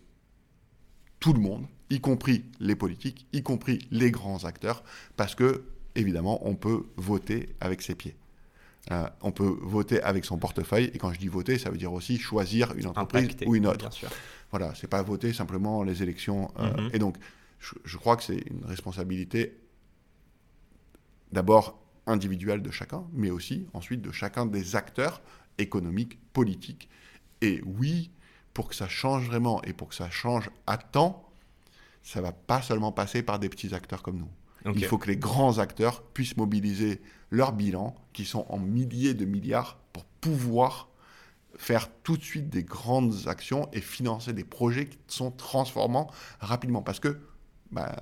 tout 1.19 1.33
le 1.33 1.39
monde, 1.39 1.67
y 1.89 1.99
compris 1.99 2.45
les 2.59 2.75
politiques, 2.75 3.27
y 3.33 3.43
compris 3.43 3.79
les 3.91 4.09
grands 4.11 4.43
acteurs, 4.45 4.83
parce 5.17 5.35
que, 5.35 5.63
évidemment, 5.95 6.39
on 6.47 6.55
peut 6.55 6.85
voter 6.95 7.49
avec 7.59 7.81
ses 7.81 7.95
pieds. 7.95 8.15
Euh, 8.91 9.07
on 9.21 9.31
peut 9.31 9.57
voter 9.61 10.01
avec 10.01 10.25
son 10.25 10.37
portefeuille, 10.37 10.89
et 10.93 10.97
quand 10.97 11.13
je 11.13 11.19
dis 11.19 11.27
voter, 11.27 11.57
ça 11.59 11.69
veut 11.69 11.77
dire 11.77 11.93
aussi 11.93 12.17
choisir 12.17 12.73
une 12.75 12.87
entreprise 12.87 13.35
ou 13.45 13.55
une 13.55 13.67
autre. 13.67 13.77
Bien 13.79 13.91
sûr. 13.91 14.09
Voilà, 14.51 14.73
c'est 14.75 14.87
pas 14.87 15.03
voter 15.03 15.31
simplement 15.33 15.83
les 15.83 16.01
élections. 16.01 16.49
euh, 16.59 16.71
Mhm. 16.75 16.89
Et 16.93 16.99
donc, 16.99 17.17
je, 17.59 17.73
je 17.83 17.97
crois 17.97 18.15
que 18.17 18.23
c'est 18.23 18.43
une 18.49 18.63
responsabilité 18.65 19.57
d'abord 21.31 21.77
individuelle 22.07 22.61
de 22.61 22.71
chacun, 22.71 23.05
mais 23.13 23.29
aussi 23.29 23.67
ensuite 23.73 24.01
de 24.01 24.11
chacun 24.11 24.45
des 24.45 24.75
acteurs 24.75 25.21
économiques, 25.57 26.19
politiques. 26.33 26.89
Et 27.41 27.61
oui, 27.65 28.11
pour 28.53 28.67
que 28.67 28.75
ça 28.75 28.87
change 28.87 29.27
vraiment 29.27 29.61
et 29.63 29.73
pour 29.73 29.89
que 29.89 29.95
ça 29.95 30.09
change 30.09 30.49
à 30.65 30.77
temps, 30.77 31.29
ça 32.01 32.21
va 32.21 32.31
pas 32.31 32.61
seulement 32.61 32.91
passer 32.91 33.21
par 33.21 33.37
des 33.37 33.49
petits 33.49 33.75
acteurs 33.75 34.01
comme 34.01 34.17
nous. 34.17 34.29
Il 34.75 34.85
faut 34.85 34.97
que 34.97 35.07
les 35.07 35.17
grands 35.17 35.59
acteurs 35.59 36.03
puissent 36.03 36.35
mobiliser 36.35 37.01
leurs 37.29 37.53
bilans, 37.53 37.95
qui 38.13 38.25
sont 38.25 38.45
en 38.49 38.57
milliers 38.59 39.13
de 39.13 39.25
milliards, 39.25 39.77
pour 39.93 40.03
pouvoir 40.05 40.89
faire 41.57 41.89
tout 42.03 42.17
de 42.17 42.23
suite 42.23 42.49
des 42.49 42.63
grandes 42.63 43.27
actions 43.27 43.69
et 43.73 43.81
financer 43.81 44.33
des 44.33 44.43
projets 44.43 44.87
qui 44.87 44.97
sont 45.07 45.31
transformants 45.31 46.11
rapidement. 46.39 46.81
Parce 46.81 46.99
que 46.99 47.19
bah, 47.71 47.95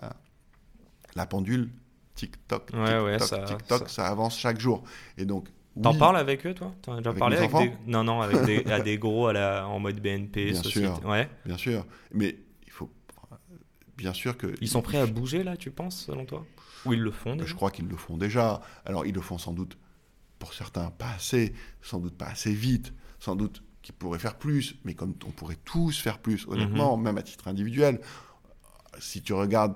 la 1.16 1.26
pendule, 1.26 1.72
tic-toc, 2.16 2.70
Ouais, 2.74 2.86
tic-toc, 2.86 3.06
ouais, 3.06 3.20
ça- 3.20 3.40
tic-toc, 3.44 3.80
ça- 3.80 3.88
ça... 3.88 4.08
avance 4.08 4.38
chaque 4.38 4.60
jour. 4.60 4.84
Et 5.18 5.26
donc, 5.26 5.50
T'en 5.82 5.92
oui, 5.92 5.98
parles 6.00 6.16
avec 6.18 6.46
eux, 6.46 6.54
toi? 6.54 6.74
T'en 6.82 6.94
as 6.94 6.98
déjà 7.00 7.10
Avec 7.10 7.20
parlé 7.20 7.36
avec 7.38 7.52
des... 7.52 7.72
Non, 7.86 8.04
non, 8.06 8.22
avec 8.22 8.44
des, 8.46 8.66
à 8.72 8.80
des 8.80 8.98
gros 8.98 9.28
à 9.28 9.34
la... 9.34 9.68
en 9.68 9.78
mode 9.80 10.00
BNP, 10.00 10.46
Bien 10.52 10.64
société. 10.64 10.88
sûr. 10.88 11.06
Ouais. 11.06 11.30
Bien 11.46 11.58
sûr. 11.58 11.86
Mais 12.14 12.38
il 12.66 12.72
faut... 12.72 12.90
Bien 13.98 14.14
sûr 14.14 14.38
que... 14.38 14.56
Ils 14.62 14.70
sont 14.70 14.82
prêts 14.82 15.00
à 15.00 15.06
bouger 15.06 15.44
là, 15.44 15.58
tu 15.58 15.72
penses, 15.72 16.06
selon 16.06 16.26
toi? 16.26 16.46
Ou 16.86 16.94
ils 16.94 17.02
le 17.02 17.12
font 17.12 17.34
déjà? 17.36 17.46
Je 17.46 17.54
crois 17.56 17.72
qu'ils 17.72 17.88
le 17.88 17.98
font 17.98 18.16
déjà. 18.16 18.62
Alors, 18.86 19.06
ils 19.06 19.14
le 19.14 19.20
font 19.22 19.38
sans 19.38 19.52
doute, 19.52 19.78
pour 20.40 20.54
certains, 20.54 20.92
pas 20.92 21.10
assez, 21.16 21.54
sans 21.82 22.00
doute 22.00 22.16
pas 22.18 22.28
assez 22.28 22.54
vite, 22.54 22.94
sans 23.20 23.36
doute 23.36 23.62
qu'ils 23.82 23.96
pourraient 23.96 24.20
faire 24.20 24.38
plus, 24.38 24.76
mais 24.86 24.94
comme 24.94 25.14
on 25.28 25.32
pourrait 25.32 25.58
tous 25.66 26.00
faire 26.00 26.20
plus, 26.20 26.48
honnêtement, 26.48 26.96
même 26.96 27.18
à 27.18 27.22
titre 27.22 27.48
individuel. 27.50 28.00
Si 29.00 29.22
tu 29.22 29.34
regardes 29.34 29.76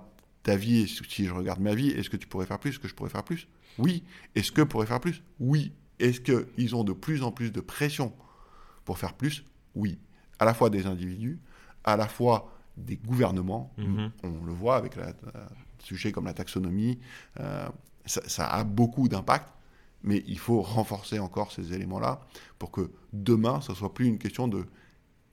ta 0.49 0.55
vie 0.55 0.87
si 0.87 1.25
je 1.25 1.31
regarde 1.31 1.59
ma 1.59 1.75
vie, 1.75 1.89
est-ce 1.89 2.09
que 2.09 2.17
tu 2.17 2.27
pourrais 2.27 2.47
faire 2.47 2.57
plus 2.59 2.71
Est-ce 2.71 2.79
que 2.79 2.87
je 2.87 2.95
pourrais 2.95 3.11
faire 3.11 3.23
plus? 3.23 3.47
Oui. 3.77 4.03
Est-ce 4.33 4.51
que 4.51 4.63
pourrait 4.63 4.87
faire 4.87 4.99
plus? 4.99 5.21
Oui. 5.39 5.73
Est-ce 5.99 6.21
qu'ils 6.21 6.75
ont 6.75 6.83
de 6.83 6.93
plus 6.93 7.21
en 7.21 7.31
plus 7.31 7.51
de 7.51 7.61
pression 7.61 8.11
pour 8.83 8.97
faire 8.97 9.13
plus? 9.13 9.43
Oui. 9.75 9.99
À 10.39 10.45
la 10.45 10.55
fois 10.55 10.71
des 10.71 10.87
individus, 10.87 11.39
à 11.83 11.95
la 11.97 12.07
fois 12.07 12.51
des 12.77 12.95
gouvernements. 12.95 13.71
Mhm. 13.77 14.11
On 14.23 14.43
le 14.43 14.53
voit 14.53 14.77
avec 14.77 14.97
un 14.97 15.13
sujet 15.77 16.11
comme 16.11 16.25
la 16.25 16.33
taxonomie. 16.33 16.97
euh, 17.39 17.69
ça, 18.05 18.21
ça 18.27 18.47
a 18.47 18.63
beaucoup 18.63 19.07
d'impact, 19.07 19.53
mais 20.01 20.23
il 20.25 20.39
faut 20.39 20.63
renforcer 20.63 21.19
encore 21.19 21.51
ces 21.51 21.73
éléments-là 21.73 22.21
pour 22.57 22.71
que 22.71 22.89
demain, 23.13 23.61
ce 23.61 23.75
soit 23.75 23.93
plus 23.93 24.07
une 24.07 24.17
question 24.17 24.47
de 24.47 24.65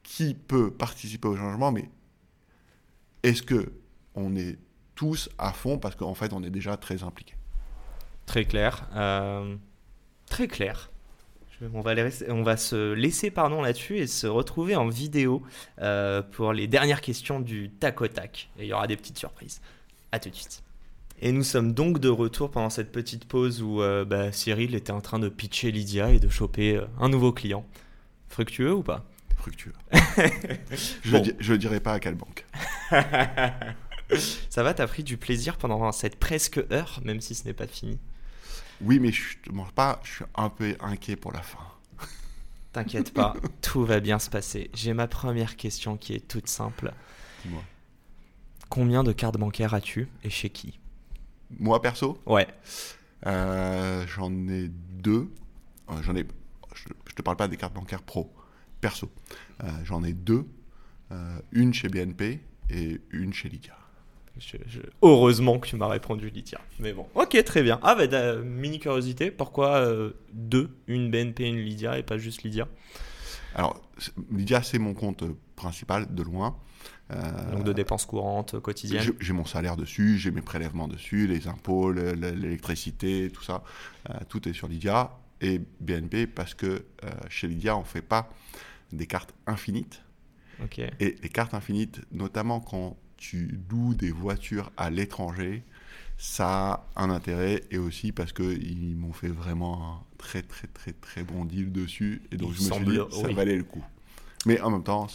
qui 0.03 0.35
peut 0.35 0.71
participer 0.71 1.27
au 1.27 1.37
changement, 1.37 1.73
mais 1.73 1.89
est-ce 3.23 3.43
que 3.43 3.73
on 4.15 4.37
est 4.37 4.59
tous 4.97 5.29
à 5.39 5.53
fond 5.53 5.79
parce 5.79 5.95
qu'en 5.95 6.15
fait, 6.15 6.33
on 6.33 6.43
est 6.43 6.51
déjà 6.51 6.77
très 6.77 7.05
impliqués. 7.05 7.37
Très 8.27 8.45
clair. 8.45 8.89
euh, 8.97 9.55
Très 10.29 10.49
clair. 10.49 10.91
On 11.73 11.81
va, 11.81 11.95
laisser- 11.95 12.31
on 12.31 12.43
va 12.43 12.57
se 12.59 12.93
laisser 12.93 13.31
pardon 13.31 13.63
là-dessus 13.63 13.97
et 13.99 14.07
se 14.07 14.27
retrouver 14.27 14.77
en 14.77 14.89
vidéo 14.89 15.43
euh, 15.81 16.21
pour 16.21 16.53
les 16.53 16.67
dernières 16.67 17.01
questions 17.01 17.41
du 17.41 17.71
tac 17.71 18.01
au 18.03 18.09
tac. 18.09 18.51
Et 18.59 18.65
il 18.65 18.69
y 18.69 18.73
aura 18.75 18.87
des 18.87 18.97
petites 18.97 19.17
surprises. 19.19 19.61
À 20.13 20.19
tout 20.19 20.29
de 20.29 20.35
suite. 20.35 20.63
Et 21.23 21.33
nous 21.33 21.45
sommes 21.45 21.73
donc 21.73 21.99
de 21.99 22.11
retour 22.11 22.51
pendant 22.51 22.69
cette 22.69 22.93
petite 22.93 23.25
pause 23.27 23.63
où 23.63 23.81
euh, 23.81 24.05
bah, 24.05 24.33
Cyril 24.33 24.75
était 24.75 24.91
en 24.93 25.01
train 25.01 25.19
de 25.19 25.31
pitcher 25.31 25.71
Lydia 25.71 26.11
et 26.11 26.19
de 26.19 26.29
choper 26.29 26.77
euh, 26.77 26.87
un 27.01 27.09
nouveau 27.09 27.33
client. 27.33 27.65
Fructueux 28.29 28.75
ou 28.75 28.83
pas? 28.83 29.07
Fructueux. 29.37 29.73
je 31.05 31.11
Bon. 31.13 31.23
ne 31.25 31.31
je 31.39 31.55
dirais 31.55 31.81
pas 31.81 31.95
à 31.95 32.01
quelle 32.01 32.17
banque. 32.17 32.45
Ça 34.51 34.63
va, 34.63 34.75
t'as 34.75 34.87
pris 34.87 35.03
du 35.05 35.17
plaisir 35.17 35.57
pendant 35.57 35.91
cette 35.93 36.17
presque 36.17 36.65
heure, 36.71 37.01
même 37.05 37.21
si 37.21 37.35
ce 37.35 37.45
n'est 37.45 37.53
pas 37.53 37.67
fini? 37.67 37.99
Oui, 38.81 38.99
mais 39.01 39.11
je 39.13 39.37
ne 39.49 39.55
mange 39.55 39.73
pas, 39.73 40.01
je 40.05 40.13
suis 40.13 40.25
un 40.35 40.49
peu 40.49 40.77
inquiet 40.81 41.17
pour 41.17 41.33
la 41.33 41.43
fin. 41.43 41.65
T'inquiète 42.73 43.13
pas, 43.13 43.35
tout 43.63 43.85
va 43.85 44.01
bien 44.01 44.19
se 44.19 44.31
passer. 44.31 44.71
J'ai 44.75 44.93
ma 44.93 45.09
première 45.09 45.57
question 45.57 45.97
qui 45.97 46.15
est 46.15 46.29
toute 46.29 46.49
simple. 46.49 46.93
Dis-moi. 47.45 47.63
Combien 48.69 49.05
de 49.05 49.13
cartes 49.13 49.39
bancaires 49.39 49.75
as-tu 49.75 50.09
et 50.25 50.31
chez 50.31 50.51
qui? 50.51 50.79
Moi, 51.59 51.81
perso, 51.81 52.21
Ouais. 52.27 52.47
Euh, 53.27 54.07
j'en 54.07 54.31
ai 54.49 54.69
deux. 54.69 55.31
Euh, 55.91 56.03
j'en 56.03 56.15
ai. 56.17 56.27
Je, 56.75 56.89
je 57.09 57.15
te 57.15 57.23
parle 57.23 57.37
pas 57.37 57.49
des 57.49 57.57
cartes 57.57 57.73
bancaires 57.75 58.03
pro, 58.03 58.33
perso. 58.81 59.11
Euh, 59.63 59.69
j'en 59.85 60.03
ai 60.05 60.13
deux. 60.13 60.47
Euh, 61.13 61.39
une 61.53 61.73
chez 61.73 61.89
BNP 61.89 62.41
et 62.69 63.01
une 63.11 63.33
chez 63.33 63.49
Lydia. 63.49 63.77
Je- 64.39 64.57
je- 64.67 64.81
Heureusement 65.03 65.59
que 65.59 65.69
tu 65.69 65.77
m'as 65.77 65.89
répondu, 65.89 66.29
Lydia. 66.31 66.61
Mais 66.79 66.93
bon, 66.93 67.07
ok, 67.15 67.43
très 67.45 67.63
bien. 67.63 67.79
Ah, 67.83 67.95
bah, 67.95 68.07
t'as- 68.07 68.37
mini 68.37 68.79
curiosité, 68.79 69.31
pourquoi 69.31 69.77
euh, 69.77 70.11
deux 70.33 70.71
Une 70.87 71.11
BNP 71.11 71.45
et 71.45 71.49
une 71.49 71.59
Lydia 71.61 71.99
et 71.99 72.03
pas 72.03 72.19
juste 72.19 72.43
Lydia? 72.43 72.69
Alors, 73.55 73.81
Lydia, 74.31 74.63
c'est 74.63 74.79
mon 74.79 74.93
compte 74.95 75.23
euh, 75.23 75.35
principal 75.57 76.15
de 76.15 76.23
loin. 76.23 76.57
Euh, 77.13 77.53
Donc 77.53 77.65
de 77.65 77.73
dépenses 77.73 78.05
courantes, 78.05 78.61
quotidiennes? 78.61 79.13
J'ai- 79.21 79.33
mon 79.33 79.45
salaire 79.47 79.77
dessus, 79.77 80.19
j'ai 80.19 80.31
mes 80.31 80.43
prélèvements 80.43 80.89
dessus, 80.89 81.27
les 81.27 81.47
impôts, 81.49 81.91
le- 81.93 82.13
le- 82.15 82.31
l'électricité, 82.33 83.31
tout 83.33 83.43
ça. 83.43 83.63
Euh, 84.11 84.15
tout 84.29 84.47
est 84.49 84.53
sur 84.53 84.69
Lydia. 84.69 85.13
Et 85.41 85.61
BNP, 85.81 86.27
parce 86.27 86.55
que 86.55 86.85
chez 87.29 87.47
Lydia, 87.47 87.77
on 87.77 87.81
ne 87.81 87.85
fait 87.85 88.01
pas 88.03 88.31
des 88.93 89.07
cartes 89.07 89.35
infinites. 89.47 90.03
Ok. 90.63 90.79
Et 90.79 91.17
les 91.23 91.29
cartes 91.29 91.53
infinites, 91.55 92.01
notamment 92.11 92.61
quand 92.61 92.97
tu 93.17 93.59
loues 93.71 93.95
des 93.95 94.11
voitures 94.11 94.71
à 94.77 94.91
l'étranger, 94.91 95.63
ça 96.19 96.47
a 96.47 96.87
un 96.97 97.11
intérêt 97.11 97.63
et 97.71 97.79
aussi 97.79 98.13
parce 98.13 98.33
qu'ils 98.33 98.97
m'ont 98.97 99.13
fait 99.13 99.29
vraiment 99.29 99.93
un 99.93 100.17
très 100.19 100.43
très 100.43 100.67
très 100.69 100.93
très 100.93 101.23
bon 101.23 101.45
deal 101.45 101.73
dessus 101.73 102.23
et 102.33 102.37
donc 102.37 102.55
je 102.55 102.63
me 102.63 102.73
suis 102.73 102.85
dit 102.85 102.99
ça 103.11 103.29
valait 103.29 103.57
le 103.57 103.65
coup. 103.65 103.85
Mais 104.47 104.61
en 104.61 104.71
même 104.71 104.85
temps, 104.85 105.09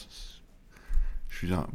je 1.29 1.37
suis 1.37 1.53
un 1.53 1.67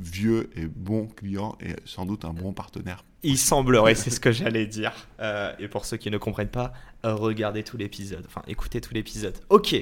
vieux 0.00 0.50
et 0.56 0.66
bon 0.66 1.06
client 1.06 1.56
et 1.60 1.74
sans 1.84 2.06
doute 2.06 2.24
un 2.24 2.32
bon 2.32 2.52
partenaire. 2.52 3.04
Il 3.22 3.38
semblerait, 3.38 3.94
c'est 3.94 4.10
ce 4.10 4.20
que 4.20 4.30
j'allais 4.30 4.66
dire. 4.66 4.92
Euh, 5.20 5.52
et 5.58 5.66
pour 5.68 5.84
ceux 5.84 5.96
qui 5.96 6.10
ne 6.10 6.18
comprennent 6.18 6.48
pas, 6.48 6.72
regardez 7.02 7.64
tout 7.64 7.76
l'épisode, 7.76 8.24
enfin 8.26 8.42
écoutez 8.46 8.80
tout 8.80 8.94
l'épisode. 8.94 9.36
Ok, 9.48 9.74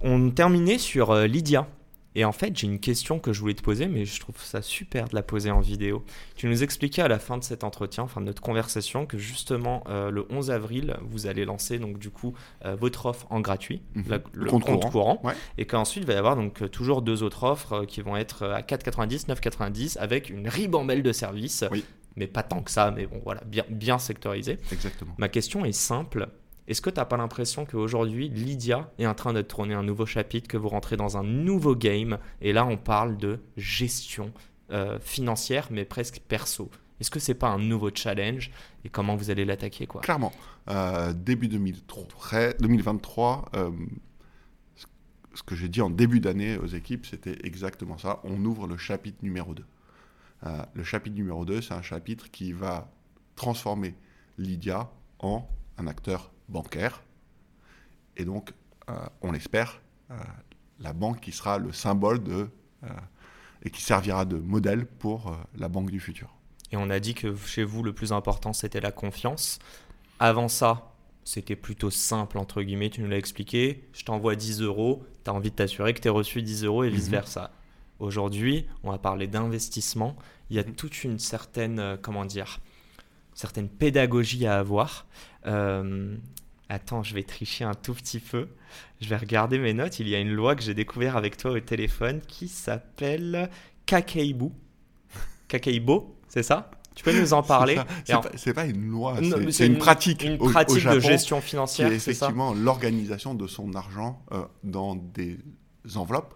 on 0.00 0.30
terminait 0.30 0.78
sur 0.78 1.10
euh, 1.10 1.26
Lydia. 1.26 1.68
Et 2.14 2.24
en 2.24 2.32
fait, 2.32 2.56
j'ai 2.56 2.66
une 2.66 2.80
question 2.80 3.18
que 3.18 3.32
je 3.32 3.40
voulais 3.40 3.54
te 3.54 3.62
poser, 3.62 3.86
mais 3.86 4.04
je 4.04 4.18
trouve 4.18 4.42
ça 4.42 4.62
super 4.62 5.08
de 5.08 5.14
la 5.14 5.22
poser 5.22 5.50
en 5.50 5.60
vidéo. 5.60 6.04
Tu 6.36 6.48
nous 6.48 6.62
expliquais 6.62 7.02
à 7.02 7.08
la 7.08 7.18
fin 7.18 7.38
de 7.38 7.44
cet 7.44 7.64
entretien, 7.64 8.04
enfin 8.04 8.20
de 8.20 8.26
notre 8.26 8.42
conversation, 8.42 9.06
que 9.06 9.18
justement 9.18 9.84
euh, 9.88 10.10
le 10.10 10.26
11 10.30 10.50
avril, 10.50 10.96
vous 11.02 11.26
allez 11.26 11.44
lancer 11.44 11.78
donc 11.78 11.98
du 11.98 12.10
coup 12.10 12.34
euh, 12.64 12.74
votre 12.74 13.06
offre 13.06 13.26
en 13.30 13.40
gratuit, 13.40 13.82
mhm. 13.94 14.20
le 14.32 14.50
compte, 14.50 14.90
courant, 14.90 15.22
et 15.58 15.66
qu'ensuite 15.66 16.04
il 16.04 16.06
va 16.06 16.14
y 16.14 16.16
avoir 16.16 16.36
donc 16.36 16.62
euh, 16.62 16.68
toujours 16.68 17.02
deux 17.02 17.22
autres 17.22 17.44
offres 17.44 17.84
qui 17.84 18.00
vont 18.00 18.16
être 18.16 18.46
à 18.46 18.62
4,90, 18.62 19.26
9,90 19.26 19.98
avec 19.98 20.30
une 20.30 20.48
ribambelle 20.48 21.02
de 21.02 21.12
services. 21.12 21.64
Mais 22.16 22.26
pas 22.26 22.42
tant 22.42 22.62
que 22.62 22.70
ça, 22.72 22.90
mais 22.90 23.06
bon 23.06 23.20
voilà, 23.22 23.42
bien, 23.46 23.64
bien 23.68 24.00
sectorisé. 24.00 24.58
Exactement. 24.72 25.14
Ma 25.18 25.28
question 25.28 25.64
est 25.64 25.70
simple. 25.70 26.28
Est-ce 26.68 26.82
que 26.82 26.90
tu 26.90 27.00
n'as 27.00 27.06
pas 27.06 27.16
l'impression 27.16 27.64
qu'aujourd'hui, 27.64 28.28
Lydia 28.28 28.92
est 28.98 29.06
en 29.06 29.14
train 29.14 29.32
de 29.32 29.40
tourner 29.40 29.72
un 29.72 29.82
nouveau 29.82 30.04
chapitre, 30.04 30.48
que 30.48 30.58
vous 30.58 30.68
rentrez 30.68 30.98
dans 30.98 31.16
un 31.16 31.24
nouveau 31.24 31.74
game 31.74 32.18
Et 32.42 32.52
là, 32.52 32.66
on 32.66 32.76
parle 32.76 33.16
de 33.16 33.40
gestion 33.56 34.32
euh, 34.70 34.98
financière, 35.00 35.68
mais 35.70 35.86
presque 35.86 36.20
perso. 36.28 36.70
Est-ce 37.00 37.10
que 37.10 37.20
c'est 37.20 37.34
pas 37.34 37.48
un 37.48 37.58
nouveau 37.58 37.90
challenge 37.94 38.50
et 38.84 38.90
comment 38.90 39.16
vous 39.16 39.30
allez 39.30 39.46
l'attaquer 39.46 39.86
quoi? 39.86 40.02
Clairement. 40.02 40.30
Euh, 40.68 41.14
début 41.14 41.48
2003, 41.48 42.52
2023, 42.60 43.50
euh, 43.54 43.70
ce 45.32 45.42
que 45.42 45.54
j'ai 45.54 45.70
dit 45.70 45.80
en 45.80 45.88
début 45.88 46.20
d'année 46.20 46.58
aux 46.58 46.66
équipes, 46.66 47.06
c'était 47.06 47.38
exactement 47.44 47.96
ça. 47.96 48.20
On 48.24 48.44
ouvre 48.44 48.66
le 48.66 48.76
chapitre 48.76 49.18
numéro 49.22 49.54
2. 49.54 49.64
le 50.74 50.84
chapitre 50.84 51.16
numéro 51.16 51.46
2, 51.46 51.62
c'est 51.62 51.72
un 51.72 51.82
chapitre 51.82 52.30
qui 52.30 52.52
va 52.52 52.90
transformer 53.36 53.94
Lydia 54.36 54.90
en 55.20 55.48
un 55.78 55.86
acteur 55.86 56.30
bancaire. 56.48 57.02
Et 58.16 58.24
donc, 58.24 58.52
euh, 58.90 58.94
on 59.22 59.32
l'espère, 59.32 59.80
euh, 60.10 60.14
la 60.80 60.92
banque 60.92 61.20
qui 61.20 61.32
sera 61.32 61.58
le 61.58 61.72
symbole 61.72 62.22
de 62.22 62.48
euh, 62.84 62.88
et 63.62 63.70
qui 63.70 63.82
servira 63.82 64.24
de 64.24 64.36
modèle 64.36 64.86
pour 64.86 65.36
la 65.56 65.68
banque 65.68 65.90
du 65.90 65.98
futur. 65.98 66.34
Et 66.70 66.76
on 66.76 66.90
a 66.90 67.00
dit 67.00 67.14
que 67.14 67.34
chez 67.34 67.64
vous, 67.64 67.82
le 67.82 67.92
plus 67.92 68.12
important, 68.12 68.52
c'était 68.52 68.80
la 68.80 68.92
confiance. 68.92 69.58
Avant 70.20 70.48
ça, 70.48 70.94
c'était 71.24 71.56
plutôt 71.56 71.90
simple, 71.90 72.38
entre 72.38 72.62
guillemets, 72.62 72.90
tu 72.90 73.00
nous 73.00 73.08
l'as 73.08 73.18
expliqué. 73.18 73.88
Je 73.92 74.04
t'envoie 74.04 74.36
10 74.36 74.62
euros, 74.62 75.04
tu 75.24 75.30
as 75.30 75.34
envie 75.34 75.50
de 75.50 75.56
t'assurer 75.56 75.92
que 75.92 76.00
tu 76.00 76.08
as 76.08 76.12
reçu 76.12 76.40
10 76.40 76.64
euros 76.64 76.84
et 76.84 76.90
mhm. 76.90 76.94
vice-versa. 76.94 77.50
Aujourd'hui, 77.98 78.66
on 78.84 78.92
va 78.92 78.98
parler 78.98 79.26
d'investissement. 79.26 80.14
Il 80.50 80.56
y 80.56 80.60
a 80.60 80.64
mhm. 80.64 80.74
toute 80.74 81.02
une 81.02 81.18
certaine, 81.18 81.98
comment 82.00 82.24
dire, 82.24 82.60
certaine 83.34 83.68
pédagogie 83.68 84.46
à 84.46 84.58
avoir. 84.58 85.06
Attends, 85.44 87.02
je 87.02 87.14
vais 87.14 87.22
tricher 87.22 87.64
un 87.64 87.74
tout 87.74 87.94
petit 87.94 88.20
peu. 88.20 88.48
Je 89.00 89.08
vais 89.08 89.16
regarder 89.16 89.58
mes 89.58 89.72
notes. 89.72 90.00
Il 90.00 90.08
y 90.08 90.14
a 90.14 90.20
une 90.20 90.32
loi 90.32 90.54
que 90.54 90.62
j'ai 90.62 90.74
découvert 90.74 91.16
avec 91.16 91.36
toi 91.36 91.52
au 91.52 91.60
téléphone 91.60 92.20
qui 92.26 92.48
s'appelle 92.48 93.48
Kakeibu. 93.86 94.50
Kakeibo, 95.48 96.16
c'est 96.28 96.42
ça? 96.42 96.70
Tu 96.94 97.04
peux 97.04 97.18
nous 97.18 97.32
en 97.32 97.44
parler 97.44 97.78
C'est 98.34 98.52
pas, 98.52 98.66
une 98.66 98.88
loi, 98.88 99.16
c'est 99.50 99.66
une, 99.66 99.78
pratique. 99.78 100.24
Une 100.24 100.36
pratique 100.36 100.84
de 100.84 100.98
gestion 100.98 101.40
financière. 101.40 101.88
C'est 101.90 101.94
effectivement 101.94 102.52
l'organisation 102.52 103.34
de 103.34 103.46
son 103.46 103.72
argent 103.74 104.20
euh, 104.32 104.42
dans 104.64 104.96
des 104.96 105.38
enveloppes 105.94 106.34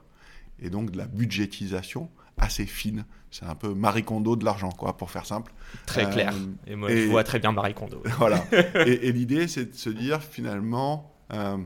et 0.60 0.70
donc 0.70 0.92
de 0.92 0.98
la 0.98 1.06
budgétisation 1.06 2.08
assez 2.38 2.66
fine. 2.66 3.04
C'est 3.30 3.46
un 3.46 3.54
peu 3.54 3.72
Marie 3.72 4.04
Kondo 4.04 4.36
de 4.36 4.44
l'argent, 4.44 4.70
quoi, 4.70 4.96
pour 4.96 5.10
faire 5.10 5.26
simple. 5.26 5.52
Très 5.86 6.08
clair. 6.10 6.34
Euh, 6.34 6.70
et 6.70 6.76
moi, 6.76 6.90
je 6.90 7.08
vois 7.08 7.24
très 7.24 7.38
bien 7.38 7.52
Marie 7.52 7.74
Kondo. 7.74 8.02
Voilà. 8.18 8.44
et, 8.86 9.10
l'idée, 9.12 9.48
c'est 9.48 9.72
de 9.72 9.74
se 9.74 9.90
dire, 9.90 10.22
finalement, 10.22 11.14
euh, 11.32 11.56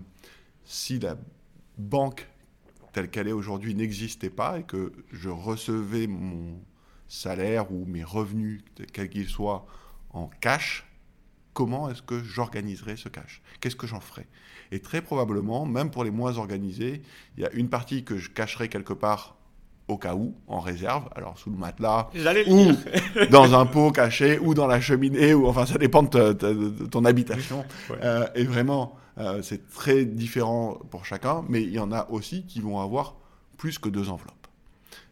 si 0.64 0.99
la 0.99 1.17
banque 1.79 2.29
telle 2.93 3.11
qu'elle 3.11 3.29
est 3.29 3.33
aujourd'hui 3.33 3.75
n'existait 3.75 4.31
pas 4.31 4.61
et 4.61 4.62
que 4.62 4.93
je 5.12 5.29
recevais 5.29 6.07
mon 6.07 6.59
salaire 7.09 7.71
ou 7.73 7.85
mes 7.85 8.05
revenus, 8.05 8.62
quels 8.93 9.11
qu'ils 9.11 9.29
soient, 9.29 9.67
en 10.11 10.29
cash, 10.41 10.87
comment 11.53 11.91
est-ce 11.91 12.03
que 12.03 12.23
j'organiserais 12.23 12.97
ce 12.97 13.09
cash? 13.09 13.43
Qu'est-ce 13.61 13.77
que 13.77 13.87
j'en 13.87 14.01
ferais? 14.01 14.27
Et 14.73 14.81
très 14.81 15.03
probablement, 15.03 15.67
même 15.67 15.91
pour 15.91 16.05
les 16.05 16.11
moins 16.11 16.39
organisés, 16.39 17.03
il 17.37 17.43
y 17.43 17.47
a 17.47 17.53
une 17.53 17.69
partie 17.69 18.05
que 18.05 18.19
je 18.19 18.31
cacherai 18.31 18.69
quelque 18.69 18.93
part 18.93 19.36
au 19.89 19.97
cas 19.99 20.14
où, 20.14 20.34
en 20.49 20.59
réserve, 20.59 21.09
alors 21.14 21.39
sous 21.39 21.51
le 21.51 21.57
matelas, 21.57 22.09
ou 22.49 22.72
dans 23.30 23.55
un 23.55 23.66
pot 23.66 23.93
caché, 23.93 24.39
ou 24.39 24.55
dans 24.55 24.66
la 24.66 24.80
cheminée, 24.80 25.32
ou 25.32 25.47
enfin 25.47 25.64
ça 25.64 25.78
dépend 25.78 26.03
de, 26.03 26.32
ton 26.91 27.05
habitation. 27.05 27.64
Euh, 28.03 28.26
et 28.34 28.45
vraiment, 28.45 28.97
euh, 29.18 29.43
c'est 29.43 29.68
très 29.70 30.05
différent 30.05 30.78
pour 30.91 31.05
chacun, 31.05 31.45
mais 31.49 31.62
il 31.62 31.70
y 31.70 31.78
en 31.78 31.93
a 31.93 32.09
aussi 32.11 32.45
qui 32.47 32.61
vont 32.61 32.80
avoir 32.80 33.14
plus 33.57 33.78
que 33.78 33.89
deux 33.89 34.11
enveloppes. 34.11 34.32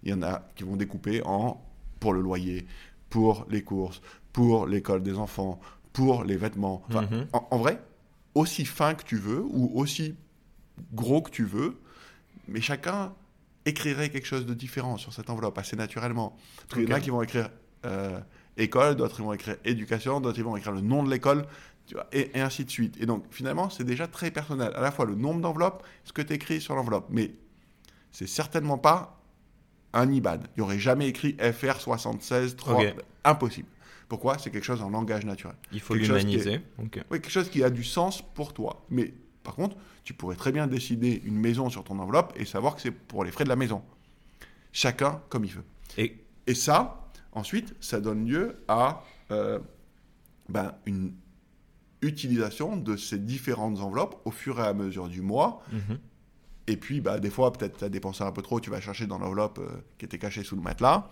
Il 0.02 0.10
y 0.10 0.12
en 0.12 0.22
a 0.22 0.42
qui 0.56 0.64
vont 0.64 0.76
découper 0.76 1.22
en 1.24 1.62
pour 2.00 2.12
le 2.12 2.20
loyer, 2.20 2.66
pour 3.10 3.46
les 3.48 3.62
courses, 3.62 4.02
pour 4.32 4.66
l'école 4.66 5.02
des 5.02 5.16
enfants, 5.16 5.60
pour 5.92 6.24
les 6.24 6.36
vêtements. 6.36 6.82
Mhm. 6.90 7.26
en 7.32 7.58
vrai, 7.58 7.80
aussi 8.34 8.64
fin 8.64 8.94
que 8.94 9.04
tu 9.04 9.16
veux, 9.16 9.40
ou 9.40 9.70
aussi 9.74 10.16
gros 10.92 11.22
que 11.22 11.30
tu 11.30 11.44
veux, 11.44 11.78
mais 12.48 12.60
chacun 12.60 13.12
écrirait 13.66 14.10
quelque 14.10 14.26
chose 14.26 14.46
de 14.46 14.54
différent 14.54 14.96
sur 14.96 15.12
cette 15.12 15.30
enveloppe 15.30 15.58
assez 15.58 15.76
naturellement. 15.76 16.36
Parce 16.68 16.80
qu'il 16.80 16.88
y 16.88 16.92
en 16.92 16.96
a 16.96 17.00
qui 17.00 17.10
vont 17.10 17.22
écrire 17.22 17.50
euh, 17.86 18.18
école, 18.56 18.96
d'autres 18.96 19.22
vont 19.22 19.32
écrire 19.32 19.56
éducation, 19.64 20.20
d'autres 20.20 20.42
vont 20.42 20.56
écrire 20.56 20.72
le 20.72 20.80
nom 20.80 21.02
de 21.02 21.10
l'école, 21.10 21.46
et, 22.12 22.30
ainsi 22.34 22.64
de 22.64 22.70
suite. 22.70 22.96
Et 23.00 23.06
donc 23.06 23.24
finalement, 23.30 23.70
c'est 23.70 23.84
déjà 23.84 24.06
très 24.06 24.30
personnel. 24.30 24.72
À 24.74 24.80
la 24.80 24.90
fois 24.90 25.04
le 25.04 25.14
nombre 25.14 25.40
d'enveloppes, 25.40 25.84
ce 26.04 26.12
que 26.12 26.22
tu 26.22 26.32
écris 26.32 26.60
sur 26.60 26.74
l'enveloppe, 26.74 27.06
mais 27.10 27.34
c'est 28.12 28.28
certainement 28.28 28.78
pas 28.78 29.20
un 29.92 30.10
IBAN. 30.10 30.38
Il 30.56 30.60
n'y 30.60 30.62
aurait 30.62 30.78
jamais 30.78 31.08
écrit 31.08 31.36
FR 31.38 31.80
76 31.80 32.56
3. 32.56 32.82
Impossible. 33.24 33.68
Pourquoi? 34.08 34.38
C'est 34.38 34.50
quelque 34.50 34.64
chose 34.64 34.82
en 34.82 34.90
langage 34.90 35.24
naturel. 35.24 35.56
Il 35.72 35.80
faut 35.80 35.94
l'humaniser. 35.94 36.60
Oui, 36.78 37.20
quelque 37.20 37.30
chose 37.30 37.48
qui 37.48 37.64
a 37.64 37.70
du 37.70 37.84
sens 37.84 38.22
pour 38.22 38.52
toi. 38.52 38.84
Mais 38.90 39.14
par 39.44 39.54
contre, 39.54 39.76
tu 40.02 40.14
pourrais 40.14 40.34
très 40.34 40.50
bien 40.50 40.66
décider 40.66 41.22
une 41.24 41.36
maison 41.36 41.70
sur 41.70 41.84
ton 41.84 41.98
enveloppe 42.00 42.32
et 42.34 42.44
savoir 42.44 42.74
que 42.74 42.80
c'est 42.80 42.90
pour 42.90 43.24
les 43.24 43.30
frais 43.30 43.44
de 43.44 43.50
la 43.50 43.56
maison. 43.56 43.82
Chacun 44.72 45.20
comme 45.28 45.44
il 45.44 45.52
veut. 45.52 45.64
Et, 45.98 46.24
et 46.48 46.54
ça, 46.54 47.08
ensuite, 47.32 47.74
ça 47.80 48.00
donne 48.00 48.26
lieu 48.26 48.64
à 48.66 49.04
euh, 49.30 49.60
ben, 50.48 50.74
une 50.86 51.14
utilisation 52.02 52.76
de 52.76 52.96
ces 52.96 53.18
différentes 53.18 53.78
enveloppes 53.80 54.20
au 54.24 54.30
fur 54.30 54.58
et 54.58 54.64
à 54.64 54.74
mesure 54.74 55.08
du 55.08 55.20
mois. 55.20 55.62
Mhm. 55.70 55.98
Et 56.66 56.76
puis, 56.78 57.02
bah, 57.02 57.18
des 57.18 57.30
fois, 57.30 57.52
peut-être 57.52 57.78
tu 57.78 57.84
as 57.84 57.90
dépensé 57.90 58.24
un 58.24 58.32
peu 58.32 58.40
trop, 58.40 58.58
tu 58.58 58.70
vas 58.70 58.80
chercher 58.80 59.06
dans 59.06 59.18
l'enveloppe 59.18 59.58
euh, 59.58 59.68
qui 59.98 60.06
était 60.06 60.18
cachée 60.18 60.42
sous 60.42 60.56
le 60.56 60.62
matelas. 60.62 61.08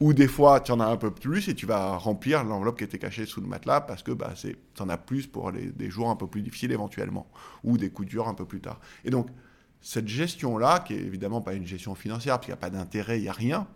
Ou 0.00 0.12
des 0.12 0.28
fois, 0.28 0.60
tu 0.60 0.72
en 0.72 0.80
as 0.80 0.86
un 0.86 0.96
peu 0.96 1.10
plus 1.10 1.48
et 1.48 1.54
tu 1.54 1.66
vas 1.66 1.96
remplir 1.96 2.44
l'enveloppe 2.44 2.78
qui 2.78 2.84
était 2.84 2.98
cachée 2.98 3.26
sous 3.26 3.40
le 3.40 3.46
matelas 3.46 3.80
parce 3.80 4.02
que 4.02 4.12
bah, 4.12 4.34
tu 4.34 4.82
en 4.82 4.88
as 4.88 4.98
plus 4.98 5.26
pour 5.26 5.50
les, 5.50 5.70
des 5.70 5.90
jours 5.90 6.10
un 6.10 6.16
peu 6.16 6.26
plus 6.26 6.42
difficiles 6.42 6.72
éventuellement, 6.72 7.28
ou 7.62 7.78
des 7.78 7.90
coups 7.90 8.08
durs 8.08 8.28
un 8.28 8.34
peu 8.34 8.44
plus 8.44 8.60
tard. 8.60 8.80
Et 9.04 9.10
donc, 9.10 9.28
cette 9.80 10.08
gestion-là, 10.08 10.80
qui 10.80 10.94
est 10.94 11.00
évidemment 11.00 11.42
pas 11.42 11.52
une 11.52 11.66
gestion 11.66 11.94
financière, 11.94 12.36
parce 12.36 12.46
qu'il 12.46 12.52
n'y 12.52 12.58
a 12.58 12.60
pas 12.60 12.70
d'intérêt, 12.70 13.18
il 13.18 13.22
n'y 13.22 13.28
a 13.28 13.32
rien, 13.32 13.68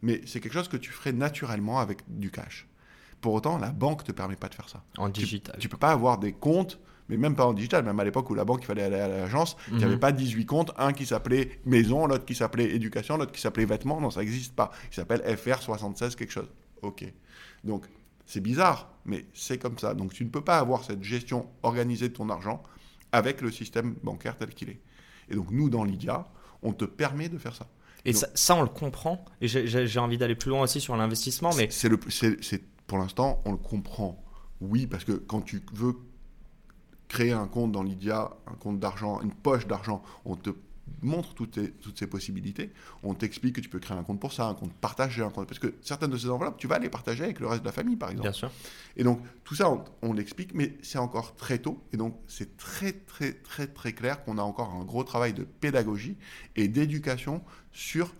mais 0.00 0.22
c'est 0.24 0.40
quelque 0.40 0.52
chose 0.52 0.68
que 0.68 0.76
tu 0.76 0.92
ferais 0.92 1.12
naturellement 1.12 1.80
avec 1.80 2.02
du 2.08 2.30
cash. 2.30 2.68
Pour 3.20 3.34
autant, 3.34 3.58
la 3.58 3.70
banque 3.70 4.02
ne 4.02 4.06
te 4.06 4.12
permet 4.12 4.36
pas 4.36 4.48
de 4.48 4.54
faire 4.54 4.68
ça. 4.68 4.84
En 4.96 5.08
digital. 5.08 5.56
Tu 5.58 5.66
ne 5.66 5.70
peux 5.70 5.78
pas 5.78 5.90
avoir 5.90 6.18
des 6.18 6.32
comptes 6.32 6.78
mais 7.08 7.16
même 7.16 7.36
pas 7.36 7.46
en 7.46 7.52
digital, 7.52 7.84
même 7.84 7.98
à 8.00 8.04
l'époque 8.04 8.28
où 8.30 8.34
la 8.34 8.44
banque, 8.44 8.62
il 8.62 8.66
fallait 8.66 8.82
aller 8.82 8.98
à 8.98 9.08
l'agence, 9.08 9.56
il 9.68 9.76
n'y 9.76 9.84
avait 9.84 9.94
mhm. 9.94 10.00
pas 10.00 10.12
18 10.12 10.46
comptes, 10.46 10.72
un 10.76 10.92
qui 10.92 11.06
s'appelait 11.06 11.60
maison, 11.64 12.06
l'autre 12.06 12.24
qui 12.24 12.34
s'appelait 12.34 12.74
éducation, 12.74 13.16
l'autre 13.16 13.32
qui 13.32 13.40
s'appelait 13.40 13.64
vêtements, 13.64 14.00
non, 14.00 14.10
ça 14.10 14.20
n'existe 14.20 14.54
pas. 14.54 14.70
Il 14.90 14.94
s'appelle 14.94 15.20
FR76 15.20 16.16
quelque 16.16 16.32
chose. 16.32 16.48
Ok. 16.82 17.04
Donc, 17.64 17.86
c'est 18.24 18.40
bizarre, 18.40 18.90
mais 19.04 19.26
c'est 19.34 19.58
comme 19.58 19.78
ça. 19.78 19.94
Donc, 19.94 20.12
tu 20.12 20.24
ne 20.24 20.30
peux 20.30 20.40
pas 20.40 20.58
avoir 20.58 20.84
cette 20.84 21.02
gestion 21.02 21.48
organisée 21.62 22.08
de 22.08 22.14
ton 22.14 22.28
argent 22.28 22.62
avec 23.12 23.40
le 23.40 23.50
système 23.50 23.94
bancaire 24.02 24.36
tel 24.36 24.50
qu'il 24.50 24.70
est. 24.70 24.80
Et 25.30 25.34
donc, 25.34 25.50
nous, 25.50 25.70
dans 25.70 25.84
Lydia, 25.84 26.28
on 26.62 26.72
te 26.72 26.84
permet 26.84 27.28
de 27.28 27.38
faire 27.38 27.54
ça. 27.54 27.68
Et 28.04 28.12
ça, 28.12 28.54
on 28.54 28.62
le 28.62 28.68
comprend. 28.68 29.24
Et 29.40 29.48
j'ai 29.48 29.98
envie 29.98 30.16
d'aller 30.18 30.36
plus 30.36 30.50
loin 30.50 30.62
aussi 30.62 30.80
sur 30.80 30.96
l'investissement, 30.96 31.50
mais... 31.56 31.68
C'est 31.70 31.90
pour 32.86 32.98
l'instant, 32.98 33.42
on 33.44 33.50
le 33.50 33.58
comprend. 33.58 34.22
Oui, 34.60 34.86
parce 34.86 35.04
que 35.04 35.12
quand 35.12 35.40
tu 35.40 35.60
veux 35.72 35.96
créer 37.08 37.32
un 37.32 37.46
compte 37.46 37.72
dans 37.72 37.82
Lydia, 37.82 38.30
un 38.46 38.54
compte 38.54 38.78
d'argent, 38.78 39.20
une 39.22 39.32
poche 39.32 39.66
d'argent, 39.66 40.02
on 40.24 40.36
te 40.36 40.50
montre 41.02 41.34
toutes, 41.34 41.58
toutes 41.80 41.98
ces 41.98 42.06
possibilités. 42.06 42.72
On 43.02 43.14
t'explique 43.14 43.56
que 43.56 43.60
tu 43.60 43.68
peux 43.68 43.78
créer 43.78 43.96
un 43.96 44.02
compte 44.02 44.20
pour 44.20 44.32
ça, 44.32 44.46
un 44.46 44.54
compte 44.54 44.72
partagé, 44.72 45.22
un 45.22 45.30
compte... 45.30 45.46
parce 45.46 45.58
que 45.58 45.74
certaines 45.82 46.10
de 46.10 46.16
ces 46.16 46.30
enveloppes, 46.30 46.58
tu 46.58 46.66
vas 46.66 46.78
les 46.78 46.88
partager 46.88 47.24
avec 47.24 47.40
le 47.40 47.46
reste 47.46 47.62
de 47.62 47.66
la 47.66 47.72
famille, 47.72 47.96
par 47.96 48.10
exemple. 48.10 48.28
Bien 48.28 48.32
sûr. 48.32 48.50
Et 48.96 49.04
donc, 49.04 49.20
tout 49.44 49.54
ça, 49.54 49.70
on, 49.70 49.84
on 50.02 50.12
l'explique, 50.12 50.54
mais 50.54 50.76
c'est 50.82 50.98
encore 50.98 51.34
très 51.34 51.58
tôt. 51.58 51.82
Et 51.92 51.96
donc, 51.96 52.18
c'est 52.26 52.56
très, 52.56 52.92
très, 52.92 53.32
très, 53.32 53.66
très 53.66 53.92
clair 53.92 54.24
qu'on 54.24 54.38
a 54.38 54.42
encore 54.42 54.70
un 54.70 54.84
gros 54.84 55.04
travail 55.04 55.32
de 55.32 55.44
pédagogie 55.44 56.16
et 56.54 56.68
d'éducation 56.68 57.42
sur 57.72 58.14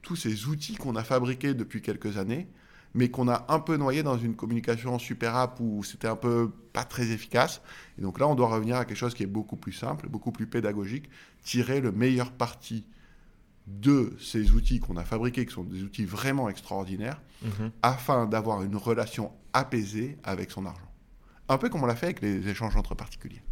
tous 0.00 0.16
ces 0.16 0.46
outils 0.46 0.74
qu'on 0.74 0.96
a 0.96 1.04
fabriqués 1.04 1.54
depuis 1.54 1.82
quelques 1.82 2.16
années 2.18 2.48
mais 2.94 3.10
qu'on 3.10 3.28
a 3.28 3.46
un 3.48 3.60
peu 3.60 3.76
noyé 3.76 4.02
dans 4.02 4.18
une 4.18 4.34
communication 4.34 4.98
super 4.98 5.36
app 5.36 5.58
où 5.60 5.82
c'était 5.82 6.08
un 6.08 6.16
peu 6.16 6.50
pas 6.72 6.84
très 6.84 7.10
efficace. 7.10 7.62
Et 7.98 8.02
donc 8.02 8.18
là, 8.18 8.28
on 8.28 8.34
doit 8.34 8.48
revenir 8.48 8.76
à 8.76 8.84
quelque 8.84 8.96
chose 8.96 9.14
qui 9.14 9.22
est 9.22 9.26
beaucoup 9.26 9.56
plus 9.56 9.72
simple, 9.72 10.08
beaucoup 10.08 10.32
plus 10.32 10.46
pédagogique, 10.46 11.08
tirer 11.42 11.80
le 11.80 11.92
meilleur 11.92 12.32
parti 12.32 12.84
de 13.66 14.14
ces 14.20 14.50
outils 14.52 14.80
qu'on 14.80 14.96
a 14.96 15.04
fabriqués, 15.04 15.46
qui 15.46 15.52
sont 15.52 15.64
des 15.64 15.82
outils 15.82 16.04
vraiment 16.04 16.48
extraordinaires, 16.48 17.20
mhm. 17.42 17.70
afin 17.82 18.26
d'avoir 18.26 18.62
une 18.62 18.76
relation 18.76 19.32
apaisée 19.52 20.18
avec 20.24 20.50
son 20.50 20.66
argent. 20.66 20.90
Un 21.48 21.58
peu 21.58 21.68
comme 21.68 21.82
on 21.82 21.86
l'a 21.86 21.96
fait 21.96 22.06
avec 22.06 22.20
les 22.20 22.48
échanges 22.48 22.76
entre 22.76 22.94
particuliers. 22.94 23.42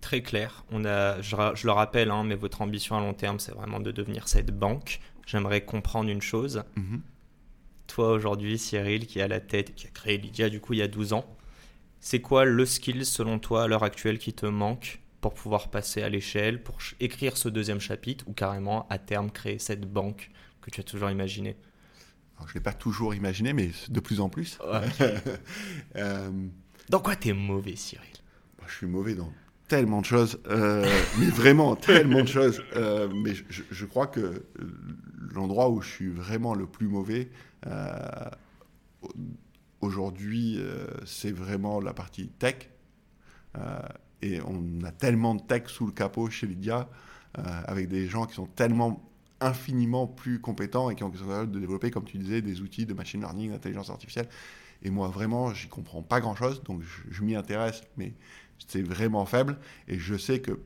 Très 0.00 0.22
clair. 0.22 0.64
On 0.70 0.84
a, 0.84 1.20
je, 1.20 1.36
le 1.36 1.70
rappelle, 1.70 2.10
hein, 2.10 2.24
mais 2.24 2.34
votre 2.34 2.62
ambition 2.62 2.96
à 2.96 3.00
long 3.00 3.14
terme, 3.14 3.38
c'est 3.38 3.52
vraiment 3.52 3.78
de 3.78 3.92
devenir 3.92 4.26
cette 4.26 4.50
banque. 4.50 5.00
J'aimerais 5.26 5.64
comprendre 5.64 6.10
une 6.10 6.22
chose. 6.22 6.64
Mhm 6.76 7.02
toi 7.86 8.12
aujourd'hui, 8.12 8.58
Cyril, 8.58 9.06
qui 9.06 9.20
a 9.20 9.28
la 9.28 9.40
tête, 9.40 9.74
qui 9.74 9.86
a 9.86 9.90
créé 9.90 10.18
Lydia 10.18 10.48
du 10.48 10.60
coup 10.60 10.72
il 10.72 10.78
y 10.78 10.82
a 10.82 10.88
12 10.88 11.12
ans, 11.12 11.24
c'est 12.00 12.20
quoi 12.20 12.44
le 12.44 12.66
skill 12.66 13.06
selon 13.06 13.38
toi 13.38 13.64
à 13.64 13.66
l'heure 13.68 13.84
actuelle 13.84 14.18
qui 14.18 14.32
te 14.32 14.46
manque 14.46 15.00
pour 15.20 15.34
pouvoir 15.34 15.70
passer 15.70 16.02
à 16.02 16.08
l'échelle, 16.08 16.62
pour 16.62 16.78
écrire 16.98 17.36
ce 17.36 17.48
deuxième 17.48 17.80
chapitre 17.80 18.24
ou 18.26 18.32
carrément 18.32 18.88
à 18.88 18.98
terme 18.98 19.30
créer 19.30 19.58
cette 19.58 19.90
banque 19.90 20.30
que 20.60 20.70
tu 20.70 20.80
as 20.80 20.84
toujours 20.84 21.10
imaginée? 21.10 21.56
Je 22.40 22.50
ne 22.50 22.54
l'ai 22.54 22.60
pas 22.60 22.72
toujours 22.72 23.14
imaginé, 23.14 23.52
mais 23.52 23.70
de 23.88 24.00
plus 24.00 24.20
en 24.20 24.28
plus. 24.28 24.58
euh... 25.96 26.30
Dans 26.88 26.98
quoi 26.98 27.14
tu 27.14 27.28
es 27.28 27.32
mauvais, 27.32 27.76
Cyril? 27.76 28.08
Je 28.66 28.74
suis 28.74 28.86
mauvais 28.86 29.14
dans 29.14 29.32
tellement 29.68 30.00
de 30.00 30.06
choses, 30.06 30.40
euh, 30.48 30.84
mais 31.18 31.26
vraiment 31.26 31.76
tellement 31.76 32.22
de 32.22 32.28
choses. 32.28 32.62
Euh, 32.74 33.08
mais 33.14 33.34
je, 33.34 33.62
je, 33.70 33.86
crois 33.86 34.06
que 34.06 34.44
l'endroit 35.32 35.70
où 35.70 35.80
je 35.80 35.88
suis 35.88 36.08
vraiment 36.08 36.54
le 36.54 36.66
plus 36.66 36.88
mauvais, 36.88 37.30
aujourd'hui, 39.82 40.56
euh, 40.58 40.86
c'est 41.04 41.32
vraiment 41.32 41.80
la 41.80 41.92
partie 41.92 42.28
tech. 42.28 42.70
Euh, 43.58 43.80
et 44.22 44.40
on 44.40 44.84
a 44.84 44.92
tellement 44.92 45.34
de 45.34 45.42
tech 45.42 45.64
sous 45.66 45.84
le 45.84 45.92
capot 45.92 46.30
chez 46.30 46.46
Lydia, 46.46 46.88
avec 47.34 47.88
des 47.88 48.08
gens 48.08 48.26
qui 48.26 48.34
sont 48.34 48.46
tellement 48.46 49.02
infiniment 49.40 50.06
plus 50.06 50.38
compétents 50.38 50.90
et 50.90 50.94
qui 50.94 51.02
ont 51.02 51.10
capables 51.10 51.50
de 51.50 51.58
développer, 51.58 51.90
comme 51.90 52.04
tu 52.04 52.18
disais, 52.18 52.42
des 52.42 52.60
outils 52.60 52.84
de 52.84 52.92
machine 52.92 53.20
learning, 53.20 53.50
d'intelligence 53.50 53.88
artificielle. 53.88 54.28
Et 54.82 54.90
moi, 54.90 55.08
vraiment, 55.08 55.54
j'y 55.54 55.66
comprends 55.66 56.02
pas 56.02 56.20
grand-chose, 56.20 56.62
donc 56.62 56.82
je, 57.10 57.22
m'y 57.22 57.34
intéresse, 57.34 57.82
mais 57.96 58.12
c'est 58.68 58.82
vraiment 58.82 59.24
faible. 59.24 59.58
Et 59.88 59.98
je 59.98 60.14
sais 60.14 60.40
que, 60.40 60.60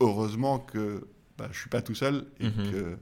heureusement 0.00 0.60
que 0.60 1.06
bah, 1.36 1.48
je 1.50 1.58
suis 1.58 1.70
pas 1.70 1.82
tout 1.82 1.96
seul 1.96 2.26
et 2.38 2.46
mm-hmm. 2.46 2.70
que 2.70 2.98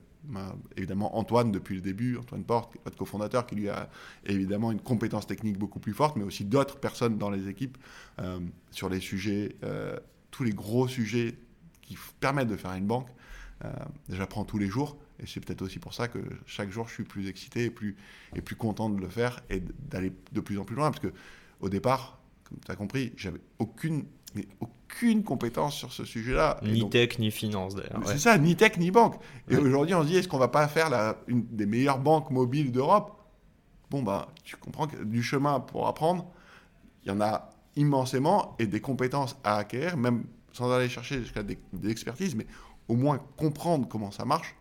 évidemment 0.76 1.16
Antoine 1.16 1.52
depuis 1.52 1.74
le 1.74 1.80
début, 1.80 2.16
Antoine 2.16 2.44
Porte, 2.44 2.76
notre 2.84 2.96
cofondateur, 2.96 3.46
qui 3.46 3.54
lui 3.54 3.68
a 3.68 3.88
évidemment 4.24 4.72
une 4.72 4.80
compétence 4.80 5.26
technique 5.26 5.58
beaucoup 5.58 5.80
plus 5.80 5.92
forte, 5.92 6.16
mais 6.16 6.24
aussi 6.24 6.44
d'autres 6.44 6.78
personnes 6.78 7.18
dans 7.18 7.30
les 7.30 7.48
équipes 7.48 7.78
euh, 8.18 8.40
sur 8.70 8.88
les 8.88 9.00
sujets, 9.00 9.56
euh, 9.64 9.98
tous 10.30 10.44
les 10.44 10.52
gros 10.52 10.88
sujets 10.88 11.34
qui 11.82 11.96
permettent 12.20 12.48
de 12.48 12.56
faire 12.56 12.72
une 12.72 12.86
banque. 12.86 13.08
Euh, 13.64 13.72
j'apprends 14.08 14.44
tous 14.44 14.58
les 14.58 14.68
jours 14.68 14.96
et 15.20 15.26
c'est 15.26 15.40
peut-être 15.40 15.62
aussi 15.62 15.78
pour 15.78 15.94
ça 15.94 16.08
que 16.08 16.18
chaque 16.46 16.70
jour 16.70 16.88
je 16.88 16.94
suis 16.94 17.04
plus 17.04 17.28
excité 17.28 17.64
et 17.64 17.70
plus, 17.70 17.96
et 18.34 18.42
plus 18.42 18.56
content 18.56 18.90
de 18.90 19.00
le 19.00 19.08
faire 19.08 19.40
et 19.50 19.60
d'aller 19.60 20.12
de 20.32 20.40
plus 20.40 20.58
en 20.58 20.64
plus 20.64 20.74
loin 20.74 20.90
parce 20.90 21.02
que 21.02 21.12
au 21.60 21.68
départ, 21.68 22.18
comme 22.44 22.58
tu 22.58 22.72
as 22.72 22.76
compris, 22.76 23.12
j'avais 23.16 23.40
aucune 23.58 24.04
mais 24.34 24.46
aucune 24.60 25.22
compétence 25.24 25.74
sur 25.74 25.92
ce 25.92 26.04
sujet-là. 26.04 26.60
Ni 26.62 26.88
tech, 26.88 27.18
ni 27.18 27.30
finance 27.30 27.74
d'ailleurs. 27.74 28.00
C'est 28.06 28.18
ça, 28.18 28.38
ni 28.38 28.56
tech, 28.56 28.76
ni 28.78 28.90
banque. 28.90 29.16
Et 29.50 29.56
aujourd'hui, 29.56 29.94
on 29.94 30.02
se 30.02 30.08
dit, 30.08 30.16
est-ce 30.16 30.28
qu'on 30.28 30.38
va 30.38 30.48
pas 30.48 30.68
faire 30.68 30.90
la, 30.90 31.16
une 31.26 31.44
des 31.44 31.66
meilleures 31.66 31.98
banques 31.98 32.30
mobiles 32.30 32.72
d'Europe? 32.72 33.18
Bon, 33.90 34.02
bah, 34.02 34.28
tu 34.44 34.56
comprends 34.56 34.86
que 34.86 35.02
du 35.02 35.22
chemin 35.22 35.60
pour 35.60 35.86
apprendre, 35.86 36.26
il 37.04 37.08
y 37.08 37.12
en 37.12 37.20
a 37.20 37.50
immensément 37.76 38.56
et 38.58 38.66
des 38.66 38.80
compétences 38.80 39.36
à 39.44 39.56
acquérir, 39.56 39.96
même 39.96 40.24
sans 40.52 40.70
aller 40.70 40.88
chercher 40.88 41.20
jusqu'à 41.20 41.42
des, 41.42 41.58
expertises, 41.88 42.34
mais 42.34 42.46
au 42.88 42.94
moins 42.94 43.18
comprendre 43.36 43.88
comment 43.88 44.10
ça 44.10 44.24
marche. 44.24 44.54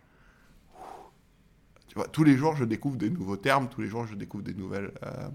Tu 1.88 1.96
vois, 1.96 2.08
tous 2.08 2.24
les 2.24 2.38
jours, 2.38 2.56
je 2.56 2.64
découvre 2.64 2.96
des 2.96 3.10
nouveaux 3.10 3.36
termes, 3.36 3.68
tous 3.68 3.82
les 3.82 3.88
jours, 3.88 4.06
je 4.06 4.16
découvre 4.16 4.44
des 4.44 4.54
nouvelles, 4.54 4.92
euh, 5.04 5.28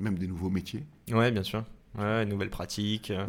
même 0.00 0.18
des 0.18 0.26
nouveaux 0.26 0.50
métiers. 0.50 0.84
Ouais, 1.10 1.30
bien 1.30 1.42
sûr. 1.42 1.64
Ouais, 1.98 2.24
nouvelles 2.24 2.50
pratiques. 2.50 3.10
Euh. 3.10 3.26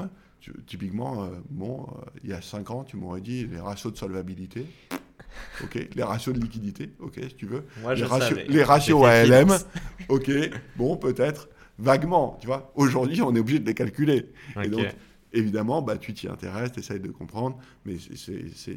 typiquement, 0.65 1.23
euh, 1.23 1.29
bon, 1.49 1.83
euh, 1.83 2.05
il 2.23 2.29
y 2.29 2.33
a 2.33 2.41
5 2.41 2.71
ans, 2.71 2.83
tu 2.83 2.97
m'aurais 2.97 3.21
dit 3.21 3.45
les 3.47 3.59
ratios 3.59 3.91
de 3.91 3.97
solvabilité. 3.97 4.65
ok, 5.63 5.87
les 5.95 6.03
ratios 6.03 6.35
de 6.35 6.41
liquidité, 6.41 6.93
ok, 6.99 7.19
si 7.27 7.35
tu 7.35 7.45
veux. 7.45 7.65
Moi, 7.81 7.95
les, 7.95 8.03
ratios, 8.03 8.39
les 8.47 8.63
ratios 8.63 9.05
ALM, 9.05 9.57
ok, 10.09 10.31
bon, 10.77 10.97
peut-être, 10.97 11.49
vaguement, 11.77 12.37
tu 12.39 12.47
vois. 12.47 12.71
Aujourd'hui, 12.75 13.21
on 13.21 13.35
est 13.35 13.39
obligé 13.39 13.59
de 13.59 13.65
les 13.65 13.73
calculer. 13.73 14.29
Et 14.61 14.69
donc, 14.69 14.87
évidemment, 15.33 15.81
bah, 15.81 15.97
tu 15.97 16.13
t'y 16.13 16.27
intéresses, 16.27 16.71
tu 16.71 16.79
essayes 16.79 16.99
de 16.99 17.11
comprendre, 17.11 17.57
mais 17.85 17.97
c'est, 18.15 18.75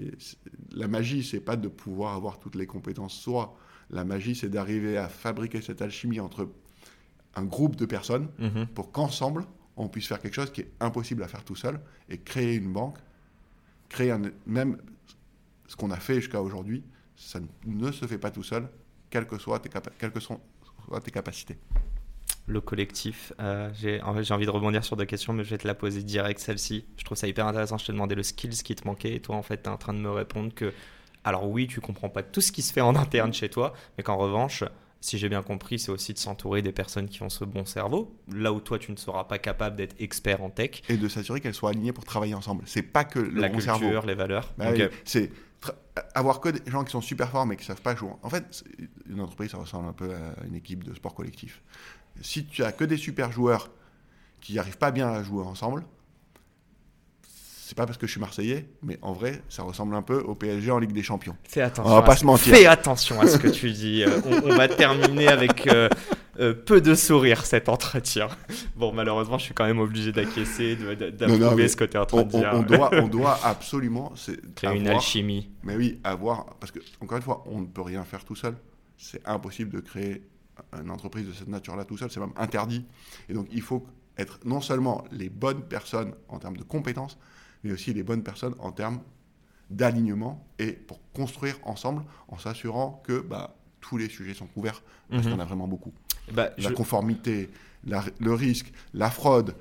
la 0.74 0.88
magie, 0.88 1.22
c'est 1.22 1.40
pas 1.40 1.56
de 1.56 1.68
pouvoir 1.68 2.14
avoir 2.14 2.38
toutes 2.38 2.56
les 2.56 2.66
compétences 2.66 3.14
soi. 3.14 3.56
La 3.90 4.04
magie, 4.04 4.34
c'est 4.34 4.48
d'arriver 4.48 4.96
à 4.96 5.08
fabriquer 5.08 5.60
cette 5.60 5.80
alchimie 5.80 6.18
entre 6.18 6.48
un 7.36 7.44
groupe 7.44 7.76
de 7.76 7.84
personnes 7.84 8.28
mm-hmm. 8.40 8.66
pour 8.68 8.90
qu'ensemble, 8.90 9.44
on 9.76 9.88
puisse 9.88 10.06
faire 10.06 10.20
quelque 10.20 10.34
chose 10.34 10.52
qui 10.52 10.62
est 10.62 10.70
impossible 10.80 11.22
à 11.22 11.28
faire 11.28 11.44
tout 11.44 11.56
seul 11.56 11.80
et 12.08 12.18
créer 12.18 12.54
une 12.54 12.72
banque, 12.72 12.98
créer 13.88 14.10
un, 14.10 14.22
même 14.46 14.78
ce 15.68 15.76
qu'on 15.76 15.90
a 15.90 15.98
fait 15.98 16.16
jusqu'à 16.16 16.40
aujourd'hui, 16.40 16.82
ça 17.16 17.40
ne 17.64 17.92
se 17.92 18.06
fait 18.06 18.18
pas 18.18 18.30
tout 18.30 18.42
seul, 18.42 18.68
quelles 19.10 19.26
que 19.26 19.38
soient 19.38 19.60
tes, 19.60 21.10
capacités. 21.10 21.58
Le 22.46 22.60
collectif, 22.60 23.32
euh, 23.40 23.70
j'ai 23.74 24.00
envie 24.02 24.46
de 24.46 24.50
rebondir 24.50 24.84
sur 24.84 24.96
deux 24.96 25.04
questions, 25.04 25.32
mais 25.32 25.42
je 25.42 25.50
vais 25.50 25.58
te 25.58 25.66
la 25.66 25.74
poser 25.74 26.02
direct 26.02 26.38
celle-ci. 26.38 26.84
Je 26.96 27.04
trouve 27.04 27.18
ça 27.18 27.26
hyper 27.26 27.46
intéressant. 27.46 27.78
Je 27.78 27.86
te 27.86 27.92
demandais 27.92 28.14
le 28.14 28.22
skills 28.22 28.62
qui 28.62 28.74
te 28.74 28.86
manquait 28.86 29.14
et 29.14 29.20
toi, 29.20 29.36
en 29.36 29.42
fait, 29.42 29.62
tu 29.62 29.68
es 29.68 29.72
en 29.72 29.78
train 29.78 29.94
de 29.94 29.98
me 29.98 30.10
répondre 30.10 30.54
que, 30.54 30.72
alors 31.24 31.48
oui, 31.48 31.66
tu 31.66 31.80
comprends 31.80 32.08
pas 32.08 32.22
tout 32.22 32.40
ce 32.40 32.52
qui 32.52 32.62
se 32.62 32.72
fait 32.72 32.80
en 32.80 32.94
interne 32.94 33.32
chez 33.32 33.48
toi, 33.48 33.72
mais 33.96 34.04
qu'en 34.04 34.16
revanche, 34.16 34.62
si 35.06 35.18
j'ai 35.18 35.28
bien 35.28 35.42
compris, 35.42 35.78
c'est 35.78 35.92
aussi 35.92 36.12
de 36.14 36.18
s'entourer 36.18 36.62
des 36.62 36.72
personnes 36.72 37.08
qui 37.08 37.22
ont 37.22 37.28
ce 37.28 37.44
bon 37.44 37.64
cerveau, 37.64 38.12
là 38.28 38.52
où 38.52 38.58
toi 38.58 38.76
tu 38.76 38.90
ne 38.90 38.96
seras 38.96 39.22
pas 39.22 39.38
capable 39.38 39.76
d'être 39.76 39.94
expert 40.00 40.42
en 40.42 40.50
tech. 40.50 40.82
Et 40.88 40.96
de 40.96 41.08
s'assurer 41.08 41.40
qu'elles 41.40 41.54
soient 41.54 41.70
alignées 41.70 41.92
pour 41.92 42.04
travailler 42.04 42.34
ensemble. 42.34 42.64
C'est 42.66 42.82
pas 42.82 43.04
que 43.04 43.20
le 43.20 43.40
la 43.40 43.48
bon 43.48 43.58
culture, 43.58 44.04
les 44.04 44.16
valeurs. 44.16 44.52
Bah 44.58 44.72
c'est 45.04 45.30
avoir 46.14 46.40
que 46.40 46.48
des 46.48 46.70
gens 46.70 46.82
qui 46.82 46.90
sont 46.90 47.00
super 47.00 47.30
forts 47.30 47.46
mais 47.46 47.56
qui 47.56 47.64
savent 47.64 47.80
pas 47.80 47.94
jouer. 47.94 48.10
En 48.24 48.30
fait, 48.30 48.64
une 49.08 49.20
entreprise, 49.20 49.52
ça 49.52 49.58
ressemble 49.58 49.88
un 49.88 49.92
peu 49.92 50.12
à 50.12 50.44
une 50.44 50.56
équipe 50.56 50.82
de 50.82 50.92
sport 50.92 51.14
collectif. 51.14 51.62
Si 52.20 52.44
tu 52.44 52.64
as 52.64 52.72
que 52.72 52.84
des 52.84 52.96
super 52.96 53.30
joueurs 53.30 53.70
qui 54.40 54.54
n'arrivent 54.54 54.78
pas 54.78 54.90
bien 54.90 55.08
à 55.08 55.22
jouer 55.22 55.44
ensemble, 55.44 55.84
c'est 57.66 57.74
pas 57.74 57.84
parce 57.84 57.98
que 57.98 58.06
je 58.06 58.12
suis 58.12 58.20
Marseillais, 58.20 58.68
mais 58.80 58.96
en 59.02 59.12
vrai, 59.12 59.42
ça 59.48 59.64
ressemble 59.64 59.96
un 59.96 60.02
peu 60.02 60.20
au 60.20 60.36
PSG 60.36 60.70
en 60.70 60.78
Ligue 60.78 60.92
des 60.92 61.02
Champions. 61.02 61.36
Fais 61.42 61.62
attention. 61.62 61.92
On 61.92 61.96
va 61.96 62.02
pas 62.02 62.14
se 62.14 62.24
mentir. 62.24 62.54
Fais 62.54 62.66
attention 62.66 63.20
à 63.20 63.26
ce 63.26 63.38
que 63.38 63.48
tu 63.48 63.72
dis. 63.72 64.04
Euh, 64.04 64.20
on, 64.44 64.54
va 64.54 64.68
terminer 64.68 65.26
avec 65.26 65.66
euh, 65.66 65.88
euh, 66.38 66.54
peu 66.54 66.80
de 66.80 66.94
sourire 66.94 67.44
cet 67.44 67.68
entretien. 67.68 68.28
Bon, 68.76 68.92
malheureusement, 68.92 69.36
je 69.38 69.46
suis 69.46 69.54
quand 69.54 69.64
même 69.64 69.80
obligé 69.80 70.12
d'acquiescer, 70.12 70.76
d'approuver 70.76 71.66
ce 71.66 71.74
que 71.74 71.82
tu 71.82 71.96
es 71.96 71.98
en 71.98 72.06
train 72.06 72.18
on, 72.18 72.22
de 72.22 72.28
dire. 72.28 72.50
On 72.52 72.62
doit, 72.62 72.90
on 72.92 73.08
doit 73.08 73.36
absolument 73.42 74.12
créer 74.54 74.78
une 74.78 74.86
alchimie. 74.86 75.50
Mais 75.64 75.74
oui, 75.74 75.98
avoir 76.04 76.44
parce 76.60 76.70
que 76.70 76.78
encore 77.00 77.16
une 77.16 77.24
fois, 77.24 77.42
on 77.46 77.62
ne 77.62 77.66
peut 77.66 77.82
rien 77.82 78.04
faire 78.04 78.24
tout 78.24 78.36
seul. 78.36 78.54
C'est 78.96 79.26
impossible 79.26 79.72
de 79.72 79.80
créer 79.80 80.22
une 80.80 80.92
entreprise 80.92 81.26
de 81.26 81.32
cette 81.32 81.48
nature-là 81.48 81.84
tout 81.84 81.96
seul. 81.96 82.12
C'est 82.12 82.20
même 82.20 82.30
interdit. 82.36 82.84
Et 83.28 83.34
donc, 83.34 83.48
il 83.50 83.62
faut 83.62 83.84
être 84.18 84.38
non 84.44 84.60
seulement 84.60 85.04
les 85.10 85.28
bonnes 85.28 85.62
personnes 85.62 86.14
en 86.28 86.38
termes 86.38 86.56
de 86.56 86.62
compétences, 86.62 87.18
mais 87.66 87.72
aussi 87.72 87.92
les 87.92 88.02
bonnes 88.02 88.22
personnes 88.22 88.54
en 88.58 88.72
termes 88.72 89.00
d'alignement 89.70 90.46
et 90.58 90.72
pour 90.72 91.00
construire 91.12 91.58
ensemble 91.64 92.04
en 92.28 92.38
s'assurant 92.38 93.02
que 93.04 93.20
bah, 93.20 93.56
tous 93.80 93.96
les 93.96 94.08
sujets 94.08 94.34
sont 94.34 94.46
couverts, 94.46 94.82
parce 95.10 95.24
mhm. 95.24 95.32
qu'on 95.32 95.40
a 95.40 95.44
vraiment 95.44 95.68
beaucoup. 95.68 95.92
Bah, 96.32 96.50
la 96.58 96.70
conformité, 96.70 97.50
le 97.84 98.32
risque, 98.32 98.72
la 98.94 99.10
fraude, 99.10 99.56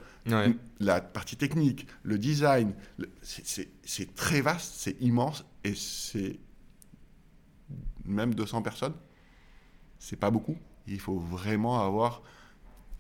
la 0.80 1.02
partie 1.02 1.36
technique, 1.36 1.88
le 2.04 2.18
design, 2.18 2.74
c'est 3.22 4.16
très 4.16 4.42
vaste, 4.42 4.74
c'est 4.78 5.02
immense 5.02 5.46
et 5.64 5.74
c'est 5.76 6.40
même 8.06 8.36
200 8.36 8.62
personnes, 8.62 8.94
c'est 9.98 10.20
pas 10.20 10.30
beaucoup. 10.30 10.58
Il 10.88 11.00
faut 11.00 11.18
vraiment 11.18 11.84
avoir, 11.84 12.22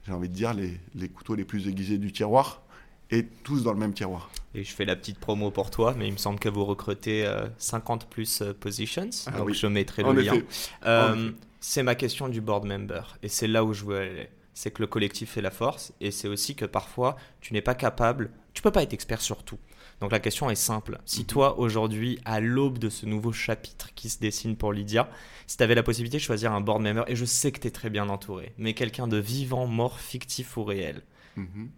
j'ai 0.07 0.13
envie 0.13 0.29
de 0.29 0.33
dire, 0.33 0.55
les, 0.55 0.79
les 0.95 1.09
couteaux 1.09 1.35
les 1.35 1.45
plus 1.45 1.67
aiguisés 1.67 1.99
du 1.99 2.11
tiroir 2.11 2.64
et 3.11 3.25
tous 3.43 3.63
dans 3.63 3.73
le 3.73 3.79
même 3.79 3.93
tiroir. 3.93 4.29
Et 4.53 4.63
je 4.63 4.73
fais 4.73 4.85
la 4.85 4.95
petite 4.95 5.19
promo 5.19 5.51
pour 5.51 5.69
toi, 5.69 5.93
mais 5.97 6.07
il 6.07 6.13
me 6.13 6.17
semble 6.17 6.39
que 6.39 6.49
vous 6.49 6.65
recrutez 6.65 7.29
50 7.57 8.09
plus 8.09 8.43
positions, 8.59 9.09
ah 9.27 9.31
donc 9.31 9.53
je 9.53 9.67
mettrai 9.67 10.03
le 10.03 10.21
lien. 10.21 11.33
c'est 11.59 11.83
ma 11.83 11.95
question 11.95 12.29
du 12.29 12.41
board 12.41 12.65
member, 12.65 13.17
et 13.23 13.27
c'est 13.27 13.47
là 13.47 13.63
où 13.63 13.73
je 13.73 13.85
veux 13.85 13.97
aller. 13.97 14.29
C'est 14.53 14.71
que 14.71 14.81
le 14.81 14.87
collectif 14.87 15.31
fait 15.31 15.41
la 15.41 15.51
force, 15.51 15.93
et 15.99 16.11
c'est 16.11 16.29
aussi 16.29 16.55
que 16.55 16.65
parfois, 16.65 17.17
tu 17.41 17.53
n'es 17.53 17.61
pas 17.61 17.75
capable, 17.75 18.31
tu 18.53 18.61
peux 18.61 18.71
pas 18.71 18.83
être 18.83 18.93
expert 18.93 19.19
sur 19.19 19.43
tout. 19.43 19.59
Donc 20.01 20.11
la 20.11 20.19
question 20.19 20.49
est 20.49 20.55
simple. 20.55 20.99
Si 21.05 21.21
mhm. 21.21 21.25
toi, 21.25 21.59
aujourd'hui, 21.59 22.19
à 22.25 22.39
l'aube 22.39 22.79
de 22.79 22.89
ce 22.89 23.05
nouveau 23.05 23.31
chapitre 23.31 23.93
qui 23.95 24.09
se 24.09 24.19
dessine 24.19 24.55
pour 24.55 24.73
Lydia, 24.73 25.09
si 25.47 25.57
tu 25.57 25.63
avais 25.63 25.75
la 25.75 25.83
possibilité 25.83 26.17
de 26.17 26.21
choisir 26.21 26.51
un 26.53 26.61
board 26.61 26.81
member, 26.81 27.03
et 27.07 27.15
je 27.15 27.25
sais 27.25 27.51
que 27.51 27.59
tu 27.59 27.67
es 27.67 27.71
très 27.71 27.89
bien 27.89 28.09
entouré, 28.09 28.53
mais 28.57 28.73
quelqu'un 28.73 29.07
de 29.07 29.17
vivant, 29.17 29.67
mort, 29.67 29.99
fictif 29.99 30.57
ou 30.57 30.63
réel, 30.63 31.01
mhm. 31.35 31.69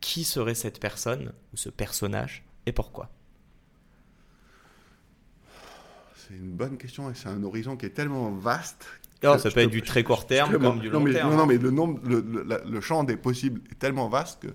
Qui 0.00 0.24
serait 0.24 0.54
cette 0.54 0.80
personne 0.80 1.32
ou 1.52 1.56
ce 1.56 1.68
personnage 1.68 2.44
et 2.66 2.72
pourquoi 2.72 3.10
C'est 6.16 6.34
une 6.34 6.52
bonne 6.52 6.78
question 6.78 7.10
et 7.10 7.14
c'est 7.14 7.28
un 7.28 7.42
horizon 7.42 7.76
qui 7.76 7.86
est 7.86 7.90
tellement 7.90 8.30
vaste. 8.30 8.86
Ça 9.22 9.36
peut 9.50 9.60
être 9.60 9.70
du 9.70 9.82
très 9.82 10.02
court 10.02 10.26
terme 10.26 10.58
comme 10.58 10.80
du 10.80 10.88
long 10.88 11.04
terme. 11.04 11.36
Non, 11.36 11.46
mais 11.46 11.58
le, 11.58 11.70
nombre, 11.70 12.00
le 12.06 12.80
champ 12.80 13.04
des 13.04 13.16
possibles 13.16 13.60
est 13.70 13.78
tellement 13.78 14.08
vaste 14.08 14.40
que 14.42 14.48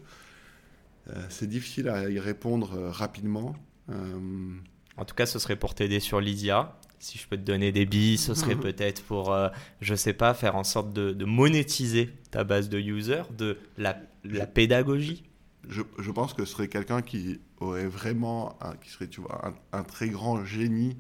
euh, 1.10 1.26
c'est 1.30 1.48
difficile 1.48 1.90
à 1.90 2.10
y 2.10 2.20
répondre 2.20 2.74
euh, 2.74 2.90
rapidement. 2.90 3.56
Euh, 3.90 4.56
en 4.98 5.06
tout 5.06 5.16
cas, 5.16 5.26
ce 5.26 5.40
serait 5.40 5.56
pour 5.56 5.76
t'aider 5.76 6.00
sur 6.00 6.20
Lydia. 6.20 6.78
Si 7.00 7.18
je 7.18 7.28
peux 7.28 7.38
te 7.38 7.44
donner 7.44 7.72
des 7.72 7.86
billes, 7.86 8.18
ce 8.18 8.34
serait 8.34 8.56
peut-être 8.56 9.04
pour, 9.04 9.36
je 9.36 9.50
je 9.82 9.96
sais 9.96 10.14
pas, 10.14 10.34
faire 10.34 10.56
en 10.56 10.64
sorte 10.64 10.94
de, 10.94 11.26
monétiser 11.26 12.10
ta 12.32 12.44
base 12.44 12.70
de 12.70 12.80
users, 12.80 13.24
de 13.38 13.58
la, 13.78 13.98
la 14.24 14.48
pédagogie. 14.48 15.24
Je, 15.70 15.82
je, 16.00 16.12
pense 16.12 16.34
que 16.34 16.46
ce 16.46 16.52
serait 16.52 16.68
quelqu'un 16.68 17.02
qui 17.02 17.40
aurait 17.60 17.88
vraiment, 17.88 18.58
un, 18.62 18.76
qui 18.76 18.90
serait, 18.90 19.08
tu 19.08 19.22
vois, 19.22 19.54
un, 19.72 19.84
très 19.84 20.10
grand 20.10 20.44
génie 20.44 20.98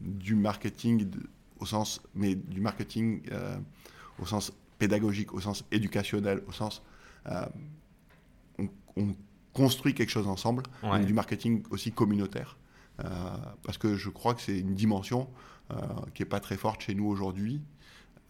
du 0.00 0.34
marketing 0.34 1.06
au 1.60 1.66
sens, 1.66 2.00
mais 2.14 2.34
du 2.34 2.60
marketing 2.60 3.22
au 4.18 4.24
sens 4.24 4.52
pédagogique, 4.78 5.34
au 5.34 5.40
sens 5.40 5.64
éducationnel, 5.70 6.42
au 6.48 6.52
sens 6.52 6.82
on 8.96 9.14
construit 9.52 9.94
quelque 9.94 10.10
chose 10.10 10.26
ensemble, 10.26 10.62
du 11.06 11.12
marketing 11.12 11.62
aussi 11.70 11.92
communautaire. 11.92 12.56
Euh, 13.00 13.06
parce 13.64 13.78
que 13.78 13.96
je 13.96 14.08
crois 14.08 14.34
que 14.34 14.40
c'est 14.40 14.58
une 14.58 14.74
dimension 14.74 15.28
euh, 15.72 15.76
qui 16.14 16.22
n'est 16.22 16.28
pas 16.28 16.40
très 16.40 16.56
forte 16.56 16.82
chez 16.82 16.94
nous 16.94 17.06
aujourd'hui, 17.06 17.60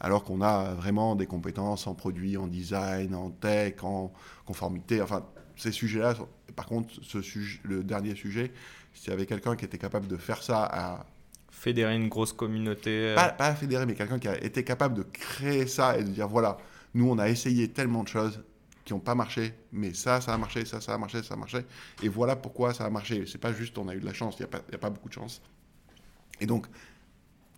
alors 0.05 0.23
qu'on 0.23 0.43
a 0.43 0.75
vraiment 0.75 1.17
des 1.17 1.25
compétences 1.25 1.87
en 1.87 1.95
produit, 1.95 2.37
en 2.37 2.47
design, 2.47 3.15
en 3.15 3.31
tech, 3.31 3.83
en 3.83 4.13
conformité. 4.45 5.01
Enfin, 5.01 5.25
ces 5.57 5.73
sujets-là, 5.73 6.15
par 6.55 6.67
contre, 6.67 6.93
ce 7.03 7.23
sujet, 7.23 7.59
le 7.63 7.83
dernier 7.83 8.15
sujet, 8.15 8.53
s'il 8.93 9.09
y 9.09 9.13
avait 9.15 9.25
quelqu'un 9.25 9.57
qui 9.57 9.65
était 9.65 9.79
capable 9.79 10.07
de 10.07 10.19
faire 10.19 10.43
ça 10.43 10.63
à 10.63 11.07
fédérer 11.51 11.97
une 11.97 12.11
grosse 12.11 12.35
communauté. 12.35 12.91
Euh. 12.91 13.15
Pas, 13.15 13.31
pas 13.31 13.55
fédérer, 13.55 13.87
mais 13.87 13.95
quelqu'un 13.95 14.19
qui 14.19 14.29
a 14.29 14.37
été 14.45 14.63
capable 14.63 14.95
de 14.95 15.05
créer 15.05 15.67
ça 15.67 15.97
et 15.97 16.05
de 16.05 16.11
dire 16.11 16.29
voilà, 16.29 16.59
nous 16.93 17.09
on 17.09 17.19
a 17.19 17.31
essayé 17.31 17.69
tellement 17.69 18.03
de 18.03 18.09
choses, 18.09 18.43
qui 18.85 18.93
n'ont 18.93 19.01
pas 19.01 19.15
marché, 19.15 19.55
mais 19.73 19.95
ça, 19.95 20.21
ça 20.21 20.35
a 20.35 20.37
marché, 20.37 20.67
ça, 20.67 20.83
ça 20.83 20.93
a 20.93 20.99
marché, 20.99 21.23
ça 21.23 21.33
a 21.33 21.37
marché. 21.39 21.65
Et 22.03 22.11
voilà 22.11 22.37
pourquoi 22.37 22.75
ça 22.75 22.85
a 22.85 22.91
marché. 22.91 23.25
C'est 23.27 23.39
pas 23.39 23.55
juste 23.55 23.79
on 23.79 23.89
a 23.89 23.95
eu 23.95 24.01
de 24.01 24.05
la 24.05 24.13
chance, 24.13 24.37
il 24.39 24.43
n'y 24.43 24.53
a, 24.53 24.59
a, 24.75 24.79
pas 24.79 24.91
beaucoup 24.91 25.09
de 25.09 25.15
chance. 25.15 25.41
Et 26.41 26.47
donc, 26.47 26.67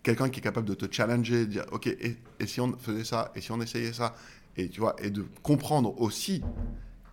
quelqu'un 0.06 0.28
qui 0.28 0.38
est 0.38 0.42
capable 0.42 0.68
de 0.68 0.74
te 0.74 0.86
challenger, 0.88 1.46
de 1.46 1.50
dire, 1.50 1.64
OK, 1.72 1.88
et, 1.88 2.16
si 2.46 2.60
on 2.60 2.78
faisait 2.78 3.02
ça, 3.02 3.32
et 3.34 3.40
si 3.40 3.50
on 3.50 3.60
essayait 3.60 3.92
ça, 3.92 4.14
et 4.56 4.68
tu 4.68 4.78
vois, 4.78 4.94
et 5.02 5.10
de 5.10 5.26
comprendre 5.42 6.00
aussi 6.00 6.44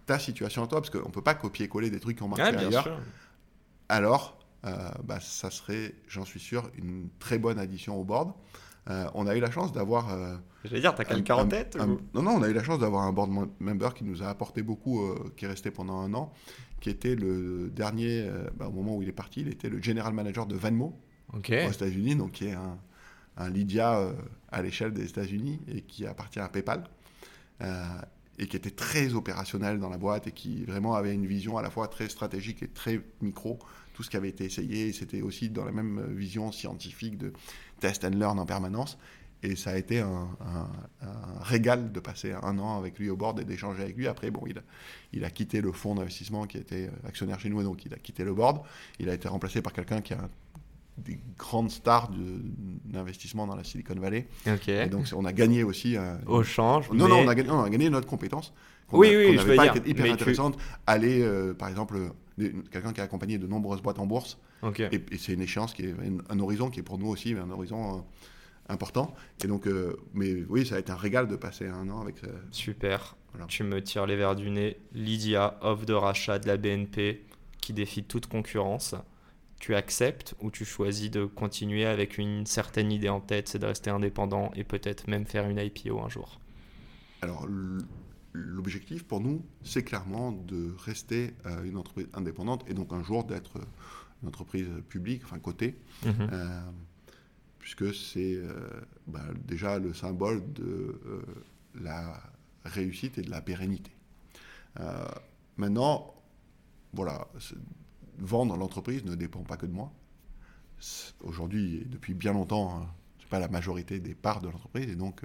ta 0.05 0.19
situation 0.19 0.63
à 0.63 0.67
toi, 0.67 0.79
parce 0.79 0.91
qu'on 0.91 1.07
ne 1.07 1.13
peut 1.13 1.23
pas 1.23 1.33
copier-coller 1.33 1.89
des 1.89 1.99
trucs 1.99 2.17
qui 2.17 2.23
ont 2.23 2.27
marché 2.27 2.55
ailleurs. 2.55 2.99
Alors, 3.89 4.37
euh, 4.65 4.77
bah, 5.03 5.19
ça 5.19 5.49
serait, 5.49 5.95
j'en 6.07 6.23
suis 6.23 6.39
sûr, 6.39 6.69
une 6.77 7.09
très 7.17 7.39
bonne 7.39 7.57
addition 7.57 7.99
au 7.99 8.03
board. 8.03 8.31
Euh, 8.89 9.07
on 9.15 9.25
a 9.25 9.35
eu 9.35 9.39
la 9.39 9.49
chance 9.49 9.73
d'avoir. 9.73 10.13
Euh, 10.13 10.35
Je 10.63 10.69
vais 10.69 10.79
dire, 10.79 10.93
t'as 10.93 11.03
quelqu'un 11.03 11.35
en 11.35 11.47
tête 11.47 11.75
Non, 12.13 12.21
non, 12.21 12.31
on 12.31 12.43
a 12.43 12.49
eu 12.49 12.53
la 12.53 12.63
chance 12.63 12.77
d'avoir 12.77 13.03
un 13.03 13.11
board 13.11 13.31
member 13.59 13.95
qui 13.95 14.03
nous 14.03 14.21
a 14.21 14.27
apporté 14.27 14.61
beaucoup, 14.61 15.01
euh, 15.01 15.33
qui 15.35 15.45
est 15.45 15.47
resté 15.47 15.71
pendant 15.71 15.99
un 15.99 16.13
an, 16.13 16.31
qui 16.79 16.91
était 16.91 17.15
le 17.15 17.71
dernier, 17.73 18.29
bah, 18.55 18.67
au 18.67 18.71
moment 18.71 18.97
où 18.97 19.01
il 19.01 19.09
est 19.09 19.13
parti, 19.13 19.41
il 19.41 19.47
était 19.47 19.69
le 19.69 19.81
general 19.81 20.13
manager 20.13 20.45
de 20.45 20.55
Aux 21.67 21.71
États-Unis, 21.71 22.15
donc 22.15 22.33
qui 22.33 22.47
est 22.47 22.53
un, 22.53 22.77
un 23.37 23.49
Lydia 23.49 24.11
à 24.51 24.61
l'échelle 24.61 24.93
des 24.93 25.05
États-Unis 25.05 25.59
et 25.67 25.81
qui 25.81 26.05
appartient 26.05 26.39
à 26.39 26.49
PayPal. 26.49 26.83
et 28.39 28.47
qui 28.47 28.57
était 28.57 28.71
très 28.71 29.13
opérationnel 29.13 29.79
dans 29.79 29.89
la 29.89 29.97
boîte 29.97 30.27
et 30.27 30.31
qui 30.31 30.65
vraiment 30.65 30.95
avait 30.95 31.13
une 31.13 31.27
vision 31.27 31.57
à 31.57 31.61
la 31.61 31.69
fois 31.69 31.87
très 31.87 32.09
stratégique 32.09 32.63
et 32.63 32.67
très 32.67 33.01
micro 33.21 33.59
tout 33.93 34.03
ce 34.03 34.09
qui 34.09 34.17
avait 34.17 34.29
été 34.29 34.45
essayé. 34.45 34.91
C'était 34.91 35.21
aussi 35.21 35.49
dans 35.49 35.65
la 35.65 35.71
même 35.71 36.03
vision 36.13 36.51
scientifique 36.51 37.17
de 37.17 37.31
test 37.79 38.03
and 38.03 38.09
learn 38.09 38.39
en 38.39 38.45
permanence. 38.45 38.97
Et 39.43 39.57
ça 39.57 39.71
a 39.71 39.77
été 39.77 39.99
un, 39.99 40.29
régal 41.41 41.91
de 41.91 41.99
passer 41.99 42.31
un 42.31 42.57
an 42.59 42.77
avec 42.77 42.97
lui 42.97 43.09
au 43.09 43.17
board 43.17 43.41
et 43.41 43.43
d'échanger 43.43 43.83
avec 43.83 43.97
lui. 43.97 44.07
Après, 44.07 44.31
bon, 44.31 44.43
il 44.47 44.57
a, 44.57 44.61
il 45.11 45.25
a 45.25 45.29
quitté 45.29 45.59
le 45.59 45.73
fonds 45.73 45.95
d'investissement 45.95 46.47
qui 46.47 46.57
était 46.57 46.89
actionnaire 47.05 47.41
chez 47.41 47.49
nous, 47.49 47.59
et 47.59 47.63
donc 47.65 47.85
il 47.85 47.93
a 47.93 47.97
quitté 47.97 48.23
le 48.23 48.33
board. 48.33 48.61
Il 48.99 49.09
a 49.09 49.13
été 49.13 49.27
remplacé 49.27 49.61
par 49.61 49.73
quelqu'un 49.73 49.99
qui 49.99 50.13
a 50.13 50.29
des 50.97 51.19
grandes 51.37 51.71
stars 51.71 52.11
d'investissement 52.85 53.47
dans 53.47 53.55
la 53.55 53.63
Silicon 53.63 53.95
Valley. 53.95 54.27
Et 54.67 54.87
donc 54.87 55.07
on 55.15 55.25
a 55.25 55.33
gagné 55.33 55.63
aussi. 55.63 55.95
Au 56.25 56.43
change. 56.43 56.89
Non, 56.91 57.07
non, 57.07 57.19
on 57.19 57.27
a, 57.27 57.35
gagné, 57.35 57.49
on 57.49 57.63
a, 57.63 57.69
gagné, 57.69 57.89
notre 57.89 58.07
compétence. 58.07 58.53
Oui, 58.91 59.15
oui, 59.15 59.37
je 59.37 59.43
veux 59.43 59.55
pas 59.55 59.69
dire. 59.69 59.81
hyper 59.85 60.11
intéressante. 60.11 60.57
Aller, 60.85 61.21
euh, 61.21 61.53
par 61.53 61.69
exemple, 61.69 61.97
quelqu'un 62.71 62.93
qui 62.93 63.01
a 63.01 63.03
accompagné 63.03 63.37
de 63.37 63.47
nombreuses 63.47 63.81
boîtes 63.81 63.99
en 63.99 64.05
bourse. 64.05 64.37
Et, 64.77 65.01
c'est 65.17 65.33
une 65.33 65.41
échéance 65.41 65.73
qui 65.73 65.83
est 65.83 65.95
un, 66.29 66.39
horizon 66.39 66.69
qui 66.69 66.79
est 66.79 66.83
pour 66.83 66.97
nous 66.97 67.07
aussi 67.07 67.33
un 67.33 67.49
horizon 67.49 67.97
euh, 67.97 68.01
important. 68.69 69.13
Et 69.43 69.47
donc, 69.47 69.67
euh, 69.67 69.97
mais 70.13 70.43
oui, 70.47 70.65
ça 70.65 70.75
a 70.75 70.79
été 70.79 70.91
un 70.91 70.97
régal 70.97 71.27
de 71.27 71.35
passer 71.35 71.67
un 71.67 71.89
an 71.89 72.01
avec. 72.01 72.15
Super. 72.51 73.15
Tu 73.47 73.63
me 73.63 73.81
tires 73.81 74.05
les 74.05 74.15
verres 74.15 74.35
du 74.35 74.49
nez. 74.51 74.77
Lydia, 74.93 75.57
offre 75.61 75.85
de 75.85 75.93
rachat 75.93 76.37
de 76.37 76.47
la 76.47 76.57
BNP 76.57 77.25
qui 77.61 77.73
défie 77.73 78.03
toute 78.03 78.27
concurrence. 78.27 78.95
Tu 79.63 79.75
acceptes 79.75 80.35
ou 80.41 80.51
tu 80.51 80.65
choisis 80.65 81.09
de 81.09 81.23
continuer 81.23 81.85
avec 81.85 82.17
une 82.17 82.45
certaine 82.45 82.91
idée 82.91 83.07
en 83.07 83.21
tête, 83.21 83.47
c'est 83.47 83.59
de 83.59 83.65
rester 83.65 83.89
indépendant 83.89 84.51
et 84.57 84.65
peut-être 84.65 85.07
même 85.07 85.25
faire 85.25 85.49
une 85.49 85.57
IPO 85.57 86.01
un 86.01 86.09
jour 86.09 86.41
Alors, 87.21 87.47
l'objectif 88.33 89.05
pour 89.05 89.21
nous, 89.21 89.45
c'est 89.63 89.83
clairement 89.85 90.33
de 90.33 90.75
rester 90.79 91.33
euh, 91.45 91.63
une 91.63 91.77
entreprise 91.77 92.09
indépendante 92.13 92.65
et 92.67 92.73
donc 92.73 92.91
un 92.91 93.03
jour 93.03 93.23
d'être 93.23 93.61
une 94.21 94.27
entreprise 94.27 94.67
publique, 94.89 95.21
enfin 95.23 95.39
cotée, 95.39 95.77
mhm. 96.05 96.27
euh, 96.33 96.61
puisque 97.57 97.95
c'est 97.95 98.35
euh, 98.35 98.67
bah, 99.07 99.23
déjà 99.45 99.79
le 99.79 99.93
symbole 99.93 100.43
de 100.51 100.99
la 101.79 102.21
réussite 102.65 103.17
et 103.17 103.21
de 103.21 103.29
la 103.29 103.41
pérennité. 103.41 103.93
maintenant, 105.55 106.15
voilà, 106.91 107.29
vendre 108.25 108.55
l'entreprise 108.57 109.03
ne 109.05 109.15
dépend 109.15 109.43
pas 109.43 109.57
que 109.57 109.65
de 109.65 109.71
moi. 109.71 109.91
Aujourd'hui, 111.21 111.85
depuis 111.89 112.13
bien 112.13 112.33
longtemps, 112.33 112.75
hein, 112.75 112.87
ce 113.19 113.23
n'est 113.23 113.29
pas 113.29 113.39
la 113.39 113.47
majorité 113.47 113.99
des 113.99 114.15
parts 114.15 114.41
de 114.41 114.49
l'entreprise, 114.49 114.89
et 114.89 114.95
donc 114.95 115.23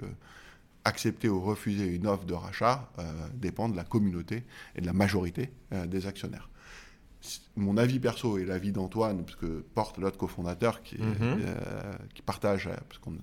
accepter 0.85 1.29
ou 1.29 1.41
refuser 1.41 1.85
une 1.85 2.07
offre 2.07 2.25
de 2.25 2.33
rachat 2.33 2.89
euh, 2.99 3.27
dépend 3.33 3.69
de 3.69 3.75
la 3.75 3.83
communauté 3.83 4.43
et 4.75 4.81
de 4.81 4.85
la 4.85 4.93
majorité 4.93 5.51
euh, 5.73 5.85
des 5.85 6.07
actionnaires. 6.07 6.49
Mon 7.55 7.77
avis 7.77 7.99
perso 7.99 8.37
et 8.37 8.45
l'avis 8.45 8.71
d'Antoine, 8.71 9.25
parce 9.25 9.35
que 9.35 9.65
porte 9.73 9.97
l'autre 9.97 10.17
cofondateur 10.17 10.81
qui, 10.83 10.97
mhm. 10.97 11.15
euh, 11.21 11.93
qui 12.13 12.21
partage, 12.21 12.69
parce 12.87 12.99
qu'on 12.99 13.17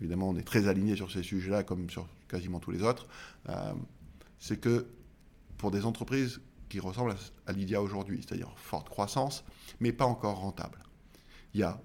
évidemment 0.00 0.28
on 0.28 0.36
est 0.36 0.46
très 0.46 0.68
aligné 0.68 0.94
sur 0.96 1.10
ces 1.10 1.22
sujets-là 1.22 1.64
comme 1.64 1.90
sur 1.90 2.06
quasiment 2.28 2.60
tous 2.60 2.70
les 2.70 2.82
autres, 2.82 3.06
c'est 4.38 4.60
que 4.60 4.86
pour 5.58 5.70
des 5.70 5.84
entreprises 5.84 6.40
qui 6.72 6.80
ressemblent 6.80 7.14
à 7.46 7.52
Lydia 7.52 7.82
aujourd'hui, 7.82 8.24
c'est-à-dire 8.26 8.50
forte 8.56 8.88
croissance, 8.88 9.44
mais 9.78 9.92
pas 9.92 10.06
encore 10.06 10.38
rentable, 10.38 10.78
il 11.52 11.60
y 11.60 11.62
a 11.62 11.78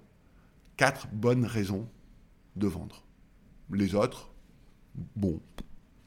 quatre 0.78 1.08
bonnes 1.08 1.44
raisons 1.44 1.86
de 2.56 2.66
vendre. 2.66 3.04
Les 3.70 3.94
autres, 3.94 4.30
bon, 5.14 5.42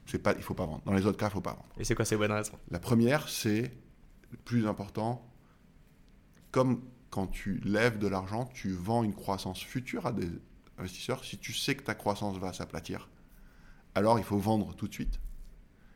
c'est 0.07 0.17
pas, 0.17 0.33
il 0.33 0.41
faut 0.41 0.55
pas 0.55 0.65
vendre. 0.65 0.81
Dans 0.83 0.93
les 0.93 1.05
autres 1.05 1.19
cas, 1.19 1.27
il 1.27 1.31
faut 1.31 1.41
pas 1.41 1.53
vendre. 1.53 1.69
Et 1.77 1.83
c'est 1.83 1.93
quoi 1.93 2.05
ces 2.05 2.17
bonnes 2.17 2.31
raisons? 2.31 2.57
La 2.71 2.79
première, 2.79 3.29
c'est 3.29 3.71
le 4.31 4.37
plus 4.37 4.65
important. 4.65 5.31
Comme 6.49 6.83
quand 7.11 7.27
tu 7.27 7.59
lèves 7.59 7.99
de 7.99 8.07
l'argent, 8.07 8.45
tu 8.45 8.71
vends 8.71 9.03
une 9.03 9.13
croissance 9.13 9.61
future 9.61 10.07
à 10.07 10.11
des 10.11 10.27
investisseurs. 10.79 11.23
Si 11.23 11.37
tu 11.37 11.53
sais 11.53 11.75
que 11.75 11.83
ta 11.83 11.93
croissance 11.93 12.39
va 12.39 12.51
s'aplatir, 12.51 13.11
alors 13.93 14.17
il 14.17 14.25
faut 14.25 14.39
vendre 14.39 14.73
tout 14.73 14.87
de 14.87 14.93
suite. 14.93 15.19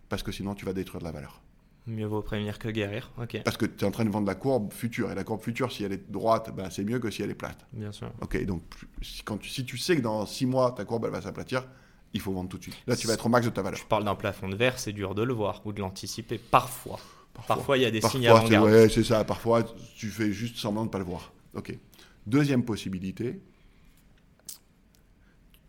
Parce 0.07 0.21
que 0.21 0.31
sinon, 0.31 0.53
tu 0.53 0.65
vas 0.65 0.73
détruire 0.73 0.99
de 0.99 1.05
la 1.05 1.11
valeur. 1.11 1.41
Mieux 1.87 2.07
vaut 2.07 2.21
prévenir 2.23 2.57
que 2.57 2.67
guérir. 2.69 3.11
Parce 3.43 3.57
que 3.57 3.65
tu 3.65 3.83
es 3.83 3.87
en 3.87 3.91
train 3.91 4.05
de 4.05 4.09
vendre 4.09 4.25
la 4.25 4.33
courbe 4.35 4.73
future. 4.73 5.11
Et 5.11 5.15
la 5.15 5.23
courbe 5.23 5.41
future, 5.41 5.71
si 5.71 5.83
elle 5.83 5.93
est 5.93 6.09
droite, 6.11 6.51
ben, 6.55 6.69
c'est 6.71 6.83
mieux 6.83 6.97
que 6.99 7.11
si 7.11 7.21
elle 7.21 7.29
est 7.29 7.35
plate. 7.35 7.65
Bien 7.73 7.91
sûr. 7.91 8.11
Ok, 8.21 8.43
donc 8.45 8.63
si, 9.03 9.21
quand 9.21 9.37
tu, 9.37 9.49
si 9.49 9.65
tu 9.65 9.77
sais 9.77 9.95
que 9.95 10.01
dans 10.01 10.25
six 10.25 10.47
mois, 10.47 10.71
ta 10.71 10.83
courbe 10.83 11.05
elle 11.05 11.11
va 11.11 11.21
s'aplatir, 11.21 11.67
il 12.13 12.21
faut 12.21 12.31
vendre 12.31 12.49
tout 12.49 12.57
de 12.57 12.63
suite. 12.63 12.75
Là, 12.87 12.95
tu 12.95 13.05
vas 13.05 13.13
être 13.13 13.25
au 13.25 13.29
max 13.29 13.45
de 13.45 13.51
ta 13.51 13.61
valeur. 13.61 13.79
Tu 13.79 13.85
parles 13.85 14.05
d'un 14.05 14.15
plafond 14.15 14.49
de 14.49 14.55
verre, 14.55 14.79
c'est 14.79 14.93
dur 14.93 15.13
de 15.13 15.21
le 15.21 15.33
voir 15.33 15.61
ou 15.65 15.73
de 15.73 15.79
l'anticiper. 15.81 16.39
Parfois. 16.39 16.99
Parfois. 17.47 17.77
Il 17.77 17.81
y 17.81 17.85
a 17.85 17.91
des 17.91 17.99
Parfois, 17.99 18.19
signes 18.19 18.29
avant-garde. 18.29 18.65
ouais, 18.69 18.89
c'est 18.89 19.03
ça. 19.03 19.23
Parfois, 19.23 19.63
tu 19.95 20.07
fais 20.07 20.31
juste 20.31 20.57
semblant 20.57 20.81
de 20.83 20.87
ne 20.87 20.91
pas 20.91 20.99
le 20.99 21.05
voir. 21.05 21.33
Ok. 21.53 21.77
Deuxième 22.25 22.65
possibilité, 22.65 23.39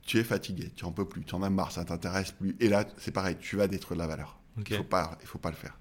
tu 0.03 0.19
es 0.19 0.25
fatigué, 0.25 0.71
tu 0.75 0.85
en 0.85 0.93
peux 0.93 1.07
plus, 1.07 1.25
tu 1.25 1.35
en 1.35 1.43
as 1.43 1.51
marre, 1.51 1.73
ça 1.73 1.85
t'intéresse 1.85 2.33
plus. 2.33 2.57
Et 2.61 2.69
là, 2.69 2.87
c'est 2.97 3.11
pareil, 3.11 3.37
tu 3.39 3.57
vas 3.57 3.67
détruire 3.67 3.97
de 3.97 4.03
la 4.03 4.07
valeur. 4.09 4.39
Il 4.67 4.77
faut 4.77 4.85
pas, 4.85 5.19
il 5.21 5.27
faut 5.27 5.39
pas 5.39 5.51
le 5.51 5.57
faire. 5.57 5.79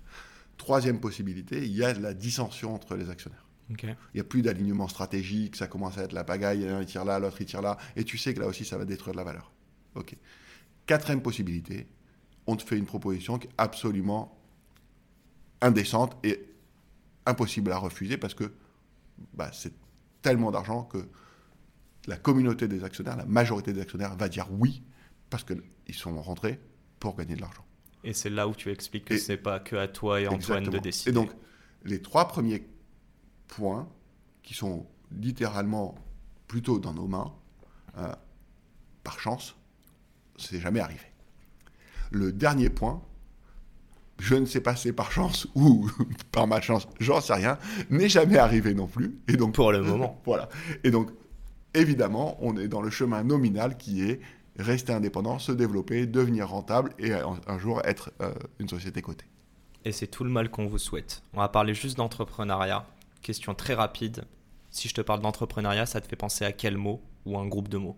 Troisième 0.57 0.99
possibilité, 0.99 1.65
il 1.65 1.75
y 1.75 1.83
a 1.83 1.93
de 1.93 2.01
la 2.01 2.13
dissension 2.13 2.73
entre 2.73 2.95
les 2.95 3.09
actionnaires. 3.09 3.45
Il 4.13 4.15
n'y 4.15 4.21
a 4.21 4.23
plus 4.23 4.41
d'alignement 4.41 4.87
stratégique, 4.87 5.55
ça 5.55 5.67
commence 5.67 5.97
à 5.97 6.03
être 6.03 6.13
la 6.13 6.23
pagaille, 6.23 6.67
il 6.79 6.85
tire 6.85 7.03
là, 7.03 7.19
l'autre 7.19 7.41
il 7.41 7.47
tire 7.47 7.61
là, 7.61 7.77
et 7.95 8.03
tu 8.03 8.17
sais 8.17 8.33
que 8.33 8.39
là 8.39 8.47
aussi 8.47 8.63
ça 8.63 8.77
va 8.77 8.85
détruire 8.85 9.13
de 9.13 9.17
la 9.17 9.23
valeur. 9.23 9.51
Ok. 9.95 10.15
Quatrième 10.85 11.21
possibilité, 11.21 11.87
on 12.45 12.55
te 12.55 12.63
fait 12.63 12.77
une 12.77 12.85
proposition 12.85 13.39
qui 13.39 13.47
est 13.47 13.53
absolument 13.57 14.39
indécente 15.61 16.15
et 16.23 16.45
impossible 17.25 17.71
à 17.71 17.77
refuser 17.77 18.17
parce 18.17 18.35
que 18.35 18.53
bah, 19.33 19.49
c'est 19.51 19.73
tellement 20.21 20.51
d'argent 20.51 20.83
que 20.83 21.09
la 22.07 22.17
communauté 22.17 22.67
des 22.67 22.83
actionnaires, 22.83 23.17
la 23.17 23.25
majorité 23.25 23.73
des 23.73 23.81
actionnaires 23.81 24.15
va 24.15 24.29
dire 24.29 24.47
oui 24.51 24.83
parce 25.29 25.43
qu'ils 25.43 25.95
sont 25.95 26.21
rentrés 26.21 26.59
pour 26.99 27.15
gagner 27.15 27.35
de 27.35 27.41
l'argent. 27.41 27.64
Et 28.05 28.13
c'est 28.13 28.29
là 28.29 28.47
où 28.47 28.53
tu 28.53 28.71
expliques 28.71 29.05
que 29.05 29.15
Et- 29.15 29.17
c'est 29.17 29.35
pas 29.35 29.59
que 29.59 29.75
à 29.75 29.87
toi 29.87 30.21
et 30.21 30.27
Antoine 30.27 30.63
de 30.63 30.77
décider. 30.77 31.09
Et 31.09 31.13
donc, 31.13 31.31
les 31.83 32.01
trois 32.01 32.27
premiers 32.27 32.65
points, 33.47 33.89
qui 34.43 34.53
sont 34.53 34.85
littéralement 35.11 35.95
plutôt 36.47 36.77
dans 36.77 36.93
nos 36.93 37.07
mains, 37.07 37.33
euh, 37.97 38.13
par 39.03 39.19
chance, 39.19 39.55
c'est 40.37 40.59
jamais 40.59 40.79
arrivé. 40.79 41.01
Le 42.11 42.31
dernier 42.31 42.69
point, 42.69 43.01
je 44.19 44.35
ne 44.35 44.45
sais 44.45 44.61
pas 44.61 44.75
si 44.75 44.83
c'est 44.83 44.93
par 44.93 45.11
chance 45.11 45.47
ou 45.55 45.89
par 46.31 46.45
malchance, 46.45 46.87
j'en 46.99 47.21
sais 47.21 47.33
rien, 47.33 47.57
n'est 47.89 48.07
jamais 48.09 48.37
arrivé 48.37 48.75
non 48.75 48.87
plus. 48.87 49.17
Et 49.27 49.35
donc, 49.35 49.55
pour 49.55 49.71
le 49.71 49.81
moment. 49.81 50.21
voilà. 50.25 50.47
Et 50.83 50.91
donc, 50.91 51.09
évidemment, 51.73 52.37
on 52.39 52.55
est 52.55 52.67
dans 52.67 52.81
le 52.81 52.91
chemin 52.91 53.23
nominal 53.23 53.77
qui 53.77 54.03
est 54.03 54.21
rester 54.57 54.93
indépendant, 54.93 55.39
se 55.39 55.51
développer, 55.51 56.05
devenir 56.05 56.49
rentable 56.49 56.91
et 56.99 57.13
un, 57.13 57.39
un 57.47 57.57
jour 57.57 57.81
être 57.85 58.11
euh, 58.21 58.33
une 58.59 58.69
société 58.69 59.01
cotée. 59.01 59.25
Et 59.83 59.91
c'est 59.91 60.07
tout 60.07 60.23
le 60.23 60.29
mal 60.29 60.49
qu'on 60.49 60.67
vous 60.67 60.79
souhaite. 60.79 61.21
On 61.33 61.39
va 61.39 61.49
parler 61.49 61.73
juste 61.73 61.97
d'entrepreneuriat. 61.97 62.85
Question 63.21 63.53
très 63.53 63.73
rapide. 63.73 64.25
Si 64.71 64.87
je 64.87 64.93
te 64.93 65.01
parle 65.01 65.21
d'entrepreneuriat, 65.21 65.85
ça 65.85 66.01
te 66.01 66.07
fait 66.07 66.15
penser 66.15 66.43
à 66.43 66.51
quel 66.51 66.77
mot 66.77 67.01
ou 67.25 67.37
un 67.37 67.47
groupe 67.47 67.69
de 67.69 67.77
mots? 67.77 67.97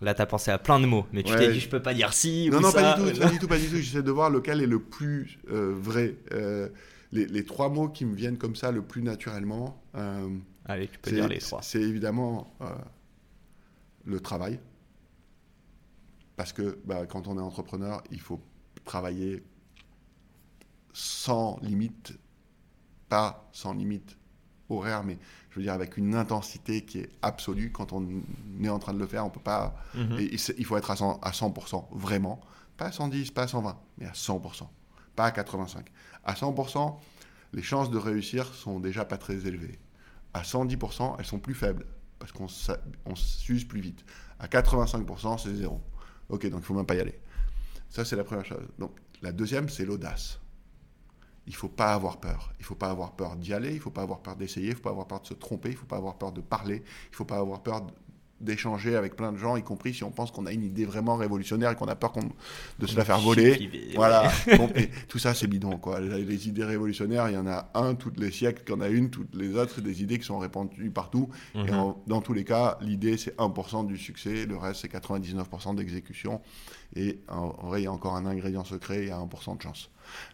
Là, 0.00 0.12
t'as 0.14 0.26
pensé 0.26 0.50
à 0.50 0.58
plein 0.58 0.80
de 0.80 0.86
mots, 0.86 1.06
mais 1.12 1.22
tu 1.22 1.32
Ouais. 1.32 1.38
t'es 1.38 1.52
dit, 1.52 1.60
je 1.60 1.68
peux 1.68 1.80
pas 1.82 1.94
dire 1.94 2.12
si 2.12 2.48
Non, 2.50 2.58
ou 2.58 2.60
non, 2.62 2.70
ça. 2.70 2.82
pas 2.82 3.00
du 3.00 3.12
tout, 3.12 3.20
pas 3.20 3.30
du 3.30 3.38
tout, 3.38 3.48
pas 3.48 3.58
du 3.58 3.68
tout. 3.68 3.76
J'essaie 3.76 4.02
de 4.02 4.10
voir 4.10 4.28
lequel 4.30 4.60
est 4.60 4.66
le 4.66 4.80
plus 4.80 5.38
euh, 5.50 5.72
vrai. 5.76 6.16
Euh, 6.32 6.68
les, 7.12 7.26
les 7.26 7.44
trois 7.44 7.68
mots 7.68 7.88
qui 7.88 8.04
me 8.04 8.14
viennent 8.14 8.36
comme 8.38 8.56
ça 8.56 8.72
le 8.72 8.82
plus 8.82 9.02
naturellement, 9.02 9.80
euh, 9.94 10.28
Allez, 10.66 10.88
tu 10.88 10.98
peux 10.98 11.10
c'est 11.10 11.16
dire 11.16 11.28
les 11.28 11.38
trois. 11.38 11.62
c'est 11.62 11.80
évidemment 11.80 12.56
le 14.04 14.20
travail. 14.20 14.58
Parce 16.36 16.52
que 16.52 16.78
bah, 16.84 17.06
quand 17.06 17.28
on 17.28 17.38
est 17.38 17.40
entrepreneur, 17.42 18.02
il 18.10 18.20
faut 18.20 18.40
travailler 18.84 19.44
sans 20.92 21.58
limite, 21.62 22.14
pas 23.08 23.48
sans 23.52 23.72
limite 23.74 24.16
horaire, 24.68 25.04
mais 25.04 25.18
je 25.50 25.56
veux 25.56 25.62
dire 25.62 25.72
avec 25.72 25.96
une 25.96 26.14
intensité 26.14 26.84
qui 26.84 27.00
est 27.00 27.10
absolue. 27.22 27.70
Quand 27.72 27.92
on 27.92 28.06
est 28.62 28.68
en 28.68 28.78
train 28.78 28.94
de 28.94 28.98
le 28.98 29.06
faire, 29.06 29.24
on 29.26 29.30
peut 29.30 29.40
pas. 29.40 29.76
Mhm. 29.94 30.18
Et 30.18 30.36
il 30.58 30.64
faut 30.64 30.76
être 30.76 30.90
à 30.90 30.94
100%, 30.94 31.18
à 31.22 31.30
100%, 31.30 31.88
vraiment. 31.92 32.40
Pas 32.76 32.86
à 32.86 32.92
110, 32.92 33.30
pas 33.30 33.42
à 33.42 33.48
120, 33.48 33.78
mais 33.98 34.06
à 34.06 34.12
100%. 34.12 34.68
Pas 35.14 35.26
à 35.26 35.30
85. 35.30 35.86
À 36.24 36.34
100%, 36.34 36.96
les 37.52 37.62
chances 37.62 37.90
de 37.90 37.98
réussir 37.98 38.52
sont 38.52 38.80
déjà 38.80 39.04
pas 39.04 39.16
très 39.16 39.46
élevées. 39.46 39.78
À 40.32 40.42
110%, 40.42 41.16
elles 41.18 41.24
sont 41.24 41.38
plus 41.38 41.54
faibles, 41.54 41.86
parce 42.18 42.32
qu'on 42.32 42.48
s'use 43.14 43.64
plus 43.64 43.80
vite. 43.80 44.04
À 44.40 44.48
85%, 44.48 45.38
c'est 45.38 45.54
zéro. 45.54 45.80
Ok, 46.28 46.48
donc 46.48 46.60
il 46.62 46.66
faut 46.66 46.74
même 46.74 46.86
pas 46.86 46.96
y 46.96 47.00
aller. 47.00 47.18
Ça, 47.90 48.04
c'est 48.04 48.16
la 48.16 48.24
première 48.24 48.44
chose. 48.44 48.66
Donc, 48.78 48.90
la 49.22 49.30
deuxième, 49.30 49.68
c'est 49.68 49.84
l'audace. 49.84 50.40
Il 51.46 51.54
faut 51.54 51.68
pas 51.68 51.92
avoir 51.92 52.18
peur. 52.18 52.52
Il 52.58 52.64
faut 52.64 52.74
pas 52.74 52.88
avoir 52.90 53.12
peur 53.12 53.36
d'y 53.36 53.52
aller. 53.52 53.72
Il 53.74 53.80
faut 53.80 53.90
pas 53.90 54.02
avoir 54.02 54.20
peur 54.20 54.36
d'essayer. 54.36 54.68
Il 54.68 54.74
faut 54.74 54.82
pas 54.82 54.90
avoir 54.90 55.06
peur 55.06 55.20
de 55.20 55.26
se 55.26 55.34
tromper. 55.34 55.70
Il 55.70 55.76
faut 55.76 55.86
pas 55.86 55.96
avoir 55.96 56.16
peur 56.16 56.32
de 56.32 56.40
parler. 56.40 56.82
Il 57.12 57.16
faut 57.16 57.24
pas 57.26 57.36
avoir 57.38 57.62
peur 57.62 57.86
d'échanger 58.40 58.96
avec 58.96 59.16
plein 59.16 59.32
de 59.32 59.38
gens, 59.38 59.56
y 59.56 59.62
compris 59.62 59.94
si 59.94 60.04
on 60.04 60.10
pense 60.10 60.30
qu'on 60.30 60.44
a 60.44 60.52
une 60.52 60.64
idée 60.64 60.84
vraiment 60.84 61.16
révolutionnaire 61.16 61.70
et 61.70 61.76
qu'on 61.76 61.86
a 61.86 61.94
peur 61.94 62.12
de 62.78 62.86
se 62.86 62.96
la 62.96 63.04
faire 63.04 63.18
voler. 63.20 63.70
Voilà. 63.94 64.30
Tout 65.08 65.18
ça, 65.18 65.34
c'est 65.34 65.46
bidon, 65.46 65.78
quoi. 65.78 66.00
Les, 66.00 66.48
idées 66.48 66.64
révolutionnaires, 66.64 67.28
il 67.30 67.34
y 67.34 67.38
en 67.38 67.46
a 67.46 67.70
un 67.74 67.94
tous 67.94 68.12
les 68.16 68.30
siècles, 68.30 68.64
qu'il 68.64 68.74
y 68.74 68.78
en 68.78 68.80
a 68.80 68.88
une, 68.88 69.08
toutes 69.08 69.34
les 69.34 69.54
autres, 69.54 69.72
c'est 69.76 69.84
des 69.84 70.02
idées 70.02 70.18
qui 70.18 70.24
sont 70.26 70.38
répandues 70.38 70.90
partout. 70.90 71.28
Et 71.54 71.58
Mhm. 71.70 71.74
en- 71.74 72.02
dans 72.06 72.20
tous 72.20 72.32
les 72.34 72.44
cas, 72.44 72.76
l'idée, 72.82 73.16
c'est 73.16 73.34
1% 73.38 73.84
du 73.84 73.96
succès, 73.96 74.46
le 74.46 74.56
reste, 74.56 74.80
c'est 74.82 74.88
99% 74.88 75.72
d'exécution. 75.74 76.40
Et 76.96 77.18
en, 77.28 77.54
en 77.58 77.66
vrai, 77.68 77.80
il 77.82 77.84
y 77.84 77.86
a 77.88 77.92
encore 77.92 78.14
un 78.16 78.24
ingrédient 78.26 78.64
secret, 78.64 79.02
il 79.02 79.08
y 79.08 79.10
a 79.10 79.18
1% 79.18 79.56
de 79.56 79.62
chance. 79.62 79.90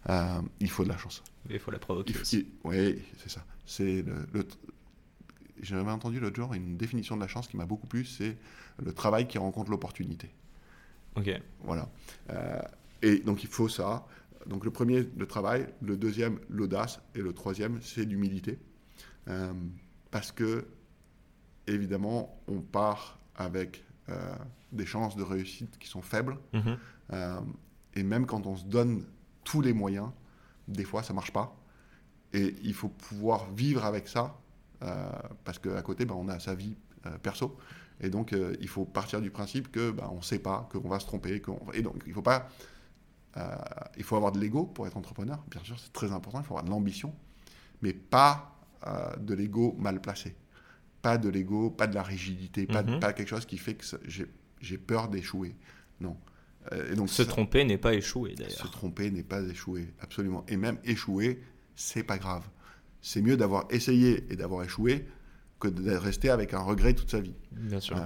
Euh, 0.09 0.41
il 0.61 0.69
faut 0.71 0.85
de 0.85 0.89
la 0.91 0.99
chance. 0.99 1.23
Il 1.49 1.59
faut 1.59 1.71
la 1.71 1.79
provoquer 1.79 2.15
aussi. 2.21 2.49
oui, 2.65 3.01
c'est 3.19 3.31
ça. 3.31 3.45
C'est 3.65 4.03
le, 4.03 4.27
le- 4.33 4.47
J'avais 5.63 5.91
entendu 5.91 6.21
l'autre 6.21 6.37
jour 6.37 6.53
une 6.55 6.77
définition 6.77 7.17
de 7.17 7.21
la 7.23 7.29
chance 7.29 7.49
qui 7.49 7.57
m'a 7.57 7.67
beaucoup 7.67 7.87
plu, 7.87 8.05
c'est 8.05 8.37
le 8.83 8.93
travail 8.93 9.27
qui 9.29 9.39
rencontre 9.39 9.71
l'opportunité. 9.71 10.31
Ok. 11.17 11.31
Voilà. 11.65 11.89
Euh, 12.31 12.61
et 13.03 13.19
donc 13.21 13.43
il 13.43 13.49
faut 13.49 13.69
ça. 13.69 14.07
Donc 14.47 14.65
le 14.65 14.71
premier, 14.71 15.09
le 15.17 15.27
travail. 15.27 15.67
Le 15.83 15.97
deuxième, 15.97 16.39
l'audace. 16.49 17.01
Et 17.15 17.21
le 17.21 17.33
troisième, 17.33 17.81
c'est 17.83 18.05
l'humilité. 18.05 18.59
Euh, 19.29 19.53
parce 20.11 20.33
que, 20.33 20.67
évidemment, 21.67 22.41
on 22.49 22.61
part 22.61 23.19
avec 23.37 23.85
des 24.73 24.87
chances 24.87 25.17
de 25.17 25.23
réussite 25.23 25.79
qui 25.79 25.89
sont 25.89 26.03
faibles. 26.03 26.39
Mhm. 26.53 26.79
Euh, 27.13 27.41
et 27.95 28.03
même 28.03 28.27
quand 28.27 28.47
on 28.47 28.57
se 28.57 28.65
donne 28.65 29.05
tous 29.45 29.61
les 29.61 29.73
moyens, 29.73 30.11
des 30.69 30.85
fois 30.85 31.03
ça 31.03 31.13
marche 31.13 31.33
pas. 31.33 31.57
Et 32.33 32.55
il 32.63 32.75
faut 32.75 32.89
pouvoir 32.89 33.51
vivre 33.51 33.85
avec 33.85 34.07
ça, 34.07 34.37
euh, 34.83 35.11
parce 35.45 35.59
qu'à 35.59 35.83
côté, 35.83 36.05
ben, 36.05 36.15
on 36.15 36.29
a 36.29 36.39
sa 36.39 36.55
vie 36.55 36.77
euh, 37.07 37.19
perso. 37.19 37.59
Et 38.01 38.09
donc, 38.09 38.33
euh, 38.33 38.55
il 38.61 38.69
faut 38.69 38.85
partir 38.85 39.21
du 39.21 39.31
principe 39.31 39.71
que 39.73 39.91
ben, 39.91 40.09
on 40.13 40.19
ne 40.19 40.23
sait 40.23 40.39
pas, 40.39 40.69
qu'on 40.73 40.89
va 40.89 41.01
se 41.01 41.07
tromper. 41.07 41.43
Et 41.75 41.83
donc, 41.83 42.03
il 42.07 42.13
faut 42.13 42.23
pas. 42.23 42.49
euh, 43.37 43.57
il 43.97 44.05
faut 44.05 44.17
avoir 44.17 44.33
de 44.33 44.39
l'ego 44.39 44.65
pour 44.65 44.87
être 44.87 44.97
entrepreneur, 44.97 45.39
bien 45.51 45.63
sûr, 45.65 45.79
c'est 45.79 45.93
très 45.93 46.13
important. 46.13 46.41
Il 46.41 46.45
faut 46.45 46.55
avoir 46.55 46.65
de 46.65 46.71
l'ambition, 46.71 47.13
mais 47.83 47.93
pas 47.93 48.57
euh, 48.87 49.17
de 49.17 49.35
l'ego 49.35 49.75
mal 49.79 50.01
placé. 50.01 50.35
Pas 51.03 51.17
de 51.19 51.29
l'ego, 51.29 51.71
pas 51.71 51.87
de 51.87 51.95
la 51.95 52.03
rigidité, 52.03 52.67
pas, 52.67 52.83
Mhm. 52.83 53.01
pas 53.01 53.13
quelque 53.13 53.29
chose 53.29 53.47
qui 53.47 53.57
fait 53.59 53.75
que 53.75 53.85
j'ai 54.61 54.79
peur 54.79 55.09
d'échouer. 55.09 55.55
Non. 56.01 56.17
Euh, 56.73 56.93
et 56.93 56.95
donc, 56.95 57.09
Se 57.09 57.23
ça- 57.25 57.29
tromper 57.31 57.65
n'est 57.65 57.79
pas 57.79 57.95
échouer 57.95 58.33
se 58.33 58.43
d'ailleurs. 58.43 58.71
tromper 58.71 59.11
n'est 59.11 59.23
pas 59.23 59.41
échouer, 59.43 59.95
absolument. 60.01 60.45
Et 60.49 60.57
même 60.59 60.79
échouer, 60.85 61.43
c'est 61.75 62.03
pas 62.03 62.19
grave. 62.19 62.47
C'est 63.01 63.23
mieux 63.23 63.39
d'avoir 63.39 63.65
essayé 63.71 64.27
et 64.31 64.37
d'avoir 64.37 64.63
échoué 64.63 65.07
que 65.59 65.69
de 65.69 65.91
rester 65.93 66.29
avec 66.29 66.53
un 66.53 66.61
regret 66.61 66.93
toute 66.95 67.11
sa 67.11 67.21
vie. 67.21 67.35
Bien 67.53 67.81
sûr. 67.81 67.97
Euh, 67.97 68.01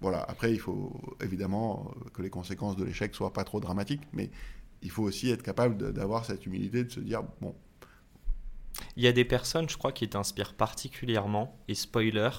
voilà. 0.00 0.22
Après, 0.22 0.52
il 0.52 0.58
faut 0.58 0.98
évidemment 1.22 1.90
euh, 2.06 2.08
que 2.14 2.22
les 2.22 2.30
conséquences 2.30 2.76
de 2.76 2.84
l'échec 2.84 3.14
soient 3.14 3.32
pas 3.34 3.44
trop 3.44 3.60
dramatiques, 3.60 4.02
mais 4.14 4.30
il 4.80 4.90
faut 4.90 5.02
aussi 5.02 5.30
être 5.30 5.42
capable 5.42 5.92
d'avoir 5.92 6.24
cette 6.24 6.46
humilité 6.46 6.84
de 6.84 6.90
se 6.90 7.00
dire 7.00 7.22
bon, 7.42 7.54
Il 8.96 9.04
y 9.04 9.06
a 9.06 9.12
des 9.12 9.24
personnes, 9.24 9.68
je 9.68 9.76
crois, 9.76 9.92
qui 9.92 10.08
t'inspirent 10.08 10.54
particulièrement. 10.54 11.56
Et 11.68 11.74
spoiler, 11.74 12.30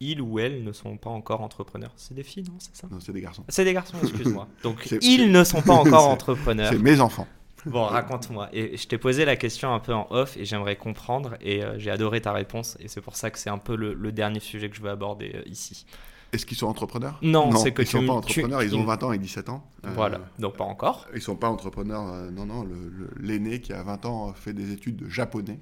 ils 0.00 0.20
ou 0.20 0.38
elles 0.38 0.64
ne 0.64 0.72
sont 0.72 0.96
pas 0.96 1.10
encore 1.10 1.42
entrepreneurs. 1.42 1.92
C'est 1.96 2.14
des 2.14 2.22
filles, 2.22 2.44
non 2.44 2.56
C'est 2.58 2.74
ça? 2.74 2.88
Non, 2.90 3.00
c'est 3.00 3.12
des 3.12 3.20
garçons. 3.20 3.44
C'est 3.48 3.64
des 3.64 3.74
garçons, 3.74 3.96
excuse-moi. 4.02 4.48
Donc, 4.62 4.88
ils 5.02 5.30
ne 5.30 5.44
sont 5.44 5.62
pas 5.62 5.74
encore 5.74 6.08
entrepreneurs. 6.08 6.72
C'est 6.72 6.78
mes 6.78 7.00
enfants. 7.00 7.28
Bon, 7.66 7.84
raconte-moi. 7.84 8.48
Et 8.54 8.78
je 8.78 8.88
t'ai 8.88 8.96
posé 8.96 9.26
la 9.26 9.36
question 9.36 9.74
un 9.74 9.80
peu 9.80 9.92
en 9.92 10.06
off 10.10 10.36
et 10.38 10.46
j'aimerais 10.46 10.76
comprendre. 10.76 11.36
Et 11.42 11.62
euh, 11.62 11.78
j'ai 11.78 11.90
adoré 11.90 12.22
ta 12.22 12.32
réponse. 12.32 12.78
Et 12.80 12.88
c'est 12.88 13.02
pour 13.02 13.16
ça 13.16 13.30
que 13.30 13.38
c'est 13.38 13.50
un 13.50 13.58
peu 13.58 13.76
le, 13.76 13.92
le 13.92 14.12
dernier 14.12 14.40
sujet 14.40 14.70
que 14.70 14.76
je 14.76 14.80
veux 14.80 14.90
aborder 14.90 15.32
euh, 15.34 15.42
ici. 15.46 15.84
Est-ce 16.32 16.46
qu'ils 16.46 16.56
sont 16.56 16.66
entrepreneurs? 16.66 17.18
Non, 17.22 17.50
c'est 17.56 17.72
que 17.72 17.82
ils 17.82 17.86
tu 17.86 17.92
sont 17.92 18.00
pas 18.00 18.04
tu- 18.06 18.40
entrepreneurs. 18.40 18.62
Ils 18.62 18.74
ont 18.76 18.80
ils- 18.80 18.86
20 18.86 19.02
ans 19.02 19.12
et 19.12 19.18
17 19.18 19.48
ans. 19.48 19.68
Euh, 19.84 19.90
Voilà. 19.94 20.20
Donc, 20.38 20.56
pas 20.56 20.64
encore. 20.64 21.06
Ils 21.14 21.20
sont 21.22 21.36
pas 21.36 21.48
entrepreneurs. 21.48 22.06
euh, 22.12 22.30
non, 22.30 22.46
non. 22.46 22.62
le- 22.62 22.88
le- 22.88 23.10
L'aîné 23.20 23.60
qui 23.60 23.72
a 23.72 23.82
20 23.82 24.04
ans 24.06 24.32
fait 24.32 24.52
des 24.52 24.72
études 24.72 24.96
de 24.96 25.08
japonais. 25.08 25.58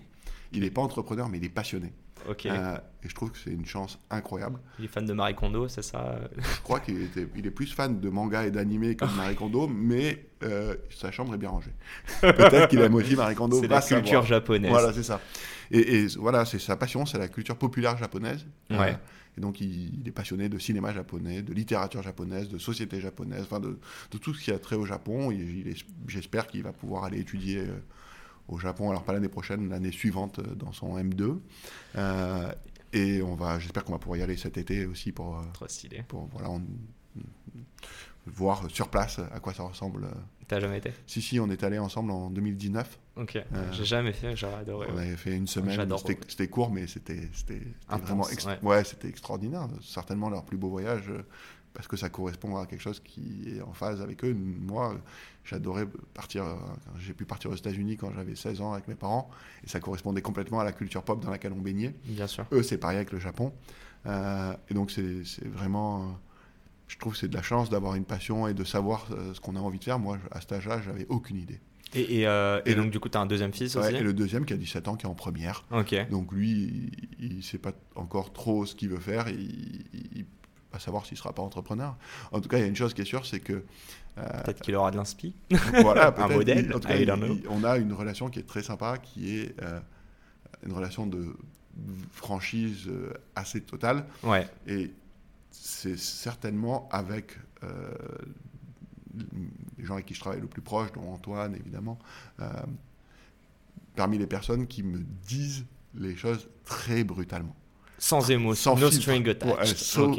Il 0.52 0.60
n'est 0.60 0.70
pas 0.70 0.82
entrepreneur, 0.82 1.28
mais 1.28 1.38
il 1.38 1.44
est 1.44 1.48
passionné. 1.50 1.92
Ok. 2.28 2.46
Euh, 2.46 2.76
et 3.04 3.08
je 3.08 3.14
trouve 3.14 3.30
que 3.30 3.38
c'est 3.38 3.50
une 3.52 3.64
chance 3.64 3.98
incroyable. 4.10 4.58
Il 4.78 4.86
est 4.86 4.88
fan 4.88 5.06
de 5.06 5.12
Marie 5.12 5.34
Kondo, 5.34 5.68
c'est 5.68 5.82
ça? 5.82 6.18
Je 6.36 6.60
crois 6.62 6.80
qu'il 6.80 7.08
il 7.36 7.46
est 7.46 7.50
plus 7.50 7.72
fan 7.72 8.00
de 8.00 8.08
manga 8.10 8.44
et 8.44 8.50
d'animé 8.50 8.96
que 8.96 9.04
de 9.06 9.12
Marie 9.12 9.36
Kondo, 9.36 9.68
mais 9.68 10.26
sa 10.90 11.10
chambre 11.12 11.32
est 11.34 11.38
bien 11.38 11.50
rangée. 11.50 11.72
Peut-être 12.20 12.68
qu'il 12.68 12.80
aime 12.80 12.94
aussi 12.94 13.14
Marie 13.16 13.34
Kondo. 13.36 13.60
C'est 13.60 13.68
la 13.68 13.80
culture 13.80 14.04
savoir. 14.06 14.26
japonaise. 14.26 14.70
Voilà, 14.70 14.92
c'est 14.92 15.02
ça. 15.04 15.20
Et, 15.70 15.96
et 15.96 16.06
voilà, 16.18 16.44
c'est 16.44 16.58
sa 16.58 16.76
passion, 16.76 17.06
c'est 17.06 17.18
la 17.18 17.28
culture 17.28 17.56
populaire 17.56 17.96
japonaise. 17.96 18.44
Ouais. 18.70 18.98
Et 19.38 19.40
donc, 19.40 19.60
il, 19.60 20.00
il 20.00 20.08
est 20.08 20.10
passionné 20.10 20.48
de 20.48 20.58
cinéma 20.58 20.92
japonais, 20.92 21.42
de 21.42 21.52
littérature 21.54 22.02
japonaise, 22.02 22.48
de 22.48 22.58
société 22.58 23.00
japonaise, 23.00 23.42
enfin, 23.42 23.60
de, 23.60 23.78
de 24.10 24.18
tout 24.18 24.34
ce 24.34 24.42
qui 24.42 24.50
a 24.50 24.58
trait 24.58 24.74
au 24.74 24.84
Japon. 24.84 25.32
J'espère 26.08 26.48
qu'il 26.48 26.64
va 26.64 26.72
pouvoir 26.72 27.04
aller 27.04 27.20
étudier 27.20 27.58
euh, 27.58 27.78
au 28.48 28.58
Japon, 28.58 28.90
alors 28.90 29.04
pas 29.04 29.12
l'année 29.12 29.28
prochaine, 29.28 29.68
l'année 29.68 29.92
suivante, 29.92 30.40
euh, 30.40 30.54
dans 30.56 30.72
son 30.72 30.96
M2. 30.98 31.38
Euh, 31.94 32.52
et 32.92 33.22
on 33.22 33.36
va, 33.36 33.60
j'espère 33.60 33.84
qu'on 33.84 33.92
va 33.92 33.98
pouvoir 34.00 34.18
y 34.18 34.22
aller 34.22 34.36
cet 34.36 34.58
été 34.58 34.86
aussi 34.86 35.12
pour, 35.12 35.40
Trop 35.52 35.68
stylé. 35.68 36.02
pour 36.08 36.26
voilà, 36.32 36.50
on- 36.50 36.62
voir 38.26 38.68
sur 38.70 38.88
place 38.88 39.20
à 39.20 39.38
quoi 39.40 39.54
ça 39.54 39.62
ressemble. 39.62 40.08
T'as 40.48 40.60
jamais 40.60 40.78
été 40.78 40.92
Si, 41.06 41.20
si, 41.20 41.38
on 41.38 41.50
est 41.50 41.62
allé 41.62 41.78
ensemble 41.78 42.10
en 42.10 42.30
2019. 42.30 42.98
Ok. 43.16 43.38
J'ai 43.72 43.84
jamais 43.84 44.12
fait, 44.12 44.34
j'aurais 44.34 44.60
adoré. 44.60 44.88
On 44.90 44.96
ouais. 44.96 45.02
avait 45.08 45.16
fait 45.16 45.36
une 45.36 45.46
semaine. 45.46 45.86
C'était 46.28 46.48
court, 46.48 46.70
mais 46.70 46.86
c'était 46.86 47.28
vraiment 47.88 48.24
ouais. 48.24 48.58
ouais, 48.62 48.84
c'était 48.84 49.08
extraordinaire. 49.08 49.68
Certainement 49.82 50.30
leur 50.30 50.44
plus 50.44 50.56
beau 50.56 50.70
voyage 50.70 51.04
euh, 51.10 51.22
parce 51.74 51.86
que 51.86 51.96
ça 51.96 52.08
correspond 52.08 52.56
à 52.56 52.66
quelque 52.66 52.80
chose 52.80 53.00
qui 53.00 53.54
est 53.56 53.60
en 53.60 53.72
phase 53.74 54.00
avec 54.00 54.24
eux. 54.24 54.34
Moi, 54.34 54.94
euh, 54.94 54.98
j'adorais 55.44 55.86
partir. 56.14 56.44
euh, 56.44 56.54
J'ai 56.98 57.12
pu 57.12 57.24
partir 57.26 57.50
aux 57.50 57.54
États-Unis 57.56 57.96
quand 57.98 58.10
j'avais 58.14 58.34
16 58.34 58.60
ans 58.62 58.72
avec 58.72 58.88
mes 58.88 58.94
parents 58.94 59.28
et 59.64 59.68
ça 59.68 59.80
correspondait 59.80 60.22
complètement 60.22 60.60
à 60.60 60.64
la 60.64 60.72
culture 60.72 61.02
pop 61.02 61.22
dans 61.22 61.30
laquelle 61.30 61.52
on 61.52 61.60
baignait. 61.60 61.94
Bien 62.04 62.26
sûr. 62.26 62.46
Eux, 62.52 62.62
c'est 62.62 62.78
pareil 62.78 62.96
avec 62.96 63.12
le 63.12 63.18
Japon. 63.18 63.52
Euh, 64.06 64.54
et 64.70 64.74
donc, 64.74 64.90
c'est 64.90 65.24
c'est 65.24 65.46
vraiment. 65.46 66.18
Je 66.88 66.98
trouve 66.98 67.12
que 67.12 67.18
c'est 67.18 67.28
de 67.28 67.34
la 67.36 67.42
chance 67.42 67.70
d'avoir 67.70 67.94
une 67.94 68.04
passion 68.04 68.48
et 68.48 68.54
de 68.54 68.64
savoir 68.64 69.06
euh, 69.12 69.32
ce 69.34 69.40
qu'on 69.40 69.54
a 69.56 69.60
envie 69.60 69.78
de 69.78 69.84
faire. 69.84 69.98
Moi, 69.98 70.18
à 70.32 70.40
cet 70.40 70.52
âge-là, 70.52 70.80
j'avais 70.84 71.06
aucune 71.08 71.36
idée. 71.36 71.60
Et, 71.94 72.20
et, 72.20 72.26
euh, 72.26 72.60
et 72.66 72.70
Et 72.72 72.74
le- 72.74 72.82
donc, 72.82 72.90
du 72.90 73.00
coup, 73.00 73.08
t'as 73.08 73.20
un 73.20 73.26
deuxième 73.26 73.52
fils 73.52 73.74
Ouais, 73.76 73.86
aussi 73.86 73.94
et 73.96 74.00
le 74.00 74.12
deuxième 74.12 74.44
qui 74.44 74.52
a 74.52 74.56
17 74.56 74.88
ans, 74.88 74.96
qui 74.96 75.06
est 75.06 75.08
en 75.08 75.14
première. 75.14 75.64
Donc 76.10 76.32
lui, 76.32 76.90
il 77.20 77.36
ne 77.38 77.42
sait 77.42 77.58
pas 77.58 77.72
encore 77.94 78.32
trop 78.32 78.66
ce 78.66 78.74
qu'il 78.74 78.88
veut 78.90 79.00
faire. 79.00 79.28
Il, 79.28 79.84
il 80.14 80.26
va 80.72 80.78
savoir 80.78 81.06
s'il 81.06 81.14
ne 81.14 81.18
sera 81.18 81.32
pas 81.32 81.42
entrepreneur. 81.42 81.96
En 82.32 82.40
tout 82.40 82.48
cas, 82.48 82.58
il 82.58 82.60
y 82.60 82.64
a 82.64 82.66
une 82.66 82.76
chose 82.76 82.92
qui 82.92 83.00
est 83.02 83.06
sûre, 83.06 83.24
c'est 83.24 83.40
que 83.40 83.64
euh, 84.18 84.22
Peut-être 84.44 84.60
qu'il 84.60 84.74
aura 84.74 84.90
de 84.90 84.96
l'inspi. 84.96 85.34
voilà, 85.82 86.14
Un 86.18 86.28
modèle, 86.28 86.74
en 86.74 86.80
tout 86.80 86.88
cas, 86.88 86.96
il- 86.96 87.08
il- 87.08 87.48
on 87.48 87.64
a 87.64 87.78
une 87.78 87.92
relation 87.94 88.28
qui 88.28 88.38
est 88.40 88.46
très 88.46 88.62
sympa, 88.62 88.98
qui 88.98 89.38
est 89.38 89.54
euh, 89.62 89.80
une 90.66 90.72
relation 90.72 91.06
de 91.06 91.34
franchise 92.12 92.90
assez 93.34 93.60
totale. 93.60 94.04
Ouais. 94.22 94.46
Et 94.66 94.90
c'est 95.50 95.98
certainement 95.98 96.88
avec 96.92 97.38
euh, 97.64 97.90
les 99.78 99.84
gens 99.84 99.94
avec 99.94 100.06
qui 100.06 100.14
je 100.14 100.20
travaille 100.20 100.40
le 100.40 100.46
plus 100.46 100.62
proche, 100.62 100.92
dont 100.92 101.12
Antoine 101.12 101.54
évidemment, 101.54 101.98
euh, 102.40 102.48
parmi 103.96 104.18
les 104.18 104.26
personnes 104.26 104.66
qui 104.66 104.82
me 104.82 104.98
disent 105.26 105.64
les 105.94 106.16
choses 106.16 106.48
très 106.64 107.04
brutalement. 107.04 107.56
Sans 108.00 108.30
émotion. 108.30 108.74
Sans 108.74 108.80
no 108.80 108.90
Ouais, 109.56 109.66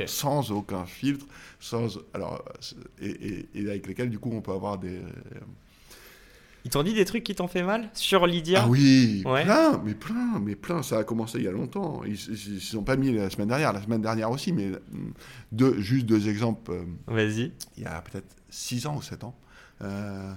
sans, 0.07 0.51
aucun 0.51 0.85
filtre, 0.85 1.25
sans, 1.61 1.97
alors, 2.13 2.43
et, 2.99 3.09
et- 3.09 3.49
et 3.53 3.69
avec 3.69 3.87
lesquels 3.87 4.09
du 4.09 4.19
coup 4.19 4.31
on 4.33 4.41
peut 4.41 4.51
avoir 4.51 4.77
des... 4.77 4.99
Ils 6.69 6.71
t'ont 6.71 6.83
dit 6.83 6.93
des 6.93 7.03
trucs 7.05 7.23
qui 7.23 7.33
t'ont 7.33 7.47
fait 7.47 7.63
mal 7.63 7.89
Sur 7.95 8.27
Lydia 8.27 8.61
Ah 8.65 8.67
oui, 8.69 9.23
Ouais. 9.25 9.43
plein, 9.43 9.81
mais 9.83 9.95
plein, 9.95 10.39
mais 10.39 10.55
plein, 10.55 10.83
ça 10.83 10.99
a 10.99 11.03
commencé 11.03 11.39
il 11.39 11.45
y 11.45 11.47
a 11.47 11.51
longtemps. 11.51 12.03
Ils 12.05 12.11
ne 12.11 12.59
sont 12.59 12.83
pas 12.83 12.95
mis 12.95 13.11
la 13.11 13.31
semaine 13.31 13.47
dernière, 13.47 13.73
la 13.73 13.81
semaine 13.81 14.03
dernière 14.03 14.29
aussi, 14.29 14.53
mais 14.53 14.67
hum, 14.93 15.11
deux, 15.51 15.79
juste 15.81 16.05
deux 16.05 16.29
exemples. 16.29 16.69
euh, 16.71 16.83
Vas-y. 17.07 17.53
il 17.75 17.81
y 17.81 17.85
a 17.87 17.99
peut-être 18.03 18.35
6 18.51 18.85
ans 18.85 18.97
ou 18.97 19.01
7 19.01 19.23
ans, 19.23 19.35
euh, 19.81 20.31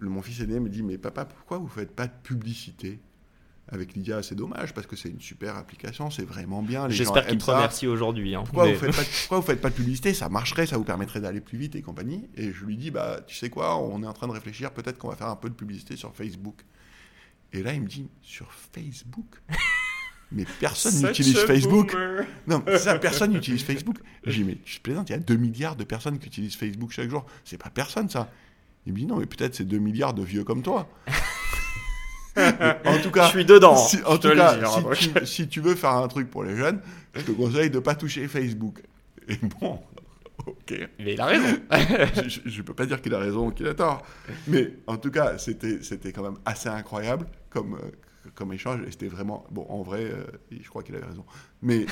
mon 0.00 0.20
fils 0.20 0.40
aîné 0.42 0.60
me 0.60 0.68
dit 0.68 0.82
Mais 0.82 0.98
papa, 0.98 1.24
pourquoi 1.24 1.56
vous 1.56 1.68
faites 1.68 1.92
pas 1.96 2.06
de 2.06 2.12
publicité? 2.22 3.00
Avec 3.72 3.94
Lydia 3.94 4.22
C'est 4.22 4.34
dommage 4.34 4.72
parce 4.74 4.86
que 4.86 4.94
c'est 4.96 5.08
une 5.08 5.20
super 5.20 5.56
application, 5.56 6.10
c'est 6.10 6.24
vraiment 6.24 6.62
bien. 6.62 6.88
J'espère 6.88 7.22
qu'il 7.24 7.32
aiment 7.32 7.38
te 7.40 7.44
ça. 7.44 7.56
remercie 7.56 7.86
aujourd'hui. 7.86 8.34
hein. 8.34 8.42
Pourquoi, 8.44 8.66
Mais- 8.66 8.74
vous 8.74 8.86
pas, 8.86 8.92
pourquoi 9.20 9.38
vous 9.40 9.46
faites 9.46 9.60
pas 9.60 9.70
de 9.70 9.74
publicité? 9.74 10.14
Ça 10.14 10.28
marcherait, 10.28 10.66
ça 10.66 10.76
vous 10.76 10.84
permettrait 10.84 11.20
d'aller 11.20 11.40
plus 11.40 11.58
vite 11.58 11.74
et 11.74 11.82
compagnie. 11.82 12.28
Et 12.36 12.52
je 12.52 12.64
lui 12.64 12.76
dis 12.76 12.90
Bah, 12.90 13.20
tu 13.26 13.34
sais 13.34 13.50
quoi, 13.50 13.78
on 13.78 14.02
est 14.02 14.06
en 14.06 14.12
train 14.12 14.28
de 14.28 14.32
réfléchir, 14.32 14.70
peut-être 14.72 14.98
qu'on 14.98 15.08
va 15.08 15.16
faire 15.16 15.28
un 15.28 15.36
peu 15.36 15.48
de 15.48 15.54
publicité 15.54 15.96
sur 15.96 16.14
Facebook. 16.14 16.60
Et 17.54 17.62
là, 17.62 17.72
il 17.74 17.82
me 17.82 17.88
dit 17.88 18.08
Sur 18.22 18.52
Facebook? 18.52 19.40
Mais 20.34 20.46
personne 20.60 21.02
n'utilise 21.06 21.36
Facebook. 21.40 21.92
boomer. 21.92 22.24
Non, 22.46 22.64
ça, 22.78 22.98
personne 22.98 23.32
n'utilise 23.32 23.62
Facebook. 23.62 23.98
J'ai 24.24 24.38
dit, 24.38 24.44
mais 24.44 24.56
je 24.64 24.78
plaisante, 24.80 25.10
il 25.10 25.12
y 25.12 25.16
a 25.16 25.18
2 25.18 25.36
milliards 25.36 25.76
de 25.76 25.84
personnes 25.84 26.18
qui 26.18 26.26
utilisent 26.28 26.56
Facebook 26.56 26.90
chaque 26.90 27.10
jour. 27.10 27.26
C'est 27.44 27.58
pas 27.58 27.68
personne, 27.68 28.08
ça. 28.08 28.30
Il 28.86 28.94
me 28.94 28.98
dit, 28.98 29.04
non, 29.06 29.18
mais 29.18 29.26
peut-être 29.26 29.54
c'est 29.54 29.64
2 29.66 29.76
milliards 29.78 30.14
de 30.14 30.22
vieux 30.22 30.42
comme 30.42 30.62
toi. 30.62 30.88
en 32.84 32.98
tout 33.02 33.10
cas, 33.10 33.26
Je 33.26 33.30
suis 33.30 33.44
dedans. 33.44 33.76
si, 33.76 33.98
en 34.04 34.12
je 34.12 34.16
te 34.18 34.28
tout 34.28 34.36
cas 34.36 34.56
hein, 34.56 34.94
si, 34.94 35.08
donc. 35.08 35.20
tu, 35.20 35.26
si 35.26 35.48
tu 35.48 35.60
veux 35.60 35.74
faire 35.74 35.90
un 35.92 36.08
truc 36.08 36.30
pour 36.30 36.44
les 36.44 36.56
jeunes, 36.56 36.80
je 37.14 37.22
te 37.22 37.32
conseille 37.32 37.70
de 37.70 37.78
pas 37.78 37.94
toucher 37.94 38.26
Facebook. 38.28 38.82
Et 39.28 39.36
bon, 39.60 39.80
ok. 40.46 40.88
Mais 40.98 41.12
il 41.14 41.20
a 41.20 41.26
raison. 41.26 41.58
je 42.46 42.58
ne 42.58 42.62
peux 42.62 42.74
pas 42.74 42.86
dire 42.86 43.00
qu'il 43.02 43.14
a 43.14 43.18
raison 43.18 43.48
ou 43.48 43.50
qu'il 43.50 43.66
a 43.68 43.74
tort. 43.74 44.02
Mais 44.46 44.72
en 44.86 44.96
tout 44.96 45.10
cas, 45.10 45.38
c'était 45.38 45.82
c'était 45.82 46.12
quand 46.12 46.22
même 46.22 46.38
assez 46.44 46.68
incroyable 46.68 47.26
comme, 47.50 47.74
euh, 47.74 48.30
comme 48.34 48.52
échange. 48.52 48.80
Et 48.86 48.90
c'était 48.90 49.08
vraiment. 49.08 49.44
Bon, 49.50 49.66
en 49.68 49.82
vrai, 49.82 50.04
euh, 50.04 50.24
je 50.50 50.68
crois 50.68 50.82
qu'il 50.82 50.94
avait 50.96 51.06
raison. 51.06 51.24
Mais. 51.60 51.86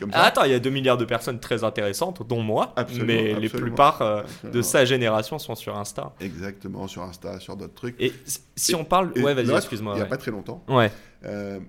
Comme 0.00 0.12
ça. 0.12 0.22
Attends, 0.24 0.44
il 0.44 0.50
y 0.50 0.54
a 0.54 0.58
2 0.58 0.70
milliards 0.70 0.96
de 0.98 1.04
personnes 1.04 1.40
très 1.40 1.64
intéressantes, 1.64 2.26
dont 2.26 2.42
moi. 2.42 2.72
Absolument, 2.76 3.06
mais 3.06 3.34
les 3.40 3.48
plupart 3.48 4.02
euh, 4.02 4.22
de 4.52 4.62
sa 4.62 4.84
génération 4.84 5.38
sont 5.38 5.54
sur 5.54 5.76
Insta. 5.76 6.14
Exactement, 6.20 6.86
sur 6.88 7.02
Insta, 7.02 7.40
sur 7.40 7.56
d'autres 7.56 7.74
trucs. 7.74 8.00
Et 8.00 8.12
si 8.56 8.74
on 8.74 8.84
parle. 8.84 9.12
Ouais, 9.16 9.34
vas-y, 9.34 9.50
excuse-moi. 9.54 9.92
Il 9.94 9.96
n'y 9.96 10.00
a 10.00 10.04
ouais. 10.04 10.10
pas 10.10 10.16
très 10.16 10.30
longtemps, 10.30 10.64
Ouais. 10.68 10.90
euh, 11.24 11.60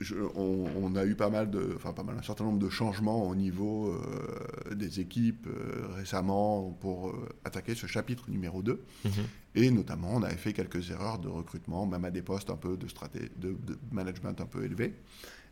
je- 0.00 0.14
on, 0.34 0.64
on 0.82 0.96
a 0.96 1.04
eu 1.04 1.14
pas 1.14 1.28
mal 1.28 1.50
de, 1.50 1.72
enfin 1.76 1.92
pas 1.92 2.02
mal, 2.02 2.16
un 2.18 2.22
certain 2.22 2.44
nombre 2.44 2.58
de 2.58 2.70
changements 2.70 3.28
au 3.28 3.34
niveau 3.34 3.88
euh, 3.92 4.74
des 4.74 4.98
équipes 5.00 5.46
euh, 5.46 5.88
récemment 5.94 6.70
pour 6.80 7.08
euh, 7.10 7.28
attaquer 7.44 7.74
ce 7.74 7.86
chapitre 7.86 8.30
numéro 8.30 8.62
2. 8.62 8.80
Mhm. 9.04 9.10
Et 9.56 9.70
notamment, 9.70 10.10
on 10.14 10.22
avait 10.22 10.36
fait 10.36 10.52
quelques 10.52 10.90
erreurs 10.90 11.18
de 11.18 11.28
recrutement, 11.28 11.84
même 11.84 12.04
à 12.04 12.10
des 12.10 12.22
postes 12.22 12.50
un 12.50 12.56
peu 12.56 12.76
de, 12.76 12.86
straté- 12.86 13.30
de, 13.36 13.50
de 13.50 13.78
management 13.92 14.40
un 14.40 14.46
peu 14.46 14.64
élevés. 14.64 14.94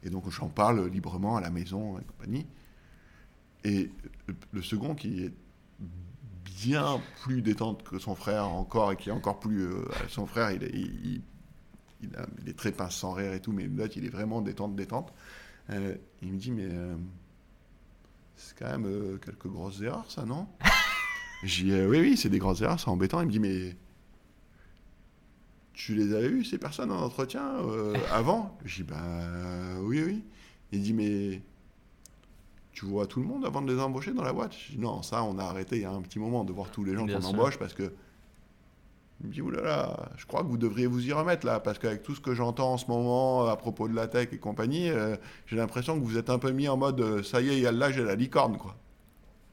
Et 0.03 0.11
donc, 0.11 0.29
j'en 0.31 0.49
parle 0.49 0.87
librement 0.89 1.37
à 1.37 1.41
la 1.41 1.51
maison 1.51 1.99
et 1.99 2.05
compagnie. 2.05 2.47
Et 3.65 3.91
le, 4.53 4.63
second, 4.63 4.95
qui 4.95 5.25
est 5.25 5.33
bien 6.45 7.01
plus 7.23 7.43
détente 7.43 7.83
que 7.83 7.99
son 7.99 8.15
frère 8.15 8.47
encore, 8.49 8.93
et 8.93 8.97
qui 8.97 9.09
est 9.09 9.13
encore 9.13 9.41
plus... 9.41 9.63
euh, 9.67 9.85
son 10.09 10.27
frère, 10.27 10.51
il 10.53 10.65
a- 10.65 10.69
il 10.69 11.23
est 12.49 12.57
très 12.57 12.71
pince 12.71 12.95
sans 12.95 13.13
rire 13.13 13.33
et 13.33 13.41
tout, 13.41 13.51
mais 13.53 13.67
l'autre, 13.67 13.95
il 13.97 14.05
est 14.05 14.11
vraiment 14.11 14.41
détente, 14.41 14.77
détente. 14.77 15.13
Euh, 15.71 15.97
il 16.23 16.33
me 16.33 16.39
dit, 16.39 16.53
mais 16.53 16.69
euh, 16.71 16.95
c'est 18.37 18.57
quand 18.57 18.79
même 18.79 19.19
quelques 19.19 19.49
grosses 19.49 19.81
erreurs, 19.83 20.09
ça, 20.11 20.25
non? 20.25 20.47
J'ai 21.43 21.65
dit, 21.65 21.73
oui, 21.87 22.01
oui, 22.01 22.17
c'est 22.17 22.29
des 22.29 22.39
grosses 22.39 22.61
erreurs, 22.61 22.79
c'est 22.81 22.89
embêtant. 22.89 23.21
Il 23.21 23.27
me 23.27 23.33
dit, 23.33 23.41
mais 23.41 23.77
tu 25.79 25.95
les 25.95 26.13
avais 26.13 26.27
eues, 26.27 26.45
ces 26.45 26.59
personnes, 26.59 26.91
en 26.91 27.01
entretien 27.01 27.45
euh, 27.61 27.95
avant? 28.13 28.59
J'ai 28.65 28.83
dit, 28.83 28.91
ben 28.91 29.79
oui, 29.83 30.03
oui. 30.05 30.25
Il 30.73 30.83
dit, 30.83 30.93
mais 30.93 31.41
tu 32.73 32.85
vois 32.85 33.07
tout 33.07 33.21
le 33.21 33.27
monde 33.27 33.47
avant 33.47 33.63
de 33.63 33.73
les 33.73 33.81
embaucher 33.81 34.13
dans 34.13 34.25
la 34.25 34.33
boîte? 34.33 34.53
J'ai 34.53 34.75
dit, 34.75 34.81
non, 34.81 35.03
ça, 35.03 35.23
on 35.23 35.39
a 35.39 35.45
arrêté 35.45 35.77
il 35.77 35.83
y 35.83 35.85
a 35.85 35.91
un 35.91 36.03
petit 36.03 36.19
moment 36.19 36.45
de 36.45 36.53
voir 36.53 36.71
tous 36.71 36.83
les 36.85 36.95
gens 36.95 37.07
qu'on 37.07 37.25
embauche 37.25 37.59
parce 37.59 37.73
que. 37.75 37.93
Il 39.21 39.29
me 39.29 39.33
dit, 39.33 39.41
oulala, 39.41 40.11
je 40.17 40.27
crois 40.27 40.43
que 40.43 40.47
vous 40.49 40.59
devriez 40.59 40.87
vous 40.87 41.05
y 41.05 41.13
remettre 41.13 41.45
là, 41.45 41.59
parce 41.59 41.81
qu'avec 41.81 42.05
tout 42.05 42.15
ce 42.15 42.21
que 42.21 42.35
j'entends 42.35 42.75
en 42.75 42.77
ce 42.79 42.87
moment 42.87 43.47
à 43.49 43.57
propos 43.57 43.89
de 43.89 43.95
la 43.95 44.07
tech 44.07 44.29
et 44.31 44.39
compagnie, 44.39 44.91
euh, 44.91 45.17
j'ai 45.47 45.57
l'impression 45.57 45.99
que 45.99 46.05
vous 46.05 46.19
êtes 46.19 46.31
un 46.31 46.39
peu 46.39 46.53
mis 46.53 46.69
en 46.69 46.77
mode, 46.77 47.01
euh, 47.01 47.23
ça 47.25 47.41
y 47.41 47.49
est, 47.51 47.55
il 47.55 47.63
y 47.63 47.67
a 47.67 47.73
l'âge 47.73 47.99
et 47.99 48.05
la 48.05 48.15
licorne, 48.15 48.59
quoi. 48.59 48.77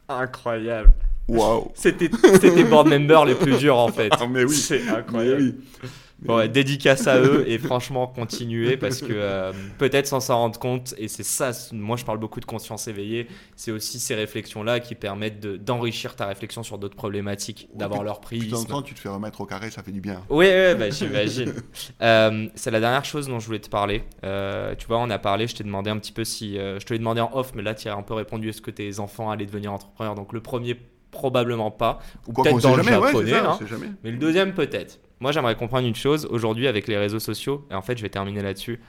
Incroyable. 0.07 0.93
Waouh 1.27 1.71
C'était 1.73 2.11
c'était 2.39 2.63
board 2.63 2.87
members 2.87 3.25
les 3.25 3.33
plus 3.33 3.57
durs 3.57 3.77
en 3.77 3.87
fait. 3.87 4.11
Ah, 4.19 4.27
mais 4.27 4.43
oui. 4.43 4.55
C'est 4.55 4.83
Mais 4.83 4.91
incroyable. 4.91 5.41
oui. 5.41 5.89
Bon, 6.19 6.37
ouais, 6.37 6.47
dédicace 6.47 7.07
à 7.07 7.19
eux 7.21 7.43
et 7.47 7.57
franchement 7.57 8.07
continuez 8.07 8.77
parce 8.77 9.01
que 9.01 9.11
euh, 9.11 9.51
peut-être 9.77 10.07
sans 10.07 10.21
s'en 10.21 10.37
rendre 10.37 10.57
compte 10.59 10.95
et 10.97 11.07
c'est 11.09 11.23
ça, 11.23 11.51
moi 11.73 11.97
je 11.97 12.05
parle 12.05 12.19
beaucoup 12.19 12.39
de 12.39 12.45
conscience 12.45 12.87
éveillée, 12.87 13.27
c'est 13.57 13.71
aussi 13.71 13.99
ces 13.99 14.15
réflexions-là 14.15 14.79
qui 14.79 14.95
permettent 14.95 15.41
de- 15.41 15.57
d'enrichir 15.57 16.15
ta 16.15 16.25
réflexion 16.25 16.63
sur 16.63 16.77
d'autres 16.77 16.95
problématiques, 16.95 17.67
Ouais, 17.73 17.79
d'avoir 17.79 18.03
leur 18.03 18.21
Puis 18.21 18.39
de 18.39 18.49
temps 18.49 18.61
en 18.61 18.63
temps, 18.65 18.81
tu 18.81 18.93
te 18.93 18.99
fais 18.99 19.09
remettre 19.09 19.41
au 19.41 19.45
carré, 19.45 19.69
ça 19.69 19.83
fait 19.83 19.91
du 19.91 19.99
bien. 20.01 20.21
Oui, 20.29 20.45
ouais, 20.45 20.75
bah, 20.75 20.89
j'imagine. 20.89 21.53
Euh, 22.01 22.47
c'est 22.55 22.71
la 22.71 22.79
dernière 22.79 23.05
chose 23.05 23.27
dont 23.27 23.39
je 23.39 23.45
voulais 23.45 23.59
te 23.59 23.69
parler. 23.69 24.03
Euh, 24.23 24.75
tu 24.75 24.87
vois, 24.87 24.99
on 24.99 25.09
a 25.09 25.17
parlé, 25.17 25.47
je 25.47 25.55
t'ai 25.55 25.63
demandé 25.63 25.89
un 25.89 25.97
petit 25.97 26.11
peu 26.11 26.23
si. 26.23 26.55
je 26.55 26.83
te 26.85 26.93
l'ai 26.93 26.99
demandé 26.99 27.21
en 27.21 27.31
off, 27.33 27.51
mais 27.55 27.61
là, 27.61 27.73
tu 27.73 27.87
as 27.87 27.95
un 27.95 28.01
peu 28.03 28.13
répondu 28.13 28.49
est-ce 28.49 28.61
que 28.61 28.71
tes 28.71 28.99
enfants 28.99 29.31
allaient 29.31 29.45
devenir 29.45 29.71
entrepreneurs? 29.73 30.15
Donc, 30.15 30.33
le 30.33 30.41
premier, 30.41 30.77
probablement 31.11 31.71
pas. 31.71 31.99
Ou 32.27 32.33
peut-être 32.33 32.59
dans 32.61 32.75
le 32.75 32.83
jamais, 32.83 32.97
ouais, 32.97 33.07
japonais. 33.07 33.31
c'est 33.31 33.67
ça, 33.67 33.75
hein. 33.75 33.93
Mais 34.03 34.11
le 34.11 34.17
deuxième, 34.17 34.53
peut-être. 34.53 34.99
Moi, 35.25 35.31
j'aimerais 35.31 35.55
comprendre 35.55 35.87
une 35.87 35.95
chose. 35.95 36.27
Aujourd'hui, 36.29 36.67
avec 36.67 36.87
les 36.87 36.97
réseaux 36.97 37.17
sociaux, 37.17 37.65
et 37.71 37.73
en 37.73 37.81
fait, 37.81 37.97
je 37.97 38.03
vais 38.03 38.09
terminer 38.09 38.43
là-dessus. 38.43 38.79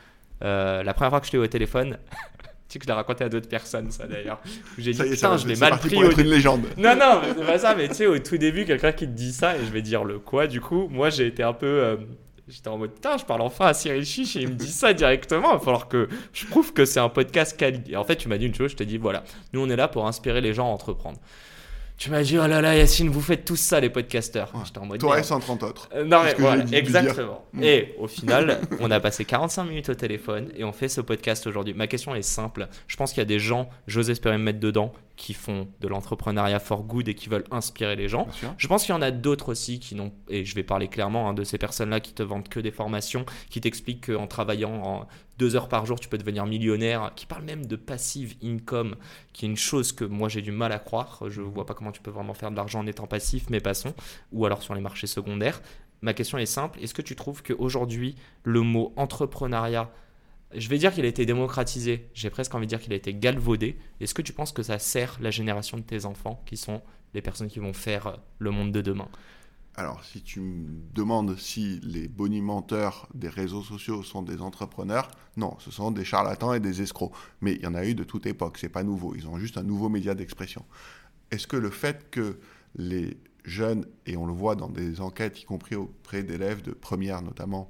Euh, 0.45 0.83
la 0.83 0.93
première 0.93 1.09
fois 1.09 1.21
que 1.21 1.25
je 1.27 1.31
t'ai 1.31 1.39
eu 1.39 1.41
au 1.41 1.47
téléphone, 1.47 1.97
tu 2.13 2.19
sais 2.69 2.79
que 2.79 2.85
je 2.85 2.89
l'ai 2.91 2.95
raconté 2.95 3.25
à 3.25 3.31
d'autres 3.31 3.49
personnes, 3.49 3.91
ça 3.91 4.07
d'ailleurs. 4.07 4.39
J'ai 4.77 4.93
dit, 4.93 5.03
putain, 5.03 5.39
je 5.39 5.47
l'ai 5.49 5.57
mal 5.57 5.79
pris 5.79 5.89
pour 5.89 6.01
au 6.01 6.05
être 6.11 6.19
une 6.19 6.27
légende. 6.29 6.65
non, 6.77 6.95
non, 6.95 7.23
c'est 7.39 7.47
pas 7.47 7.59
ça, 7.59 7.75
mais 7.75 7.89
tu 7.89 7.95
sais, 7.95 8.07
au 8.07 8.19
tout 8.19 8.37
début, 8.37 8.67
quelqu'un 8.67 8.93
qui 8.93 9.07
te 9.07 9.13
dit 9.13 9.33
ça, 9.33 9.57
et 9.57 9.61
je 9.65 9.71
vais 9.73 9.81
dire 9.81 10.05
le 10.05 10.19
quoi, 10.19 10.47
du 10.47 10.61
coup, 10.61 10.89
moi 10.91 11.09
j'ai 11.09 11.27
été 11.27 11.43
un 11.43 11.55
peu. 11.55 11.65
euh, 11.67 11.97
J'étais 12.49 12.69
en 12.69 12.77
mode, 12.77 12.93
putain, 12.93 13.17
je 13.17 13.25
parle 13.25 13.41
enfin 13.41 13.69
à 13.69 13.73
Cyril 13.75 14.05
Chiche 14.05 14.37
et 14.37 14.43
il 14.43 14.49
me 14.51 14.55
dit 14.55 14.71
ça 14.71 14.93
directement. 14.93 15.49
Il 15.53 15.55
va 15.55 15.59
falloir 15.59 15.89
que 15.89 16.07
je 16.35 16.45
prouve 16.47 16.73
que 16.75 16.85
c'est 16.85 17.01
un 17.01 17.09
podcast 17.09 17.57
quali. 17.59 17.81
Et 17.89 17.97
en 17.97 18.05
fait, 18.05 18.15
tu 18.17 18.29
m'as 18.29 18.37
dit 18.39 18.45
une 18.47 18.55
chose, 18.55 18.73
je 18.73 18.77
t'ai 18.77 18.85
dit, 18.85 18.99
voilà, 18.99 19.25
nous 19.55 19.61
on 19.63 19.69
est 19.71 19.75
là 19.75 19.89
pour 19.89 20.07
inspirer 20.07 20.41
les 20.43 20.53
gens 20.55 20.67
à 20.67 20.71
entreprendre. 20.71 21.19
Tu 21.99 22.11
m'as 22.11 22.23
dit, 22.23 22.39
oh 22.39 22.47
là 22.47 22.61
là, 22.61 22.77
Yacine, 22.77 23.09
vous 23.09 23.23
faites 23.23 23.47
tous 23.47 23.57
ça, 23.57 23.81
les 23.81 23.89
podcasteurs. 23.89 24.51
Ouais. 24.55 24.61
J'étais 24.67 24.79
en 24.79 24.85
mode. 24.85 25.01
Toi 25.01 25.15
et 25.15 25.17
merde. 25.17 25.25
130 25.25 25.63
autres. 25.63 25.89
Euh, 25.95 26.05
non, 26.05 26.23
mais 26.25 26.35
voilà, 26.39 26.65
exactement. 26.73 27.45
Mm. 27.55 27.63
Et 27.63 27.95
au 27.99 28.07
final, 28.07 28.61
on 28.81 28.91
a 28.91 29.01
passé 29.01 29.25
45 29.25 29.65
minutes 29.65 29.89
au 29.89 29.95
téléphone 29.95 30.51
et 30.55 30.65
on 30.65 30.73
fait 30.73 30.89
ce 30.89 31.01
podcast 31.01 31.47
aujourd'hui. 31.47 31.73
Ma 31.73 31.87
question 31.87 32.15
est 32.15 32.21
simple. 32.21 32.69
Je 32.87 32.97
pense 32.97 33.13
qu'il 33.13 33.21
y 33.21 33.23
a 33.23 33.27
des 33.27 33.39
gens, 33.39 33.71
j'ose 33.87 34.11
espérer 34.11 34.37
me 34.37 34.45
mettre 34.45 34.61
dedans, 34.61 34.93
qui 35.17 35.33
font 35.33 35.69
de 35.81 35.89
l'entrepreneuriat 35.89 36.61
for 36.61 36.83
good 36.83 37.09
et 37.09 37.15
qui 37.15 37.31
veulent 37.31 37.47
inspirer 37.51 37.97
les 37.97 38.09
gens. 38.09 38.27
Je 38.59 38.69
pense 38.69 38.85
qu'il 38.85 38.95
y 38.95 38.99
en 38.99 39.03
a 39.03 39.11
d'autres 39.11 39.51
aussi 39.51 39.81
qui 39.81 39.95
n'ont, 39.95 40.13
et 40.29 40.45
je 40.45 40.55
vais 40.55 40.63
parler 40.63 40.89
clairement 40.89 41.31
hein, 41.31 41.35
de 41.35 41.45
ces 41.45 41.57
personnes-là 41.57 42.01
qui 42.01 42.13
te 42.13 42.23
vendent 42.23 42.49
que 42.49 42.61
des 42.61 42.71
formations, 42.71 43.25
qui 43.49 43.63
t'expliquent 43.63 44.13
qu'en 44.13 44.27
travaillant 44.27 44.83
en 44.85 45.07
deux 45.39 45.57
heures 45.57 45.69
par 45.69 45.87
jour, 45.87 46.01
tu 46.01 46.09
peux 46.09 46.19
devenir 46.19 46.47
millionnaire, 46.47 47.13
qui 47.15 47.27
parlent 47.27 47.45
même 47.45 47.67
de 47.67 47.77
passive 47.77 48.35
income, 48.43 48.97
qui 49.33 49.45
est 49.45 49.49
une 49.49 49.57
chose 49.57 49.93
que 49.93 50.05
moi 50.05 50.29
j'ai 50.29 50.43
du 50.43 50.53
mal 50.53 50.73
à 50.73 50.79
croire. 50.79 51.23
Je 51.29 51.43
vois 51.43 51.67
pas 51.67 51.75
comment 51.75 51.93
tu 51.93 52.01
peux 52.01 52.11
vraiment 52.11 52.35
faire 52.35 52.51
de 52.51 52.57
l'argent 52.57 52.81
en 52.81 52.87
étant 52.87 53.07
passif, 53.07 53.47
mais 53.51 53.61
passons. 53.61 53.95
Ou 54.33 54.47
alors 54.47 54.63
sur 54.63 54.75
les 54.75 54.81
marchés 54.81 55.07
secondaires. 55.07 55.61
Ma 56.03 56.15
question 56.15 56.39
est 56.39 56.47
simple. 56.47 56.79
Est-ce 56.81 56.95
que 56.95 57.03
tu 57.03 57.17
trouves 57.17 57.43
qu'aujourd'hui, 57.43 58.17
le 58.45 58.61
mot 58.61 58.93
entrepreneuriat, 58.97 59.91
je 60.55 60.69
vais 60.69 60.79
dire 60.79 60.93
qu'il 60.93 61.05
a 61.05 61.09
été 61.09 61.27
démocratisé, 61.27 62.09
j'ai 62.15 62.31
presque 62.31 62.55
envie 62.55 62.67
de 62.67 62.71
dire 62.71 62.81
qu'il 62.81 62.93
a 62.93 62.97
été 62.97 63.13
galvaudé. 63.15 63.77
Est-ce 64.01 64.15
que 64.15 64.23
tu 64.23 64.33
penses 64.33 64.53
que 64.53 64.63
ça 64.63 64.79
sert 64.79 65.19
la 65.21 65.31
génération 65.31 65.77
de 65.77 65.83
tes 65.83 66.05
enfants, 66.05 66.43
qui 66.47 66.57
sont 66.57 66.83
les 67.15 67.23
personnes 67.23 67.49
qui 67.49 67.59
vont 67.59 67.73
faire 67.73 68.19
le 68.39 68.51
monde 68.51 68.73
de 68.73 68.81
demain? 68.81 69.09
Alors, 69.79 70.03
si 70.05 70.23
tu 70.23 70.41
me 70.41 70.81
demandes 70.95 71.37
si 71.37 71.81
les 71.83 72.09
bonimenteurs 72.09 73.09
des 73.13 73.29
réseaux 73.29 73.63
sociaux 73.63 74.03
sont 74.03 74.23
des 74.23 74.41
entrepreneurs, 74.41 75.11
non, 75.37 75.55
ce 75.59 75.71
sont 75.71 75.91
des 75.91 76.05
charlatans 76.05 76.55
et 76.55 76.61
des 76.61 76.81
escrocs. 76.81 77.13
Mais 77.43 77.53
il 77.57 77.63
y 77.63 77.67
en 77.67 77.75
a 77.75 77.85
eu 77.85 77.95
de 77.95 78.03
toute 78.03 78.25
époque, 78.25 78.57
c'est 78.59 78.71
pas 78.71 78.83
nouveau. 78.83 79.15
Ils 79.15 79.29
ont 79.29 79.39
juste 79.39 79.59
un 79.59 79.63
nouveau 79.63 79.91
média 79.91 80.15
d'expression. 80.15 80.65
Est-ce 81.31 81.47
que 81.47 81.59
le 81.59 81.69
fait 81.69 82.09
que 82.11 82.39
les 82.77 83.19
jeunes, 83.45 83.85
et 84.07 84.17
on 84.17 84.25
le 84.25 84.33
voit 84.33 84.57
dans 84.57 84.71
des 84.71 85.03
enquêtes, 85.03 85.43
y 85.43 85.45
compris 85.45 85.75
auprès 85.75 86.23
d'élèves 86.23 86.63
de 86.63 86.73
première 86.73 87.21
notamment, 87.21 87.69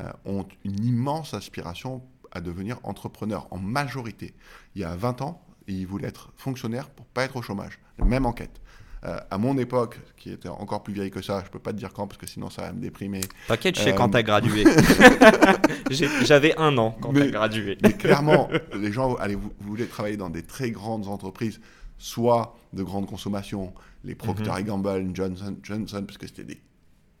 euh, 0.00 0.10
ont 0.24 0.46
une 0.64 0.82
immense 0.82 1.34
aspiration 1.34 2.02
à 2.30 2.40
devenir 2.40 2.78
entrepreneurs 2.82 3.46
en 3.50 3.58
majorité. 3.58 4.32
Il 4.74 4.80
y 4.80 4.84
a 4.84 4.96
20 4.96 5.20
ans, 5.20 5.44
ils 5.66 5.86
voulaient 5.86 6.08
être 6.08 6.32
fonctionnaires 6.36 6.88
pour 6.88 7.04
pas 7.04 7.24
être 7.24 7.36
au 7.36 7.42
chômage. 7.42 7.78
Même 7.98 8.24
enquête. 8.24 8.62
Euh, 9.04 9.18
à 9.32 9.38
mon 9.38 9.58
époque, 9.58 9.98
qui 10.16 10.30
était 10.30 10.48
encore 10.48 10.82
plus 10.84 10.94
vieille 10.94 11.10
que 11.10 11.22
ça, 11.22 11.42
je 11.44 11.50
peux 11.50 11.58
pas 11.58 11.72
te 11.72 11.78
dire 11.78 11.92
quand 11.92 12.06
parce 12.06 12.18
que 12.18 12.26
sinon 12.28 12.50
ça 12.50 12.62
va 12.62 12.72
me 12.72 12.80
déprimer. 12.80 13.20
T'inquiète, 13.48 13.76
je 13.76 13.82
sais 13.82 13.94
quand 13.94 14.08
t'as 14.10 14.22
gradué. 14.22 14.62
J'avais 16.24 16.56
un 16.56 16.76
an 16.78 16.96
quand 17.00 17.12
t'as 17.12 17.26
gradué. 17.28 17.78
Mais 17.82 17.92
clairement, 17.92 18.48
les 18.74 18.92
gens 18.92 19.14
allez, 19.16 19.34
vous, 19.34 19.52
vous 19.60 19.68
voulez 19.70 19.86
travailler 19.86 20.16
dans 20.16 20.30
des 20.30 20.42
très 20.42 20.70
grandes 20.70 21.08
entreprises, 21.08 21.60
soit 21.98 22.56
de 22.72 22.82
grande 22.82 23.06
consommation, 23.06 23.72
les 24.04 24.14
Procter 24.14 24.50
Mhm. 24.50 24.62
Gamble, 24.64 25.10
Johnson 25.14 25.56
Johnson, 25.62 26.04
parce 26.06 26.18
que 26.18 26.26
c'était 26.26 26.44
des- 26.44 26.60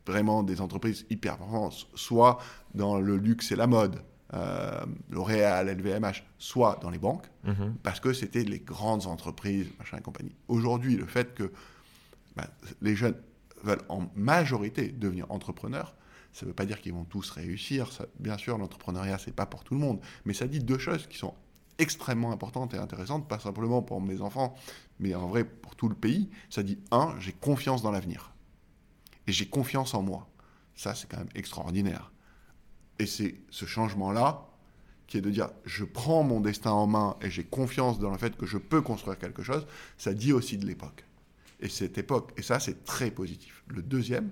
vraiment 0.06 0.42
des 0.42 0.60
entreprises 0.60 1.06
hyper 1.10 1.36
performantes, 1.36 1.86
soit 1.94 2.38
dans 2.74 2.98
le 2.98 3.16
luxe 3.16 3.52
et 3.52 3.56
la 3.56 3.66
mode, 3.66 3.96
euh, 4.34 4.80
L'Oréal, 5.10 5.68
LVMH, 5.68 6.24
soit 6.38 6.78
dans 6.82 6.90
les 6.90 6.98
banques, 6.98 7.26
Mhm. 7.44 7.74
parce 7.82 8.00
que 8.00 8.12
c'était 8.12 8.42
les 8.44 8.58
grandes 8.60 9.06
entreprises, 9.06 9.66
machin 9.78 9.98
et 9.98 10.00
compagnie. 10.00 10.34
Aujourd'hui, 10.48 10.96
le 10.96 11.06
fait 11.06 11.34
que 11.34 11.52
ben, 12.36 12.46
les 12.80 12.96
jeunes 12.96 13.16
veulent 13.62 13.82
en 13.88 14.08
majorité 14.14 14.88
devenir 14.88 15.30
entrepreneurs, 15.30 15.94
ça 16.32 16.46
ne 16.46 16.50
veut 16.50 16.54
pas 16.54 16.64
dire 16.64 16.80
qu'ils 16.80 16.94
vont 16.94 17.04
tous 17.04 17.30
réussir. 17.30 17.90
Bien 18.18 18.38
sûr, 18.38 18.56
l'entrepreneuriat, 18.56 19.18
c'est 19.18 19.34
pas 19.34 19.46
pour 19.46 19.64
tout 19.64 19.74
le 19.74 19.80
monde, 19.80 20.00
mais 20.24 20.32
ça 20.32 20.46
dit 20.46 20.60
deux 20.60 20.78
choses 20.78 21.06
qui 21.06 21.18
sont 21.18 21.34
extrêmement 21.78 22.32
importantes 22.32 22.74
et 22.74 22.78
intéressantes, 22.78 23.28
pas 23.28 23.38
simplement 23.38 23.82
pour 23.82 24.00
mes 24.00 24.20
enfants, 24.20 24.54
mais 24.98 25.14
en 25.14 25.26
vrai 25.26 25.44
pour 25.44 25.76
tout 25.76 25.88
le 25.88 25.94
pays. 25.94 26.30
Ça 26.48 26.62
dit 26.62 26.78
un, 26.90 27.14
j'ai 27.18 27.32
confiance 27.32 27.82
dans 27.82 27.90
l'avenir 27.90 28.32
et 29.26 29.32
j'ai 29.32 29.46
confiance 29.46 29.94
en 29.94 30.02
moi. 30.02 30.28
Ça, 30.74 30.94
c'est 30.94 31.08
quand 31.08 31.18
même 31.18 31.28
extraordinaire. 31.34 32.12
Et 32.98 33.06
c'est 33.06 33.40
ce 33.50 33.66
changement-là 33.66 34.48
qui 35.06 35.18
est 35.18 35.20
de 35.20 35.30
dire 35.30 35.50
je 35.64 35.84
prends 35.84 36.22
mon 36.22 36.40
destin 36.40 36.70
en 36.70 36.86
main 36.86 37.16
et 37.20 37.30
j'ai 37.30 37.44
confiance 37.44 37.98
dans 37.98 38.10
le 38.10 38.18
fait 38.18 38.36
que 38.36 38.46
je 38.46 38.58
peux 38.58 38.80
construire 38.80 39.18
quelque 39.18 39.42
chose, 39.42 39.66
ça 39.98 40.14
dit 40.14 40.32
aussi 40.32 40.56
de 40.56 40.66
l'époque. 40.66 41.04
Et 41.62 41.68
cette 41.68 41.96
époque, 41.96 42.32
et 42.36 42.42
ça 42.42 42.60
c'est 42.60 42.84
très 42.84 43.10
positif. 43.10 43.64
Le 43.68 43.82
deuxième, 43.82 44.30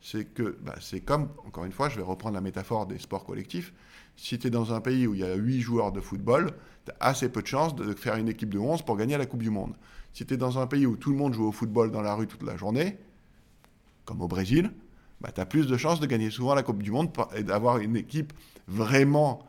c'est 0.00 0.24
que 0.24 0.56
bah, 0.62 0.76
c'est 0.80 1.00
comme, 1.00 1.28
encore 1.46 1.64
une 1.64 1.72
fois, 1.72 1.88
je 1.88 1.96
vais 1.96 2.02
reprendre 2.02 2.34
la 2.34 2.40
métaphore 2.40 2.86
des 2.86 2.98
sports 2.98 3.24
collectifs. 3.24 3.74
Si 4.16 4.38
tu 4.38 4.46
es 4.46 4.50
dans 4.50 4.72
un 4.72 4.80
pays 4.80 5.06
où 5.06 5.14
il 5.14 5.20
y 5.20 5.24
a 5.24 5.34
8 5.34 5.60
joueurs 5.60 5.92
de 5.92 6.00
football, 6.00 6.52
tu 6.86 6.92
as 6.92 6.96
assez 7.00 7.28
peu 7.28 7.42
de 7.42 7.46
chances 7.46 7.74
de 7.74 7.92
faire 7.92 8.16
une 8.16 8.28
équipe 8.28 8.50
de 8.50 8.58
11 8.58 8.82
pour 8.82 8.96
gagner 8.96 9.18
la 9.18 9.26
Coupe 9.26 9.42
du 9.42 9.50
Monde. 9.50 9.74
Si 10.12 10.24
tu 10.24 10.34
es 10.34 10.36
dans 10.36 10.58
un 10.58 10.66
pays 10.66 10.86
où 10.86 10.96
tout 10.96 11.10
le 11.10 11.16
monde 11.16 11.34
joue 11.34 11.46
au 11.46 11.52
football 11.52 11.90
dans 11.90 12.02
la 12.02 12.14
rue 12.14 12.26
toute 12.26 12.42
la 12.42 12.56
journée, 12.56 12.98
comme 14.04 14.22
au 14.22 14.28
Brésil, 14.28 14.70
bah, 15.20 15.30
tu 15.34 15.40
as 15.40 15.46
plus 15.46 15.66
de 15.66 15.76
chances 15.76 16.00
de 16.00 16.06
gagner 16.06 16.30
souvent 16.30 16.54
la 16.54 16.62
Coupe 16.62 16.82
du 16.82 16.90
Monde 16.90 17.10
et 17.36 17.42
d'avoir 17.42 17.78
une 17.78 17.96
équipe 17.96 18.32
vraiment 18.68 19.46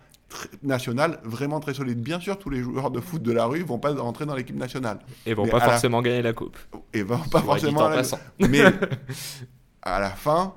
nationale, 0.63 1.19
vraiment 1.23 1.59
très 1.59 1.73
solide. 1.73 1.99
Bien 2.01 2.19
sûr, 2.19 2.37
tous 2.39 2.49
les 2.49 2.61
joueurs 2.61 2.91
de 2.91 2.99
foot 2.99 3.21
de 3.21 3.31
la 3.31 3.45
rue 3.45 3.63
vont 3.63 3.79
pas 3.79 3.93
rentrer 3.93 4.25
dans 4.25 4.35
l'équipe 4.35 4.55
nationale 4.55 4.99
Et 5.25 5.33
vont 5.33 5.45
Mais 5.45 5.51
pas 5.51 5.59
la- 5.59 5.65
forcément 5.69 6.01
gagner 6.01 6.21
la 6.21 6.33
coupe. 6.33 6.57
et 6.93 7.03
vont 7.03 7.17
pas 7.17 7.41
forcément. 7.41 7.81
en 7.81 7.89
la-. 7.89 8.01
Mais 8.39 8.61
à 9.83 9.99
la 9.99 10.11
fin, 10.11 10.53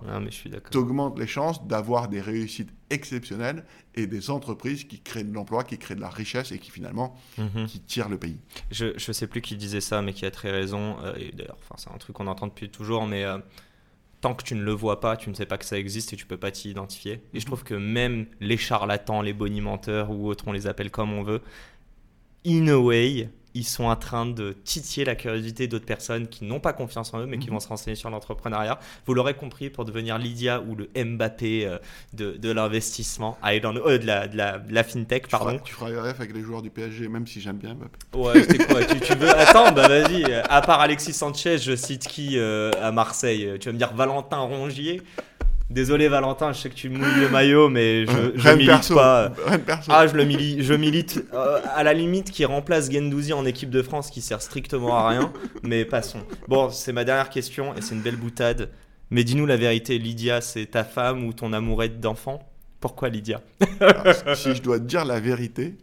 tu 0.71 0.77
augmentes 0.79 1.19
les 1.19 1.27
chances 1.27 1.67
d'avoir 1.67 2.09
des 2.09 2.21
réussites 2.21 2.71
exceptionnelles 2.91 3.65
et 3.95 4.07
des 4.07 4.31
entreprises 4.31 4.85
qui 4.85 5.01
créent 5.01 5.25
de 5.25 5.33
l'emploi, 5.33 5.65
qui 5.65 5.79
créent 5.79 5.95
de 5.95 6.01
la 6.01 6.11
richesse 6.11 6.53
et 6.53 6.59
qui 6.59 6.71
finalement 6.71 7.17
Mhm. 7.39 7.67
qui 7.67 7.81
tirent 7.81 8.09
le 8.11 8.19
pays. 8.19 8.39
Je, 8.71 8.93
je 8.97 9.13
sais 9.13 9.27
plus 9.27 9.41
qui 9.41 9.57
disait 9.57 9.81
ça, 9.81 10.03
mais 10.03 10.13
qui 10.13 10.27
a 10.27 10.31
très 10.31 10.51
raison. 10.51 10.97
euh, 11.03 11.15
d'ailleurs, 11.33 11.57
c'est 11.77 11.91
un 11.91 11.97
truc 11.99 12.17
qu'on 12.17 12.27
entend 12.27 12.49
depuis 12.49 12.69
toujours, 12.71 13.07
mais 13.07 13.25
euh, 13.25 13.39
tant 14.25 14.35
que 14.35 14.43
tu 14.43 14.55
ne 14.55 14.63
le 14.63 14.73
vois 14.73 15.01
pas, 15.01 15.19
tu 15.19 15.29
ne 15.29 15.35
sais 15.35 15.45
pas 15.45 15.59
que 15.59 15.67
ça 15.67 15.79
existe 15.79 16.15
et 16.15 16.17
tu 16.17 16.25
peux 16.25 16.39
pas 16.39 16.51
t'y 16.51 16.71
identifier. 16.71 17.21
Et 17.35 17.41
je 17.41 17.45
trouve 17.45 17.63
que 17.63 17.75
même 17.75 18.25
les 18.41 18.57
charlatans, 18.57 19.21
les 19.21 19.35
bonimenteurs 19.35 20.11
ou 20.11 20.27
autres, 20.29 20.45
on 20.49 20.53
les 20.53 20.67
appelle 20.67 20.91
comme 20.91 21.13
on 21.13 21.23
veut, 21.23 21.43
in 22.47 22.67
a 22.69 22.79
way, 22.79 23.29
ils 23.55 23.65
sont 23.65 23.85
en 23.85 23.97
train 23.97 24.27
de 24.27 24.53
titiller 24.65 25.05
la 25.05 25.15
curiosité 25.15 25.69
d'autres 25.69 25.87
personnes 25.87 26.27
qui 26.29 26.45
n'ont 26.45 26.61
pas 26.61 26.73
confiance 26.73 27.15
en 27.15 27.21
eux, 27.21 27.27
mais 27.27 27.39
qui 27.39 27.47
Mhm. 27.49 27.55
vont 27.55 27.61
se 27.61 27.69
renseigner 27.69 27.95
sur 27.95 28.11
l'entrepreneuriat. 28.11 28.79
Vous 29.07 29.15
l'aurez 29.15 29.35
compris, 29.35 29.71
pour 29.71 29.85
devenir 29.85 30.19
Lydia 30.19 30.61
ou 30.61 30.75
le 30.75 30.89
Mbappé 30.97 31.67
euh, 31.67 31.79
de, 32.13 32.33
de 32.33 32.51
l'investissement, 32.51 33.39
euh, 33.45 33.59
de, 33.61 34.07
la, 34.07 34.27
de, 34.29 34.37
la, 34.37 34.59
de 34.59 34.75
la 34.75 34.83
fintech, 34.85 35.25
Tu 35.25 35.29
pardon. 35.31 35.51
feras, 35.51 35.61
tu 35.65 35.73
feras 35.75 36.03
ref 36.03 36.19
avec 36.21 36.35
les 36.35 36.43
joueurs 36.43 36.63
du 36.63 36.71
PSG, 36.71 37.09
même 37.09 37.27
si 37.27 37.41
j'aime 37.41 37.59
bien 37.59 37.75
Mbappé. 37.75 37.99
Ouais, 38.19 38.43
c'est 38.43 38.67
quoi 38.67 38.85
tu, 38.85 38.99
tu 39.01 39.15
veux 39.15 39.31
Attends, 39.31 39.73
bah 39.73 39.87
vas-y. 39.89 40.25
À 40.49 40.61
part 40.61 40.81
Alexis 40.81 41.13
Sanchez, 41.13 41.59
je 41.59 41.77
cite 41.77 42.07
qui 42.09 42.39
euh, 42.39 42.71
à 42.83 42.91
Marseille 42.93 43.53
Tu 43.61 43.69
vas 43.69 43.73
me 43.73 43.79
dire 43.79 43.93
Valentin 43.95 44.39
Rongier 44.39 45.01
Désolé 45.71 46.09
Valentin, 46.09 46.53
je 46.53 46.61
sais 46.61 46.69
que 46.69 46.75
tu 46.75 46.91
mouilles 46.91 47.21
le 47.21 47.29
maillot, 47.29 47.69
mais 47.71 48.05
je, 48.07 48.33
je 48.35 48.49
milite 48.55 48.69
perso. 48.69 48.95
pas. 48.95 49.33
Ah, 49.89 50.07
je 50.07 50.15
le 50.15 50.25
milite, 50.25 50.63
je 50.63 50.75
milite 50.75 51.25
euh, 51.33 51.61
à 51.75 51.83
la 51.83 51.95
limite 51.95 52.31
qui 52.31 52.45
remplace 52.45 52.91
Gendouzi 52.93 53.33
en 53.33 53.47
équipe 53.47 53.71
de 53.71 53.83
France, 53.83 54.11
qui 54.11 54.21
sert 54.21 54.43
strictement 54.43 54.95
à 54.97 55.09
rien. 55.09 55.33
Mais 55.63 55.85
passons. 55.85 56.21
Bon, 56.49 56.71
c'est 56.71 56.93
ma 56.93 57.05
dernière 57.05 57.31
question 57.31 57.75
et 57.75 57.81
c'est 57.81 57.95
une 57.95 58.03
belle 58.03 58.17
boutade. 58.17 58.71
Mais 59.11 59.25
dis-nous 59.25 59.47
la 59.47 59.57
vérité, 59.57 59.99
Lydia, 59.99 60.41
c'est 60.41 60.67
ta 60.67 60.85
femme 60.85 61.25
ou 61.25 61.33
ton 61.33 61.53
amourette 61.53 61.99
d'enfant? 61.99 62.47
Pourquoi 62.81 63.09
Lydia? 63.09 63.41
Alors, 63.81 64.37
si 64.37 64.55
je 64.55 64.63
dois 64.63 64.79
te 64.79 64.85
dire 64.85 65.05
la 65.07 65.19
vérité, 65.19 65.77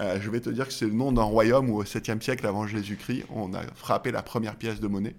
euh, 0.00 0.18
je 0.20 0.30
vais 0.30 0.40
te 0.40 0.50
dire 0.50 0.66
que 0.66 0.72
c'est 0.72 0.86
le 0.86 0.92
nom 0.92 1.12
d'un 1.12 1.22
royaume 1.22 1.70
où 1.70 1.76
au 1.78 1.84
7e 1.84 2.20
siècle 2.20 2.46
avant 2.46 2.66
Jésus-Christ, 2.66 3.24
on 3.34 3.54
a 3.54 3.60
frappé 3.76 4.10
la 4.10 4.22
première 4.22 4.56
pièce 4.56 4.80
de 4.80 4.88
monnaie 4.88 5.14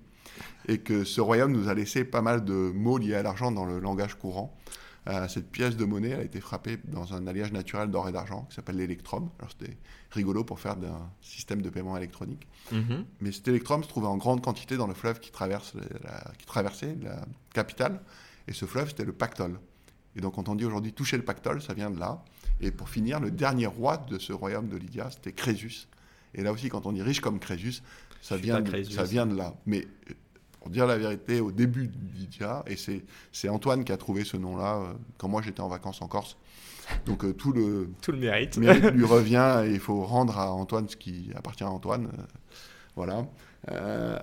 et 0.68 0.80
que 0.80 1.03
ce 1.03 1.22
royaume 1.22 1.51
nous 1.51 1.68
a 1.69 1.73
laissé 1.73 2.03
pas 2.03 2.22
mal 2.22 2.43
de 2.43 2.53
mots 2.53 2.97
liés 2.97 3.15
à 3.15 3.23
l'argent 3.23 3.51
dans 3.51 3.65
le 3.65 3.80
langage 3.80 4.15
courant. 4.15 4.55
Euh, 5.10 5.27
cette 5.27 5.51
pièce 5.51 5.76
de 5.76 5.84
monnaie 5.84 6.11
elle 6.11 6.22
a 6.22 6.23
été 6.23 6.39
frappée 6.39 6.80
dans 6.85 7.14
un 7.14 7.27
alliage 7.27 7.51
naturel 7.51 7.91
d'or 7.91 8.07
et 8.07 8.14
d'argent 8.14 8.45
qui 8.49 8.55
s'appelle 8.55 8.77
l'électrum. 8.77 9.30
Alors 9.39 9.51
c'était 9.51 9.76
rigolo 10.11 10.45
pour 10.45 10.61
faire 10.61 10.77
d'un 10.77 11.10
système 11.22 11.61
de 11.61 11.69
paiement 11.69 11.97
électronique. 11.97 12.47
Mhm. 12.72 13.05
Mais 13.19 13.34
cet 13.34 13.47
électrum 13.49 13.84
se 13.84 13.89
trouvait 13.89 14.07
en 14.07 14.15
grande 14.15 14.41
quantité 14.41 14.77
dans 14.77 14.88
le 14.88 14.93
fleuve 14.93 15.19
qui, 15.19 15.31
traverse 15.31 15.73
la, 16.03 16.31
qui 16.38 16.45
traversait 16.45 16.95
la 17.01 17.26
capitale. 17.53 17.99
Et 18.47 18.53
ce 18.53 18.65
fleuve, 18.65 18.89
c'était 18.89 19.05
le 19.05 19.14
Pactole. 19.14 19.60
Et 20.15 20.22
donc, 20.22 20.35
quand 20.35 20.47
on 20.49 20.55
dit 20.55 20.65
aujourd'hui 20.65 20.93
toucher 20.93 21.18
le 21.18 21.23
Pactole, 21.23 21.61
ça 21.61 21.73
vient 21.73 21.89
de 21.89 21.99
là. 21.99 22.23
Et 22.61 22.72
pour 22.72 22.89
finir, 22.89 23.19
le 23.19 23.31
dernier 23.31 23.65
roi 23.65 23.97
de 23.97 24.19
ce 24.19 24.31
royaume 24.31 24.68
de 24.68 24.77
Lydia, 24.77 25.10
c'était 25.11 25.31
Crésus. 25.31 25.88
Et 26.35 26.43
là 26.43 26.51
aussi, 26.51 26.69
quand 26.69 26.85
on 26.85 26.91
dit 26.91 27.01
riche 27.01 27.19
comme 27.19 27.39
Crésus, 27.39 27.81
ça, 28.22 28.38
vient 28.38 28.61
de, 28.61 28.69
Crésus. 28.69 28.93
ça 28.93 29.03
vient 29.03 29.26
de 29.26 29.35
là. 29.35 29.55
Mais 29.65 29.88
pour 30.64 30.72
dire 30.72 30.88
la 30.88 30.98
vérité, 30.98 31.41
au 31.41 31.52
début 31.52 31.90
de 31.90 32.18
Lydia, 32.18 32.64
et 32.68 32.77
c'est 33.31 33.49
Antoine 33.49 33.84
qui 33.84 33.91
a 33.91 33.98
trouvé 33.98 34.23
ce 34.23 34.38
nom-là, 34.38 34.77
euh, 34.77 34.94
quand 35.18 35.27
moi 35.27 35.41
j'étais 35.41 35.60
en 35.60 35.68
vacances 35.68 36.02
en 36.02 36.07
Corse, 36.07 36.38
Donc 37.06 37.26
euh, 37.26 37.34
tout 37.34 37.52
le 37.52 37.90
Tout 38.02 38.14
le 38.14 38.18
mérite. 38.18 38.57
mérite 38.57 38.85
lui 38.94 39.03
revient 39.03 39.64
et 39.65 39.72
il 39.72 39.80
faut 39.80 40.03
rendre 40.03 40.40
à 40.40 40.52
Antoine 40.53 40.88
ce 40.88 40.95
qui 40.95 41.31
appartient 41.35 41.65
à 41.65 41.69
Antoine. 41.69 42.06
Euh, 42.18 42.22
voilà. 42.95 43.26
Euh, 43.72 44.18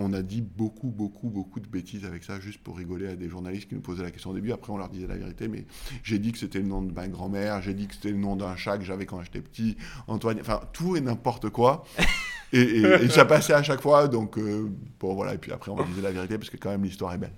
on 0.00 0.12
a 0.12 0.22
dit 0.22 0.40
beaucoup, 0.42 0.88
beaucoup, 0.88 1.28
beaucoup 1.28 1.60
de 1.60 1.66
bêtises 1.68 2.04
avec 2.04 2.24
ça, 2.24 2.40
juste 2.40 2.60
pour 2.62 2.76
rigoler 2.76 3.08
à 3.08 3.16
des 3.16 3.28
journalistes 3.28 3.68
qui 3.68 3.74
nous 3.74 3.80
posaient 3.80 4.02
la 4.02 4.10
question 4.10 4.30
au 4.30 4.34
début. 4.34 4.52
Après, 4.52 4.72
on 4.72 4.76
leur 4.78 4.88
disait 4.88 5.06
la 5.06 5.16
vérité, 5.16 5.48
mais 5.48 5.64
j'ai 6.02 6.18
dit 6.18 6.32
que 6.32 6.38
c'était 6.38 6.58
le 6.60 6.66
nom 6.66 6.82
de 6.82 6.92
ma 6.92 7.08
grand-mère, 7.08 7.62
j'ai 7.62 7.74
dit 7.74 7.86
que 7.86 7.94
c'était 7.94 8.10
le 8.10 8.16
nom 8.18 8.36
d'un 8.36 8.56
chat 8.56 8.78
que 8.78 8.84
j'avais 8.84 9.06
quand 9.06 9.22
j'étais 9.22 9.40
petit, 9.40 9.76
Antoine, 10.06 10.38
enfin, 10.40 10.60
tout 10.72 10.96
et 10.96 11.00
n'importe 11.00 11.50
quoi. 11.50 11.84
et, 12.52 12.60
et- 12.60 13.04
et 13.04 13.08
ça 13.08 13.24
passait 13.24 13.52
à 13.54 13.62
chaque 13.62 13.80
fois, 13.80 14.08
donc 14.08 14.38
euh, 14.38 14.68
bon, 14.98 15.14
voilà. 15.14 15.34
Et 15.34 15.38
puis 15.38 15.52
après, 15.52 15.70
on 15.70 15.76
leur 15.76 15.86
disait 15.86 16.02
la 16.02 16.12
vérité, 16.12 16.36
parce 16.38 16.50
que 16.50 16.56
quand 16.56 16.70
même, 16.70 16.82
l'histoire 16.84 17.12
est 17.14 17.18
belle. 17.18 17.32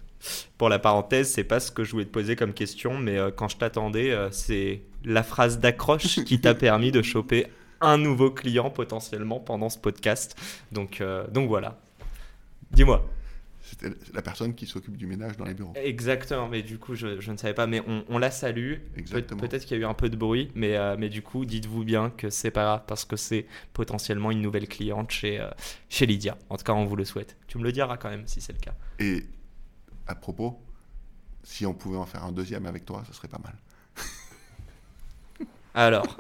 Pour 0.57 0.69
la 0.69 0.79
parenthèse, 0.79 1.31
c'est 1.33 1.45
pas 1.45 1.59
ce 1.61 1.73
que 1.73 1.83
je 1.85 1.91
voulais 1.93 2.05
te 2.05 2.11
poser 2.11 2.37
comme 2.37 2.53
question, 2.53 2.97
mais 2.97 3.19
euh, 3.19 3.31
quand 3.35 3.49
je 3.49 3.57
t'attendais, 3.57 4.13
euh, 4.13 4.31
c'est 4.31 4.83
la 5.05 5.23
phrase 5.25 5.59
d'accroche 5.59 6.23
qui 6.25 6.41
t'a 6.41 6.55
permis 6.57 6.93
de 6.93 7.03
choper 7.03 7.47
un 7.81 7.99
nouveau 7.99 8.31
client 8.31 8.71
potentiellement 8.71 9.41
pendant 9.41 9.69
ce 9.69 9.77
podcast. 9.79 10.37
Donc, 10.71 11.03
donc 11.33 11.49
voilà. 11.49 11.81
Dis-moi. 12.73 13.09
C'était 13.65 13.91
la 14.13 14.23
personne 14.23 14.55
qui 14.55 14.67
s'occupe 14.67 14.97
du 14.97 15.07
ménage 15.07 15.37
dans 15.37 15.45
les 15.45 15.55
bureaux. 15.55 15.73
Exactement, 15.77 16.49
mais 16.49 16.63
du 16.63 16.79
coup, 16.79 16.95
je, 16.97 17.21
je 17.21 17.31
ne 17.31 17.37
savais 17.37 17.55
pas, 17.55 17.67
mais 17.69 17.81
on, 17.87 18.05
on 18.09 18.19
la 18.19 18.31
salue. 18.33 18.75
Pe- 18.75 18.99
Exactement. 18.99 19.41
Peut-être 19.41 19.65
qu'il 19.65 19.77
y 19.77 19.81
a 19.81 19.83
eu 19.83 19.87
un 19.87 19.95
peu 19.95 20.11
de 20.11 20.17
bruit, 20.17 20.51
mais, 20.57 20.77
euh, 20.77 20.97
mais 20.99 21.09
du 21.09 21.23
coup, 21.23 21.45
dites-vous 21.45 21.85
bien 21.85 22.11
que 22.11 22.29
c'est 22.29 22.51
pas 22.51 22.65
grave 22.65 22.83
parce 22.89 23.05
que 23.05 23.17
c'est 23.17 23.47
potentiellement 23.73 24.31
une 24.33 24.43
nouvelle 24.43 24.67
cliente 24.69 25.11
chez, 25.13 25.41
euh, 25.41 25.49
chez 25.89 26.07
Lydia. 26.07 26.37
En 26.51 26.57
tout 26.57 26.65
cas, 26.65 26.73
on 26.73 26.85
vous 26.87 26.97
le 26.97 27.05
souhaite. 27.05 27.37
Tu 27.47 27.57
me 27.57 27.63
le 27.63 27.71
diras 27.73 27.97
quand 27.97 28.11
même 28.11 28.27
si 28.27 28.41
c'est 28.41 28.53
le 28.53 28.59
cas. 28.59 28.75
Et 28.99 29.25
à 30.09 30.17
propos, 30.17 30.61
si 31.45 31.65
on 31.65 31.73
pouvait 31.73 31.99
en 31.99 32.07
faire 32.07 32.25
un 32.25 32.33
deuxième 32.33 32.67
avec 32.67 32.85
toi, 32.85 33.05
ce 33.07 33.15
serait 33.15 33.29
pas 33.29 33.41
mal. 33.43 33.55
Alors, 35.75 36.17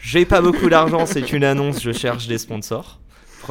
j'ai 0.00 0.26
pas 0.26 0.40
beaucoup 0.42 0.68
d'argent, 0.68 1.06
c'est 1.06 1.32
une 1.32 1.44
annonce, 1.44 1.82
je 1.82 1.92
cherche 1.92 2.26
des 2.26 2.38
sponsors, 2.38 3.00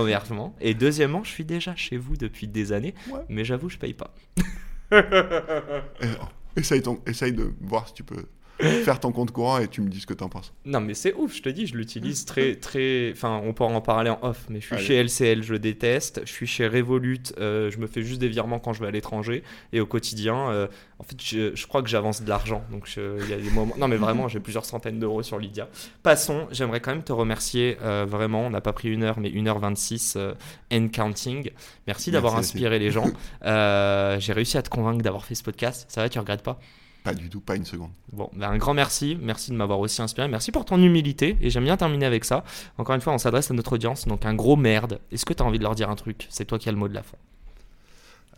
premièrement. 0.01 0.55
Et 0.61 0.73
deuxièmement, 0.73 1.23
je 1.23 1.29
suis 1.31 1.45
déjà 1.45 1.75
chez 1.75 1.97
vous 1.97 2.17
depuis 2.17 2.47
des 2.47 2.71
années, 2.71 2.93
Ouais. 3.11 3.19
mais 3.29 3.43
j'avoue, 3.45 3.69
je 3.69 3.77
paye 3.77 3.93
pas. 3.93 4.13
Et, 4.91 6.07
oh, 6.21 6.25
essaye, 6.55 6.81
ton- 6.81 7.01
essaye 7.05 7.33
de 7.33 7.51
voir 7.61 7.87
si 7.87 7.93
tu 7.93 8.03
peux 8.03 8.25
faire 8.59 8.99
ton 8.99 9.11
compte 9.11 9.31
courant 9.31 9.59
et 9.59 9.67
tu 9.67 9.81
me 9.81 9.89
dis 9.89 9.99
ce 9.99 10.07
que 10.07 10.13
t'en 10.13 10.29
penses. 10.29 10.53
Non, 10.65 10.81
mais 10.81 10.93
c'est 10.93 11.13
ouf, 11.13 11.35
je 11.35 11.41
te 11.41 11.49
dis, 11.49 11.67
je 11.67 11.75
l'utilise 11.75 12.25
très, 12.25 12.55
très. 12.55 13.11
Enfin, 13.11 13.41
on 13.43 13.53
peut 13.53 13.63
en 13.63 13.81
parler 13.81 14.09
en 14.09 14.19
off, 14.21 14.45
mais 14.49 14.59
je 14.61 14.65
suis 14.65 14.75
Allez. 14.75 14.85
chez 14.85 15.03
LCL, 15.03 15.43
je 15.43 15.53
le 15.53 15.59
déteste. 15.59 16.21
Je 16.25 16.31
suis 16.31 16.47
chez 16.47 16.67
Revolut, 16.67 17.19
euh, 17.39 17.69
je 17.71 17.77
me 17.77 17.87
fais 17.87 18.01
juste 18.01 18.19
des 18.19 18.29
virements 18.29 18.59
quand 18.59 18.73
je 18.73 18.81
vais 18.81 18.87
à 18.87 18.91
l'étranger. 18.91 19.43
Et 19.73 19.79
au 19.79 19.85
quotidien, 19.85 20.49
euh, 20.49 20.67
en 20.99 21.03
fait, 21.03 21.21
je, 21.21 21.55
je 21.55 21.67
crois 21.67 21.81
que 21.83 21.89
j'avance 21.89 22.21
de 22.23 22.29
l'argent. 22.29 22.63
Donc, 22.71 22.89
il 22.95 23.29
y 23.29 23.33
a 23.33 23.37
des 23.37 23.49
moments. 23.49 23.75
Non, 23.77 23.87
mais 23.87 23.97
vraiment, 23.97 24.27
j'ai 24.27 24.39
plusieurs 24.39 24.65
centaines 24.65 24.99
d'euros 24.99 25.23
sur 25.23 25.39
Lydia. 25.39 25.67
Passons, 26.03 26.47
j'aimerais 26.51 26.79
quand 26.79 26.91
même 26.91 27.03
te 27.03 27.13
remercier 27.13 27.77
euh, 27.81 28.05
vraiment. 28.07 28.45
On 28.45 28.49
n'a 28.49 28.61
pas 28.61 28.73
pris 28.73 28.89
une 28.89 29.03
heure, 29.03 29.19
mais 29.19 29.29
1h26 29.29 30.13
euh, 30.17 30.33
and 30.71 30.89
counting. 30.89 31.51
Merci 31.85 32.11
d'avoir 32.11 32.33
Merci, 32.33 32.49
inspiré 32.51 32.79
les 32.79 32.91
gens. 32.91 33.05
Euh, 33.45 34.19
j'ai 34.19 34.33
réussi 34.33 34.57
à 34.57 34.61
te 34.61 34.69
convaincre 34.69 35.01
d'avoir 35.03 35.25
fait 35.25 35.35
ce 35.35 35.43
podcast. 35.43 35.85
Ça 35.89 36.01
va, 36.01 36.09
tu 36.09 36.19
regrettes 36.19 36.43
pas? 36.43 36.59
Pas 37.07 37.13
du 37.15 37.29
tout, 37.29 37.39
pas 37.39 37.55
une 37.55 37.63
seconde. 37.65 37.91
Bon, 38.11 38.29
ben, 38.33 38.49
un 38.49 38.57
grand 38.57 38.73
merci. 38.73 39.17
Merci 39.21 39.51
de 39.51 39.55
m'avoir 39.55 39.79
aussi 39.79 40.01
inspiré. 40.01 40.27
Merci 40.27 40.51
pour 40.51 40.65
ton 40.65 40.81
humilité. 40.81 41.37
Et 41.41 41.49
j'aime 41.49 41.63
bien 41.63 41.77
terminer 41.77 42.05
avec 42.05 42.25
ça. 42.25 42.43
Encore 42.77 42.95
une 42.95 43.01
fois, 43.01 43.13
on 43.13 43.17
s'adresse 43.17 43.49
à 43.49 43.53
notre 43.53 43.73
audience. 43.73 44.05
Donc, 44.07 44.25
un 44.25 44.33
gros 44.33 44.55
merde. 44.57 44.99
Est-ce 45.11 45.25
que 45.25 45.33
tu 45.33 45.41
as 45.41 45.45
envie 45.45 45.57
de 45.57 45.63
leur 45.63 45.75
dire 45.75 45.89
un 45.89 45.95
truc? 45.95 46.27
C'est 46.29 46.45
toi 46.45 46.59
qui 46.59 46.67
as 46.67 46.71
le 46.73 46.77
mot 46.77 46.87
de 46.89 46.93
la 46.93 47.03
fin. 47.03 47.17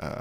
Euh, 0.03 0.13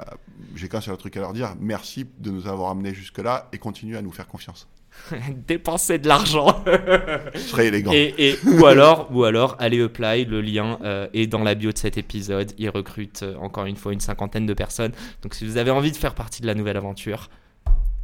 J'ai 0.55 0.67
qu'un 0.67 0.81
seul 0.81 0.97
truc 0.97 1.15
à 1.17 1.19
leur 1.21 1.33
dire. 1.33 1.53
Merci 1.59 2.05
de 2.17 2.31
nous 2.31 2.47
avoir 2.47 2.71
amenés 2.71 2.93
jusque-là 2.93 3.47
et 3.53 3.57
continuez 3.59 3.97
à 3.97 4.01
nous 4.01 4.11
faire 4.11 4.27
confiance. 4.27 4.67
Dépenser 5.47 5.99
de 5.99 6.07
l'argent. 6.07 6.63
Soyez 7.35 7.67
élégant. 7.69 7.91
et, 7.93 8.13
et- 8.17 8.35
ou 8.47 8.65
alors, 8.65 9.07
ou 9.13 9.23
alors, 9.23 9.55
allez 9.59 9.81
apply. 9.81 10.25
Le 10.25 10.41
lien 10.41 10.79
euh, 10.83 11.07
est 11.13 11.27
dans 11.27 11.43
la 11.43 11.55
bio 11.55 11.71
de 11.71 11.77
cet 11.77 11.97
épisode. 11.97 12.51
Ils 12.57 12.69
recrutent 12.69 13.23
euh, 13.23 13.35
encore 13.37 13.65
une 13.65 13.75
fois 13.77 13.93
une 13.93 13.99
cinquantaine 13.99 14.45
de 14.47 14.53
personnes. 14.53 14.91
Donc, 15.21 15.35
si 15.35 15.45
vous 15.45 15.57
avez 15.57 15.71
envie 15.71 15.91
de 15.91 15.97
faire 15.97 16.15
partie 16.15 16.41
de 16.41 16.47
la 16.47 16.55
nouvelle 16.55 16.75
aventure, 16.77 17.29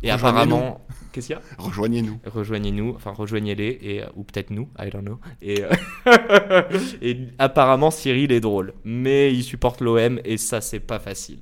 et 0.08 0.12
apparemment, 0.12 0.86
qu'est-ce 1.12 1.28
qu'il 1.28 1.36
y 1.36 1.40
a? 1.40 1.42
Rejoignez-nous. 1.58 2.20
rejoignez-nous, 2.26 2.94
enfin 2.96 3.12
rejoignez-les, 3.12 3.78
et, 3.82 4.04
euh, 4.04 4.08
ou 4.16 4.24
peut-être 4.24 4.50
nous, 4.52 4.70
I 4.80 4.90
don't 4.90 5.02
know. 5.04 5.20
Et, 5.42 5.64
euh, 5.64 5.70
et 7.02 7.28
apparemment 7.40 7.92
Cyril 7.92 8.32
est 8.32 8.40
drôle, 8.40 8.74
mais 8.84 9.34
il 9.34 9.44
supporte 9.44 9.82
l'OM 9.82 10.20
et 10.24 10.38
ça 10.38 10.62
c'est 10.62 10.80
pas 10.80 11.00
facile. 11.00 11.40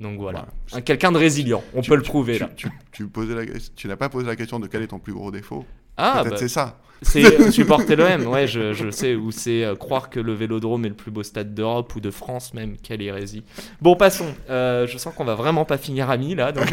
Donc 0.00 0.18
voilà, 0.20 0.40
Voilà. 0.40 0.52
Un- 0.78 0.80
quelqu'un 0.82 1.10
de 1.10 1.16
résilient, 1.18 1.62
on 1.74 1.80
Tu- 1.80 1.88
peut 1.90 1.96
le 1.96 2.02
prouver 2.02 2.34
tu, 2.34 2.40
là. 2.42 2.50
Tu, 2.54 2.68
tu 2.92 3.06
posais 3.08 3.34
la- 3.34 3.46
tu 3.74 3.88
n'as 3.88 3.96
pas 3.96 4.08
posé 4.10 4.26
la 4.26 4.36
question 4.36 4.60
de 4.60 4.66
quel 4.66 4.82
est 4.82 4.88
ton 4.88 4.98
plus 4.98 5.14
gros 5.14 5.30
défaut. 5.30 5.64
Ah, 5.96 6.18
Peut-être 6.20 6.32
bah, 6.32 6.36
c'est 6.38 6.48
ça. 6.48 6.78
C'est 7.02 7.40
euh, 7.40 7.50
supporter 7.50 7.96
l'OM, 7.96 8.26
ouais, 8.26 8.46
je, 8.46 8.72
je 8.72 8.90
sais, 8.90 9.14
ou 9.14 9.30
c'est 9.30 9.64
euh, 9.64 9.74
croire 9.74 10.10
que 10.10 10.20
le 10.20 10.34
Vélodrome 10.34 10.84
est 10.86 10.90
le 10.90 10.94
plus 10.94 11.10
beau 11.10 11.22
stade 11.22 11.54
d'Europe 11.54 11.94
ou 11.94 12.00
de 12.00 12.10
France 12.10 12.54
même, 12.54 12.76
quelle 12.82 13.02
hérésie. 13.02 13.44
Bon, 13.80 13.96
passons, 13.96 14.34
Euh, 14.48 14.86
je 14.86 14.98
sens 14.98 15.14
qu'on 15.14 15.24
va 15.24 15.34
vraiment 15.34 15.64
pas 15.64 15.78
finir 15.78 16.10
amis 16.10 16.34
là, 16.34 16.52
donc 16.52 16.72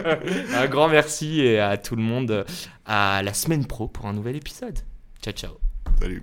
un 0.54 0.66
grand 0.66 0.88
merci 0.88 1.40
et 1.40 1.58
à 1.58 1.76
tout 1.76 1.96
le 1.96 2.02
monde, 2.02 2.44
à 2.86 3.22
la 3.22 3.34
semaine 3.34 3.66
pro 3.66 3.88
pour 3.88 4.06
un 4.06 4.12
nouvel 4.12 4.36
épisode. 4.36 4.78
Ciao, 5.22 5.32
ciao. 5.32 5.52
Salut. 6.00 6.22